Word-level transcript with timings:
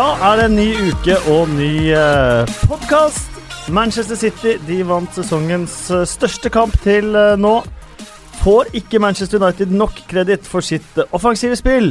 Da 0.00 0.14
er 0.24 0.38
det 0.38 0.44
en 0.48 0.54
ny 0.56 0.68
uke 0.80 1.14
og 1.28 1.50
ny 1.52 1.90
uh, 1.92 2.48
podkast. 2.70 3.34
Manchester 3.68 4.16
City 4.16 4.54
de 4.64 4.78
vant 4.88 5.12
sesongens 5.12 5.74
eh, 5.92 6.06
største 6.08 6.48
kamp 6.48 6.72
til 6.80 7.12
eh, 7.12 7.34
nå. 7.36 7.58
Får 8.40 8.70
ikke 8.80 9.02
Manchester 9.04 9.42
United 9.42 9.74
nok 9.76 10.00
kreditt 10.08 10.48
for 10.48 10.64
sitt 10.64 10.96
eh, 10.96 11.10
offensive 11.12 11.58
spill. 11.60 11.90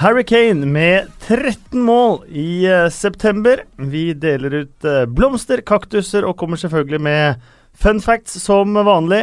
Harry 0.00 0.24
Kane 0.26 0.66
med 0.66 1.06
13 1.28 1.78
mål 1.86 2.24
i 2.26 2.66
eh, 2.66 2.88
september. 2.90 3.62
Vi 3.78 4.08
deler 4.18 4.64
ut 4.64 4.88
eh, 4.88 5.04
blomster, 5.06 5.62
kaktuser 5.62 6.26
og 6.26 6.34
kommer 6.40 6.58
selvfølgelig 6.58 7.00
med 7.06 7.46
fun 7.78 8.02
facts 8.02 8.40
som 8.42 8.74
vanlig. 8.74 9.22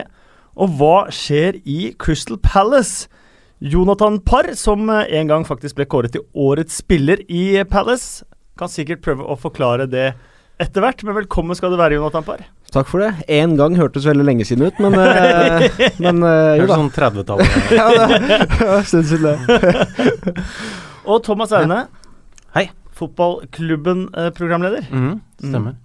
Og 0.56 0.80
hva 0.80 0.98
skjer 1.12 1.60
i 1.68 1.92
Crystal 2.00 2.40
Palace? 2.40 3.12
Jonathan 3.64 4.20
Parr, 4.20 4.56
som 4.60 4.90
eh, 4.90 5.06
en 5.20 5.30
gang 5.30 5.46
faktisk 5.48 5.78
ble 5.78 5.86
kåret 5.88 6.12
til 6.12 6.26
årets 6.36 6.82
spiller 6.82 7.22
i 7.32 7.64
Palace, 7.72 8.26
kan 8.60 8.68
sikkert 8.68 9.00
prøve 9.06 9.24
å 9.24 9.38
forklare 9.40 9.86
det 9.88 10.10
etter 10.60 10.84
hvert. 10.84 11.04
Men 11.08 11.16
velkommen 11.22 11.56
skal 11.56 11.72
du 11.72 11.78
være, 11.80 11.96
Jonathan 11.96 12.26
Parr. 12.28 12.44
Takk 12.76 12.92
for 12.92 13.06
det. 13.06 13.14
Én 13.32 13.56
gang 13.56 13.78
hørtes 13.80 14.04
veldig 14.10 14.26
lenge 14.28 14.44
siden 14.50 14.68
ut, 14.68 14.82
men, 14.84 14.98
eh, 15.00 15.80
men 16.04 16.20
eh, 16.28 16.60
jo 16.60 16.68
da. 16.68 16.76
sånn 16.82 16.92
30-tallet. 16.92 17.48
Ja, 17.80 17.88
det 18.04 18.84
stund 18.92 19.08
siden 19.14 19.32
det. 19.32 19.40
Og 21.14 21.24
Thomas 21.24 21.56
Aune. 21.56 21.86
Hei. 22.58 22.68
Fotballklubben-programleder. 23.00 24.92
Mm, 24.92 25.18
stemmer. 25.40 25.80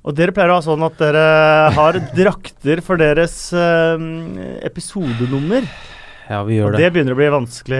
Og 0.00 0.16
dere 0.16 0.32
pleier 0.34 0.50
å 0.54 0.56
ha 0.56 0.64
sånn 0.64 0.88
at 0.88 0.96
dere 0.98 1.28
har 1.76 2.00
drakter 2.16 2.80
for 2.84 2.96
deres 3.00 3.50
eh, 3.52 4.08
episodenummer. 4.72 5.68
Ja, 6.30 6.44
vi 6.46 6.60
gjør 6.60 6.68
Og 6.68 6.76
det. 6.76 6.84
det 6.84 6.90
begynner 6.94 7.16
å 7.16 7.18
bli 7.18 7.26
vanskelig 7.34 7.78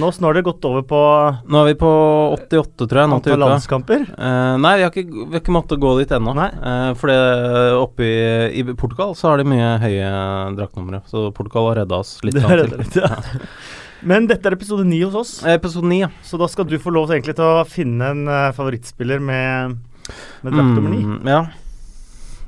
nå, 0.00 0.08
så 0.10 0.22
nå 0.24 0.26
har 0.26 0.34
det 0.34 0.42
gått 0.48 0.64
over 0.66 0.82
på 0.90 1.00
Nå 1.46 1.60
er 1.60 1.68
vi 1.68 1.74
på 1.78 1.90
88, 2.34 2.88
tror 2.90 2.98
jeg. 3.04 3.10
Nå 3.12 3.18
til 3.22 3.36
uka. 3.36 3.40
landskamper. 3.44 4.00
Uh, 4.16 4.56
nei, 4.58 4.72
vi 4.80 4.82
har, 4.82 4.90
ikke, 4.90 5.04
vi 5.28 5.36
har 5.36 5.42
ikke 5.44 5.54
måttet 5.54 5.82
gå 5.84 5.92
dit 6.00 6.14
ennå. 6.16 6.34
Uh, 6.34 6.88
for 6.98 7.12
det- 7.12 7.76
oppe 7.78 8.08
i, 8.08 8.16
i 8.58 8.64
Portugal 8.74 9.14
så 9.14 9.30
har 9.30 9.38
de 9.38 9.46
mye 9.52 9.68
høye 9.84 10.08
draktnumre. 10.58 11.02
Så 11.06 11.28
Portugal 11.36 11.70
har 11.70 11.80
redda 11.84 12.02
oss 12.02 12.16
litt. 12.26 12.34
Det 12.42 12.90
til. 12.90 13.00
ja. 13.06 13.22
Men 14.02 14.26
dette 14.26 14.50
er 14.50 14.56
episode 14.58 14.82
ni 14.82 14.98
hos 15.04 15.14
oss, 15.14 15.32
Eh, 15.46 15.54
Episode 15.60 15.86
9, 15.86 16.00
ja. 16.02 16.10
så 16.26 16.34
da 16.42 16.48
skal 16.50 16.66
du 16.66 16.74
få 16.82 16.90
lov 16.90 17.06
til 17.06 17.20
egentlig 17.20 17.36
til 17.38 17.46
å 17.46 17.62
finne 17.70 18.08
en 18.16 18.26
uh, 18.26 18.50
favorittspiller 18.56 19.22
med, 19.22 19.78
med 20.42 20.50
drakt 20.58 20.74
nummer 20.74 20.90
ni. 20.90 21.04
Mm, 21.06 21.20
ja. 21.30 21.44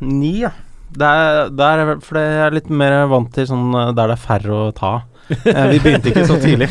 Ni, 0.02 0.32
ja. 0.42 0.50
Det 0.94 1.06
er, 1.06 1.48
det 1.54 1.68
er, 1.76 1.94
for 2.02 2.18
det 2.18 2.26
er 2.42 2.54
litt 2.58 2.68
mer 2.74 3.04
vant 3.10 3.30
til 3.34 3.46
sånn 3.46 3.70
der 3.94 4.10
det 4.10 4.16
er 4.18 4.24
færre 4.26 4.58
å 4.66 4.72
ta. 4.74 4.92
Eh, 5.30 5.66
vi 5.72 5.80
begynte 5.80 6.10
ikke 6.10 6.26
så 6.28 6.36
tidlig. 6.42 6.68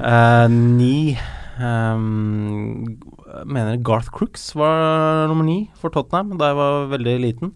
uh, 0.00 0.46
ni 0.80 1.16
um, 1.60 2.96
mener 3.44 3.76
Garth 3.84 4.08
Crooks 4.14 4.48
var 4.56 5.26
nummer 5.28 5.44
ni 5.44 5.58
for 5.80 5.92
Tottenham 5.92 6.38
da 6.40 6.52
jeg 6.52 6.58
var 6.60 6.86
veldig 6.94 7.16
liten. 7.24 7.52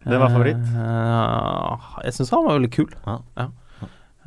Det 0.00 0.18
var 0.18 0.32
favoritt? 0.32 0.60
Uh, 0.74 1.90
jeg 2.06 2.16
syns 2.16 2.32
han 2.34 2.46
var 2.46 2.56
veldig 2.58 2.72
kul. 2.72 2.88
Ja. 3.06 3.48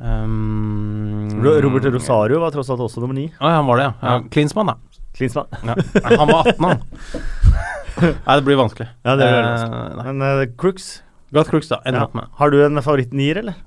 Um, 0.04 1.30
Robert 1.42 1.86
Rosario 1.94 2.40
var 2.42 2.54
tross 2.54 2.70
alt 2.70 2.82
også 2.84 3.02
nummer 3.02 3.16
ni. 3.18 3.28
Ja, 3.40 3.56
han 3.58 3.66
var 3.68 3.80
det, 3.80 3.88
ja. 3.88 3.94
ja. 4.00 4.16
Ja. 4.16 4.28
Klinsmann, 4.30 4.72
da. 4.72 5.02
Klinsmann. 5.14 5.50
Ja. 5.60 5.76
Nei, 5.76 6.16
han 6.18 6.30
var 6.30 6.50
18, 6.54 6.64
han. 6.64 6.82
Nei, 8.26 8.36
det 8.38 8.42
blir 8.46 8.58
vanskelig. 8.58 8.88
Ja, 9.04 9.14
det 9.18 9.28
blir 9.28 9.44
vanskelig. 9.44 10.06
Men 10.08 10.24
uh, 10.24 10.42
Crooks, 10.60 10.88
Garth 11.34 11.52
Crooks, 11.52 11.70
da. 11.70 11.82
Ja. 11.86 12.08
har 12.40 12.54
du 12.54 12.60
en 12.64 12.82
favoritt-nier, 12.82 13.42
eller? 13.42 13.58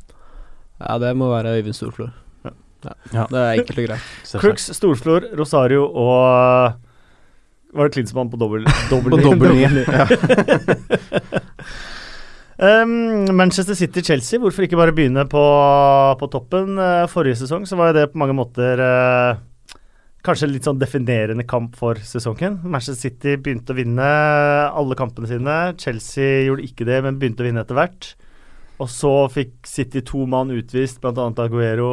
Ja, 0.81 0.97
det 1.01 1.13
må 1.17 1.29
være 1.31 1.57
Øyvind 1.57 1.77
Storflor. 1.77 2.11
Ja. 2.45 2.53
Ja. 3.13 3.25
Det 3.31 3.39
er 3.41 3.51
enkelt 3.57 3.79
og 3.81 3.87
greit. 3.89 4.11
Crooks, 4.37 4.69
Storflor, 4.77 5.25
Rosario 5.39 5.87
og 5.87 6.71
uh, 6.71 6.77
Var 7.77 7.89
det 7.89 7.97
Klinsmann 7.97 8.29
på 8.31 8.39
dobbel 8.39 8.67
På 8.91 9.21
dobbel 9.21 9.57
ni. 9.57 9.83
Um, 12.57 13.35
Manchester 13.37 13.75
City-Chelsea, 13.77 14.39
hvorfor 14.41 14.65
ikke 14.65 14.79
bare 14.79 14.93
begynne 14.97 15.27
på, 15.29 15.41
på 16.17 16.29
toppen? 16.33 16.79
Uh, 16.81 17.05
forrige 17.05 17.37
sesong 17.43 17.67
så 17.69 17.77
var 17.77 17.91
jo 17.91 17.99
det 17.99 18.07
på 18.09 18.17
mange 18.17 18.33
måter 18.33 18.81
uh, 18.81 19.37
kanskje 20.25 20.49
litt 20.49 20.65
sånn 20.65 20.79
definerende 20.81 21.45
kamp 21.45 21.77
for 21.77 22.01
sesongen. 22.01 22.57
Manchester 22.65 23.11
City 23.11 23.35
begynte 23.37 23.75
å 23.75 23.77
vinne 23.77 24.07
alle 24.73 24.97
kampene 24.97 25.29
sine. 25.29 25.57
Chelsea 25.77 26.47
gjorde 26.47 26.65
ikke 26.65 26.87
det, 26.89 26.97
men 27.05 27.21
begynte 27.21 27.45
å 27.45 27.47
vinne 27.47 27.61
etter 27.61 27.77
hvert. 27.77 28.09
Og 28.77 28.89
så 28.93 29.13
fikk 29.33 29.65
City 29.65 30.03
to 30.05 30.25
mann 30.29 30.53
utvist, 30.53 31.01
bl.a. 31.01 31.29
Aguero. 31.43 31.91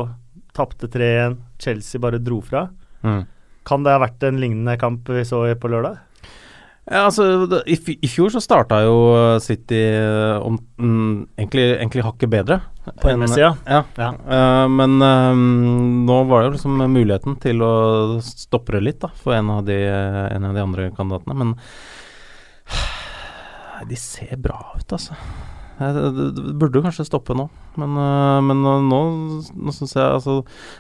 Tapte 0.54 0.90
3-1. 0.92 1.38
Chelsea 1.58 2.00
bare 2.00 2.20
dro 2.22 2.40
fra. 2.44 2.68
Mm. 3.04 3.22
Kan 3.64 3.84
det 3.84 3.94
ha 3.94 4.02
vært 4.02 4.26
en 4.28 4.40
lignende 4.42 4.76
kamp 4.80 5.08
vi 5.08 5.24
så 5.26 5.46
på 5.60 5.70
lørdag? 5.72 6.02
Ja, 6.84 7.06
altså, 7.06 7.24
i, 7.64 8.08
fjor 8.12 8.28
så 8.28 8.42
starta 8.44 8.82
jo 8.84 8.96
uh, 9.16 9.38
City 9.40 9.78
uh, 9.96 10.36
om, 10.44 10.58
mm, 10.76 11.14
egentlig, 11.40 11.64
egentlig 11.78 12.04
hakket 12.04 12.32
bedre. 12.34 12.58
På 12.84 13.08
enn- 13.08 13.14
hjemmesida? 13.14 13.54
Ja. 13.64 13.80
Ja. 13.96 14.10
Uh, 14.20 14.66
men 14.68 14.98
um, 15.00 16.04
nå 16.04 16.18
var 16.28 16.42
det 16.42 16.50
jo 16.50 16.54
liksom 16.58 16.84
muligheten 16.92 17.38
til 17.40 17.64
å 17.64 17.72
stoppe 18.20 18.76
det 18.76 18.84
litt 18.84 19.00
da, 19.00 19.08
for 19.16 19.32
en 19.38 19.48
av 19.56 19.64
de, 19.64 19.80
en 19.88 20.44
av 20.50 20.52
de 20.52 20.64
andre 20.66 20.90
kandidatene. 20.92 21.38
Men 21.40 21.56
de 23.88 24.00
ser 24.04 24.36
bra 24.44 24.60
ut, 24.76 24.92
altså. 24.92 25.16
Eh, 25.80 25.96
Det, 26.14 26.54
burde 26.54 26.82
kanskje 26.84 27.06
stoppe 27.08 27.34
nå, 27.34 27.48
men, 27.80 27.96
uh, 27.98 28.38
men 28.46 28.60
uh, 28.62 28.78
nå, 28.84 29.00
nå 29.58 29.72
syns 29.74 29.96
jeg 29.96 30.04
altså 30.06 30.36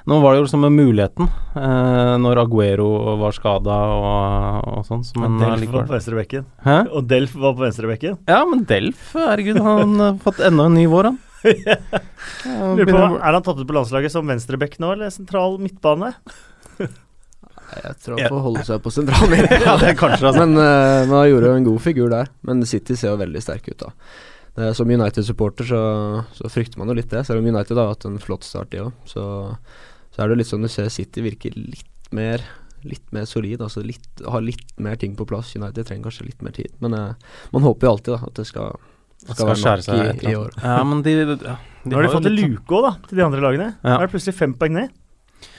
Nå 0.06 0.20
var 0.22 0.34
det 0.34 0.38
jo 0.38 0.44
liksom 0.46 0.62
med 0.62 0.76
muligheten, 0.76 1.26
eh, 1.58 2.14
når 2.22 2.44
Aguero 2.44 2.86
var 3.18 3.34
skada 3.34 3.74
og, 3.90 4.68
og 4.78 4.86
sånn. 4.86 5.02
så- 5.02 5.18
Men 5.18 5.38
Delf 5.42 5.72
var 5.72 5.88
på 5.88 5.96
venstrebekken. 5.96 6.46
Hæ? 6.62 6.76
Og 6.94 7.08
Delf 7.10 7.34
var 7.34 7.56
på 7.58 7.64
venstrebekken. 7.66 8.18
Ja, 8.30 8.44
men 8.46 8.62
Delf, 8.70 9.12
herregud, 9.18 9.58
han 9.58 9.98
har 9.98 10.18
fått 10.22 10.38
enda 10.46 10.66
en 10.70 10.74
ny 10.78 10.86
vår, 10.86 11.10
han. 11.10 11.18
Ja, 12.44 12.70
Lurer 12.72 12.88
på, 12.88 13.00
Er 13.20 13.32
han 13.36 13.42
tatt 13.44 13.58
ut 13.60 13.66
på 13.68 13.74
landslaget 13.76 14.12
som 14.14 14.26
venstrebekk 14.30 14.78
nå, 14.80 14.94
eller 14.94 15.10
sentral 15.12 15.58
midtbane? 15.60 16.14
Jeg 17.74 17.96
tror 18.04 18.20
han 18.20 18.30
får 18.30 18.42
holde 18.44 18.62
seg 18.68 18.82
på 18.84 18.92
sentralen. 18.94 19.42
Ja, 19.64 19.74
det 19.80 19.90
er 19.90 19.98
kanskje 19.98 20.28
altså. 20.30 20.44
Men 20.44 20.54
uh, 20.60 21.10
han 21.10 21.28
gjorde 21.30 21.50
jo 21.50 21.58
en 21.58 21.66
god 21.66 21.82
figur 21.84 22.12
der. 22.12 22.30
Men 22.46 22.62
City 22.68 22.96
ser 22.98 23.14
jo 23.14 23.20
veldig 23.20 23.42
sterke 23.42 23.74
ut, 23.74 23.80
da. 23.86 23.90
Eh, 24.56 24.72
som 24.72 24.90
United-supporter 24.90 25.66
så, 25.66 25.80
så 26.32 26.50
frykter 26.52 26.78
man 26.78 26.90
jo 26.90 26.94
litt 26.94 27.10
det, 27.10 27.24
selv 27.26 27.42
om 27.42 27.48
United 27.50 27.78
har 27.80 27.90
hatt 27.90 28.06
en 28.06 28.20
flott 28.22 28.46
start, 28.46 28.70
de 28.70 28.84
òg. 28.84 28.92
Så, 29.10 29.24
så 30.14 30.22
er 30.22 30.30
det 30.30 30.38
litt 30.38 30.50
sånn 30.50 30.62
du 30.62 30.70
ser 30.70 30.92
City 30.94 31.24
virker 31.24 31.56
litt 31.58 32.12
mer 32.14 32.44
Litt 32.84 33.14
mer 33.16 33.24
solid, 33.24 33.62
altså 33.64 33.80
litt, 33.80 34.20
har 34.28 34.42
litt 34.44 34.74
mer 34.76 34.98
ting 35.00 35.14
på 35.16 35.24
plass. 35.24 35.54
United 35.56 35.86
trenger 35.88 36.10
kanskje 36.10 36.26
litt 36.26 36.42
mer 36.44 36.52
tid. 36.52 36.68
Men 36.84 36.92
eh, 36.92 37.38
man 37.54 37.64
håper 37.64 37.86
jo 37.86 37.92
alltid 37.94 38.12
da 38.12 38.18
at 38.26 38.36
det 38.36 38.44
skal, 38.44 38.74
skal, 39.22 39.38
skal 39.38 39.48
være 39.48 39.60
skjære 39.62 39.78
nok 39.78 39.86
seg 39.86 40.02
i, 40.02 40.26
i 40.28 40.34
år. 40.36 40.50
Ja, 40.60 40.74
men 40.90 41.00
de, 41.06 41.14
ja, 41.32 41.54
Nå 41.88 41.96
har 41.96 42.04
de 42.04 42.10
fått 42.12 42.28
en 42.28 42.36
luke 42.36 42.76
òg, 42.76 42.84
da, 42.84 42.90
til 43.08 43.22
de 43.22 43.24
andre 43.24 43.40
lagene. 43.40 43.70
Ja. 43.78 43.86
Nå 43.86 43.96
er 43.96 44.04
det 44.04 44.12
plutselig 44.18 44.36
fem 44.36 44.52
poeng 44.60 44.76
ned. 44.76 44.92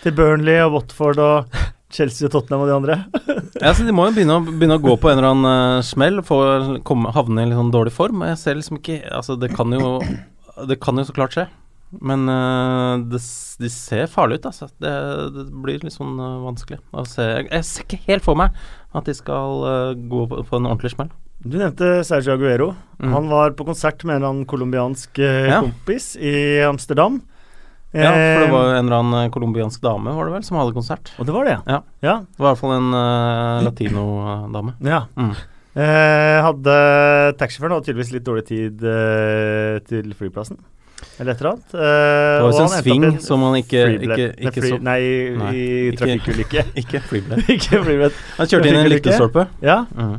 Til 0.04 0.14
Burnley 0.20 0.62
og 0.68 0.76
Watford 0.78 1.24
og 1.26 1.58
Chelsea 1.94 2.26
og 2.28 2.34
Tottenham 2.34 2.64
og 2.66 2.70
de 2.72 2.76
andre. 2.76 2.96
Ja, 3.62 3.72
så 3.74 3.86
De 3.88 3.94
må 3.96 4.08
jo 4.10 4.16
begynne 4.18 4.36
å, 4.36 4.44
begynne 4.46 4.76
å 4.80 4.84
gå 4.84 4.96
på 5.00 5.08
en 5.12 5.20
eller 5.20 5.32
annen 5.32 5.80
uh, 5.80 5.84
smell 5.86 6.20
for 6.28 6.80
komme, 6.88 7.12
havne 7.16 7.46
i 7.46 7.50
litt 7.50 7.60
sånn 7.60 7.72
dårlig 7.74 7.94
form. 7.96 8.24
Jeg 8.28 8.40
ser 8.42 8.58
liksom 8.60 8.82
ikke 8.82 8.98
Altså, 9.16 9.38
det 9.40 9.52
kan 9.56 9.72
jo 9.72 10.00
Det 10.68 10.76
kan 10.84 11.00
jo 11.00 11.06
så 11.08 11.16
klart 11.16 11.36
skje. 11.38 11.46
Men 12.04 12.26
uh, 12.28 12.98
det, 13.12 13.22
de 13.62 13.70
ser 13.72 14.10
farlige 14.12 14.42
ut, 14.42 14.48
altså. 14.50 14.68
Det, 14.82 14.94
det 15.36 15.46
blir 15.64 15.86
litt 15.86 15.96
sånn 15.96 16.18
uh, 16.20 16.42
vanskelig 16.44 16.82
å 16.92 17.06
se. 17.08 17.28
Jeg, 17.30 17.48
jeg 17.54 17.68
ser 17.70 17.86
ikke 17.88 18.02
helt 18.10 18.26
for 18.26 18.40
meg 18.42 18.58
at 18.96 19.08
de 19.08 19.16
skal 19.16 19.96
gå 20.10 20.26
på, 20.32 20.42
på 20.48 20.58
en 20.60 20.68
ordentlig 20.68 20.92
smell. 20.96 21.14
Du 21.46 21.56
nevnte 21.62 22.02
Sergio 22.08 22.34
Aguero. 22.36 22.72
Mm. 22.98 23.14
Han 23.14 23.30
var 23.32 23.56
på 23.56 23.68
konsert 23.68 24.04
med 24.04 24.18
en 24.18 24.22
eller 24.22 24.34
annen 24.34 24.50
colombiansk 24.50 25.20
Ja. 25.22 25.62
kompis 25.62 26.16
i 26.18 26.36
Amsterdam. 26.66 27.22
Ja, 27.96 28.12
for 28.12 28.44
det 28.44 28.48
Eh, 28.48 28.52
var 28.52 28.70
en 28.76 28.86
eller 28.86 29.00
annen 29.00 29.32
colombiansk 29.32 29.82
dame, 29.82 30.12
var 30.16 30.26
det 30.28 30.34
vel, 30.36 30.44
som 30.44 30.58
hadde 30.60 30.74
konsert. 30.76 31.12
Og 31.20 31.26
det 31.26 31.34
var 31.36 31.46
det, 31.48 31.58
Ja. 31.68 31.82
ja. 32.04 32.16
Det 32.20 32.40
var 32.44 32.52
i 32.52 32.54
hvert 32.54 32.62
fall 32.62 32.76
en 32.78 32.94
uh, 32.94 33.64
latino-dame. 33.70 34.74
ja. 34.84 35.06
Mm. 35.18 35.36
Eh, 35.76 36.38
hadde 36.40 36.74
taxisjåføren 37.36 37.74
hadde 37.76 37.84
tydeligvis 37.90 38.12
litt 38.16 38.24
dårlig 38.24 38.46
tid 38.48 38.84
eh, 38.88 39.80
til 39.84 40.14
flyplassen. 40.16 40.56
Eller 41.20 41.34
et 41.34 41.42
eller 41.42 41.50
annet. 41.52 41.74
Eh, 41.76 41.80
Det 41.80 42.44
var 42.44 42.46
jo 42.46 42.52
visst 42.54 42.78
en 42.78 42.84
sving 42.86 43.20
som 43.22 43.44
han 43.44 43.58
ikke, 43.60 43.82
ikke, 44.00 44.28
ikke, 44.40 44.46
nei, 44.46 44.54
fly, 44.56 44.70
Nei, 44.80 45.02
Nei, 45.36 45.50
i 45.52 45.66
ikke- 45.92 45.98
trafikkulykke. 46.00 46.64
Ikke 46.82 47.02
flybillett. 47.10 47.50
ikke 47.58 47.82
flybillett. 47.84 48.24
Han 48.38 48.48
kjørte 48.48 48.68
inn 48.72 48.76
i 48.80 48.84
en 48.86 48.90
lyktestolpe. 48.94 49.48
Ja. 49.62 49.78
Mm. 49.96 50.16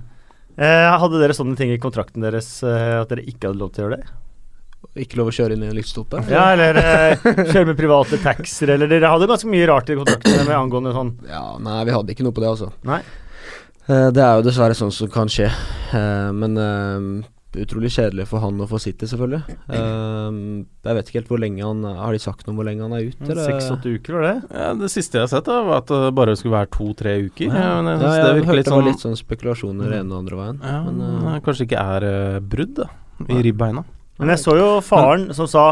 Eh, 0.58 0.98
hadde 1.00 1.20
dere 1.24 1.32
sånne 1.36 1.56
ting 1.56 1.72
i 1.72 1.78
kontrakten 1.80 2.20
deres 2.24 2.62
eh, 2.62 3.00
at 3.00 3.08
dere 3.12 3.24
ikke 3.24 3.48
hadde 3.48 3.60
lov 3.60 3.72
til 3.72 3.84
å 3.84 3.88
gjøre 3.88 3.96
det? 4.02 4.12
Ikke 4.96 5.18
lov 5.20 5.28
å 5.28 5.34
kjøre 5.36 5.56
inn 5.56 5.62
i 5.66 5.68
en 5.68 5.76
lyktestolpe? 5.76 6.22
Ja, 6.32 6.46
eller 6.54 6.78
eh, 6.80 7.26
kjøre 7.52 7.66
med 7.72 7.76
private 7.78 8.16
taxier, 8.24 8.72
eller 8.76 8.88
Dere 8.88 9.10
hadde 9.12 9.28
ganske 9.28 9.50
mye 9.52 9.66
rart 9.68 9.90
i 9.92 9.98
kontraktene 9.98 10.46
med 10.48 10.56
angående 10.56 10.94
sånn 10.96 11.14
Ja, 11.28 11.44
nei, 11.60 11.78
vi 11.88 11.94
hadde 11.96 12.16
ikke 12.16 12.24
noe 12.26 12.36
på 12.36 12.44
det, 12.44 12.50
altså. 12.56 12.72
Nei. 12.88 13.02
Eh, 13.86 14.08
det 14.16 14.22
er 14.24 14.36
jo 14.40 14.46
dessverre 14.48 14.74
sånn 14.74 14.90
som 14.94 15.10
kan 15.12 15.28
skje. 15.30 15.46
Eh, 15.94 16.30
men 16.34 16.56
eh, 16.58 17.08
utrolig 17.62 17.88
kjedelig 17.94 18.26
for 18.28 18.42
han 18.42 18.58
å 18.60 18.66
få 18.68 18.76
City, 18.82 19.06
selvfølgelig. 19.08 19.54
Um, 19.72 20.40
jeg 20.84 20.96
vet 20.98 21.08
ikke 21.08 21.20
helt 21.22 21.30
hvor 21.30 21.40
lenge 21.40 21.62
han 21.64 21.78
Har 21.86 22.12
de 22.12 22.18
sagt 22.20 22.42
noe 22.44 22.52
om 22.52 22.58
hvor 22.60 22.66
lenge 22.68 22.84
han 22.84 22.92
er 22.98 23.06
ute? 23.06 23.22
eller? 23.30 23.46
Seks-åtte 23.46 23.94
uker, 23.96 24.18
var 24.18 24.26
det? 24.26 24.34
Ja, 24.58 24.66
det 24.76 24.90
siste 24.92 25.16
jeg 25.16 25.24
har 25.24 25.30
sett, 25.32 25.48
da, 25.48 25.62
var 25.64 25.80
at 25.80 25.92
det 25.92 26.10
bare 26.18 26.34
skulle 26.36 26.56
være 26.58 26.68
to-tre 26.76 27.14
uker. 27.30 27.46
Ja. 27.48 27.62
Ja, 27.62 27.74
men 27.80 27.92
jeg 27.94 28.02
Ja, 28.02 28.12
jeg 28.12 28.26
det 28.26 28.44
hørte 28.50 28.58
litt 28.60 28.68
det 28.68 28.74
var 28.74 28.82
sånn 28.82 28.90
litt 28.90 29.04
sånn 29.06 29.16
spekulasjoner 29.22 29.94
ene 30.02 30.12
og 30.12 30.18
andre 30.24 30.40
veien. 30.42 30.60
ja, 30.66 30.78
men, 30.84 31.00
men, 31.00 31.28
eh, 31.32 31.40
Kanskje 31.46 31.68
ikke 31.70 31.86
er 31.96 32.08
eh, 32.10 32.40
brudd 32.56 32.74
da, 32.82 32.90
i 33.32 33.40
ribbeina. 33.48 33.86
Men 34.18 34.32
jeg 34.34 34.42
så 34.42 34.56
jo 34.56 34.70
faren 34.84 35.28
som 35.36 35.48
sa 35.50 35.66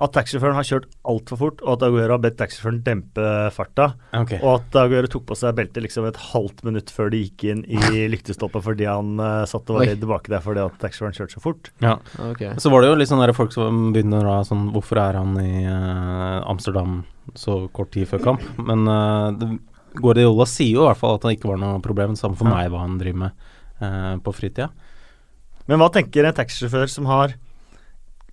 at 0.00 0.14
taxisjåføren 0.16 0.56
har 0.56 0.64
kjørt 0.64 0.86
altfor 1.10 1.36
fort, 1.36 1.58
og 1.60 1.74
at 1.74 1.82
Aguero 1.84 2.14
har 2.14 2.22
bedt 2.24 2.38
taxisjåføren 2.40 2.78
dempe 2.86 3.24
farta. 3.52 3.90
Okay. 4.16 4.38
Og 4.40 4.54
at 4.54 4.76
Aguero 4.80 5.10
tok 5.12 5.26
på 5.28 5.36
seg 5.36 5.58
beltet 5.58 5.84
liksom 5.84 6.06
et 6.08 6.20
halvt 6.30 6.62
minutt 6.64 6.92
før 6.94 7.10
de 7.12 7.20
gikk 7.20 7.44
inn 7.52 7.60
i 7.68 8.06
lyktestoppet 8.08 8.64
fordi 8.64 8.86
han 8.88 9.20
uh, 9.20 9.44
satt 9.50 9.68
og 9.68 9.76
var 9.76 9.90
redd 9.90 10.06
baki 10.08 10.32
der 10.32 10.44
fordi 10.44 10.62
at 10.64 10.78
taxisjåføren 10.80 11.18
kjørte 11.18 11.36
så 11.36 11.42
fort. 11.44 11.68
Ja. 11.84 11.98
Okay. 12.30 12.54
Så 12.62 12.72
var 12.72 12.80
det 12.80 12.92
jo 12.92 12.96
litt 12.96 13.10
sånn 13.12 13.20
der 13.20 13.34
folk 13.36 13.52
som 13.52 13.90
begynner 13.92 14.24
å 14.24 14.38
sånn 14.48 14.70
Hvorfor 14.72 15.02
er 15.02 15.20
han 15.20 15.36
i 15.42 15.66
uh, 15.68 16.48
Amsterdam 16.48 17.02
så 17.36 17.66
kort 17.76 17.92
tid 17.92 18.08
før 18.08 18.24
kamp? 18.30 18.48
Men 18.56 18.88
uh, 18.88 19.28
det, 19.36 19.50
Guardiola 20.00 20.48
sier 20.48 20.78
jo 20.78 20.86
i 20.86 20.88
hvert 20.88 21.02
fall 21.02 21.18
at 21.18 21.28
det 21.28 21.36
ikke 21.36 21.52
var 21.52 21.60
noe 21.60 21.76
problem. 21.84 22.16
Samme 22.16 22.40
for 22.40 22.48
Ja. 22.48 22.56
meg 22.56 22.72
hva 22.72 22.86
han 22.86 22.96
driver 23.02 23.26
med 23.26 23.46
på 24.20 24.32
fritida. 24.36 24.66
Men 25.64 25.80
hva 25.80 25.86
tenker 25.92 26.26
en 26.28 26.36
taxisjåfør 26.36 26.90
som 26.92 27.06
har 27.08 27.32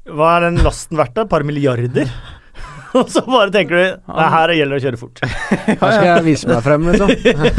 Hva 0.08 0.34
er 0.38 0.48
den 0.48 0.60
lasten 0.64 1.00
verdt, 1.00 1.16
da? 1.18 1.26
Et 1.26 1.32
par 1.32 1.46
milliarder? 1.48 2.12
og 2.98 3.10
så 3.12 3.24
bare 3.28 3.52
tenker 3.54 3.76
du 3.76 4.14
det 4.18 4.28
her 4.34 4.54
gjelder 4.56 4.78
det 4.78 4.80
å 4.80 4.86
kjøre 4.86 5.00
fort. 5.02 5.22
Her 5.24 5.82
skal 5.82 6.08
jeg 6.08 6.26
vise 6.28 6.50
meg 6.50 6.62
frem, 6.66 6.88
liksom. 6.92 7.12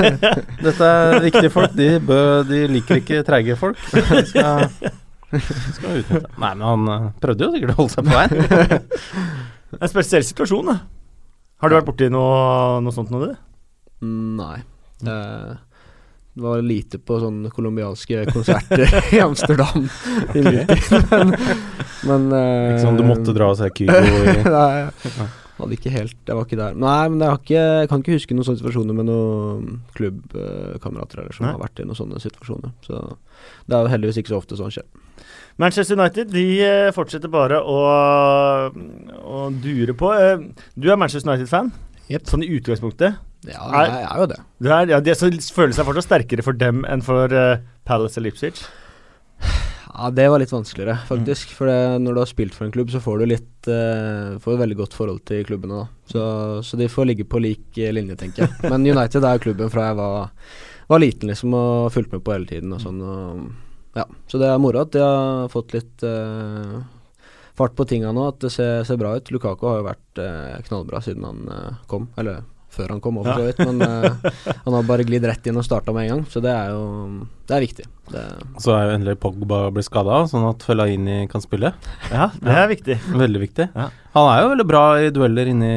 Dette 0.66 0.88
er 0.88 1.18
viktige 1.26 1.52
folk. 1.54 1.74
De, 1.78 1.90
bø, 2.00 2.20
de 2.48 2.62
liker 2.72 3.02
ikke 3.02 3.20
treige 3.28 3.58
folk. 3.60 3.80
De 3.92 4.22
skal, 4.30 4.64
skal 5.76 6.00
utnytte. 6.00 6.32
Nei, 6.40 6.54
men 6.54 6.66
han 6.70 6.92
eh, 6.94 7.06
prøvde 7.22 7.46
jo 7.46 7.52
sikkert 7.54 7.74
å 7.74 7.78
holde 7.82 7.94
seg 7.94 8.08
på 8.08 8.16
veien. 8.16 8.88
En 9.78 9.92
spesiell 9.92 10.24
situasjon, 10.24 10.72
da. 10.72 10.78
Har 11.58 11.70
du 11.70 11.76
vært 11.76 11.88
borti 11.90 12.08
noe, 12.12 12.78
noe 12.84 12.94
sånt 12.94 13.12
nå, 13.12 13.20
du? 13.26 13.32
Nei. 14.08 14.58
Eh, 15.06 15.54
det 16.38 16.44
var 16.46 16.62
lite 16.62 17.00
på 17.02 17.18
sånne 17.22 17.50
colombianske 17.54 18.22
konserter 18.30 18.86
i 19.16 19.20
Amsterdam. 19.24 19.88
i 20.34 20.44
min 20.44 20.62
tid, 20.70 21.10
men 21.10 21.34
men 22.06 22.30
uh, 22.30 22.68
Ikke 22.70 22.84
sånn 22.86 22.98
du 23.00 23.04
måtte 23.08 23.34
dra 23.34 23.50
og 23.50 23.58
se 23.58 23.68
Kygo 23.74 23.98
i 23.98 24.36
Nei, 24.54 24.86
hadde 25.58 25.74
ikke 25.74 25.90
helt 25.90 26.14
Jeg 26.30 26.36
var 26.38 26.44
ikke 26.46 26.60
der. 26.60 26.76
Nei, 26.78 27.00
men 27.10 27.24
jeg, 27.24 27.32
har 27.32 27.40
ikke, 27.42 27.64
jeg 27.82 27.90
kan 27.90 28.04
ikke 28.04 28.14
huske 28.14 28.36
noen 28.38 28.46
sånne 28.46 28.60
situasjoner 28.60 28.98
med 29.00 29.08
noen 29.10 29.80
klubbkamerater 29.98 31.24
eller 31.24 31.34
som 31.34 31.48
Nei. 31.48 31.56
har 31.56 31.62
vært 31.64 31.82
i 31.82 31.86
noen 31.88 31.98
sånne 31.98 32.22
situasjoner. 32.22 32.74
Så 32.86 33.00
det 33.66 33.74
er 33.74 33.82
jo 33.82 33.92
heldigvis 33.96 34.20
ikke 34.22 34.34
så 34.36 34.38
ofte 34.38 34.58
sånn 34.60 34.70
skjer. 34.76 34.86
Manchester 35.58 35.98
United 35.98 36.30
de 36.30 36.44
eh, 36.62 36.92
fortsetter 36.94 37.30
bare 37.34 37.58
å, 37.58 37.78
å 38.70 39.40
dure 39.58 39.96
på. 39.98 40.12
Eh, 40.14 40.44
Du 40.78 40.86
er 40.92 41.00
Manchester 41.00 41.32
United-fan, 41.32 41.72
yep. 42.06 42.28
sånn 42.30 42.46
i 42.46 42.52
utgangspunktet. 42.54 43.18
Ja, 43.46 43.62
Er- 43.84 43.96
er 44.02 44.18
jo 44.18 44.26
det. 44.26 44.40
det 44.58 44.70
er, 44.74 44.86
ja, 44.90 45.00
det 45.00 45.14
så 45.16 45.30
føler 45.54 45.72
seg 45.76 45.86
fortsatt 45.86 46.08
sterkere 46.08 46.42
for 46.42 46.58
dem 46.58 46.84
enn 46.90 47.04
for 47.06 47.30
uh, 47.30 47.60
Palace 47.86 48.18
og 48.18 48.24
Leipzig. 48.26 48.54
Ja, 49.98 50.10
det 50.14 50.28
var 50.30 50.38
litt 50.38 50.52
vanskeligere, 50.52 50.98
faktisk. 51.08 51.50
For 51.56 51.66
det, 51.70 52.00
når 52.04 52.14
du 52.14 52.20
har 52.22 52.28
spilt 52.30 52.54
for 52.54 52.66
en 52.66 52.74
klubb, 52.74 52.90
så 52.92 53.00
får 53.02 53.18
du 53.18 53.24
litt 53.32 53.68
uh, 53.70 54.36
Får 54.42 54.54
et 54.54 54.60
veldig 54.62 54.76
godt 54.78 54.94
forhold 54.94 55.22
til 55.26 55.46
klubbene, 55.48 55.80
da. 55.80 55.86
Så, 56.12 56.22
så 56.66 56.78
de 56.78 56.86
får 56.90 57.08
ligge 57.08 57.26
på 57.26 57.40
lik 57.42 57.78
eh, 57.82 57.90
linje, 57.94 58.14
tenker 58.20 58.44
jeg. 58.44 58.70
Men 58.70 58.86
United 58.86 59.24
er 59.26 59.38
jo 59.38 59.44
klubben 59.48 59.72
fra 59.72 59.88
jeg 59.88 59.98
var, 59.98 60.28
var 60.92 61.02
liten, 61.02 61.32
liksom, 61.32 61.56
og 61.58 61.88
fulgte 61.94 62.18
med 62.18 62.26
på 62.26 62.36
hele 62.36 62.46
tiden 62.50 62.74
og 62.76 62.82
sånn. 62.84 63.00
Og, 63.02 63.48
ja. 63.98 64.04
Så 64.30 64.38
det 64.42 64.50
er 64.52 64.62
moro 64.62 64.84
at 64.84 64.92
de 64.94 65.02
har 65.02 65.50
fått 65.54 65.74
litt 65.74 66.06
uh, 66.06 66.78
fart 67.58 67.74
på 67.78 67.88
tinga 67.90 68.12
nå, 68.14 68.28
at 68.34 68.38
det 68.44 68.52
ser, 68.54 68.84
ser 68.86 69.00
bra 69.02 69.16
ut. 69.18 69.32
Lukaku 69.34 69.66
har 69.66 69.80
jo 69.80 69.88
vært 69.88 70.22
uh, 70.22 70.60
knallbra 70.68 71.02
siden 71.02 71.26
han 71.26 71.42
kom, 71.90 72.06
eller 72.20 72.44
før 72.78 72.94
han 72.94 73.02
kom 73.04 73.18
over, 73.20 73.42
vidt. 73.48 73.60
Men 73.66 73.82
uh, 73.82 74.30
han 74.64 74.76
har 74.76 74.86
bare 74.88 75.06
glidd 75.08 75.26
rett 75.28 75.50
inn 75.50 75.58
og 75.58 75.66
starta 75.66 75.94
med 75.94 76.06
en 76.06 76.12
gang, 76.14 76.24
så 76.30 76.42
det 76.44 76.54
er 76.54 76.72
jo 76.72 76.84
Det 77.48 77.56
er 77.56 77.64
viktig. 77.66 77.86
Det, 78.12 78.22
Så 78.64 78.72
er 78.76 78.86
jo 78.86 78.94
endelig 78.96 79.18
Pogba 79.22 79.60
blitt 79.74 79.88
skada, 79.88 80.22
sånn 80.30 80.46
at 80.48 80.64
Fellaini 80.66 81.20
kan 81.32 81.44
spille. 81.44 81.74
Ja, 82.12 82.30
det 82.38 82.54
er 82.54 82.70
viktig. 82.70 82.98
Veldig 83.12 83.44
viktig. 83.44 83.68
Ja. 83.74 83.90
Han 84.16 84.30
er 84.32 84.42
jo 84.42 84.52
veldig 84.54 84.68
bra 84.70 84.84
i 85.02 85.12
dueller 85.14 85.50
inni, 85.50 85.74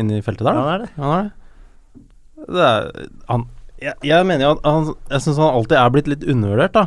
inni 0.00 0.22
feltet 0.24 0.48
der. 0.48 0.56
da. 0.56 0.64
det 0.64 0.74
er 0.74 0.84
det. 0.86 0.90
Han 0.96 1.14
er 1.18 1.28
det. 1.28 2.02
det 2.48 2.66
er, 2.70 2.90
han, 3.28 3.46
jeg, 3.78 3.94
jeg 4.08 4.26
mener 4.26 4.44
jo 4.44 4.54
at 4.56 4.64
han 4.66 4.88
Jeg 4.90 5.22
syns 5.22 5.38
han 5.38 5.54
alltid 5.54 5.78
er 5.78 5.94
blitt 5.94 6.12
litt 6.14 6.26
undervurdert, 6.26 6.74
da. 6.74 6.86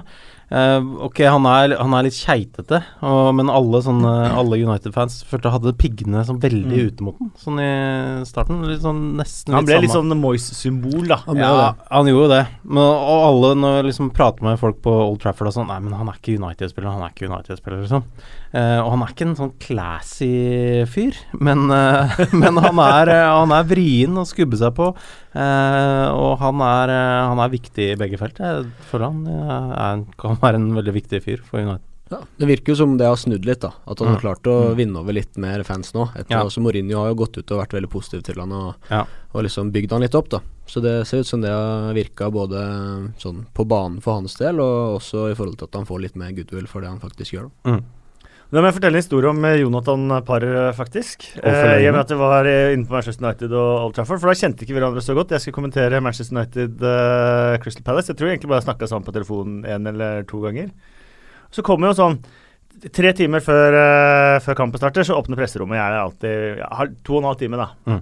Eh, 0.51 0.81
ok, 1.07 1.19
han 1.31 1.45
er, 1.47 1.77
han 1.79 1.93
er 1.95 2.03
litt 2.09 2.17
keitete, 2.19 2.81
og- 3.01 3.33
men 3.37 3.47
alle 3.49 3.79
sånne 3.81 4.33
Alle 4.35 4.57
United-fans 4.59 5.23
følte 5.23 5.49
hadde 5.49 5.71
piggene 5.79 6.25
sånn 6.27 6.41
veldig 6.41 6.75
Mm. 6.75 6.87
ute 6.91 7.01
mot 7.01 7.17
den, 7.17 7.31
sånn 7.39 7.59
i 7.61 8.25
starten. 8.25 8.59
Litt 8.67 8.81
sånn 8.81 9.15
nesten 9.15 9.53
Han 9.53 9.63
ble 9.63 9.79
litt 9.79 9.91
sånn 9.91 10.11
Moyes-symbol, 10.19 11.07
da. 11.07 11.15
Han 11.25 11.37
ja, 11.37 11.71
det. 11.71 11.87
han 11.89 12.05
gjorde 12.05 12.29
det. 12.35 12.47
Men, 12.65 12.83
og 12.83 13.23
alle, 13.29 13.55
når 13.55 13.75
jeg 13.81 13.85
liksom 13.93 14.11
prater 14.13 14.41
med 14.43 14.59
folk 14.59 14.81
på 14.81 14.91
Old 14.91 15.21
Trafford 15.21 15.47
og 15.47 15.53
sånn 15.53 15.67
Nei, 15.67 15.79
men 15.79 15.93
han 15.93 16.09
er 16.09 16.13
ikke 16.19 16.35
United-spiller, 16.37 16.91
han 16.91 17.03
er 17.03 17.13
ikke 17.15 17.29
United-spiller, 17.31 17.81
liksom. 17.87 18.03
Eh, 18.53 18.79
og 18.83 18.89
han 18.91 19.03
er 19.05 19.11
ikke 19.13 19.25
en 19.29 19.35
sånn 19.39 19.53
classy 19.63 20.83
fyr, 20.91 21.15
men, 21.39 21.69
uh, 21.71 22.11
men 22.41 22.57
han, 22.59 22.79
er, 22.83 23.07
uh, 23.07 23.39
han 23.39 23.51
er 23.55 23.63
vrien 23.69 24.17
å 24.19 24.25
skubbe 24.27 24.57
seg 24.59 24.73
på. 24.75 24.89
Og 25.31 26.33
han 26.41 26.59
er, 26.65 26.91
han 27.31 27.39
er 27.39 27.53
viktig 27.53 27.85
i 27.93 27.99
begge 27.99 28.19
felt. 28.19 28.41
Jeg 28.43 28.65
føler 28.89 29.07
han 29.07 29.21
er, 29.31 30.03
kan 30.19 30.35
være 30.41 30.59
en 30.59 30.67
veldig 30.75 30.93
viktig 30.99 31.21
fyr 31.23 31.39
for 31.47 31.63
United. 31.63 31.87
Ja, 32.11 32.17
Det 32.35 32.47
virker 32.49 32.73
jo 32.73 32.75
som 32.81 32.97
det 32.99 33.07
har 33.07 33.15
snudd 33.15 33.45
litt, 33.47 33.61
da. 33.63 33.69
At 33.87 33.99
han 34.03 34.09
har 34.11 34.17
Mm. 34.19 34.21
klart 34.25 34.43
å 34.51 34.55
Mm. 34.73 34.75
vinne 34.75 34.99
over 34.99 35.13
litt 35.15 35.37
mer 35.39 35.63
fans 35.63 35.93
nå. 35.95 36.09
Etter 36.13 36.31
Ja. 36.35 36.43
også 36.43 36.59
Mourinho 36.59 36.97
har 36.99 37.07
jo 37.13 37.15
gått 37.23 37.37
ut 37.37 37.51
og 37.55 37.61
vært 37.65 37.71
veldig 37.79 37.89
positiv 37.89 38.23
til 38.23 38.35
han 38.41 38.51
og, 38.51 38.75
Ja. 38.89 39.05
og 39.33 39.43
liksom 39.45 39.71
bygd 39.71 39.91
han 39.93 40.01
litt 40.01 40.13
opp, 40.15 40.27
da. 40.27 40.39
Så 40.67 40.81
det 40.81 41.07
ser 41.07 41.19
ut 41.19 41.25
som 41.27 41.39
det 41.39 41.49
har 41.49 41.93
virka 41.93 42.29
både 42.29 43.13
sånn 43.17 43.45
på 43.55 43.65
banen 43.65 44.01
for 44.01 44.15
hans 44.15 44.35
del, 44.35 44.59
og 44.59 44.99
også 44.99 45.31
i 45.31 45.35
forhold 45.35 45.57
til 45.59 45.67
at 45.71 45.73
han 45.75 45.85
får 45.85 46.01
litt 46.01 46.15
mer 46.17 46.33
goodwill 46.33 46.67
for 46.67 46.81
det 46.81 46.89
han 46.89 46.99
faktisk 46.99 47.31
gjør. 47.31 47.49
da. 47.63 47.71
Mm. 47.71 47.83
Da 48.51 48.59
må 48.59 48.67
jeg 48.67 48.75
fortelle 48.75 48.99
en 48.99 49.03
historie 49.05 49.29
om 49.31 49.45
eh, 49.47 49.61
Jonathan 49.61 50.09
Parr, 50.27 50.43
eh, 50.43 50.73
faktisk. 50.75 51.23
Eh, 51.39 51.77
I 51.79 51.85
og 51.87 51.93
med 51.95 52.01
at 52.01 52.09
det 52.11 52.17
var 52.19 52.47
eh, 52.49 52.73
inne 52.75 52.83
på 52.83 52.97
Manchester 52.97 53.23
United 53.23 53.53
og 53.55 53.69
Old 53.85 53.93
Trafford. 53.95 54.19
For 54.19 54.27
da 54.27 54.35
kjente 54.35 54.65
ikke 54.65 54.75
hverandre 54.75 55.03
så 55.05 55.15
godt. 55.15 55.31
Jeg 55.31 55.45
skal 55.45 55.55
kommentere 55.55 56.01
Manchester 56.03 56.35
United 56.35 56.83
uh, 56.83 57.55
Crystal 57.63 57.85
Palace. 57.87 58.11
Jeg 58.11 58.19
tror 58.19 58.27
egentlig 58.27 58.49
bare 58.51 58.59
jeg 58.59 58.65
snakka 58.65 58.89
sammen 58.91 59.07
på 59.07 59.13
telefonen 59.15 59.61
én 59.63 59.87
eller 59.87 60.25
to 60.27 60.41
ganger. 60.43 60.67
Så 61.51 61.63
kommer 61.63 61.91
jo 61.91 61.99
sånn 61.99 62.19
Tre 62.81 63.11
timer 63.13 63.43
før, 63.45 63.75
uh, 63.77 64.37
før 64.41 64.55
kampen 64.57 64.79
starter, 64.79 65.05
så 65.05 65.13
åpner 65.19 65.37
presserommet. 65.37 65.77
Jeg 65.77 65.83
er 65.85 65.99
alltid 66.01 66.61
ja, 66.63 66.69
har 66.79 66.89
to 67.05 67.17
og 67.17 67.19
en 67.19 67.27
halv 67.27 67.37
time, 67.37 67.59
da. 67.59 67.67
Mm. 67.85 67.99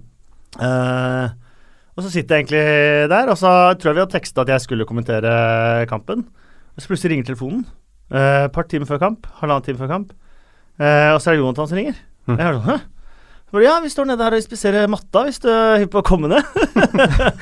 Uh, 0.55 1.65
og 1.97 2.05
så 2.05 2.11
sitter 2.13 2.37
jeg 2.37 2.45
egentlig 2.45 3.09
der, 3.11 3.31
og 3.33 3.37
så 3.41 3.51
tror 3.75 3.91
jeg 3.91 3.97
vi 3.97 4.03
hadde 4.05 4.13
teksta 4.13 4.45
at 4.45 4.53
jeg 4.53 4.63
skulle 4.63 4.87
kommentere 4.87 5.33
kampen. 5.89 6.23
Og 6.71 6.79
så 6.79 6.93
plutselig 6.93 7.11
ringer 7.11 7.27
telefonen. 7.27 7.65
Et 8.13 8.47
Et 8.47 8.55
par 8.55 8.69
timer 8.71 8.87
før 8.87 9.01
kamp. 9.03 9.27
Halvannen 9.41 9.67
time 9.67 9.81
før 9.81 9.91
kamp. 9.91 10.15
Eh, 10.79 11.09
og 11.13 11.19
så 11.19 11.31
er 11.31 11.37
det 11.37 11.43
Jonathan 11.43 11.69
som 11.69 11.79
ringer. 11.79 11.99
Mm. 12.29 12.37
Jeg 12.37 12.45
hører 12.45 12.59
sånn, 12.59 12.69
Hæ? 12.69 12.79
Ja, 13.65 13.79
vi 13.81 13.89
står 13.89 14.05
nede 14.05 14.21
her 14.21 14.35
og 14.37 14.43
spiserer 14.45 14.89
matta 14.91 15.23
hvis 15.25 15.39
du 15.41 15.47
er 15.49 15.79
hypp 15.81 15.89
på 15.95 16.03
å 16.03 16.05
komme 16.05 16.29
ned. 16.29 16.45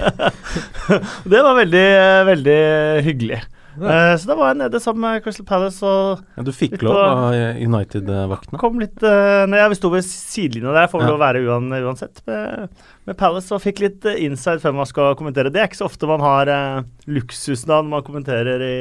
det 1.32 1.42
var 1.44 1.58
veldig, 1.58 1.88
veldig 2.30 2.60
hyggelig. 3.04 3.42
Eh, 3.78 4.14
så 4.18 4.26
da 4.26 4.38
var 4.40 4.50
jeg 4.50 4.58
nede 4.64 4.80
sammen 4.82 5.04
med 5.04 5.22
Crystal 5.22 5.46
Palace 5.46 5.86
og 5.86 6.24
Ja, 6.34 6.46
du 6.48 6.50
fikk 6.56 6.80
lov 6.82 6.98
av 6.98 7.36
United-vaktene. 7.62 8.58
kom 8.58 8.80
litt 8.82 9.04
uh, 9.06 9.44
Når 9.46 9.60
jeg 9.60 9.78
sto 9.78 9.92
ved 9.94 10.08
sidelinja 10.08 10.74
der, 10.74 10.90
får 10.90 11.04
vel 11.04 11.12
Ja. 11.14 11.20
være 11.22 11.44
uan, 11.46 11.70
uansett, 11.86 12.24
med, 12.26 12.74
med 13.06 13.20
Palace, 13.20 13.54
og 13.54 13.62
fikk 13.62 13.84
litt 13.84 14.08
eh, 14.10 14.18
inside 14.26 14.64
før 14.64 14.80
man 14.80 14.90
skal 14.90 15.14
kommentere. 15.20 15.54
Det 15.54 15.62
er 15.62 15.70
ikke 15.70 15.84
så 15.84 15.92
ofte 15.92 16.10
man 16.10 16.24
har 16.26 16.50
uh, 16.50 16.82
luksusen 17.06 17.70
når 17.70 17.86
man 17.92 18.08
kommenterer 18.08 18.66
i, 18.66 18.78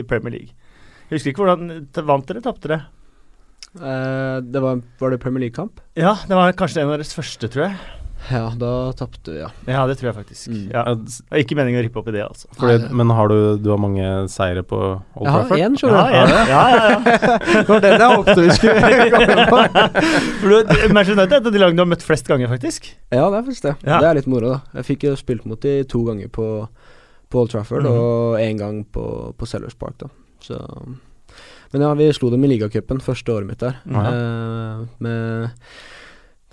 i 0.00 0.02
Premier 0.08 0.38
League. 0.38 0.56
Jeg 1.10 1.18
husker 1.18 1.34
ikke 1.34 1.44
hvordan 1.44 1.88
Vant 2.08 2.30
dere, 2.30 2.40
tapte 2.46 2.70
dere? 2.70 2.86
Eh, 3.74 4.38
det 4.44 4.60
var, 4.62 4.80
var 5.00 5.10
det 5.10 5.18
Premier 5.22 5.40
League-kamp? 5.48 5.80
Ja, 5.98 6.16
det 6.28 6.34
var 6.38 6.52
kanskje 6.58 6.82
en 6.84 6.90
av 6.92 6.98
deres 6.98 7.14
første, 7.16 7.48
tror 7.50 7.68
jeg. 7.70 7.76
Ja, 8.30 8.46
da 8.56 8.68
tapte 8.96 9.34
vi, 9.34 9.40
ja. 9.42 9.50
Ja, 9.68 9.82
det 9.84 9.98
tror 10.00 10.08
jeg 10.08 10.14
faktisk. 10.16 10.46
Mm. 10.48 10.60
Ja. 10.72 10.82
Det 10.96 11.18
er 11.28 11.42
ikke 11.42 11.58
meningen 11.58 11.76
å 11.76 11.84
rippe 11.84 11.98
opp 12.00 12.06
i 12.08 12.14
det, 12.14 12.22
altså. 12.24 12.48
fordi, 12.56 12.78
Nei, 12.86 12.94
men 13.02 13.10
har 13.12 13.28
du, 13.28 13.36
du 13.60 13.68
har 13.68 13.82
mange 13.82 14.06
seire 14.32 14.62
på 14.64 14.78
Old 14.80 15.26
Trafford? 15.28 15.58
Jeg 15.60 15.66
har 15.66 15.68
én, 15.68 15.76
Ja, 15.76 15.82
skjønner 15.82 16.08
du. 16.08 16.14
ja, 16.14 16.22
ja, 16.24 16.46
ja, 16.48 16.78
ja. 16.88 17.36
Det 17.58 17.68
var 17.68 17.84
den 17.84 17.98
jeg 18.00 18.14
håpet 18.14 18.40
vi 18.40 18.56
skulle 18.56 19.10
komme 19.18 19.46
på. 19.52 19.60
Du, 20.40 20.54
Manchester 20.96 21.18
United 21.18 21.36
er 21.36 21.42
et 21.42 21.50
av 21.50 21.52
de 21.52 21.60
lagene 21.66 21.76
du 21.76 21.84
har 21.84 21.90
møtt 21.92 22.06
flest 22.06 22.30
ganger, 22.32 22.48
faktisk. 22.54 22.88
Ja, 23.12 23.26
det 23.28 23.42
er 23.42 23.44
faktisk 23.50 23.66
det. 23.68 23.74
Ja. 23.84 23.98
Det 24.00 24.08
er 24.08 24.20
litt 24.22 24.30
moro, 24.32 24.54
da. 24.54 24.78
Jeg 24.80 24.88
fikk 24.94 25.04
jo 25.10 25.16
spilt 25.20 25.44
mot 25.50 25.60
de 25.60 25.74
to 25.92 26.00
ganger 26.08 26.32
på, 26.32 26.48
på 27.28 27.42
Old 27.44 27.52
Trafford, 27.52 27.84
Mhm. 27.84 28.00
og 28.00 28.38
én 28.40 28.56
gang 28.64 28.80
på, 28.88 29.04
på 29.36 29.50
Sellers 29.52 29.76
Park, 29.76 29.98
da. 30.00 30.08
Så 30.40 30.62
Men 31.74 31.82
ja, 31.82 31.90
vi 31.98 32.06
slo 32.14 32.30
dem 32.30 32.44
i 32.46 32.52
ligacupen 32.52 33.02
første 33.02 33.34
året 33.34 33.50
mitt 33.50 33.58
der. 33.58 33.80
Mm 33.84 33.96
-hmm. 33.98 34.80
uh, 34.80 34.86
med 35.02 35.50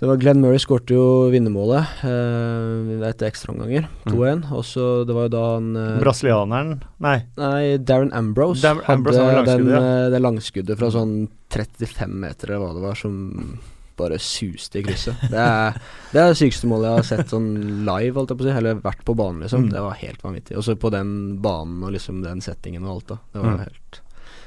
Det 0.02 0.08
var 0.08 0.16
Glenn 0.18 0.40
Murray 0.42 0.58
skårte 0.58 0.94
jo 0.94 1.30
vinnermålet 1.30 1.86
eh, 2.02 3.08
etter 3.08 3.28
ekstraomganger, 3.28 3.86
2-1. 4.06 4.48
Og 4.50 4.64
så 4.64 5.04
det 5.06 5.14
var 5.14 5.22
jo 5.22 5.28
da 5.28 5.42
han 5.54 5.76
eh, 5.76 6.00
Brasilianeren 6.00 6.82
Nei. 6.98 7.22
Nei, 7.36 7.76
Darren 7.78 8.10
Ambrose 8.12 8.62
Dar 8.62 8.82
Ambrose 8.90 9.20
hadde 9.22 9.44
den, 9.58 9.68
ja. 9.70 10.10
det 10.10 10.18
langskuddet 10.18 10.76
fra 10.78 10.90
sånn 10.90 11.28
35 11.54 12.18
meter 12.18 12.50
eller 12.50 12.64
hva 12.64 12.74
det 12.74 12.82
var, 12.82 12.94
som 12.98 13.60
bare 13.96 14.18
suste 14.18 14.80
i 14.80 14.82
krysset. 14.82 15.14
Det 15.30 15.38
er 15.38 15.78
det, 16.12 16.18
er 16.18 16.28
det 16.32 16.38
sykeste 16.40 16.66
målet 16.66 16.88
jeg 16.88 16.96
har 16.96 17.02
sett 17.02 17.30
sånn 17.30 17.50
live, 17.86 18.16
holdt 18.18 18.30
jeg 18.32 18.38
på 18.40 18.42
å 18.42 18.48
si. 18.48 18.56
Eller 18.58 18.82
vært 18.82 19.04
på 19.04 19.14
banen, 19.14 19.44
liksom. 19.44 19.68
Mm. 19.68 19.70
Det 19.70 19.84
var 19.86 20.00
helt 20.02 20.24
vanvittig. 20.24 20.56
Og 20.56 20.64
så 20.64 20.74
på 20.74 20.90
den 20.90 21.38
banen 21.44 21.82
og 21.84 21.92
liksom 21.94 22.24
den 22.24 22.40
settingen 22.40 22.84
og 22.88 22.96
alt, 22.96 23.06
da. 23.06 23.18
Det 23.32 23.38
var 23.44 23.52
Mm. 23.52 23.58
helt 23.68 24.02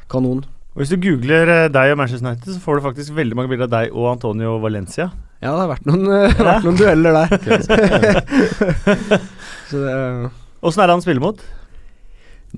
kanon. 0.09 0.45
Og 0.75 0.81
Hvis 0.83 0.89
du 0.91 0.97
googler 0.99 1.47
eh, 1.47 1.69
deg 1.71 1.93
og 1.93 2.01
Manchester 2.01 2.27
United, 2.27 2.49
så 2.51 2.59
får 2.59 2.75
du 2.75 2.83
faktisk 2.83 3.13
veldig 3.15 3.35
mange 3.39 3.47
bilder 3.47 3.69
av 3.69 3.75
deg 3.77 3.93
og 3.95 4.09
Antonio 4.11 4.57
Valencia. 4.59 5.05
Ja, 5.39 5.53
det 5.53 5.61
har 5.61 5.69
vært 5.69 5.85
noen, 5.87 6.03
eh, 6.11 6.33
vært 6.35 6.65
noen 6.67 6.79
dueller 6.81 7.15
der. 7.15 7.29
så 9.71 9.83
Åssen 10.65 10.83
er 10.83 10.91
det 10.91 10.97
han 10.97 11.05
spiller 11.05 11.23
mot? 11.23 11.39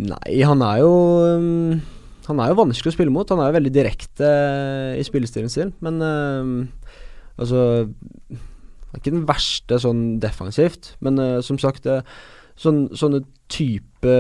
Nei, 0.02 0.40
han 0.46 0.64
er 0.66 0.82
jo 0.82 0.90
um, 1.38 1.78
Han 2.26 2.42
er 2.42 2.52
jo 2.52 2.58
vanskelig 2.58 2.90
å 2.90 2.96
spille 2.96 3.14
mot. 3.14 3.30
Han 3.30 3.44
er 3.44 3.52
jo 3.52 3.58
veldig 3.60 3.74
direkte 3.76 4.32
i 4.98 5.06
spillestilen 5.06 5.54
sin, 5.54 5.76
men 5.86 6.02
altså 7.38 7.62
Han 7.86 8.98
er 8.98 9.04
ikke 9.04 9.14
den 9.14 9.30
verste 9.30 9.78
sånn 9.84 10.04
defensivt, 10.24 10.96
men 11.06 11.22
uh, 11.22 11.38
som 11.46 11.62
sagt 11.62 11.86
uh, 11.86 12.02
sånn, 12.58 12.88
Sånne 12.98 13.28
type 13.54 14.18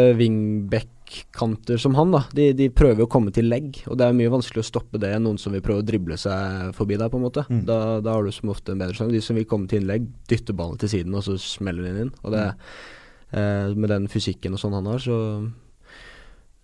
wingback-kanter 1.08 1.78
som 1.78 1.96
han, 1.96 2.12
da 2.12 2.24
de, 2.34 2.54
de 2.54 2.70
prøver 2.70 3.04
å 3.04 3.10
komme 3.10 3.32
til 3.32 3.48
legg, 3.50 3.84
og 3.88 3.98
det 3.98 4.06
er 4.08 4.14
mye 4.14 4.32
vanskelig 4.32 4.64
å 4.64 4.68
stoppe 4.68 4.98
det 4.98 5.14
enn 5.16 5.24
noen 5.24 5.38
som 5.38 5.54
vil 5.54 5.62
prøve 5.62 5.80
å 5.80 5.86
drible 5.86 6.18
seg 6.18 6.74
forbi 6.76 6.98
deg, 6.98 7.10
på 7.12 7.18
en 7.18 7.26
måte. 7.26 7.46
Mm. 7.50 7.66
Da, 7.66 8.00
da 8.02 8.14
har 8.14 8.24
du 8.24 8.32
som 8.32 8.50
ofte 8.50 8.72
en 8.72 8.80
bedre 8.80 8.96
sjanse. 8.96 9.14
De 9.14 9.22
som 9.22 9.36
vil 9.36 9.48
komme 9.48 9.68
til 9.68 9.82
innlegg, 9.82 10.08
dytter 10.28 10.54
ballen 10.54 10.78
til 10.78 10.90
siden, 10.90 11.16
og 11.16 11.24
så 11.24 11.38
smeller 11.38 11.88
den 11.88 12.02
inn. 12.06 12.12
Og 12.24 12.34
det 12.34 12.44
eh, 13.32 13.74
Med 13.76 13.90
den 13.90 14.08
fysikken 14.08 14.54
og 14.54 14.62
sånn 14.62 14.78
han 14.78 14.92
har, 14.92 15.02
så 15.04 15.22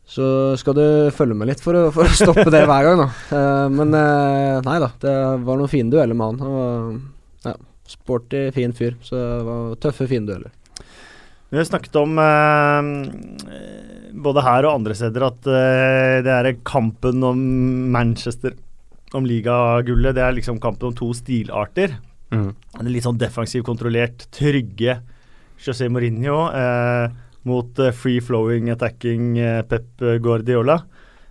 så 0.03 0.25
skal 0.59 0.75
du 0.75 0.87
følge 1.15 1.35
med 1.39 1.47
litt 1.47 1.61
for 1.63 1.77
å, 1.79 1.83
for 1.95 2.03
å 2.03 2.11
stoppe 2.11 2.51
det 2.51 2.65
hver 2.67 2.89
gang, 2.89 3.05
da. 3.05 3.05
Eh, 3.37 3.67
men 3.71 3.95
eh, 3.95 4.57
nei 4.65 4.75
da, 4.83 4.89
det 4.99 5.13
var 5.47 5.57
noen 5.57 5.71
fine 5.71 5.89
dueller 5.93 6.17
med 6.17 6.33
han. 6.33 6.41
Han 6.43 6.57
var 6.57 7.53
ja, 7.53 7.53
sporty, 7.87 8.49
fin 8.53 8.75
fyr. 8.75 8.97
Så 9.01 9.15
det 9.15 9.47
var 9.47 9.79
tøffe, 9.81 10.09
fine 10.11 10.27
dueller. 10.27 10.51
Vi 11.53 11.59
har 11.59 11.67
snakket 11.69 11.95
om 12.01 12.17
eh, 12.17 12.87
både 14.25 14.41
her 14.41 14.65
og 14.65 14.79
andre 14.79 14.95
steder 14.97 15.25
at 15.27 15.45
eh, 15.45 16.15
det 16.25 16.33
er 16.33 16.55
kampen 16.65 17.21
om 17.27 17.43
Manchester, 17.93 18.55
om 19.13 19.27
ligagullet, 19.29 20.15
det 20.17 20.23
er 20.25 20.33
liksom 20.33 20.57
kampen 20.63 20.89
om 20.89 20.95
to 20.97 21.11
stilarter. 21.13 21.93
Mm. 22.33 22.49
Litt 22.89 23.05
sånn 23.05 23.21
defensivt 23.21 23.67
kontrollert, 23.67 24.25
trygge 24.33 24.97
José 25.61 25.91
Mourinho 25.93 26.47
eh, 26.57 27.13
mot 27.45 27.85
eh, 27.85 27.93
free 27.93 28.17
flowing, 28.25 28.73
attacking 28.73 29.37
Pep 29.69 30.09
Guardiola. 30.25 30.81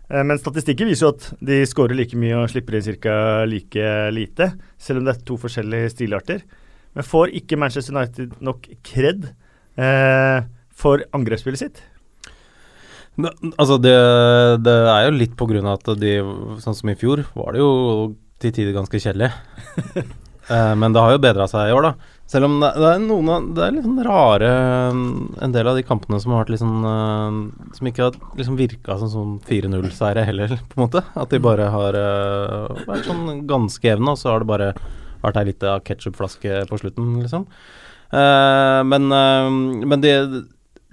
Eh, 0.06 0.22
men 0.22 0.38
statistikken 0.38 0.86
viser 0.86 1.08
jo 1.08 1.14
at 1.16 1.30
de 1.42 1.64
skårer 1.66 1.98
like 1.98 2.14
mye 2.14 2.44
og 2.44 2.50
slipper 2.54 2.78
inn 2.78 3.02
ca. 3.02 3.20
like 3.42 3.92
lite, 4.14 4.52
selv 4.78 5.02
om 5.02 5.10
det 5.10 5.18
er 5.18 5.26
to 5.26 5.42
forskjellige 5.48 5.96
stilarter. 5.98 6.46
Men 6.94 7.10
får 7.10 7.34
ikke 7.42 7.58
Manchester 7.58 7.98
United 7.98 8.38
nok 8.38 8.70
kred 8.86 9.32
eh, 9.76 10.42
for 10.72 11.04
angrepsspillet 11.14 11.62
sitt? 11.62 11.82
Ne- 13.20 13.34
Altså, 13.58 13.76
det, 13.82 13.92
det 14.64 14.74
er 14.88 15.06
jo 15.06 15.16
litt 15.18 15.36
på 15.36 15.46
grunn 15.50 15.68
av 15.68 15.80
at 15.80 16.00
de, 16.00 16.16
sånn 16.64 16.76
som 16.78 16.90
i 16.92 16.96
fjor, 16.98 17.24
var 17.36 17.52
det 17.52 17.60
jo 17.62 17.72
til 18.42 18.52
tider 18.56 18.76
ganske 18.76 19.00
kjedelig. 19.02 19.32
Eh, 20.50 20.72
men 20.74 20.90
det 20.90 20.98
har 20.98 21.12
jo 21.14 21.20
bedra 21.22 21.44
seg 21.46 21.68
i 21.70 21.72
år, 21.72 21.84
da. 21.86 21.90
Selv 22.26 22.48
om 22.48 22.56
det, 22.58 22.72
det 22.74 22.88
er 22.88 23.02
noen 23.04 23.28
av 23.30 23.44
Det 23.54 23.62
er 23.62 23.74
litt 23.76 23.84
sånn 23.86 24.00
rare 24.02 24.48
En 25.46 25.52
del 25.54 25.68
av 25.70 25.76
de 25.78 25.84
kampene 25.86 26.18
som 26.18 26.32
har 26.34 26.40
vært 26.42 26.50
litt 26.50 26.62
sånn 26.64 26.86
eh, 26.88 27.36
Som 27.76 27.88
ikke 27.90 28.02
har 28.08 28.16
liksom 28.40 28.56
virka 28.58 28.96
som 28.98 29.10
sånn 29.12 29.36
4-0-seire 29.46 30.24
heller, 30.26 30.56
på 30.72 30.74
en 30.80 30.82
måte. 30.82 31.04
At 31.14 31.30
de 31.30 31.38
bare 31.46 31.68
har 31.70 31.94
eh, 31.94 32.82
vært 32.88 33.06
sånn 33.06 33.44
ganske 33.46 33.86
jevne, 33.86 34.16
og 34.16 34.18
så 34.18 34.32
har 34.32 34.42
det 34.42 34.50
bare 34.50 34.68
vært 35.22 35.38
ei 35.38 35.46
lita 35.52 35.76
ketsjupflaske 35.86 36.64
på 36.72 36.80
slutten, 36.82 37.14
liksom. 37.22 37.46
Eh, 38.12 38.80
men 38.84 39.12
eh, 39.12 39.50
men 39.88 40.00
de 40.00 40.14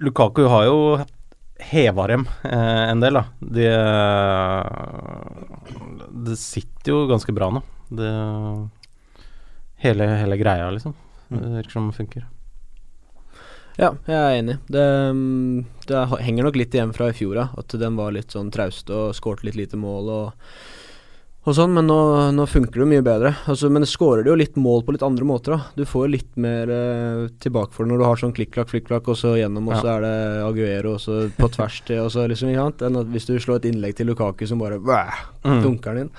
Lukaku 0.00 0.46
har 0.48 0.64
jo 0.64 0.78
heva 1.60 2.06
dem 2.08 2.24
eh, 2.42 2.84
en 2.90 3.00
del, 3.00 3.18
da. 3.20 3.24
De 3.40 3.66
Det 6.30 6.36
sitter 6.40 6.94
jo 6.94 7.06
ganske 7.10 7.34
bra 7.36 7.50
nå. 7.52 7.62
Det 7.90 8.10
Hele, 9.80 10.04
hele 10.20 10.36
greia, 10.36 10.66
liksom. 10.70 10.92
Det 11.32 11.50
virker 11.54 11.72
som 11.72 11.86
funker. 11.96 12.26
Ja, 13.80 13.94
jeg 14.04 14.16
er 14.18 14.34
enig. 14.36 14.56
Det, 14.68 14.82
mm, 15.16 15.62
det 15.88 16.02
henger 16.20 16.44
nok 16.44 16.58
litt 16.60 16.74
igjen 16.76 16.92
fra 16.92 17.08
i 17.08 17.14
fjor, 17.16 17.38
ja. 17.38 17.46
At 17.56 17.72
den 17.80 17.96
var 17.96 18.12
litt 18.12 18.34
sånn 18.36 18.50
traust 18.52 18.92
og 18.92 19.14
skårte 19.16 19.48
litt 19.48 19.56
lite 19.56 19.80
mål 19.80 20.10
og, 20.12 20.50
og 21.48 21.54
sånn. 21.56 21.72
Men 21.72 21.86
nå, 21.88 21.96
nå 22.36 22.44
funker 22.50 22.82
det 22.82 22.88
mye 22.90 23.04
bedre. 23.06 23.30
Altså, 23.48 23.70
men 23.72 23.82
det 23.84 23.88
skårer 23.90 24.26
det 24.26 24.30
jo 24.32 24.36
litt 24.40 24.58
mål 24.60 24.82
på 24.84 24.92
litt 24.96 25.04
andre 25.06 25.24
måter, 25.28 25.56
da. 25.56 25.70
Du 25.78 25.86
får 25.88 26.04
jo 26.06 26.12
litt 26.16 26.36
mer 26.40 26.68
eh, 26.74 27.22
tilbake 27.40 27.72
for 27.72 27.84
det 27.86 27.94
når 27.94 28.02
du 28.02 28.06
har 28.10 28.20
sånn 28.20 28.34
klikk-klakk, 28.36 28.68
flikk-klakk, 28.74 29.08
og 29.08 29.16
så 29.18 29.32
gjennom, 29.40 29.70
og 29.70 29.78
Ja. 29.78 29.80
så 29.80 29.92
er 29.96 30.04
det 30.04 30.12
Aguero, 30.44 30.94
og 30.98 31.00
så 31.00 31.18
på 31.38 31.48
tvers 31.56 31.80
til, 31.88 32.02
og 32.04 32.12
så 32.12 32.26
liksom, 32.28 32.52
ikke 32.52 32.66
sant. 32.68 32.84
Enn 32.90 33.00
at 33.00 33.10
hvis 33.14 33.26
du 33.30 33.34
slår 33.40 33.62
et 33.62 33.70
innlegg 33.72 33.96
til 33.96 34.10
Lukaku 34.12 34.46
som 34.46 34.60
bare 34.62 34.78
Bæh! 34.80 35.24
Mm. 35.44 35.62
dunker 35.64 35.94
den 35.96 36.08
inn. 36.08 36.14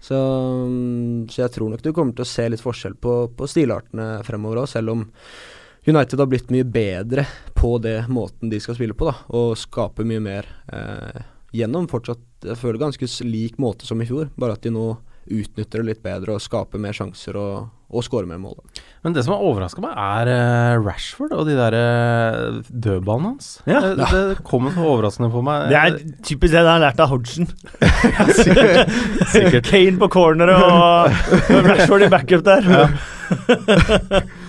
Så, 0.00 0.16
mm, 0.16 1.26
så 1.28 1.42
jeg 1.42 1.52
tror 1.58 1.70
nok 1.74 1.82
du 1.84 1.90
kommer 1.92 2.14
til 2.16 2.24
å 2.24 2.30
se 2.30 2.46
litt 2.48 2.62
forskjell 2.64 2.94
på, 2.96 3.16
på 3.36 3.48
stilartene 3.50 4.22
fremover 4.24 4.62
òg, 4.62 4.68
selv 4.72 4.94
om 4.94 5.02
United 5.86 6.18
har 6.20 6.28
blitt 6.28 6.48
mye 6.52 6.64
bedre 6.64 7.26
på 7.56 7.74
det 7.82 8.06
måten 8.08 8.48
de 8.52 8.58
skal 8.60 8.76
spille 8.78 8.94
på, 8.96 9.08
da, 9.10 9.14
og 9.36 9.54
skaper 9.60 10.04
mye 10.08 10.20
mer 10.24 10.48
eh, 10.72 11.20
gjennom 11.56 11.88
fortsatt 11.90 12.20
Jeg 12.46 12.56
føler 12.56 12.80
ganske 12.80 13.06
lik 13.26 13.58
måte 13.60 13.88
som 13.88 14.00
i 14.00 14.08
fjor, 14.08 14.30
bare 14.40 14.56
at 14.56 14.64
de 14.64 14.72
nå 14.72 14.94
utnytter 15.30 15.82
det 15.82 15.86
litt 15.86 16.00
bedre 16.02 16.34
og 16.34 16.42
skaper 16.42 16.80
mer 16.80 16.96
sjanser 16.96 17.36
og, 17.38 17.68
og 17.92 18.04
skårer 18.04 18.26
mer 18.26 18.40
mål. 18.40 18.56
Men 19.04 19.14
det 19.14 19.22
som 19.26 19.34
har 19.34 19.44
overraska 19.46 19.82
meg, 19.84 19.92
er 19.94 20.30
eh, 20.32 20.80
Rashford 20.80 21.34
og 21.36 21.44
de 21.48 21.56
der 21.58 21.76
uh, 21.76 22.58
dødballene 22.68 23.34
hans. 23.34 23.52
Ja. 23.68 23.82
Det, 23.84 24.08
det 24.10 24.40
kommer 24.48 24.74
så 24.74 24.88
overraskende 24.88 25.30
på 25.32 25.44
meg. 25.46 25.68
Det 25.70 25.78
er 25.78 26.00
typisk 26.26 26.56
det 26.56 26.64
han 26.64 26.72
har 26.72 26.84
lært 26.88 27.04
av 27.04 27.12
Hodgson. 27.12 27.50
sikkert. 28.40 28.92
sikkert. 29.36 29.68
Kane 29.70 30.00
på 30.00 30.10
corneret 30.16 30.66
og 30.66 31.10
Rashford 31.68 32.08
i 32.08 32.12
backup 32.12 32.46
der. 32.48 32.70
Ja, 32.74 34.22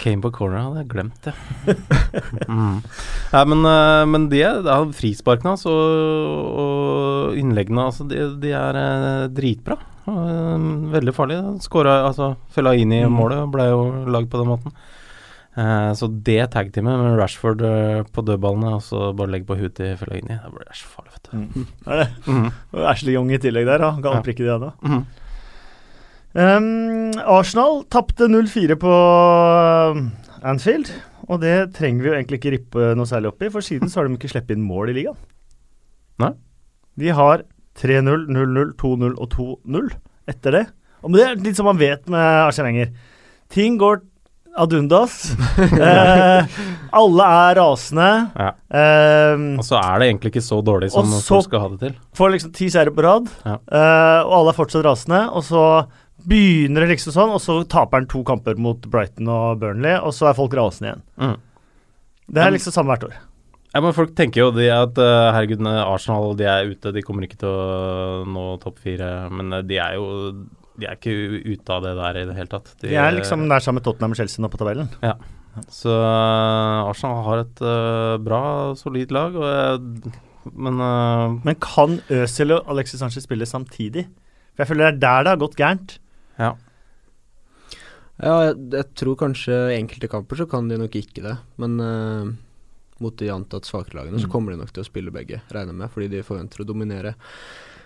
Kane 0.00 0.22
på 0.24 0.30
corner, 0.34 0.62
hadde 0.66 0.82
jeg 0.82 0.90
glemt 0.92 1.26
det. 1.26 1.34
mm. 2.48 2.76
ja, 3.32 3.42
men, 3.48 3.64
eh, 3.70 4.04
men 4.12 4.28
de 4.32 4.42
det 4.42 4.72
er 4.72 4.90
frisparkene 4.96 5.52
hans 5.54 5.66
og, 5.70 6.56
og 6.62 7.38
innleggene 7.40 7.86
altså, 7.90 8.06
de, 8.08 8.20
de 8.42 8.52
er 8.56 8.78
eh, 8.82 9.26
dritbra. 9.36 9.78
Eh, 10.06 10.66
veldig 10.96 11.14
farlig. 11.16 11.40
Skåra 11.64 11.98
altså 12.08 12.34
Fellaini 12.54 13.02
i 13.02 13.08
Mm. 13.08 13.16
målet 13.18 13.50
ble 13.52 13.68
jo 13.72 13.82
lagd 14.12 14.30
på 14.32 14.40
den 14.42 14.50
måten. 14.54 14.76
Eh, 15.56 15.90
så 15.96 16.08
det 16.12 16.50
tagteamet 16.52 16.98
med 17.00 17.18
Rashford 17.18 17.62
eh, 17.64 18.02
på 18.12 18.24
dødballene 18.28 18.74
og 18.76 18.82
så 18.84 19.10
bare 19.16 19.32
legge 19.32 19.48
på 19.48 19.56
huet 19.56 19.72
til 19.78 19.94
Fellaini, 19.96 20.36
det 20.36 20.50
blir 20.52 20.68
så 20.76 20.90
farlig, 20.92 21.14
vet 21.16 21.30
du. 21.30 21.36
Mm. 21.38 21.68
Er 21.90 22.02
det? 22.02 22.08
Mm. 22.28 22.48
Og 22.76 22.82
Ashley 22.92 23.14
Young 23.16 23.30
i 23.32 23.38
tillegg 23.40 23.64
der, 23.70 23.80
da. 23.86 23.94
Kan 23.96 24.18
Ja. 24.20 24.24
prikke 24.26 24.44
det, 24.44 24.58
da. 24.60 24.72
Mm. 24.84 25.06
Um, 26.36 27.14
Arsenal 27.24 27.78
tapte 27.92 28.26
0-4 28.28 28.76
på 28.80 28.92
um, 29.96 30.02
Anfield, 30.44 30.90
og 31.32 31.40
det 31.42 31.54
trenger 31.78 32.04
vi 32.04 32.10
jo 32.10 32.16
egentlig 32.18 32.40
ikke 32.42 32.52
rippe 32.58 32.90
noe 32.98 33.08
særlig 33.08 33.30
opp 33.32 33.40
i, 33.46 33.48
for 33.54 33.64
siden 33.64 33.88
så 33.90 34.02
har 34.02 34.08
de 34.10 34.18
ikke 34.18 34.30
sluppet 34.34 34.52
inn 34.58 34.66
mål 34.66 34.92
i 34.92 34.96
ligaen. 34.98 35.16
Nei. 36.22 36.32
De 37.00 37.12
har 37.16 37.46
3-0, 37.80 38.26
0-0, 38.32 38.74
2-0 38.80 39.16
og 39.16 39.30
2-0 39.32 39.88
etter 40.32 40.58
det. 40.60 40.64
Og 41.04 41.12
det 41.16 41.24
er 41.26 41.40
litt 41.40 41.56
som 41.58 41.68
man 41.70 41.80
vet 41.80 42.06
med 42.12 42.20
Arsenal 42.46 42.70
Wenger. 42.70 42.92
Ting 43.52 43.76
går 43.80 44.00
ad 44.56 44.72
undas. 44.72 45.16
eh, 45.60 46.54
alle 46.96 47.26
er 47.42 47.58
rasende. 47.60 48.06
Ja. 48.32 48.48
Eh, 48.80 49.42
Og 49.60 49.66
så 49.68 49.76
er 49.80 50.00
det 50.00 50.08
egentlig 50.08 50.32
ikke 50.32 50.46
så 50.46 50.62
dårlig 50.64 50.88
som 50.94 51.10
folk 51.20 51.44
skal 51.48 51.64
ha 51.64 51.68
det 51.74 51.80
til. 51.82 51.98
får 52.16 52.32
liksom 52.36 52.54
ti 52.56 52.70
seire 52.72 52.92
på 52.96 53.04
rad, 53.04 53.28
Ja. 53.44 53.58
eh, 53.60 54.20
og 54.24 54.32
alle 54.40 54.54
er 54.54 54.58
fortsatt 54.60 54.86
rasende. 54.88 55.20
Og 55.36 55.44
så 55.44 55.62
begynner 56.26 56.84
det 56.84 56.94
liksom 56.94 57.14
sånn, 57.14 57.34
og 57.36 57.42
så 57.42 57.60
taper 57.70 58.02
han 58.02 58.10
to 58.10 58.22
kamper 58.26 58.58
mot 58.58 58.82
Brighton 58.90 59.30
og 59.30 59.62
Burnley, 59.62 59.96
og 60.00 60.14
så 60.16 60.30
er 60.30 60.38
folk 60.38 60.54
rasende 60.58 60.92
igjen. 60.92 61.06
Mm. 61.22 61.36
Det 62.26 62.42
er 62.42 62.54
liksom 62.54 62.74
samme 62.74 62.94
hvert 62.94 63.06
år. 63.06 63.16
Ja, 63.76 63.82
men 63.84 63.92
Folk 63.92 64.14
tenker 64.16 64.40
jo 64.40 64.52
det 64.56 64.70
at 64.72 64.96
eh, 65.02 65.30
herregud, 65.36 65.60
Arsenal 65.68 66.36
de 66.38 66.46
er 66.48 66.70
ute, 66.70 66.94
de 66.96 67.02
kommer 67.04 67.26
ikke 67.26 67.42
til 67.42 67.50
å 67.50 68.22
nå 68.24 68.44
topp 68.62 68.78
fire. 68.80 69.10
Men 69.28 69.58
eh, 69.58 69.66
de 69.68 69.76
er 69.82 69.98
jo 69.98 70.06
De 70.76 70.88
er 70.88 70.96
ikke 70.96 71.12
ute 71.44 71.74
av 71.74 71.84
det 71.84 71.92
der 71.98 72.20
i 72.22 72.26
det 72.28 72.36
hele 72.38 72.52
tatt. 72.52 72.72
De 72.80 72.94
er 72.96 73.12
liksom 73.16 73.44
der 73.50 73.64
sammen 73.64 73.82
med 73.82 73.86
Tottenham 73.86 74.14
og 74.16 74.20
Chelsea 74.20 74.44
nå 74.44 74.50
på 74.52 74.60
tabellen. 74.60 74.88
Ja. 75.04 75.16
Så 75.72 75.88
uh, 75.88 76.84
Arsenal 76.84 77.22
har 77.24 77.42
et 77.46 77.60
uh, 77.64 78.16
bra, 78.20 78.40
solid 78.76 79.12
lag, 79.16 79.36
og 79.40 80.10
men 80.52 80.78
Men 81.42 81.56
kan 81.58 81.96
Øzil 82.12 82.52
og 82.54 82.68
Alexis 82.70 83.00
Sanchez 83.00 83.24
spille 83.24 83.48
samtidig? 83.48 84.04
For 84.52 84.62
jeg 84.62 84.68
føler 84.70 84.84
det 84.84 84.92
er 84.92 85.00
der 85.00 85.24
det 85.24 85.32
har 85.32 85.40
gått 85.40 85.56
gærent. 85.58 85.96
Ja. 86.38 86.54
Ja, 88.16 88.34
jeg, 88.48 88.56
jeg 88.72 88.86
tror 88.96 89.16
kanskje 89.20 89.56
enkelte 89.76 90.08
kamper 90.08 90.38
så 90.40 90.46
kan 90.48 90.68
de 90.70 90.78
nok 90.80 90.94
ikke 90.96 91.20
det, 91.26 91.34
men 91.60 91.74
uh, 91.84 92.30
mot 93.04 93.16
de 93.20 93.28
antatt 93.28 93.68
svakere 93.68 93.98
lagene 94.00 94.16
så 94.22 94.24
Mm. 94.24 94.32
kommer 94.32 94.54
de 94.54 94.60
nok 94.62 94.72
til 94.72 94.80
å 94.82 94.88
spille 94.88 95.12
begge, 95.12 95.42
regner 95.52 95.74
jeg 95.74 95.80
med, 95.82 95.90
fordi 95.92 96.08
de 96.14 96.22
forventer 96.24 96.62
å 96.64 96.68
dominere 96.70 97.12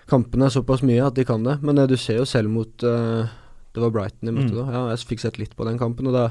kampene 0.07 0.47
såpass 0.51 0.83
mye 0.87 1.03
at 1.03 1.15
de 1.19 1.25
kan 1.27 1.43
det. 1.43 1.57
Men 1.61 1.79
uh, 1.83 1.87
du 1.87 1.97
ser 1.99 2.21
jo 2.21 2.25
selv 2.25 2.47
mot 2.49 2.83
uh, 2.87 3.27
Det 3.75 3.79
var 3.83 3.91
Brighton 3.91 4.27
de 4.27 4.31
møtte 4.35 4.51
Mm. 4.55 4.59
da. 4.61 4.71
Ja, 4.71 4.83
jeg 4.95 5.03
fikk 5.11 5.19
sett 5.23 5.37
litt 5.39 5.55
på 5.55 5.67
den 5.67 5.77
kampen, 5.79 6.07
og 6.07 6.13
da 6.15 6.29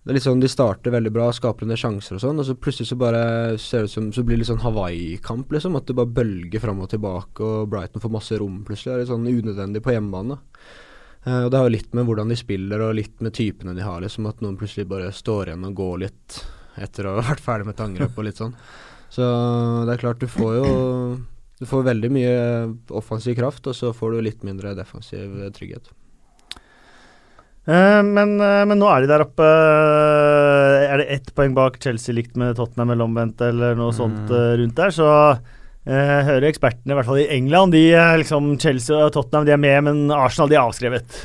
det 0.00 0.12
er 0.12 0.16
litt 0.16 0.24
sånn, 0.24 0.40
De 0.40 0.48
starter 0.48 0.92
veldig 0.94 1.10
bra, 1.12 1.26
skaper 1.32 1.64
en 1.66 1.68
del 1.74 1.76
sjanser 1.80 2.16
og 2.16 2.20
sånn, 2.22 2.38
og 2.40 2.44
så 2.48 2.54
plutselig 2.56 2.88
så 2.88 2.96
bare 2.96 3.58
ser 3.60 3.82
det 3.84 3.90
ut 3.90 3.96
som 3.96 4.06
Så 4.16 4.22
blir 4.24 4.36
det 4.36 4.44
litt 4.44 4.48
sånn 4.52 4.62
Hawaii-kamp, 4.64 5.48
liksom. 5.52 5.76
At 5.76 5.84
det 5.88 5.96
bare 5.96 6.08
bølger 6.08 6.60
fram 6.60 6.80
og 6.80 6.88
tilbake, 6.88 7.40
og 7.44 7.68
Brighton 7.68 8.00
får 8.00 8.10
masse 8.14 8.38
rom 8.40 8.62
plutselig. 8.64 8.84
Det 8.84 8.96
er 8.96 9.02
litt 9.04 9.12
sånn 9.12 9.28
unødvendig 9.28 9.82
på 9.84 9.92
hjemmebane. 9.92 10.38
Eh, 11.26 11.42
og 11.44 11.50
Det 11.52 11.58
har 11.60 11.66
jo 11.68 11.74
litt 11.76 11.92
med 11.94 12.06
hvordan 12.08 12.28
de 12.32 12.36
spiller 12.40 12.80
og 12.86 12.94
litt 12.96 13.20
med 13.20 13.34
typene 13.36 13.74
de 13.76 13.82
har. 13.84 14.00
liksom 14.00 14.26
At 14.30 14.40
noen 14.40 14.56
plutselig 14.60 14.88
bare 14.88 15.10
står 15.12 15.50
igjen 15.52 15.66
og 15.68 15.74
går 15.76 15.98
litt 16.06 16.38
etter 16.80 17.06
å 17.10 17.16
ha 17.18 17.26
vært 17.32 17.42
ferdig 17.44 17.66
med 17.68 17.74
et 17.76 17.84
angrep 17.84 18.16
og 18.18 18.24
litt 18.24 18.40
sånn. 18.40 18.54
Så 19.10 19.24
det 19.86 19.96
er 19.96 20.02
klart, 20.04 20.20
du 20.22 20.26
får 20.30 20.52
jo 20.60 20.68
Du 21.60 21.66
får 21.68 21.82
veldig 21.84 22.08
mye 22.14 22.36
offensiv 22.96 23.34
kraft, 23.36 23.66
og 23.68 23.74
så 23.76 23.90
får 23.92 24.12
du 24.14 24.20
litt 24.24 24.44
mindre 24.48 24.70
defensiv 24.78 25.42
eh, 25.44 25.50
trygghet. 25.52 25.90
Eh, 27.68 28.00
men, 28.02 28.36
men 28.40 28.78
nå 28.80 28.88
er 28.88 29.02
de 29.04 29.10
der 29.10 29.20
oppe. 29.26 29.44
Er 29.44 31.02
det 31.02 31.08
ett 31.12 31.28
poeng 31.36 31.52
bak 31.54 31.76
Chelsea 31.84 32.14
likt 32.16 32.38
med 32.40 32.56
Tottenham 32.56 32.94
eller 32.94 33.04
omvendt, 33.10 33.42
eller 33.44 33.76
noe 33.76 33.92
sånt 33.92 34.24
Mm. 34.30 34.32
eh, 34.38 34.54
rundt 34.62 34.74
der, 34.80 34.90
så 34.96 35.10
eh, 35.90 36.18
hører 36.28 36.48
ekspertene, 36.50 36.94
i 36.94 36.98
hvert 36.98 37.08
fall 37.10 37.22
i 37.22 37.28
England, 37.36 37.74
de 37.76 37.84
er 37.98 38.20
liksom 38.22 38.52
Chelsea 38.62 38.98
og 39.08 39.12
Tottenham 39.16 39.48
de 39.48 39.56
er 39.56 39.60
med, 39.60 39.80
men 39.88 40.14
Arsenal 40.14 40.50
de 40.52 40.58
er 40.58 40.62
avskrevet. 40.64 41.18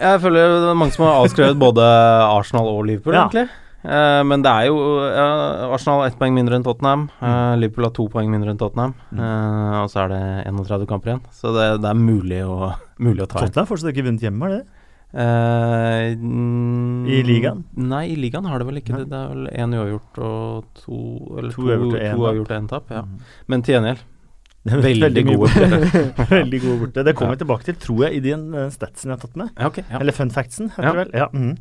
Jeg 0.00 0.20
føler 0.22 0.54
det 0.54 0.70
er 0.70 0.78
mange 0.80 0.96
som 0.96 1.04
har 1.08 1.18
avskrevet 1.24 1.58
både 1.66 1.88
Arsenal 2.30 2.70
og 2.70 2.86
Liverpool, 2.88 3.18
Ja. 3.18 3.26
egentlig. 3.26 3.48
Uh, 3.80 4.20
men 4.28 4.42
det 4.44 4.50
er 4.52 4.66
jo 4.68 4.76
uh, 5.08 5.70
Arsenal 5.72 6.02
har 6.02 6.10
ett 6.10 6.18
poeng 6.20 6.34
mindre 6.36 6.58
enn 6.58 6.64
Tottenham. 6.66 7.06
Uh, 7.16 7.54
Liverpool 7.56 7.86
har 7.86 7.94
to 7.96 8.04
poeng 8.12 8.28
mindre 8.28 8.52
enn 8.52 8.58
Tottenham. 8.60 8.92
Mm. 9.08 9.22
Eh, 9.24 9.76
og 9.80 9.88
så 9.88 10.02
er 10.02 10.10
det 10.12 10.18
31 10.50 10.84
kamper 10.90 11.14
igjen. 11.14 11.22
Så 11.32 11.54
det, 11.56 11.64
det 11.80 11.88
er 11.88 11.96
mulig 11.96 12.42
å, 12.44 12.74
mulig 13.06 13.24
å 13.24 13.28
ta. 13.30 13.40
Tottenham 13.40 13.64
har 13.64 13.70
fortsatt 13.70 13.94
ikke 13.94 14.04
vunnet 14.10 14.26
hjemme, 14.26 14.50
er 14.50 14.58
det? 14.58 14.79
Mm, 15.12 17.06
I 17.10 17.20
ligaen? 17.26 17.64
Nei, 17.80 18.04
i 18.12 18.16
ligaen 18.20 18.46
har 18.48 18.60
det 18.62 18.68
vel 18.68 18.80
ikke 18.80 18.94
det. 19.00 19.08
Det 19.10 19.18
er 19.18 19.32
vel 19.34 19.48
én 19.50 19.74
uavgjort 19.76 20.20
og 20.26 20.70
to 20.84 21.00
Eller 21.40 21.52
To 21.56 21.66
uavgjort 21.66 22.50
og 22.50 22.56
én 22.58 22.68
tap. 22.70 22.90
Ja. 22.94 23.02
Mm. 23.06 23.20
Men 23.50 23.64
til 23.66 23.76
gjengjeld 23.78 24.06
er 24.70 24.82
Veldig 24.84 25.22
gode 25.24 25.38
borte. 25.46 25.68
veldig 26.36 26.58
gode 26.66 26.78
borte. 26.84 27.04
Det 27.06 27.14
kommer 27.16 27.32
vi 27.38 27.40
tilbake 27.44 27.64
til, 27.70 27.78
tror 27.80 28.02
jeg, 28.06 28.18
i 28.18 28.24
de 28.26 28.34
eh, 28.36 28.66
statsen 28.74 29.08
jeg 29.08 29.16
har 29.16 29.22
tatt 29.22 29.38
med. 29.40 29.54
ja. 29.56 29.70
Eller 30.00 30.12
fun 30.16 30.30
factsen, 30.34 30.68
heter 30.74 30.84
Ja. 30.84 30.92
det 30.92 31.00
vel. 31.06 31.14
Ja. 31.22 31.28
Mm. 31.32 31.54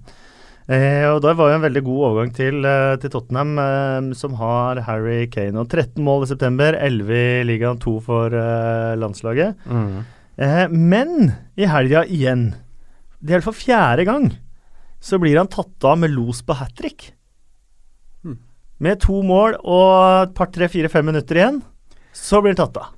Eh, 0.70 1.06
og 1.10 1.22
Da 1.24 1.32
var 1.34 1.50
jo 1.50 1.56
en 1.58 1.64
veldig 1.64 1.82
god 1.88 2.02
overgang 2.10 2.34
til, 2.36 2.60
eh, 2.68 2.98
til 3.02 3.10
Tottenham, 3.16 3.56
eh, 3.64 4.10
som 4.20 4.36
har 4.38 4.82
Harry 4.86 5.26
Kane. 5.32 5.56
Og 5.64 5.70
13 5.72 6.04
mål 6.06 6.28
i 6.28 6.30
september, 6.34 6.76
11 6.76 7.16
i 7.40 7.44
ligaen, 7.48 7.80
2 7.82 7.96
for 8.06 8.36
eh, 8.36 8.94
landslaget. 9.00 9.56
Mm. 9.66 10.04
Eh, 10.38 10.68
men 10.70 11.16
i 11.58 11.66
helga 11.72 12.04
igjen, 12.06 12.50
det 13.20 13.38
er 13.38 13.46
for 13.46 13.56
fjerde 13.56 14.06
gang, 14.08 14.30
så 15.04 15.20
blir 15.22 15.40
han 15.40 15.50
tatt 15.52 15.88
av 15.88 16.00
med 16.02 16.14
los 16.14 16.42
på 16.46 16.56
hat 16.60 16.76
trick. 16.80 17.12
Hmm. 18.24 18.40
Med 18.80 19.02
to 19.04 19.22
mål 19.26 19.60
og 19.60 20.28
et 20.28 20.38
par, 20.38 20.52
tre, 20.56 20.70
fire, 20.72 20.92
fem 20.92 21.08
minutter 21.12 21.40
igjen, 21.40 21.62
så 22.16 22.42
blir 22.44 22.56
han 22.56 22.64
tatt 22.64 22.82
av. 22.84 22.96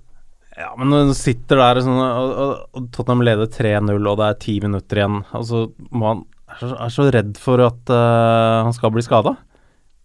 Ja, 0.59 0.73
men 0.77 0.91
når 0.91 1.09
du 1.09 1.15
sitter 1.17 1.61
der 1.61 1.79
sånn, 1.81 1.97
og, 1.97 2.33
og, 2.43 2.51
og 2.75 2.89
Tottenham 2.93 3.23
leder 3.25 3.47
3-0, 3.49 3.95
og 3.97 4.19
det 4.19 4.27
er 4.27 4.41
ti 4.43 4.57
minutter 4.61 4.99
igjen, 4.99 5.21
og 5.37 5.47
så 5.47 5.63
må 5.89 6.09
han 6.09 6.25
er 6.51 6.91
så, 6.91 7.07
redd 7.13 7.37
for 7.39 7.63
at 7.63 7.91
uh, 7.93 8.67
han 8.67 8.75
skal 8.75 8.91
bli 8.93 9.03
skada. 9.05 9.37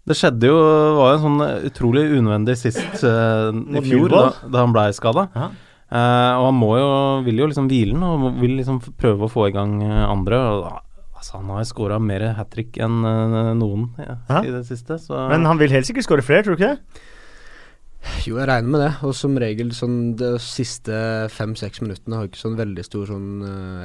Det 0.06 0.14
skjedde 0.14 0.46
jo 0.46 0.58
var 0.94 1.10
jo 1.10 1.16
en 1.16 1.24
sånn 1.24 1.66
utrolig 1.66 2.04
unødvendig 2.12 2.54
sist 2.60 3.02
uh, 3.02 3.50
i 3.50 3.82
fjor, 3.82 4.06
da, 4.12 4.20
da 4.46 4.62
han 4.62 4.74
blei 4.76 4.92
skada. 4.94 5.26
Ja. 5.86 6.38
og 6.40 6.48
han 6.48 6.56
må 6.58 6.72
jo, 6.80 6.86
vil 7.26 7.38
jo 7.44 7.46
liksom 7.50 7.68
hvile 7.70 7.94
den, 7.94 8.02
og 8.02 8.40
vil 8.40 8.56
liksom 8.58 8.80
prøve 8.98 9.26
å 9.28 9.30
få 9.30 9.48
i 9.48 9.54
gang 9.54 9.76
eh, 9.86 10.02
andre. 10.10 10.40
Og, 10.50 10.64
da- 10.66 11.12
altså, 11.20 11.36
han 11.38 11.52
har 11.54 11.60
jo 11.62 11.68
skåra 11.70 12.00
mer 12.02 12.24
hat 12.36 12.50
trick 12.52 12.76
enn 12.82 12.96
uh, 13.06 13.52
noen 13.56 13.86
ja, 14.02 14.16
i 14.42 14.50
det 14.52 14.64
siste, 14.68 14.98
så 15.00 15.28
Men 15.30 15.46
han 15.46 15.58
vil 15.62 15.70
helt 15.72 15.86
sikkert 15.88 16.04
skåre 16.08 16.24
flere, 16.26 16.42
tror 16.46 16.56
du 16.58 16.64
ikke 16.64 16.74
det? 16.74 17.04
Jo, 18.26 18.36
jeg 18.38 18.46
regner 18.46 18.70
med 18.70 18.82
det. 18.84 18.90
Og 19.08 19.14
som 19.18 19.34
regel 19.40 19.72
sånn 19.74 19.96
de 20.20 20.34
siste 20.42 20.94
fem-seks 21.34 21.80
minuttene 21.82 22.20
har 22.20 22.28
ikke 22.28 22.38
sånn 22.38 22.58
veldig 22.58 22.84
stor 22.86 23.08
sånn 23.10 23.30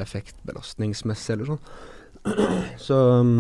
effekt 0.01 0.35
belastningsmessig 0.45 1.33
eller 1.37 1.53
sånn. 1.53 1.63
Så 2.85 2.99
um, 3.23 3.31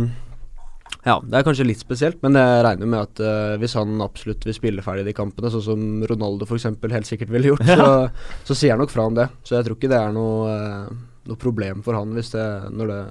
ja, 1.01 1.15
det 1.25 1.39
er 1.39 1.45
kanskje 1.45 1.65
litt 1.65 1.81
spesielt, 1.81 2.19
men 2.21 2.37
jeg 2.37 2.61
regner 2.65 2.89
med 2.89 3.07
at 3.07 3.21
uh, 3.25 3.55
hvis 3.61 3.73
han 3.79 4.03
absolutt 4.05 4.45
vil 4.45 4.53
spille 4.53 4.83
ferdig 4.85 5.07
de 5.07 5.15
kampene, 5.17 5.49
sånn 5.49 5.65
som 5.65 6.05
Ronaldo 6.09 6.45
f.eks. 6.45 6.67
helt 6.77 7.09
sikkert 7.09 7.33
ville 7.33 7.53
gjort, 7.53 7.65
så, 7.79 7.87
så 8.45 8.57
sier 8.57 8.75
han 8.75 8.83
nok 8.83 8.93
fra 8.93 9.07
om 9.09 9.17
det. 9.17 9.25
Så 9.41 9.57
jeg 9.57 9.65
tror 9.65 9.79
ikke 9.79 9.89
det 9.89 9.97
er 9.97 10.13
noe, 10.13 10.53
uh, 10.53 11.17
noe 11.31 11.41
problem 11.41 11.81
for 11.85 11.97
han 11.97 12.13
hvis 12.17 12.33
det 12.35 12.47
når 12.77 12.93
det 12.93 13.01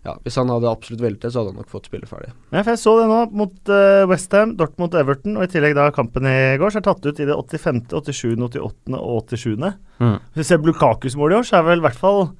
ja, 0.00 0.14
Hvis 0.24 0.38
han 0.40 0.48
hadde 0.48 0.68
absolutt 0.70 1.02
villet 1.04 1.20
det, 1.20 1.28
så 1.28 1.42
hadde 1.42 1.50
han 1.52 1.58
nok 1.60 1.72
fått 1.72 1.90
spille 1.90 2.06
ferdig. 2.08 2.30
Ja, 2.54 2.62
for 2.62 2.70
jeg 2.72 2.80
så 2.80 2.94
det 2.96 3.08
nå 3.10 3.18
mot 3.36 3.72
uh, 3.72 4.06
Westham, 4.08 4.54
Dortmund 4.56 4.94
Everton, 4.96 5.34
og 5.36 5.44
i 5.44 5.50
tillegg 5.52 5.74
da 5.76 5.90
kampen 5.92 6.24
i 6.24 6.36
går, 6.60 6.72
så 6.72 6.80
er 6.80 6.86
tatt 6.86 7.04
ut 7.04 7.20
i 7.20 7.26
det 7.28 7.36
85., 7.36 7.82
87., 7.92 8.46
88. 8.46 8.96
og 8.96 9.34
87. 9.36 9.58
mm. 10.00 10.14
Hvis 10.32 10.40
vi 10.40 10.46
ser 10.48 10.64
Lukakus 10.64 11.18
mål 11.20 11.34
i 11.34 11.38
år, 11.42 11.44
så 11.48 11.58
er 11.60 11.68
vel 11.68 11.84
i 11.84 11.84
hvert 11.84 12.00
fall 12.00 12.30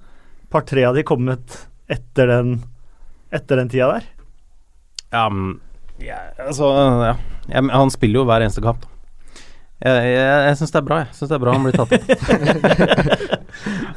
par-tre 0.51 0.87
av 0.89 0.97
de 0.97 1.05
kommet 1.05 1.59
etter 1.93 2.33
den, 2.33 2.57
etter 3.29 3.61
den 3.61 3.69
tida 3.73 3.93
der. 3.93 4.09
Ja, 5.11 5.27
men 5.29 5.59
ja, 6.01 6.17
altså, 6.47 6.71
ja. 7.05 7.17
Ja, 7.51 7.63
han 7.73 7.91
spiller 7.93 8.23
jo 8.23 8.29
hver 8.29 8.45
eneste 8.45 8.63
kamp. 8.65 8.87
Jeg, 9.81 10.13
jeg, 10.13 10.25
jeg 10.45 10.57
syns 10.61 10.73
det 10.75 10.79
er 10.81 10.87
bra, 10.87 10.97
jeg. 11.03 11.13
Synes 11.17 11.31
det 11.31 11.37
er 11.37 11.43
bra 11.43 11.53
han 11.57 11.65
blir 11.65 11.77
tatt 11.77 11.93
ut. 11.93 12.11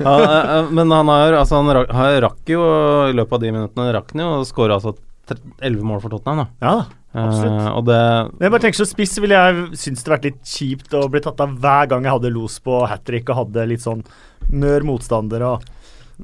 ja, 0.03 0.13
eh, 0.15 0.51
eh, 0.55 0.69
men 0.71 0.91
han 0.95 1.11
har 1.11 1.37
altså, 1.41 1.59
han 1.59 1.71
rak, 1.75 1.91
han 1.91 2.19
rakk 2.23 2.51
jo 2.53 2.67
i 3.09 3.15
løpet 3.15 3.37
av 3.37 3.43
de 3.43 3.51
minuttene 3.51 3.95
rakk 3.95 4.13
han 4.15 4.23
jo 4.23 4.29
å 4.39 4.45
skåre 4.47 4.77
altså 4.79 4.95
11 5.63 5.83
mål 5.87 5.99
for 6.03 6.11
Tottenham, 6.11 6.43
da. 6.43 6.67
Ja. 6.67 6.75
Absolutt. 7.13 7.59
Uh, 7.61 7.81
det 7.85 7.97
Men 8.33 8.47
jeg 8.47 8.53
bare 8.55 8.63
tenker 8.63 8.79
så 8.79 8.87
spiss 8.89 9.11
ville 9.21 9.37
jeg 9.37 9.77
synes 9.77 10.01
det 10.01 10.13
vært 10.15 10.23
litt 10.25 10.39
kjipt 10.49 10.95
å 10.97 11.03
bli 11.13 11.21
tatt 11.21 11.43
av 11.45 11.51
hver 11.61 11.91
gang 11.91 12.07
jeg 12.07 12.15
hadde 12.15 12.31
los 12.33 12.55
på 12.63 12.79
hat 12.89 13.03
trick 13.05 13.29
og 13.29 13.37
hadde 13.43 13.67
litt 13.69 13.83
sånn 13.83 14.01
mør 14.49 14.87
motstander 14.87 15.45
og 15.45 15.67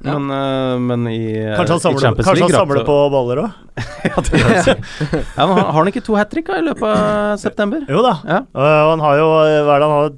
Ja. 0.04 0.16
Men, 0.16 0.30
uh, 0.30 0.80
men 0.80 1.08
i, 1.12 1.34
eh, 1.34 1.56
Kanskje 1.58 1.76
han 1.76 1.82
samler, 1.84 2.04
Champions 2.04 2.28
kanskje 2.28 2.46
han 2.46 2.52
League 2.52 2.62
samler 2.62 2.86
på 2.88 2.98
baller 3.12 3.42
òg? 3.44 3.58
ja, 4.10 4.24
det 4.30 4.40
ja, 4.40 5.48
men 5.50 5.58
har 5.58 5.76
han 5.76 5.92
ikke 5.92 6.04
to 6.06 6.16
hat 6.20 6.32
trick 6.32 6.52
i 6.54 6.62
løpet 6.64 6.86
av 6.88 7.38
september? 7.46 7.84
Jo 7.90 8.04
da. 8.06 8.16
Ja. 8.28 8.42
Uh, 8.54 8.80
han 8.94 9.04
har 9.04 9.22
jo 9.22 9.30
hva 9.34 9.76
er 9.76 9.82
det 9.82 9.90
han 9.90 9.96
har 9.98 10.18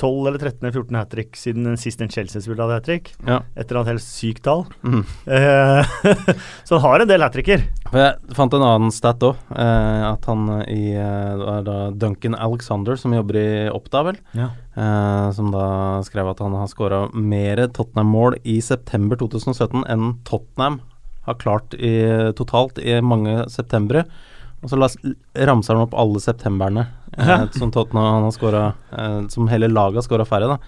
12 0.00 0.28
eller 0.28 0.38
13 0.38 0.58
eller 0.62 0.72
14 0.72 0.96
hat 0.96 1.10
trick 1.12 1.36
siden 1.36 1.66
den 1.68 1.78
sist 1.80 2.00
en 2.02 2.10
Chelsea-spiller 2.10 2.64
hadde 2.64 2.78
hat 2.78 2.86
trick. 2.88 3.10
Ja. 3.26 3.40
Etter 3.58 3.78
annet 3.78 3.94
helt 3.94 4.04
sykt 4.04 4.44
tall. 4.46 4.64
Mm. 4.82 5.04
Uh, 5.28 5.94
så 6.66 6.78
han 6.78 6.84
har 6.86 7.04
en 7.04 7.10
del 7.10 7.24
hat 7.24 7.34
tricker. 7.36 7.66
Jeg 7.92 8.34
fant 8.36 8.56
en 8.56 8.64
annen 8.64 8.94
stat 8.94 9.22
òg. 9.26 9.38
Uh, 9.50 10.14
at 10.14 10.28
han 10.30 10.48
i 10.72 10.94
uh, 10.96 11.92
Duncan 11.92 12.38
Alexander, 12.38 12.98
som 13.00 13.14
jobber 13.16 13.40
i 13.40 13.48
Oppda, 13.72 14.04
vel. 14.10 14.20
Ja. 14.38 14.50
Eh, 14.74 15.30
som 15.36 15.52
da 15.54 16.02
skrev 16.02 16.26
at 16.32 16.40
han 16.42 16.54
har 16.58 16.66
skåra 16.66 17.04
mer 17.14 17.60
Tottenham-mål 17.70 18.40
i 18.42 18.56
september 18.64 19.16
2017 19.20 19.84
enn 19.86 20.16
Tottenham 20.26 20.80
har 21.28 21.36
klart 21.40 21.76
i, 21.78 21.92
totalt 22.36 22.80
i 22.82 22.96
mange 23.00 23.44
septembre. 23.52 24.02
Og 24.64 24.72
så 24.72 24.78
ramser 24.80 25.76
han 25.76 25.84
opp 25.84 25.94
alle 25.94 26.18
septemberne 26.24 26.88
eh, 27.14 27.44
som 27.54 27.70
Tottenham 27.70 28.26
har 28.26 28.34
skåra 28.34 28.64
eh, 28.96 29.20
Som 29.30 29.46
hele 29.52 29.68
laget 29.70 30.00
har 30.02 30.06
skåra 30.08 30.26
færre, 30.26 30.56
da. 30.56 30.58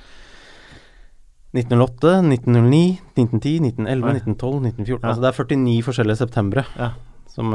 1908, 1.57 2.19
1909, 2.21 2.99
1910, 3.17 3.55
1911, 3.73 4.07
Oi. 4.07 4.17
1912, 4.21 4.57
1914 4.71 5.03
Ja. 5.03 5.09
Altså 5.09 5.23
det 5.25 5.31
er 5.31 5.39
49 5.41 5.85
forskjellige 5.87 6.21
septembre 6.21 6.65
Ja. 6.77 6.91
som, 7.33 7.55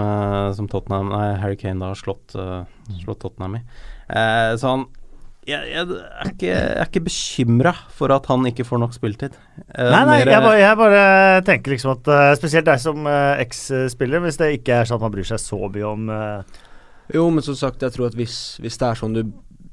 som 0.58 0.68
Tottenham 0.72 1.12
Nei, 1.14 1.28
Harry 1.42 1.56
Kane 1.60 1.80
da 1.80 1.92
har 1.94 2.00
slått, 2.00 2.34
slått 3.04 3.22
Tottenham 3.22 3.60
i. 3.60 3.62
Så 4.58 4.68
han 4.74 4.88
jeg, 5.50 5.72
jeg, 5.72 5.86
er 5.98 6.30
ikke, 6.30 6.48
jeg 6.48 6.74
er 6.78 6.90
ikke 6.90 7.04
bekymra 7.08 7.72
for 7.98 8.14
at 8.14 8.28
han 8.30 8.46
ikke 8.46 8.66
får 8.68 8.82
nok 8.84 8.94
spilletid. 8.94 9.38
Eh, 9.64 9.88
Nei, 9.90 10.02
nei, 10.06 10.18
mer- 10.22 10.30
jeg 10.36 10.44
bare, 10.46 10.60
jeg 10.62 10.80
bare 10.82 11.06
tenker 11.48 11.74
liksom 11.74 11.96
at 11.96 12.10
uh, 12.14 12.26
Spesielt 12.38 12.68
deg 12.68 12.82
som 12.84 13.08
uh, 13.10 13.40
eks-spiller, 13.42 14.22
hvis 14.22 14.38
det 14.42 14.52
ikke 14.60 14.82
er 14.82 14.90
sånn 14.90 15.00
at 15.00 15.06
man 15.08 15.16
bryr 15.16 15.26
seg 15.32 15.42
så 15.42 15.58
mye 15.66 15.88
om 15.90 16.12
uh, 16.14 16.60
Jo, 17.16 17.26
men 17.34 17.46
som 17.46 17.58
sagt, 17.58 17.82
jeg 17.82 17.96
tror 17.96 18.12
at 18.12 18.18
hvis, 18.20 18.36
hvis 18.62 18.78
det 18.78 18.92
er 18.92 19.02
sånn 19.02 19.18
du 19.18 19.24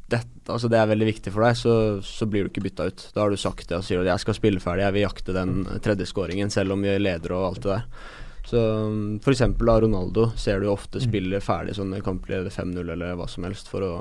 det, 0.08 0.22
altså 0.48 0.70
det 0.72 0.78
er 0.80 0.88
veldig 0.88 1.04
viktig 1.10 1.30
for 1.34 1.44
deg, 1.44 1.56
så, 1.60 1.72
så 2.00 2.24
blir 2.24 2.46
du 2.46 2.48
ikke 2.48 2.62
bytta 2.64 2.86
ut. 2.88 3.02
Da 3.12 3.20
har 3.20 3.28
du 3.28 3.36
sagt 3.36 3.66
det 3.68 3.76
og 3.76 3.84
sier 3.84 4.00
at 4.00 4.08
jeg 4.08 4.22
skal 4.22 4.36
spille 4.38 4.62
ferdig, 4.64 4.86
jeg 4.86 4.94
vil 4.96 5.04
jakte 5.04 5.34
den 5.36 5.50
tredje 5.84 6.06
skåringen 6.08 6.48
selv 6.48 6.72
om 6.72 6.86
vi 6.86 6.94
leder 6.96 7.34
og 7.36 7.50
alt 7.50 7.66
det 7.66 7.74
der. 7.74 8.14
Så 8.48 8.62
F.eks. 8.64 9.20
for 9.26 9.34
eksempel 9.34 9.68
da 9.68 9.74
Ronaldo 9.84 10.30
ser 10.40 10.64
du 10.64 10.70
ofte 10.72 11.02
spille 11.04 11.42
ferdig 11.44 11.76
sånne 11.76 12.00
kamper, 12.00 12.48
5-0 12.48 12.80
eller 12.94 13.18
hva 13.20 13.26
som 13.28 13.44
helst, 13.44 13.68
for 13.68 13.84
å 13.84 13.92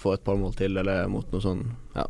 få 0.00 0.14
et 0.16 0.24
par 0.24 0.38
mål 0.38 0.54
til, 0.58 0.76
eller 0.76 1.08
mot 1.10 1.26
noe 1.32 1.44
sånn 1.44 1.66
Ja. 1.96 2.06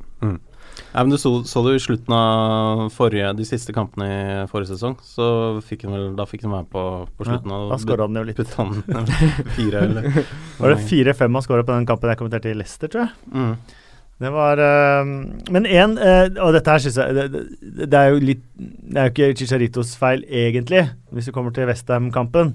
Ja, 0.93 1.03
men 1.03 1.11
du 1.13 1.17
så, 1.21 1.31
så 1.49 1.63
du 1.65 1.71
i 1.75 1.81
slutten 1.81 2.13
av 2.13 2.87
forrige, 2.93 3.31
de 3.39 3.47
siste 3.49 3.73
kampene 3.73 4.07
i 4.09 4.45
forrige 4.51 4.75
sesong, 4.75 4.97
så 5.05 5.27
fikk 5.65 5.87
han 5.87 5.95
vel, 5.97 6.07
da 6.19 6.27
fikk 6.29 6.45
han 6.47 6.53
være 6.53 6.69
på 6.73 6.85
på 7.17 7.27
slutten. 7.29 7.53
Ja, 7.53 7.63
av 7.63 7.73
da 7.73 7.79
skåra 7.81 8.09
han 8.09 8.21
jo 8.21 8.27
litt. 8.29 8.43
han 8.59 8.75
fire, 9.57 9.87
eller 9.87 10.11
Var 10.61 10.75
det 10.75 10.87
fire-fem 10.91 11.39
han 11.39 11.45
skåra 11.47 11.65
på 11.65 11.75
den 11.75 11.89
kampen 11.89 12.13
jeg 12.13 12.21
kommenterte 12.21 12.53
i 12.53 12.57
Leicester, 12.59 12.93
tror 12.93 13.07
jeg? 13.07 13.33
Mm. 13.33 13.83
Det 14.17 14.31
var 14.33 14.61
øh, 14.65 15.09
Men 15.53 15.67
én 15.69 15.99
Og 16.41 16.55
dette 16.55 16.73
her 16.73 16.81
syns 16.81 16.97
jeg 16.97 17.17
det, 17.19 17.27
det, 17.35 17.89
det 17.93 17.99
er 17.99 18.15
jo 18.15 18.23
litt 18.25 18.47
Det 18.57 18.97
er 18.97 19.11
jo 19.11 19.13
ikke 19.13 19.37
Chicharitos 19.37 19.91
feil, 20.01 20.25
egentlig, 20.25 20.87
hvis 21.13 21.29
du 21.29 21.35
kommer 21.37 21.53
til 21.53 21.69
Westham-kampen. 21.69 22.55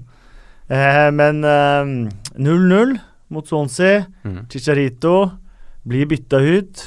Eh, 0.72 1.08
men 1.14 1.44
øh, 1.44 2.10
0-0 2.34 2.98
mot 3.32 3.48
Swansea. 3.48 4.04
Mm. 4.24 4.42
Chicharito 4.52 5.14
blir 5.88 6.06
bytta 6.10 6.38
ut. 6.40 6.82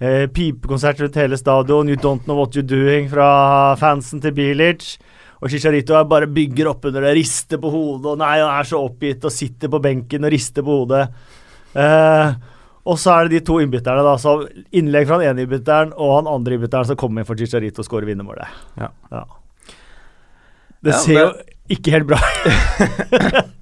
Eh, 0.00 0.26
pipekonsert 0.32 1.00
rundt 1.02 1.16
hele 1.20 1.36
stadion. 1.36 1.88
You 1.88 1.96
don't 2.00 2.24
know 2.24 2.36
what 2.38 2.54
you're 2.56 2.66
doing 2.66 3.08
fra 3.12 3.74
fansen 3.80 4.20
til 4.22 4.32
Bilic. 4.36 4.94
Og 5.40 5.48
Chicharito 5.52 5.96
bare 6.04 6.28
bygger 6.28 6.68
opp 6.68 6.84
under 6.84 7.00
det, 7.06 7.14
rister 7.16 7.56
på 7.60 7.70
hodet 7.72 8.10
og 8.12 8.18
nei, 8.20 8.34
han 8.42 8.50
er 8.60 8.66
så 8.68 8.76
oppgitt 8.84 9.22
og 9.24 9.32
sitter 9.32 9.70
på 9.72 9.78
benken 9.80 10.24
og 10.28 10.32
rister 10.34 10.64
på 10.66 10.74
hodet. 10.82 11.06
Eh, 11.72 12.32
og 12.90 12.98
så 13.00 13.12
er 13.14 13.28
det 13.28 13.38
de 13.38 13.46
to 13.48 13.56
innbytterne, 13.62 14.02
da. 14.04 14.14
Så 14.20 14.34
innlegg 14.76 15.06
fra 15.08 15.16
den 15.20 15.30
ene 15.32 15.44
innbytteren 15.46 15.94
og 15.96 16.12
han 16.18 16.28
andre 16.32 16.56
innbytteren 16.58 16.88
som 16.90 16.98
kommer 17.00 17.22
inn 17.24 17.28
for 17.28 17.40
Chicharito 17.40 17.80
og 17.80 17.88
skårer 17.88 18.08
vinnermålet. 18.12 18.52
Ja. 18.80 18.90
Det 20.80 20.92
Ja, 20.92 20.98
ser 21.04 21.14
det- 21.14 21.24
jo 21.24 21.76
ikke 21.76 21.90
helt 21.96 22.06
bra 22.08 22.20
ut. 22.20 23.44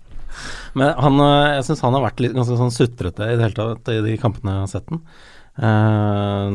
Men 0.79 0.95
han, 1.03 1.19
øh, 1.25 1.49
jeg 1.57 1.67
syns 1.69 1.83
han 1.85 1.97
har 1.99 2.07
vært 2.07 2.23
litt 2.25 2.37
ganske 2.37 2.59
sånn 2.61 2.75
sutrete 2.75 3.27
i 3.27 3.37
det 3.37 3.45
hele 3.49 3.59
tatt 3.59 3.93
i 3.95 3.99
de 4.05 4.17
kampene 4.21 4.55
jeg 4.55 4.65
har 4.65 4.73
sett 4.73 4.89
den. 4.93 5.03
Uh, 5.59 6.47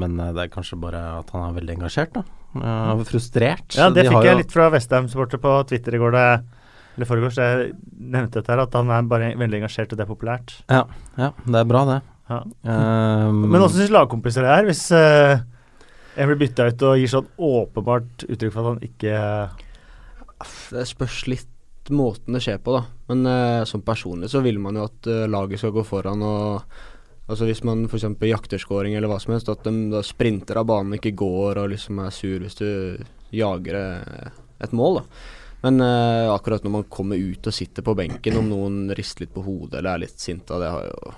men 0.00 0.14
eh, 0.16 0.30
det 0.32 0.46
er 0.46 0.52
kanskje 0.52 0.78
bare 0.80 1.00
at 1.18 1.28
han 1.34 1.50
er 1.50 1.56
veldig 1.58 1.74
engasjert, 1.76 2.14
da. 2.16 2.22
Uh, 2.56 3.02
frustrert. 3.04 3.76
Ja, 3.76 3.90
det 3.92 4.06
De 4.06 4.08
fikk 4.08 4.24
jeg 4.24 4.32
jo- 4.32 4.40
litt 4.40 4.54
fra 4.54 4.70
Westham-supporter 4.72 5.42
på 5.42 5.52
Twitter 5.68 5.98
i 5.98 6.00
går. 6.00 6.16
Det, 6.16 6.28
eller 6.96 7.10
foregårs. 7.10 7.36
Jeg 7.36 7.74
nevnte 7.92 8.40
dette 8.40 8.54
her, 8.54 8.64
at 8.64 8.72
han 8.78 8.88
er 8.90 9.10
bare 9.10 9.34
veldig 9.36 9.60
engasjert, 9.60 9.92
og 9.92 10.00
det 10.00 10.06
er 10.06 10.10
populært. 10.14 10.56
Ja, 10.72 10.86
ja, 11.20 11.32
det 11.44 11.60
er 11.60 11.68
bra, 11.68 11.84
det. 11.92 12.00
Ja. 12.28 12.40
Eh, 12.44 13.32
Men 13.32 13.62
åssen 13.62 13.80
syns 13.80 13.92
lagkompiser 13.94 14.44
det 14.44 14.50
er, 14.52 14.66
hvis 14.68 14.82
uh, 14.92 15.38
en 16.16 16.28
blir 16.28 16.40
bytta 16.42 16.66
ut 16.68 16.82
og 16.88 16.98
gir 17.00 17.12
sånn 17.12 17.28
åpenbart 17.38 18.26
uttrykk 18.28 18.52
for 18.52 18.60
at 18.60 18.72
han 18.72 18.82
ikke 18.84 19.14
Det 20.74 20.84
spørs 20.90 21.22
litt 21.30 21.92
måten 21.94 22.36
det 22.36 22.42
skjer 22.44 22.58
på, 22.60 22.74
da. 22.76 22.82
Men 23.08 23.26
eh, 23.26 23.64
som 23.64 23.82
personlig 23.82 24.28
så 24.30 24.42
vil 24.44 24.58
man 24.60 24.76
jo 24.76 24.84
at 24.88 25.06
eh, 25.08 25.26
laget 25.30 25.58
skal 25.62 25.72
gå 25.76 25.84
foran 25.88 26.22
og 26.22 26.62
Altså 27.28 27.44
Hvis 27.44 27.60
man 27.62 27.82
f.eks. 27.84 28.06
jakter 28.24 28.56
scoring 28.56 28.94
eller 28.96 29.10
hva 29.10 29.18
som 29.20 29.34
helst, 29.34 29.50
at 29.52 29.62
de 29.66 29.90
da 29.92 30.00
sprinter 30.00 30.56
av 30.56 30.64
banen, 30.70 30.94
ikke 30.96 31.10
går 31.12 31.58
og 31.60 31.66
liksom 31.74 31.98
er 32.00 32.08
sur 32.16 32.38
hvis 32.40 32.56
du 32.56 33.04
jager 33.36 33.76
eh, 33.76 34.30
et 34.64 34.72
mål, 34.72 35.02
da. 35.02 35.02
Men 35.66 35.76
eh, 35.84 36.30
akkurat 36.32 36.64
når 36.64 36.72
man 36.78 36.86
kommer 36.88 37.20
ut 37.20 37.44
og 37.50 37.52
sitter 37.52 37.84
på 37.84 37.92
benken, 37.98 38.38
om 38.40 38.48
noen 38.48 38.78
rister 38.96 39.26
litt 39.26 39.34
på 39.36 39.44
hodet 39.44 39.82
eller 39.82 39.98
er 39.98 40.04
litt 40.06 40.16
sinta, 40.24 40.56
det 40.56 40.72
har 40.72 40.88
jo 40.88 41.12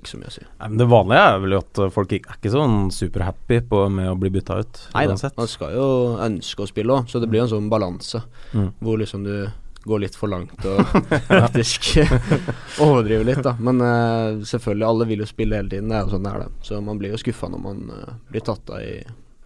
ikke 0.00 0.10
så 0.10 0.18
mye 0.18 0.32
å 0.32 0.34
si. 0.34 0.42
Nei, 0.50 0.68
men 0.72 0.78
Det 0.82 0.90
vanlige 0.90 1.24
er 1.30 1.40
vel 1.46 1.56
at 1.60 1.80
folk 1.94 2.16
ikke, 2.18 2.32
er 2.34 2.42
ikke 2.42 2.54
sånn 2.58 2.76
superhappy 2.98 3.60
på- 3.70 3.86
med 4.00 4.10
å 4.10 4.18
bli 4.18 4.30
bytta 4.34 4.58
ut, 4.64 4.82
Nei 4.96 5.06
da, 5.06 5.14
man 5.36 5.46
skal 5.54 5.74
jo 5.78 5.88
ønske 6.26 6.66
å 6.66 6.70
spille 6.74 6.90
òg, 6.98 7.06
så 7.06 7.20
det 7.22 7.30
blir 7.30 7.46
en 7.46 7.52
sånn 7.54 7.70
balanse 7.70 8.18
Mm. 8.50 8.72
hvor 8.82 8.98
liksom 8.98 9.22
du 9.22 9.46
går 9.84 10.04
litt 10.04 10.18
for 10.18 10.30
langt 10.32 10.64
og 10.68 10.80
faktisk 11.26 11.90
overdriver 12.84 13.26
litt, 13.26 13.42
da. 13.44 13.56
Men 13.60 13.82
uh, 13.82 14.42
selvfølgelig, 14.46 14.86
alle 14.88 15.08
vil 15.10 15.24
jo 15.24 15.28
spille 15.28 15.58
hele 15.58 15.72
tiden, 15.72 15.90
det 15.90 15.98
er 15.98 16.06
jo 16.06 16.14
sånn 16.14 16.28
det 16.28 16.32
er 16.34 16.44
det. 16.44 16.50
Så 16.68 16.80
man 16.84 17.00
blir 17.00 17.14
jo 17.14 17.20
skuffa 17.20 17.50
når 17.52 17.64
man 17.64 17.82
uh, 17.90 18.14
blir 18.30 18.46
tatt 18.46 18.72
av 18.72 18.84
i 18.84 18.94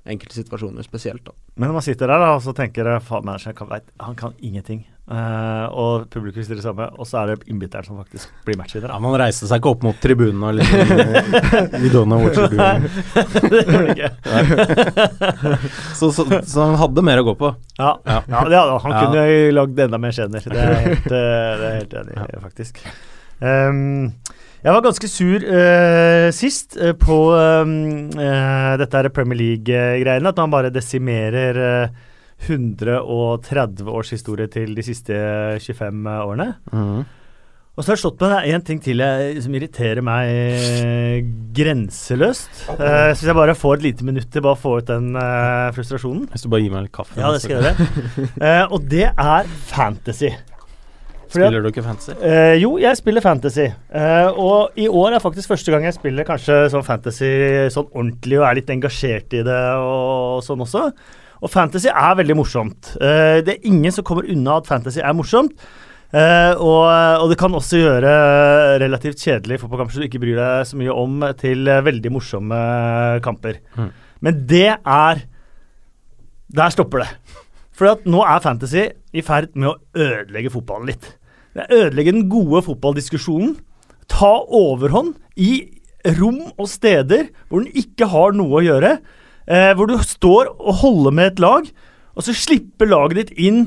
enkelte 0.06 0.38
situasjoner 0.38 0.86
spesielt, 0.86 1.24
da. 1.26 1.34
Men 1.56 1.70
når 1.70 1.80
man 1.80 1.86
sitter 1.86 2.12
der 2.12 2.22
da, 2.22 2.34
og 2.36 2.44
så 2.44 2.54
tenker 2.56 2.92
faen, 3.02 3.32
han 3.32 4.18
kan 4.18 4.36
ingenting. 4.38 4.84
Eh, 5.06 5.66
og 5.70 6.08
publikum 6.10 6.42
sier 6.42 6.58
det 6.58 6.64
samme, 6.64 6.88
og 6.98 7.06
så 7.06 7.20
er 7.20 7.28
det 7.30 7.46
innbytteren 7.46 7.86
som 7.86 7.98
faktisk 8.00 8.30
blir 8.46 8.56
matchvinner. 8.58 8.90
Ja. 8.90 8.98
Man 9.02 9.14
reiste 9.20 9.46
seg 9.46 9.60
ikke 9.60 9.76
opp 9.76 9.84
mot 9.86 10.00
tribunen 10.02 10.42
og 10.42 10.56
liksom 10.58 10.80
We 11.84 11.90
don't 11.94 12.10
know 12.10 12.24
what 12.24 12.34
you're 12.34 12.50
doing. 12.50 12.88
det 13.52 13.60
gjør 13.70 13.92
ikke. 13.94 14.10
Så, 15.94 16.10
så, 16.10 16.26
så 16.42 16.64
han 16.64 16.74
hadde 16.80 17.04
mer 17.06 17.22
å 17.22 17.28
gå 17.28 17.36
på. 17.38 17.52
Ja, 17.78 17.92
Ja. 18.02 18.18
ja. 18.26 18.64
han. 18.82 18.96
Kunne 18.96 19.28
lagd 19.54 19.78
enda 19.86 20.00
mer 20.02 20.16
skjener. 20.16 20.42
Det 20.42 20.58
er 20.58 20.74
jeg 20.74 20.88
helt, 20.88 21.06
eh, 21.06 21.52
det 21.60 21.70
helt 21.76 21.96
enig 22.02 22.18
i, 22.26 22.42
faktisk. 22.48 22.82
Um, 23.38 24.10
jeg 24.64 24.74
var 24.74 24.82
ganske 24.82 25.08
sur 25.12 25.44
uh, 25.46 26.26
sist 26.34 26.74
uh, 26.80 26.90
på 26.98 27.18
um, 27.36 28.10
dette 28.10 28.98
her 28.98 29.10
Premier 29.14 29.38
League-greiene. 29.38 30.34
At 30.34 30.42
han 30.42 30.50
bare 30.50 30.74
desimerer 30.74 31.62
eh, 31.62 32.04
130 32.46 33.88
års 33.88 34.12
historie 34.12 34.50
til 34.52 34.74
de 34.76 34.84
siste 34.84 35.16
25 35.62 36.10
årene. 36.20 36.50
Og 37.76 37.84
så 37.84 37.90
har 37.90 37.98
jeg 37.98 38.00
slått 38.06 38.22
meg 38.24 38.30
det 38.32 38.36
er 38.38 38.54
én 38.56 38.62
ting 38.64 38.78
til 38.80 39.02
jeg, 39.04 39.40
som 39.44 39.56
irriterer 39.58 40.04
meg 40.04 40.30
eh, 40.32 41.16
grenseløst. 41.56 42.62
Uh, 42.70 42.78
så 43.12 43.18
hvis 43.18 43.28
jeg 43.28 43.36
bare 43.36 43.56
får 43.56 43.74
et 43.76 43.84
lite 43.90 44.06
minutt 44.08 44.30
til 44.32 44.44
bare 44.46 44.56
å 44.56 44.60
få 44.60 44.78
ut 44.80 44.88
den 44.88 45.10
uh, 45.12 45.68
frustrasjonen. 45.76 46.24
Hvis 46.32 46.46
du 46.46 46.48
bare 46.54 46.64
gir 46.64 46.72
meg 46.72 46.86
litt 46.86 46.94
kaffe. 46.96 47.18
Ja, 47.20 47.34
det 47.34 47.42
skal 47.44 47.58
jeg 47.58 47.74
gjøre. 47.74 48.28
uh, 48.40 48.72
og 48.72 48.86
det 48.88 49.04
er 49.10 49.50
fantasy. 49.68 50.32
Fordi 51.26 51.50
Spiller 51.50 51.66
du 51.66 51.68
ikke 51.68 51.84
fantasy? 51.84 52.16
Uh, 52.22 52.54
jo, 52.62 52.72
jeg 52.80 53.00
spiller 53.02 53.26
fantasy. 53.28 53.68
Uh, 53.92 54.40
og 54.40 54.80
i 54.80 54.88
år 54.88 55.18
er 55.18 55.26
faktisk 55.26 55.52
første 55.52 55.76
gang 55.76 55.84
jeg 55.84 55.98
spiller 55.98 56.28
kanskje 56.32 56.58
sånn 56.72 56.86
fantasy 56.86 57.30
sånn 57.76 57.90
ordentlig 57.90 58.40
og 58.40 58.48
er 58.48 58.60
litt 58.62 58.72
engasjert 58.72 59.36
i 59.36 59.44
det 59.44 59.62
og 59.84 60.40
sånn 60.48 60.64
også. 60.64 60.88
Og 61.46 61.52
fantasy 61.52 61.86
er 61.92 62.16
veldig 62.18 62.36
morsomt. 62.40 62.96
Eh, 62.98 63.40
det 63.46 63.52
er 63.54 63.68
ingen 63.70 63.94
som 63.94 64.04
kommer 64.06 64.26
unna 64.32 64.58
at 64.58 64.66
fantasy 64.66 64.98
er 64.98 65.14
morsomt. 65.14 65.54
Eh, 66.10 66.52
og, 66.62 66.86
og 67.22 67.30
det 67.30 67.38
kan 67.38 67.54
også 67.54 67.80
gjøre 67.80 68.10
relativt 68.82 69.22
kjedelige 69.22 69.62
fotballkamper 69.62 69.94
som 69.94 70.02
du 70.02 70.08
ikke 70.08 70.22
bryr 70.22 70.38
deg 70.38 70.68
så 70.68 70.78
mye 70.78 70.94
om, 70.94 71.22
til 71.38 71.70
veldig 71.86 72.12
morsomme 72.14 72.58
kamper. 73.22 73.60
Mm. 73.78 73.90
Men 74.26 74.38
det 74.48 74.68
er 74.74 75.24
Der 76.56 76.70
stopper 76.70 77.02
det. 77.02 77.08
For 77.76 78.00
nå 78.08 78.22
er 78.24 78.40
fantasy 78.40 78.86
i 79.12 79.22
ferd 79.26 79.50
med 79.58 79.68
å 79.68 79.78
ødelegge 79.98 80.52
fotballen 80.54 80.88
litt. 80.88 81.08
Det 81.56 81.66
ødelegger 81.74 82.14
den 82.14 82.28
gode 82.30 82.62
fotballdiskusjonen. 82.64 83.56
Ta 84.08 84.30
overhånd 84.54 85.16
i 85.36 85.66
rom 86.16 86.38
og 86.54 86.68
steder 86.70 87.26
hvor 87.48 87.64
den 87.64 87.74
ikke 87.76 88.08
har 88.12 88.36
noe 88.38 88.60
å 88.60 88.64
gjøre. 88.64 88.92
Eh, 89.46 89.72
hvor 89.78 89.86
du 89.86 89.96
står 90.02 90.50
og 90.58 90.80
holder 90.82 91.14
med 91.14 91.32
et 91.32 91.42
lag, 91.42 91.68
og 92.16 92.24
så 92.26 92.34
slipper 92.34 92.88
laget 92.90 93.20
ditt 93.20 93.34
inn 93.38 93.60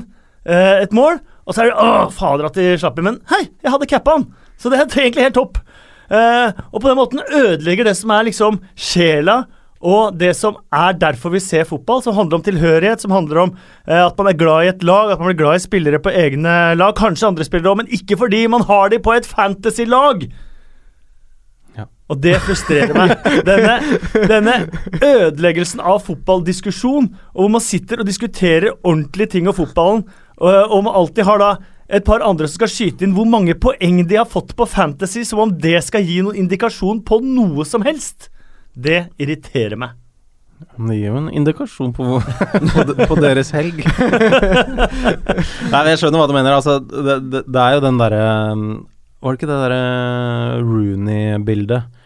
eh, 0.44 0.82
et 0.82 0.92
mål. 0.92 1.20
Og 1.46 1.54
så 1.54 1.64
er 1.64 1.70
det 1.70 1.78
'Å, 1.80 2.10
fader, 2.14 2.46
at 2.46 2.54
de 2.54 2.76
slapp 2.78 2.98
inn', 2.98 3.08
men 3.08 3.20
hei, 3.30 3.48
jeg 3.62 3.72
hadde 3.72 3.88
cappa 3.88 4.18
han! 4.18 4.26
Så 4.60 4.68
det 4.70 4.80
er 4.80 5.06
egentlig 5.06 5.24
helt 5.30 5.38
topp. 5.38 5.62
Eh, 6.10 6.52
og 6.72 6.82
på 6.82 6.88
den 6.88 6.98
måten 6.98 7.22
ødelegger 7.24 7.86
det 7.88 7.96
som 7.96 8.10
er 8.10 8.28
liksom 8.28 8.60
sjela 8.76 9.44
og 9.80 10.18
det 10.20 10.34
som 10.36 10.58
er 10.76 10.92
derfor 11.00 11.32
vi 11.32 11.40
ser 11.40 11.64
fotball, 11.64 12.02
som 12.04 12.12
handler 12.14 12.36
om 12.36 12.44
tilhørighet, 12.44 13.00
som 13.00 13.14
handler 13.14 13.38
om 13.46 13.52
eh, 13.88 14.02
at 14.02 14.18
man 14.18 14.28
er 14.28 14.36
glad 14.36 14.64
i 14.64 14.72
et 14.74 14.82
lag, 14.84 15.08
at 15.08 15.18
man 15.18 15.30
blir 15.30 15.40
glad 15.40 15.56
i 15.56 15.64
spillere 15.64 16.00
på 16.04 16.12
egne 16.12 16.74
lag, 16.76 16.92
kanskje 16.98 17.30
andre 17.30 17.46
spillere 17.48 17.72
òg, 17.72 17.80
men 17.80 17.94
ikke 17.96 18.18
fordi 18.20 18.44
man 18.52 18.66
har 18.68 18.92
de 18.92 19.00
på 19.00 19.14
et 19.16 19.28
fantasy-lag. 19.28 20.26
Og 22.10 22.18
det 22.18 22.36
frustrerer 22.42 22.90
meg. 22.96 23.12
Denne, 23.46 23.76
denne 24.26 24.56
ødeleggelsen 24.98 25.82
av 25.82 26.00
fotballdiskusjon, 26.08 27.06
og 27.34 27.44
hvor 27.44 27.52
man 27.54 27.62
sitter 27.64 28.02
og 28.02 28.08
diskuterer 28.08 28.72
ordentlige 28.80 29.36
ting 29.36 29.50
om 29.50 29.56
fotballen, 29.56 30.02
og, 30.40 30.50
og 30.66 30.82
man 30.88 30.96
alltid 31.02 31.28
har 31.28 31.42
da 31.42 31.52
et 31.90 32.06
par 32.06 32.22
andre 32.22 32.46
som 32.48 32.60
skal 32.60 32.70
skyte 32.70 33.06
inn 33.06 33.14
hvor 33.16 33.26
mange 33.28 33.56
poeng 33.58 34.02
de 34.06 34.18
har 34.18 34.28
fått 34.30 34.54
på 34.58 34.66
Fantasy, 34.70 35.24
som 35.26 35.42
om 35.44 35.54
det 35.54 35.78
skal 35.86 36.06
gi 36.06 36.20
noen 36.22 36.38
indikasjon 36.44 37.02
på 37.06 37.20
noe 37.24 37.66
som 37.66 37.86
helst. 37.86 38.30
Det 38.74 39.08
irriterer 39.20 39.78
meg. 39.78 39.96
Det 40.60 40.96
gir 40.96 41.08
jo 41.08 41.18
en 41.18 41.30
indikasjon 41.32 41.92
på, 41.96 42.18
på, 42.70 42.84
på 43.10 43.18
deres 43.20 43.50
helg. 43.56 43.80
Nei, 45.72 45.84
Jeg 45.90 46.00
skjønner 46.02 46.20
hva 46.20 46.28
du 46.28 46.36
mener. 46.36 46.56
Altså, 46.58 46.78
det, 46.80 47.16
det, 47.32 47.44
det 47.48 47.62
er 47.62 47.78
jo 47.78 47.84
den 47.86 48.00
derre 48.00 48.26
um, 48.52 48.66
Var 49.20 49.32
det 49.32 49.40
ikke 49.40 49.50
det 49.50 49.62
derre 49.64 49.80
Rooney-bildet? 50.66 51.99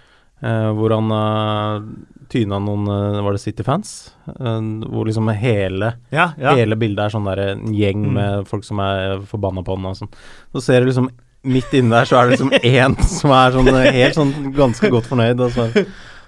Eh, 0.44 0.68
hvor 0.76 0.94
han 0.94 1.10
uh, 1.14 1.88
tyna 2.32 2.58
noen 2.62 2.86
uh, 2.88 3.20
Var 3.24 3.36
det 3.36 3.42
City-fans? 3.42 3.90
Eh, 4.28 4.60
hvor 4.90 5.08
liksom 5.08 5.28
hele 5.38 5.94
Ja, 6.14 6.30
ja. 6.40 6.54
Hele 6.58 6.78
bildet 6.80 7.06
er 7.06 7.14
sånn 7.14 7.28
der 7.28 7.42
en 7.50 7.74
gjeng 7.74 8.04
Mm. 8.04 8.16
med 8.18 8.48
folk 8.48 8.64
som 8.66 8.80
er 8.84 9.20
forbanna 9.28 9.64
på 9.64 9.76
han 9.76 9.86
og 9.90 9.96
sånn. 9.98 10.10
Så 10.54 10.62
ser 10.64 10.82
du 10.82 10.90
liksom 10.90 11.10
midt 11.44 11.74
inne 11.76 11.92
der, 11.92 12.08
så 12.08 12.18
er 12.18 12.28
det 12.28 12.38
liksom 12.38 12.52
én 12.74 12.96
som 13.04 13.32
er 13.36 13.54
sånn 13.56 13.70
eh, 13.74 13.92
helt 14.00 14.18
sånn 14.18 14.34
ganske 14.56 14.90
godt 14.92 15.08
fornøyd. 15.10 15.40
Og 15.44 15.52
så 15.54 15.68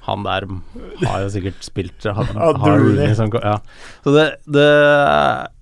han 0.06 0.22
der 0.22 0.46
har 1.02 1.24
jo 1.24 1.30
sikkert 1.34 1.64
spilt 1.66 2.04
har, 2.06 2.28
har. 2.36 2.78
Rooney 2.78 3.10
ja. 3.42 3.56
Så 4.04 4.12
det, 4.14 4.26
det 4.46 4.68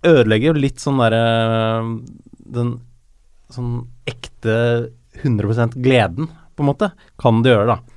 ødelegger 0.05 0.53
jo 0.53 0.61
litt 0.67 0.83
sånn 0.83 1.01
derre 1.01 1.23
Den 2.55 2.75
sånn 3.55 3.87
ekte 4.11 4.91
100 5.23 5.79
gleden, 5.79 6.29
på 6.55 6.65
en 6.65 6.69
måte, 6.69 6.91
kan 7.21 7.41
det 7.45 7.55
gjøre, 7.55 7.77
da. 7.77 7.94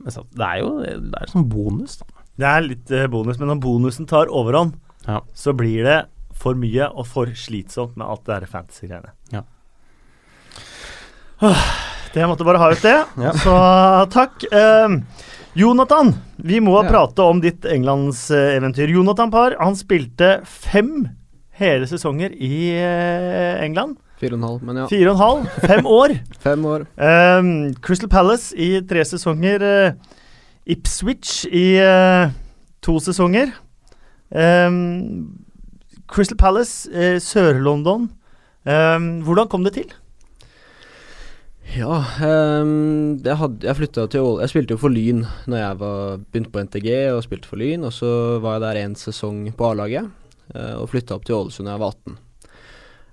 Men 0.00 0.12
så, 0.14 0.24
det 0.32 0.46
er 0.46 0.58
jo 0.62 0.70
det 0.82 1.20
er 1.20 1.30
sånn 1.32 1.48
bonus, 1.52 1.98
da. 2.00 2.06
Det 2.40 2.48
er 2.48 2.62
litt 2.64 2.90
eh, 2.96 3.06
bonus, 3.12 3.38
men 3.38 3.50
når 3.52 3.60
bonusen 3.60 4.06
tar 4.08 4.30
overhånd, 4.32 4.74
Ja. 5.06 5.20
så 5.36 5.52
blir 5.56 5.84
det 5.84 5.98
for 6.40 6.54
mye 6.56 6.86
og 6.94 7.04
for 7.06 7.26
slitsomt 7.36 7.96
med 8.00 8.06
alt 8.06 8.24
det 8.24 8.40
der 8.40 8.46
fantasy-greiene. 8.48 9.12
Ja. 9.34 9.42
Det 12.14 12.26
måtte 12.26 12.44
bare 12.44 12.58
ha 12.60 12.70
ut 12.72 12.82
det. 12.82 12.96
Ja. 13.22 13.32
Så 13.38 13.54
takk. 14.12 14.44
Eh, 14.52 14.96
Jonathan, 15.54 16.14
vi 16.36 16.60
må 16.60 16.82
Ja. 16.82 16.88
prate 16.88 17.22
om 17.22 17.40
ditt 17.40 17.64
englandseventyr. 17.64 18.88
Jonathan 18.88 19.30
Parr, 19.30 19.56
han 19.58 19.74
spilte 19.76 20.40
fem 20.46 21.08
hele 21.60 21.86
sesonger 21.86 22.32
i 22.32 22.70
eh, 22.76 23.62
England. 23.64 23.96
Fire 24.20 24.36
og 24.36 24.40
en 24.40 24.44
halv, 24.44 24.64
men 24.68 24.76
ja. 24.82 24.86
Fire 24.90 25.08
og 25.08 25.14
en 25.14 25.22
halv. 25.24 25.46
Fem 25.64 25.86
år. 25.88 26.14
Fem 26.46 26.64
år. 26.68 26.84
Um, 27.00 27.52
Crystal 27.80 28.10
Palace 28.12 28.52
i 28.52 28.74
tre 28.84 29.04
sesonger. 29.08 29.64
Uh, 29.64 30.18
Ipswich 30.68 31.46
i 31.48 31.80
uh, 31.80 32.28
to 32.84 32.98
sesonger. 33.00 33.54
Um, 34.28 35.40
Crystal 36.06 36.36
Palace, 36.36 36.90
uh, 36.92 37.16
Sør-London. 37.16 38.10
Um, 38.68 39.10
hvordan 39.24 39.48
kom 39.48 39.64
det 39.64 39.72
til? 39.78 39.88
Ja, 41.76 42.02
um, 42.60 43.20
jeg, 43.24 43.36
hadde, 43.38 43.66
jeg 43.66 43.76
flytta 43.78 44.06
til 44.10 44.20
Ål... 44.26 44.40
Jeg 44.42 44.50
spilte 44.52 44.74
jo 44.74 44.80
for 44.82 44.92
Lyn 44.92 45.22
når 45.46 45.60
jeg 45.62 45.78
var, 45.80 46.16
begynte 46.26 46.50
på 46.50 46.64
NTG 46.66 46.88
og 47.14 47.22
spilte 47.24 47.48
for 47.48 47.62
Lyn. 47.62 47.86
Og 47.88 47.94
så 47.94 48.10
var 48.42 48.58
jeg 48.58 48.66
der 48.66 48.84
en 48.84 48.98
sesong 49.00 49.46
på 49.56 49.70
A-laget, 49.70 50.10
uh, 50.52 50.82
og 50.82 50.90
flytta 50.92 51.16
opp 51.16 51.24
til 51.24 51.40
Ålesund 51.40 51.70
da 51.70 51.78
jeg 51.78 51.82
var 51.86 51.96
18. 51.96 52.26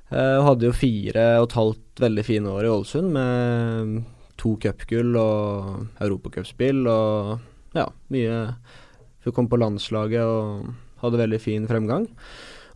Og 0.08 0.46
hadde 0.48 0.70
jo 0.70 0.76
fire 0.76 1.24
og 1.41 1.50
et 1.50 1.58
halvt 1.58 2.02
veldig 2.06 2.24
fine 2.24 2.52
år 2.54 2.67
i 2.67 2.72
Ålesund 2.72 3.12
med 3.12 3.98
to 4.39 4.54
cupgull 4.62 5.17
og 5.20 6.04
europacupspill 6.04 6.86
og 6.88 7.76
ja, 7.76 7.88
mye 8.13 8.43
Fikk 9.26 9.36
komme 9.36 9.52
på 9.52 9.60
landslaget 9.60 10.24
og 10.24 11.02
hadde 11.02 11.20
veldig 11.20 11.39
fin 11.41 11.65
fremgang. 11.67 12.06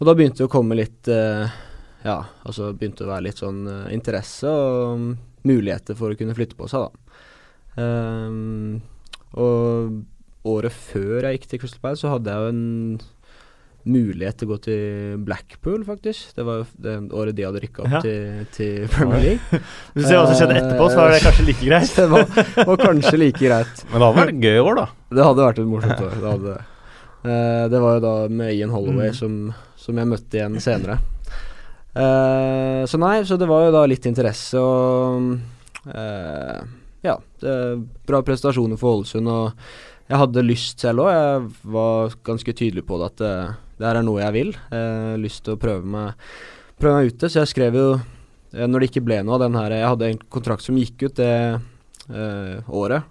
Og 0.02 0.08
da 0.08 0.16
begynte 0.18 0.42
det 0.42 0.50
å 0.50 0.52
komme 0.52 0.76
litt 0.76 1.08
eh, 1.08 1.54
Ja, 2.04 2.18
altså 2.44 2.74
begynte 2.74 3.06
å 3.06 3.12
være 3.12 3.28
litt 3.30 3.40
sånn 3.40 3.62
eh, 3.70 3.92
interesse 3.96 4.50
og 4.50 5.06
muligheter 5.48 5.96
for 5.96 6.12
å 6.12 6.18
kunne 6.18 6.36
flytte 6.36 6.58
på 6.58 6.68
seg, 6.70 6.90
da. 6.90 6.98
Um, 7.72 8.82
og 9.40 10.02
året 10.44 10.76
før 10.76 11.24
jeg 11.24 11.38
gikk 11.38 11.48
til 11.48 11.62
Crystal 11.62 11.84
Palace, 11.86 12.04
så 12.04 12.12
hadde 12.12 12.34
jeg 12.34 12.44
jo 12.44 12.52
en 12.52 12.66
mulighet 13.90 14.38
til 14.38 14.48
å 14.48 14.52
gå 14.52 14.58
til 14.68 15.22
Blackpool, 15.26 15.84
faktisk. 15.88 16.34
Det 16.38 16.44
var 16.46 16.60
jo 16.62 16.66
det 16.86 16.96
året 17.18 17.36
de 17.38 17.46
hadde 17.48 17.62
rykka 17.64 17.84
opp 17.86 17.96
Ja. 17.96 18.02
til, 18.06 18.46
til 18.54 18.88
Premier 18.94 19.24
League. 19.26 19.62
Hvis 19.94 20.04
du 20.04 20.10
ser 20.10 20.20
hva 20.20 20.26
som 20.30 20.36
skjedde 20.38 20.58
etterpå, 20.60 20.90
så 20.94 21.00
var 21.02 21.16
det 21.16 21.22
kanskje 21.26 21.46
like 21.48 21.66
greit. 21.66 21.96
det 22.02 22.10
var, 22.12 22.28
var 22.72 22.84
kanskje 22.84 23.18
like 23.22 23.42
greit. 23.42 23.86
Men 23.92 23.98
det 23.98 24.06
hadde 24.10 24.20
vært 24.26 24.46
gøy 24.46 24.60
år, 24.66 24.76
da. 24.82 24.86
Det 25.18 25.26
hadde 25.30 25.48
vært 25.48 25.64
et 25.64 25.72
morsomt 25.72 26.06
år. 26.10 26.20
Det, 26.20 26.36
hadde. 26.36 26.60
Eh, 27.22 27.66
det 27.70 27.78
var 27.78 28.00
jo 28.00 28.02
da 28.02 28.12
med 28.34 28.50
Ian 28.58 28.72
Holloway 28.74 29.12
Mm. 29.12 29.14
som, 29.14 29.34
som 29.78 29.98
jeg 30.02 30.08
møtte 30.10 30.40
igjen 30.40 30.56
senere. 30.58 30.96
Uh, 31.94 32.82
så 32.90 32.98
nei, 32.98 33.20
så 33.28 33.36
det 33.38 33.46
var 33.46 33.66
jo 33.68 33.74
da 33.76 33.82
litt 33.86 34.06
interesse 34.08 34.58
og 34.58 35.28
uh, 35.92 36.62
Ja, 37.06 37.18
det, 37.44 37.54
bra 38.10 38.22
prestasjoner 38.26 38.80
for 38.82 38.98
Ålesund. 39.02 39.28
Og 39.30 40.10
jeg 40.10 40.20
hadde 40.22 40.44
lyst 40.48 40.82
selv 40.82 41.06
òg. 41.06 41.12
Jeg 41.14 41.46
var 41.78 42.16
ganske 42.26 42.54
tydelig 42.58 42.86
på 42.90 42.98
det 43.02 43.12
at 43.12 43.24
det, 43.82 43.88
her 43.90 44.00
er 44.00 44.06
noe 44.06 44.22
jeg 44.22 44.36
vil. 44.38 44.52
Har 44.70 45.22
lyst 45.22 45.44
til 45.46 45.58
å 45.58 45.62
prøve 45.62 45.88
meg, 45.98 46.28
prøve 46.82 47.00
meg 47.00 47.14
ute. 47.16 47.30
Så 47.32 47.42
jeg 47.42 47.52
skrev 47.52 47.78
jo, 47.80 47.88
eh, 48.54 48.68
når 48.68 48.84
det 48.84 48.92
ikke 48.92 49.06
ble 49.08 49.22
noe 49.26 49.40
av 49.40 49.46
den 49.48 49.58
her 49.58 49.74
Jeg 49.76 49.90
hadde 49.90 50.12
en 50.12 50.22
kontrakt 50.38 50.66
som 50.66 50.78
gikk 50.80 51.08
ut 51.08 51.18
det 51.18 51.34
eh, 51.58 52.70
året. 52.70 53.10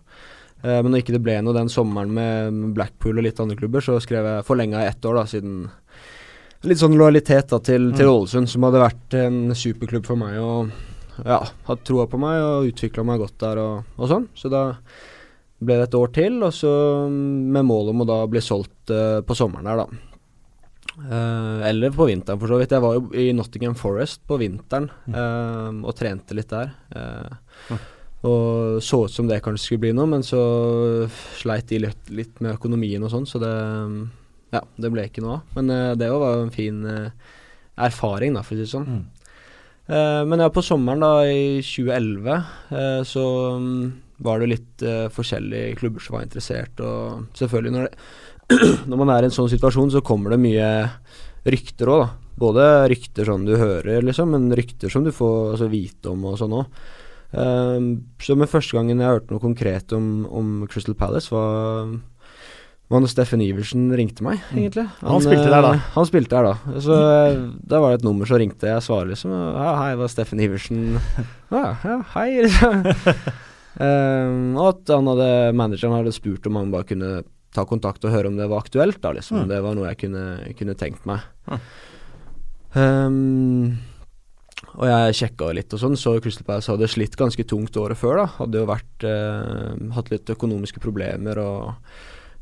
Eh, 0.62 0.78
men 0.78 0.92
når 0.92 1.02
ikke 1.02 1.16
det 1.16 1.22
ble 1.24 1.38
noe 1.42 1.56
den 1.56 1.72
sommeren 1.72 2.12
med 2.14 2.62
Blackpool 2.76 3.18
og 3.18 3.26
litt 3.26 3.40
andre 3.42 3.58
klubber, 3.58 3.84
så 3.84 3.98
skrev 4.02 4.28
jeg 4.28 4.46
forlenga 4.48 4.84
ett 4.86 5.04
år, 5.04 5.22
da, 5.22 5.26
siden 5.28 5.68
Litt 6.68 6.76
sånn 6.76 6.92
lojalitet 6.92 7.48
da 7.48 7.56
til, 7.64 7.86
til 7.96 8.04
Mm. 8.04 8.14
Ålesund, 8.18 8.48
som 8.52 8.66
hadde 8.66 8.82
vært 8.82 9.14
en 9.16 9.54
superklubb 9.56 10.04
for 10.04 10.20
meg. 10.20 10.34
Og 10.44 10.68
ja, 11.24 11.38
hadde 11.64 11.86
troa 11.88 12.04
på 12.04 12.20
meg 12.20 12.36
og 12.44 12.68
utvikla 12.68 13.04
meg 13.08 13.22
godt 13.22 13.38
der 13.40 13.60
og, 13.62 13.86
og 13.96 14.10
sånn. 14.10 14.26
Så 14.36 14.50
da 14.52 14.74
ble 15.56 15.78
det 15.80 15.86
et 15.88 15.96
år 15.96 16.12
til, 16.12 16.36
og 16.44 16.52
så 16.52 16.72
mm, 17.08 17.48
med 17.56 17.64
mål 17.68 17.94
om 17.94 18.04
å 18.04 18.08
da 18.08 18.18
bli 18.28 18.42
solgt 18.44 18.92
uh, 18.92 19.24
på 19.24 19.36
sommeren 19.36 19.68
der, 19.70 19.80
da. 19.80 20.09
Eh, 21.08 21.68
eller 21.68 21.90
på 21.90 22.06
vinteren, 22.08 22.40
for 22.40 22.50
så 22.50 22.58
vidt. 22.60 22.74
Jeg 22.74 22.84
var 22.84 22.96
jo 22.98 23.08
i 23.16 23.30
Nottingham 23.36 23.76
Forest 23.78 24.22
på 24.28 24.38
vinteren 24.40 24.90
uh, 25.14 25.70
og 25.80 25.94
trente 25.98 26.36
litt 26.36 26.52
der. 26.52 26.74
Eh, 26.96 27.76
og 28.28 28.80
så 28.84 29.04
ut 29.06 29.14
som 29.14 29.28
det 29.30 29.40
kanskje 29.44 29.64
skulle 29.64 29.84
bli 29.86 29.94
noe, 29.96 30.08
men 30.10 30.24
så 30.26 30.40
sleit 31.40 31.70
de 31.70 31.80
litt, 31.86 32.10
litt 32.12 32.42
med 32.44 32.58
økonomien 32.58 33.04
og 33.06 33.14
sånn, 33.14 33.28
så 33.28 33.40
det 33.40 33.54
Ja, 34.50 34.60
det 34.82 34.90
ble 34.90 35.06
ikke 35.06 35.22
noe 35.22 35.38
av. 35.38 35.56
Men 35.56 35.96
det 35.96 36.10
var 36.10 36.36
jo 36.36 36.44
en 36.44 36.52
fin 36.52 36.82
erfaring, 37.80 38.34
da, 38.34 38.42
for 38.44 38.56
å 38.56 38.58
si 38.58 38.66
det 38.66 38.72
sånn. 38.74 38.88
Mm. 38.90 39.04
Men 40.28 40.42
ja, 40.42 40.50
på 40.52 40.62
sommeren 40.62 41.02
da 41.02 41.24
i 41.26 41.62
2011 41.66 42.28
eh, 42.34 43.00
så 43.08 43.24
um, 43.56 43.70
var 44.22 44.42
det 44.42 44.50
litt 44.52 44.84
forskjellige 45.14 45.78
klubber 45.80 46.04
som 46.04 46.18
var 46.18 46.26
interessert, 46.26 46.82
og 46.84 47.30
selvfølgelig 47.38 47.72
når, 47.74 47.88
det, 47.88 48.10
når 48.90 48.96
man 49.00 49.12
er 49.14 49.22
i 49.26 49.30
en 49.30 49.34
sånn 49.36 49.50
situasjon, 49.52 49.92
så 49.94 50.02
kommer 50.04 50.34
det 50.34 50.40
mye 50.42 50.70
rykter 51.46 51.88
òg, 51.92 52.02
da. 52.04 52.10
Både 52.40 52.64
rykter 52.88 53.26
som 53.28 53.42
du 53.44 53.54
hører, 53.60 54.00
liksom, 54.06 54.30
men 54.32 54.48
rykter 54.56 54.88
som 54.92 55.04
du 55.04 55.10
får 55.12 55.52
altså, 55.54 55.68
vite 55.72 56.08
om 56.12 56.24
og 56.30 56.38
sånn 56.40 56.54
òg. 56.56 56.66
så 57.30 58.34
med 58.36 58.48
første 58.50 58.74
gangen 58.74 58.98
jeg 58.98 59.06
hørte 59.12 59.30
noe 59.34 59.42
konkret 59.42 59.92
om, 59.94 60.24
om 60.26 60.48
Crystal 60.70 60.96
Palace, 60.98 61.30
var 61.30 61.92
var 62.90 63.04
når 63.04 63.10
Steffen 63.12 63.38
Iversen 63.44 63.84
ringte 63.94 64.24
meg, 64.26 64.40
Mm. 64.50 64.58
egentlig. 64.64 64.86
Han 65.06 65.20
spilte 65.22 65.46
der 65.46 65.62
da? 65.62 65.68
eh, 65.76 65.82
Han 65.94 66.06
spilte 66.08 66.30
der 66.34 66.42
da. 66.48 66.54
Så 66.82 66.96
eh, 66.98 67.36
da 67.70 67.78
var 67.78 67.92
det 67.92 68.00
et 68.00 68.06
nummer 68.08 68.26
som 68.26 68.40
ringte. 68.42 68.66
Jeg 68.66 68.82
svarer 68.82 69.12
liksom 69.12 69.30
Ja, 69.30 69.76
hei, 69.78 69.92
det 69.94 70.00
var 70.00 70.08
Steffen 70.10 70.40
Iversen. 70.42 70.98
Ja, 71.54 71.76
ja 71.84 72.00
hei. 72.16 72.42
liksom. 72.42 72.82
um, 73.78 74.56
og 74.60 74.66
at 74.72 74.90
han 74.96 75.06
hadde 75.12 75.28
manageren 75.54 75.94
hadde 76.00 76.12
spurt 76.14 76.46
om 76.50 76.58
han 76.58 76.70
bare 76.74 76.88
kunne 76.90 77.12
ta 77.54 77.64
kontakt 77.68 78.04
og 78.06 78.12
høre 78.14 78.30
om 78.30 78.36
det 78.38 78.48
var 78.50 78.64
aktuelt, 78.64 79.00
da, 79.02 79.12
liksom. 79.16 79.38
Mm. 79.38 79.42
Om 79.42 79.52
det 79.52 79.60
var 79.64 79.76
noe 79.76 79.88
jeg 79.90 80.00
kunne, 80.04 80.24
kunne 80.58 80.76
tenkt 80.78 81.06
meg. 81.08 81.24
Mm. 81.50 81.62
Ehm, 82.80 83.64
og 84.76 84.86
jeg 84.86 85.16
sjekka 85.18 85.50
litt 85.56 85.74
og 85.74 85.82
sånn, 85.82 85.98
så 85.98 86.14
Crystal 86.22 86.46
Palace 86.46 86.70
hadde 86.70 86.90
slitt 86.90 87.16
ganske 87.18 87.46
tungt 87.48 87.76
året 87.80 87.98
før, 87.98 88.22
da. 88.22 88.26
Hadde 88.38 88.62
jo 88.62 88.70
vært 88.70 89.06
eh, 89.08 89.86
Hatt 89.96 90.12
litt 90.12 90.30
økonomiske 90.30 90.82
problemer 90.82 91.40
og 91.42 91.72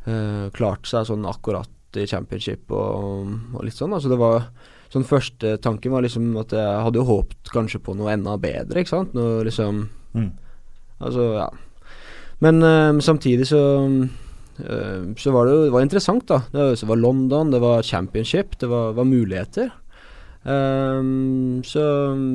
eh, 0.05 0.49
klart 0.57 0.89
seg 0.91 1.09
sånn 1.09 1.25
akkurat 1.29 1.73
i 1.97 2.05
championship 2.11 2.69
og, 2.77 3.31
og 3.55 3.63
litt 3.65 3.79
sånn. 3.79 3.95
Altså 3.97 4.13
det 4.13 4.21
var 4.21 4.51
Sånn 4.89 5.05
første 5.05 5.59
tanken 5.61 5.93
var 5.93 6.01
liksom 6.01 6.31
at 6.41 6.55
jeg 6.57 6.77
hadde 6.81 6.97
jo 6.97 7.03
håpet 7.05 7.51
kanskje 7.53 7.77
på 7.85 7.93
noe 7.93 8.09
enda 8.15 8.39
bedre, 8.41 8.81
ikke 8.81 8.95
sant. 8.95 9.11
Noe 9.13 9.43
liksom 9.45 9.83
Mm. 10.15 10.33
Altså, 11.05 11.25
ja. 11.37 11.49
Men 12.39 12.63
eh, 12.63 13.01
samtidig 13.05 13.47
så 13.51 13.61
Så 14.59 15.31
var 15.31 15.47
det 15.47 15.53
jo 15.55 15.65
det 15.69 15.75
var 15.75 15.85
interessant, 15.87 16.25
da. 16.27 16.41
Det 16.51 16.87
var, 16.89 16.99
London, 16.99 17.53
det 17.55 17.61
var 17.63 17.87
championship, 17.87 18.57
det 18.59 18.67
var, 18.71 18.97
var 18.97 19.07
muligheter. 19.07 19.71
Um, 20.43 21.61
så 21.67 21.83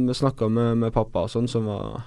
jeg 0.07 0.15
snakka 0.15 0.47
med, 0.51 0.77
med 0.83 0.93
pappa 0.95 1.25
og 1.25 1.31
sånn, 1.33 1.49
som 1.51 1.67
var 1.67 2.03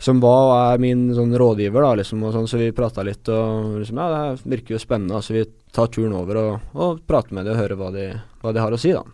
som 0.00 0.20
var 0.20 0.46
og 0.46 0.54
er 0.56 0.80
min 0.80 1.02
sånn 1.12 1.34
rådgiver, 1.36 1.84
da, 1.84 1.92
liksom, 2.00 2.22
og 2.24 2.32
sånn, 2.32 2.46
så 2.48 2.56
vi 2.56 2.70
prata 2.72 3.04
litt, 3.04 3.28
og 3.28 3.82
liksom, 3.82 3.98
ja, 4.00 4.20
det 4.32 4.48
virker 4.48 4.74
jo 4.74 4.80
spennende, 4.80 5.20
så 5.20 5.34
vi 5.36 5.42
tar 5.76 5.90
turen 5.92 6.14
over 6.16 6.40
og, 6.40 6.70
og 6.72 7.02
prater 7.08 7.36
med 7.36 7.44
dem 7.44 7.52
og 7.52 7.60
hører 7.60 7.76
hva 7.76 7.90
de, 7.92 8.06
hva 8.40 8.54
de 8.56 8.62
har 8.64 8.72
å 8.72 8.78
si, 8.80 8.94
da. 8.96 9.04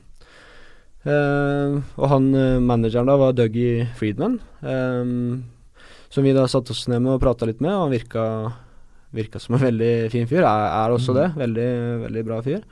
Uh, 1.06 1.82
og 1.98 2.06
han 2.10 2.24
eh, 2.34 2.62
manageren 2.62 3.06
da 3.06 3.14
var 3.18 3.34
Dougie 3.34 3.84
Friedman, 3.98 4.40
um, 4.62 5.42
som 6.10 6.26
vi 6.26 6.34
da 6.34 6.46
satte 6.50 6.74
oss 6.74 6.86
ned 6.90 7.02
med 7.02 7.16
og 7.16 7.22
prata 7.22 7.46
litt 7.46 7.62
med, 7.62 7.74
og 7.74 7.84
han 7.84 7.94
virka, 7.94 8.24
virka 9.14 9.40
som 9.42 9.54
en 9.56 9.62
veldig 9.62 10.10
fin 10.12 10.26
fyr. 10.26 10.42
Er, 10.42 10.66
er 10.86 10.94
også 10.94 11.12
Mm. 11.14 11.18
det. 11.20 11.28
Veldig, 11.42 11.68
veldig 12.06 12.24
bra 12.26 12.40
fyr. 12.42 12.64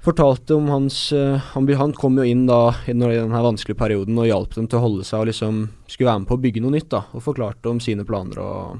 Fortalte 0.00 0.54
om 0.56 0.68
hans 0.72 1.12
eh, 1.12 1.36
han, 1.52 1.66
han 1.76 1.92
kom 1.92 2.16
jo 2.16 2.24
inn 2.24 2.46
da 2.48 2.70
i 2.88 2.94
den, 2.94 3.02
her 3.34 3.44
vanskelige 3.44 3.76
perioden 3.76 4.16
og 4.16 4.28
hjalp 4.30 4.54
dem 4.56 4.68
til 4.70 4.78
å 4.78 4.84
holde 4.86 5.04
seg 5.04 5.20
og 5.20 5.28
liksom 5.28 5.58
skulle 5.86 6.08
være 6.08 6.22
med 6.22 6.28
på 6.30 6.38
å 6.38 6.40
bygge 6.40 6.62
noe 6.64 6.72
nytt, 6.72 6.88
da. 6.94 7.02
Og 7.12 7.24
forklarte 7.26 7.68
om 7.68 7.80
sine 7.84 8.06
planer 8.08 8.40
og 8.40 8.78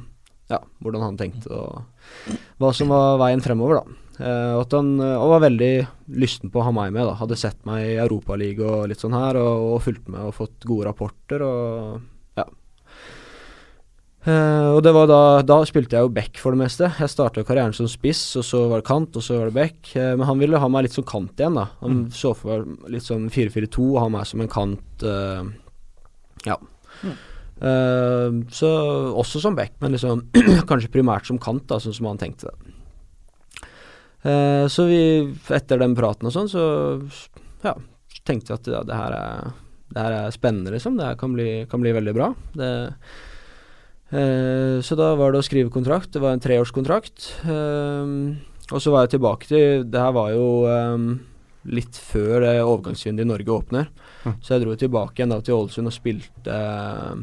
ja, 0.51 0.59
hvordan 0.81 1.05
han 1.05 1.19
tenkte 1.21 1.51
og 1.53 1.83
hva 2.59 2.71
som 2.75 2.89
var 2.91 3.19
veien 3.21 3.45
fremover, 3.45 3.83
da. 3.83 3.99
Eh, 4.21 4.55
at 4.63 4.73
han 4.77 4.95
eh, 5.01 5.17
og 5.21 5.35
var 5.35 5.45
veldig 5.45 5.73
lysten 6.25 6.51
på 6.53 6.63
å 6.63 6.65
ha 6.71 6.73
meg 6.73 6.97
med, 6.97 7.05
da. 7.05 7.19
Hadde 7.21 7.37
sett 7.41 7.61
meg 7.69 7.85
i 7.85 7.99
Europaligaen 8.01 8.81
og 8.81 8.89
litt 8.89 9.05
sånn 9.05 9.15
her, 9.19 9.37
og, 9.37 9.75
og 9.75 9.85
fulgt 9.85 10.09
med 10.09 10.25
og 10.25 10.35
fått 10.41 10.65
gode 10.69 10.89
rapporter 10.89 11.45
og 11.45 12.01
Eh, 14.21 14.67
og 14.75 14.83
det 14.85 14.91
var 14.93 15.07
da 15.09 15.41
Da 15.49 15.63
spilte 15.65 15.97
jeg 15.97 16.05
jo 16.05 16.13
back 16.13 16.37
for 16.43 16.53
det 16.53 16.61
meste. 16.61 16.91
Jeg 16.99 17.09
starta 17.13 17.45
karrieren 17.47 17.73
som 17.77 17.89
spiss, 17.89 18.21
og 18.37 18.45
så 18.45 18.67
var 18.69 18.83
det 18.83 18.89
kant, 18.91 19.17
og 19.17 19.25
så 19.25 19.39
var 19.39 19.49
det 19.49 19.57
back. 19.57 19.79
Uh, 19.95 20.13
men 20.19 20.27
han 20.29 20.43
ville 20.43 20.61
ha 20.61 20.69
meg 20.69 20.85
litt 20.87 20.97
som 20.97 21.07
kant 21.09 21.41
igjen, 21.41 21.57
da. 21.57 21.71
Han 21.81 22.03
Mm. 22.05 22.13
så 22.13 22.35
for 22.37 22.67
meg 22.67 22.91
litt 22.97 23.07
sånn 23.07 23.31
4-4-2 23.33 23.87
og 23.95 24.01
ha 24.03 24.09
meg 24.13 24.27
som 24.27 24.41
en 24.45 24.53
kant. 24.53 25.03
Uh, 25.03 25.49
ja. 26.45 26.57
Mm. 27.03 27.17
Så 28.49 28.69
også 29.21 29.41
som 29.41 29.55
back, 29.55 29.75
men 29.81 29.93
liksom 29.93 30.23
kanskje 30.69 30.93
primært 30.93 31.27
som 31.29 31.39
kant, 31.39 31.67
da, 31.69 31.77
sånn 31.77 31.93
som 31.93 32.07
han 32.09 32.17
tenkte 32.17 32.49
det. 32.49 32.77
Så 34.73 34.87
vi, 34.89 35.29
etter 35.53 35.79
den 35.81 35.93
praten 35.97 36.29
og 36.29 36.33
sånn, 36.33 36.49
så 36.49 36.63
ja, 37.65 37.75
tenkte 38.25 38.55
vi 38.55 38.57
at 38.57 38.71
ja, 38.73 38.81
det 38.89 38.97
her 38.97 39.13
er 39.13 39.53
det 39.93 40.01
her 40.01 40.13
er 40.13 40.31
spennende, 40.33 40.73
liksom. 40.73 40.97
Det 40.97 41.05
her 41.05 41.19
kan 41.21 41.33
bli, 41.35 41.67
kan 41.69 41.83
bli 41.83 41.93
veldig 41.93 42.15
bra. 42.15 42.31
Det, 42.55 42.71
eh, 44.11 44.77
så 44.85 44.97
da 44.99 45.13
var 45.19 45.33
det 45.33 45.41
å 45.43 45.47
skrive 45.47 45.73
kontrakt. 45.73 46.13
Det 46.15 46.23
var 46.23 46.37
en 46.37 46.43
treårskontrakt. 46.43 47.27
Uh, 47.47 48.37
og 48.71 48.79
så 48.83 48.93
var 48.95 49.07
jeg 49.07 49.17
tilbake 49.17 49.49
til 49.51 49.85
Det 49.91 49.99
her 49.99 50.13
var 50.15 50.31
jo 50.31 50.47
um, 50.69 51.09
litt 51.71 51.97
før 51.99 52.45
det 52.45 52.55
overgangsvinduet 52.63 53.27
i 53.27 53.31
Norge 53.33 53.57
åpner. 53.57 53.91
Mm. 54.25 54.37
Så 54.39 54.55
jeg 54.55 54.65
dro 54.65 54.77
tilbake 54.79 55.21
igjen 55.21 55.35
da 55.35 55.41
til 55.45 55.59
Ålesund 55.59 55.91
og 55.91 55.97
spilte 55.97 56.55
uh, 56.55 57.19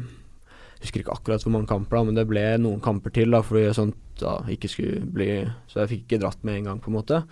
Jeg 0.76 0.86
husker 0.86 1.02
ikke 1.02 1.16
akkurat 1.16 1.46
hvor 1.46 1.56
mange 1.56 1.70
kamper, 1.70 1.98
da, 1.98 2.04
men 2.10 2.20
det 2.20 2.28
ble 2.30 2.44
noen 2.62 2.84
kamper 2.84 3.14
til 3.14 3.34
da, 3.34 3.42
fordi 3.46 3.66
sånt 3.76 3.98
da 4.18 4.38
ikke 4.50 4.70
skulle 4.70 5.02
bli 5.14 5.32
Så 5.70 5.82
jeg 5.82 5.92
fikk 5.94 6.06
ikke 6.06 6.22
dratt 6.24 6.46
med 6.46 6.60
en 6.60 6.72
gang, 6.72 6.80
på 6.82 6.92
en 6.92 6.98
måte. 6.98 7.22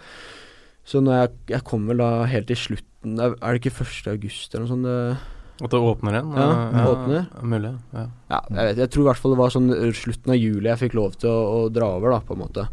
Så 0.87 1.03
når 1.03 1.19
jeg, 1.19 1.33
jeg 1.57 1.67
kom 1.67 1.89
vel 1.91 2.03
da 2.03 2.11
helt 2.31 2.47
til 2.51 2.59
slutten 2.61 3.19
Er 3.19 3.35
er 3.41 3.57
det 3.57 3.65
ikke 3.65 3.83
1. 3.83 4.13
august 4.15 4.55
eller 4.55 4.67
noe 4.67 4.73
sånt? 4.75 4.87
Det, 4.87 5.36
At 5.57 5.73
det 5.73 5.79
åpner 5.81 6.19
igjen? 6.19 6.35
Ja, 6.37 6.47
ja, 6.75 6.85
åpner. 6.91 7.25
Mulig, 7.41 7.73
ja. 7.97 8.05
ja, 8.29 8.41
jeg, 8.51 8.61
vet, 8.69 8.81
jeg 8.83 8.93
tror 8.93 9.07
i 9.07 9.09
hvert 9.09 9.23
fall 9.23 9.33
det 9.33 9.41
var 9.41 9.55
sånn 9.55 9.73
slutten 9.97 10.35
av 10.35 10.37
juli 10.37 10.69
jeg 10.69 10.83
fikk 10.83 10.97
lov 10.99 11.17
til 11.17 11.33
å, 11.33 11.41
å 11.57 11.61
dra 11.73 11.89
over, 11.97 12.13
da, 12.13 12.21
på 12.27 12.37
en 12.37 12.43
måte. 12.43 12.67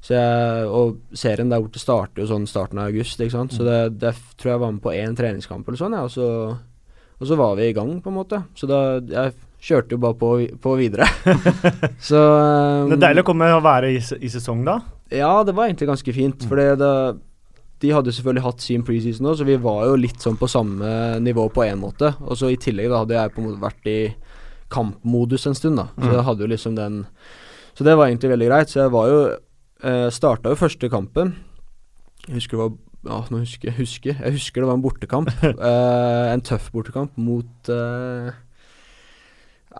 Så 0.00 0.14
jeg, 0.14 0.68
og 0.70 1.18
serien 1.18 1.50
der 1.50 1.60
borte 1.60 1.82
starter 1.82 2.22
jo 2.22 2.30
sånn 2.30 2.46
starten 2.48 2.80
av 2.80 2.88
august, 2.88 3.20
ikke 3.20 3.34
sant. 3.34 3.56
Så 3.56 3.66
det, 3.66 3.78
det 4.00 4.14
tror 4.40 4.54
jeg 4.54 4.62
var 4.62 4.74
med 4.76 4.82
på 4.84 4.94
én 4.96 5.16
treningskamp 5.18 5.66
eller 5.66 5.80
sånn, 5.80 5.96
ja, 5.98 6.06
og, 6.06 6.14
så, 6.14 6.28
og 7.18 7.28
så 7.28 7.38
var 7.40 7.58
vi 7.58 7.68
i 7.68 7.76
gang, 7.76 7.96
på 8.00 8.12
en 8.12 8.20
måte. 8.22 8.44
Så 8.56 8.70
da 8.70 8.80
Jeg 9.00 9.34
kjørte 9.60 9.96
jo 9.96 10.00
bare 10.00 10.16
på, 10.16 10.30
på 10.62 10.76
videre. 10.78 11.10
så 12.10 12.20
um, 12.20 12.94
Det 12.94 12.96
er 12.96 13.04
deilig 13.10 13.26
å 13.26 13.28
komme 13.28 13.50
og 13.58 13.66
være 13.66 13.90
i, 13.92 13.98
i 13.98 14.30
sesong 14.32 14.62
da. 14.64 14.78
Ja, 15.12 15.34
det 15.44 15.52
var 15.58 15.68
egentlig 15.68 15.90
ganske 15.90 16.14
fint. 16.16 16.46
For 16.48 16.56
det, 16.56 16.78
de 17.80 17.90
hadde 17.94 18.12
selvfølgelig 18.12 18.42
hatt 18.44 18.60
sin 18.60 18.82
preseason 18.84 19.26
òg, 19.30 19.38
så 19.40 19.44
vi 19.48 19.56
var 19.56 19.86
jo 19.88 19.94
litt 19.96 20.20
sånn 20.20 20.36
på 20.40 20.48
samme 20.50 21.18
nivå 21.24 21.46
på 21.52 21.64
én 21.64 21.78
måte. 21.80 22.10
Og 22.26 22.36
så 22.36 22.50
i 22.52 22.58
tillegg 22.60 22.90
da 22.92 22.98
hadde 23.04 23.16
jeg 23.16 23.32
på 23.34 23.40
en 23.40 23.46
måte 23.50 23.62
vært 23.62 23.86
i 23.88 24.14
kampmodus 24.70 25.46
en 25.48 25.54
stund, 25.56 25.76
da. 25.80 25.86
Så 25.96 26.04
Mm. 26.08 26.12
jeg 26.14 26.24
hadde 26.28 26.40
jo 26.44 26.50
liksom 26.52 26.76
den 26.76 27.06
Så 27.74 27.84
det 27.84 27.96
var 27.96 28.08
egentlig 28.08 28.30
veldig 28.36 28.48
greit. 28.50 28.68
Så 28.68 28.80
jeg 28.82 28.90
var 28.92 29.06
jo 29.08 29.20
eh, 29.82 30.10
Starta 30.10 30.50
jo 30.50 30.56
første 30.60 30.90
kampen. 30.90 31.34
Jeg 32.28 32.34
husker 32.36 32.56
det 32.58 32.64
var 32.66 32.76
Ja, 33.08 33.24
nå 33.30 33.38
husker 33.40 33.68
jeg 33.70 33.76
husker. 33.78 34.12
Jeg 34.20 34.32
husker 34.32 34.60
det 34.60 34.66
var 34.68 34.74
en 34.76 34.82
bortekamp. 34.84 35.30
eh, 35.42 36.32
en 36.34 36.40
tøff 36.42 36.70
bortekamp 36.70 37.16
mot 37.16 37.70
eh, 37.72 38.30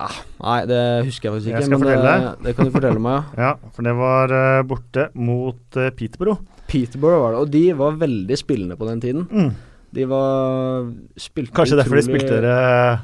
ah, 0.00 0.16
Nei, 0.40 0.64
det 0.70 0.80
husker 1.04 1.28
jeg 1.28 1.34
faktisk 1.34 1.50
Jeg 1.50 1.58
ikke. 1.58 1.66
skal 1.66 1.78
men 1.78 1.88
det, 1.88 1.98
fortelle. 1.98 2.36
det 2.46 2.56
kan 2.56 2.64
du 2.64 2.70
fortelle 2.74 3.02
meg, 3.04 3.24
ja. 3.36 3.42
Ja, 3.50 3.52
for 3.76 3.82
det 3.82 3.94
var 3.98 4.32
eh, 4.38 4.62
borte 4.70 5.08
mot 5.14 5.76
uh, 5.76 5.90
Peterborough. 5.90 6.40
Peterborough 6.70 7.24
var 7.24 7.34
det, 7.34 7.40
og 7.42 7.52
de 7.52 7.64
var 7.78 7.98
veldig 8.00 8.38
spillende 8.38 8.78
på 8.78 8.88
den 8.88 9.02
tiden. 9.02 9.26
Mm. 9.30 9.50
De 9.90 10.04
var 10.06 10.84
spilte 11.18 11.54
Kanskje 11.56 11.80
derfor 11.80 11.98
de 11.98 12.06
spilte 12.06 12.36
dere 12.36 13.00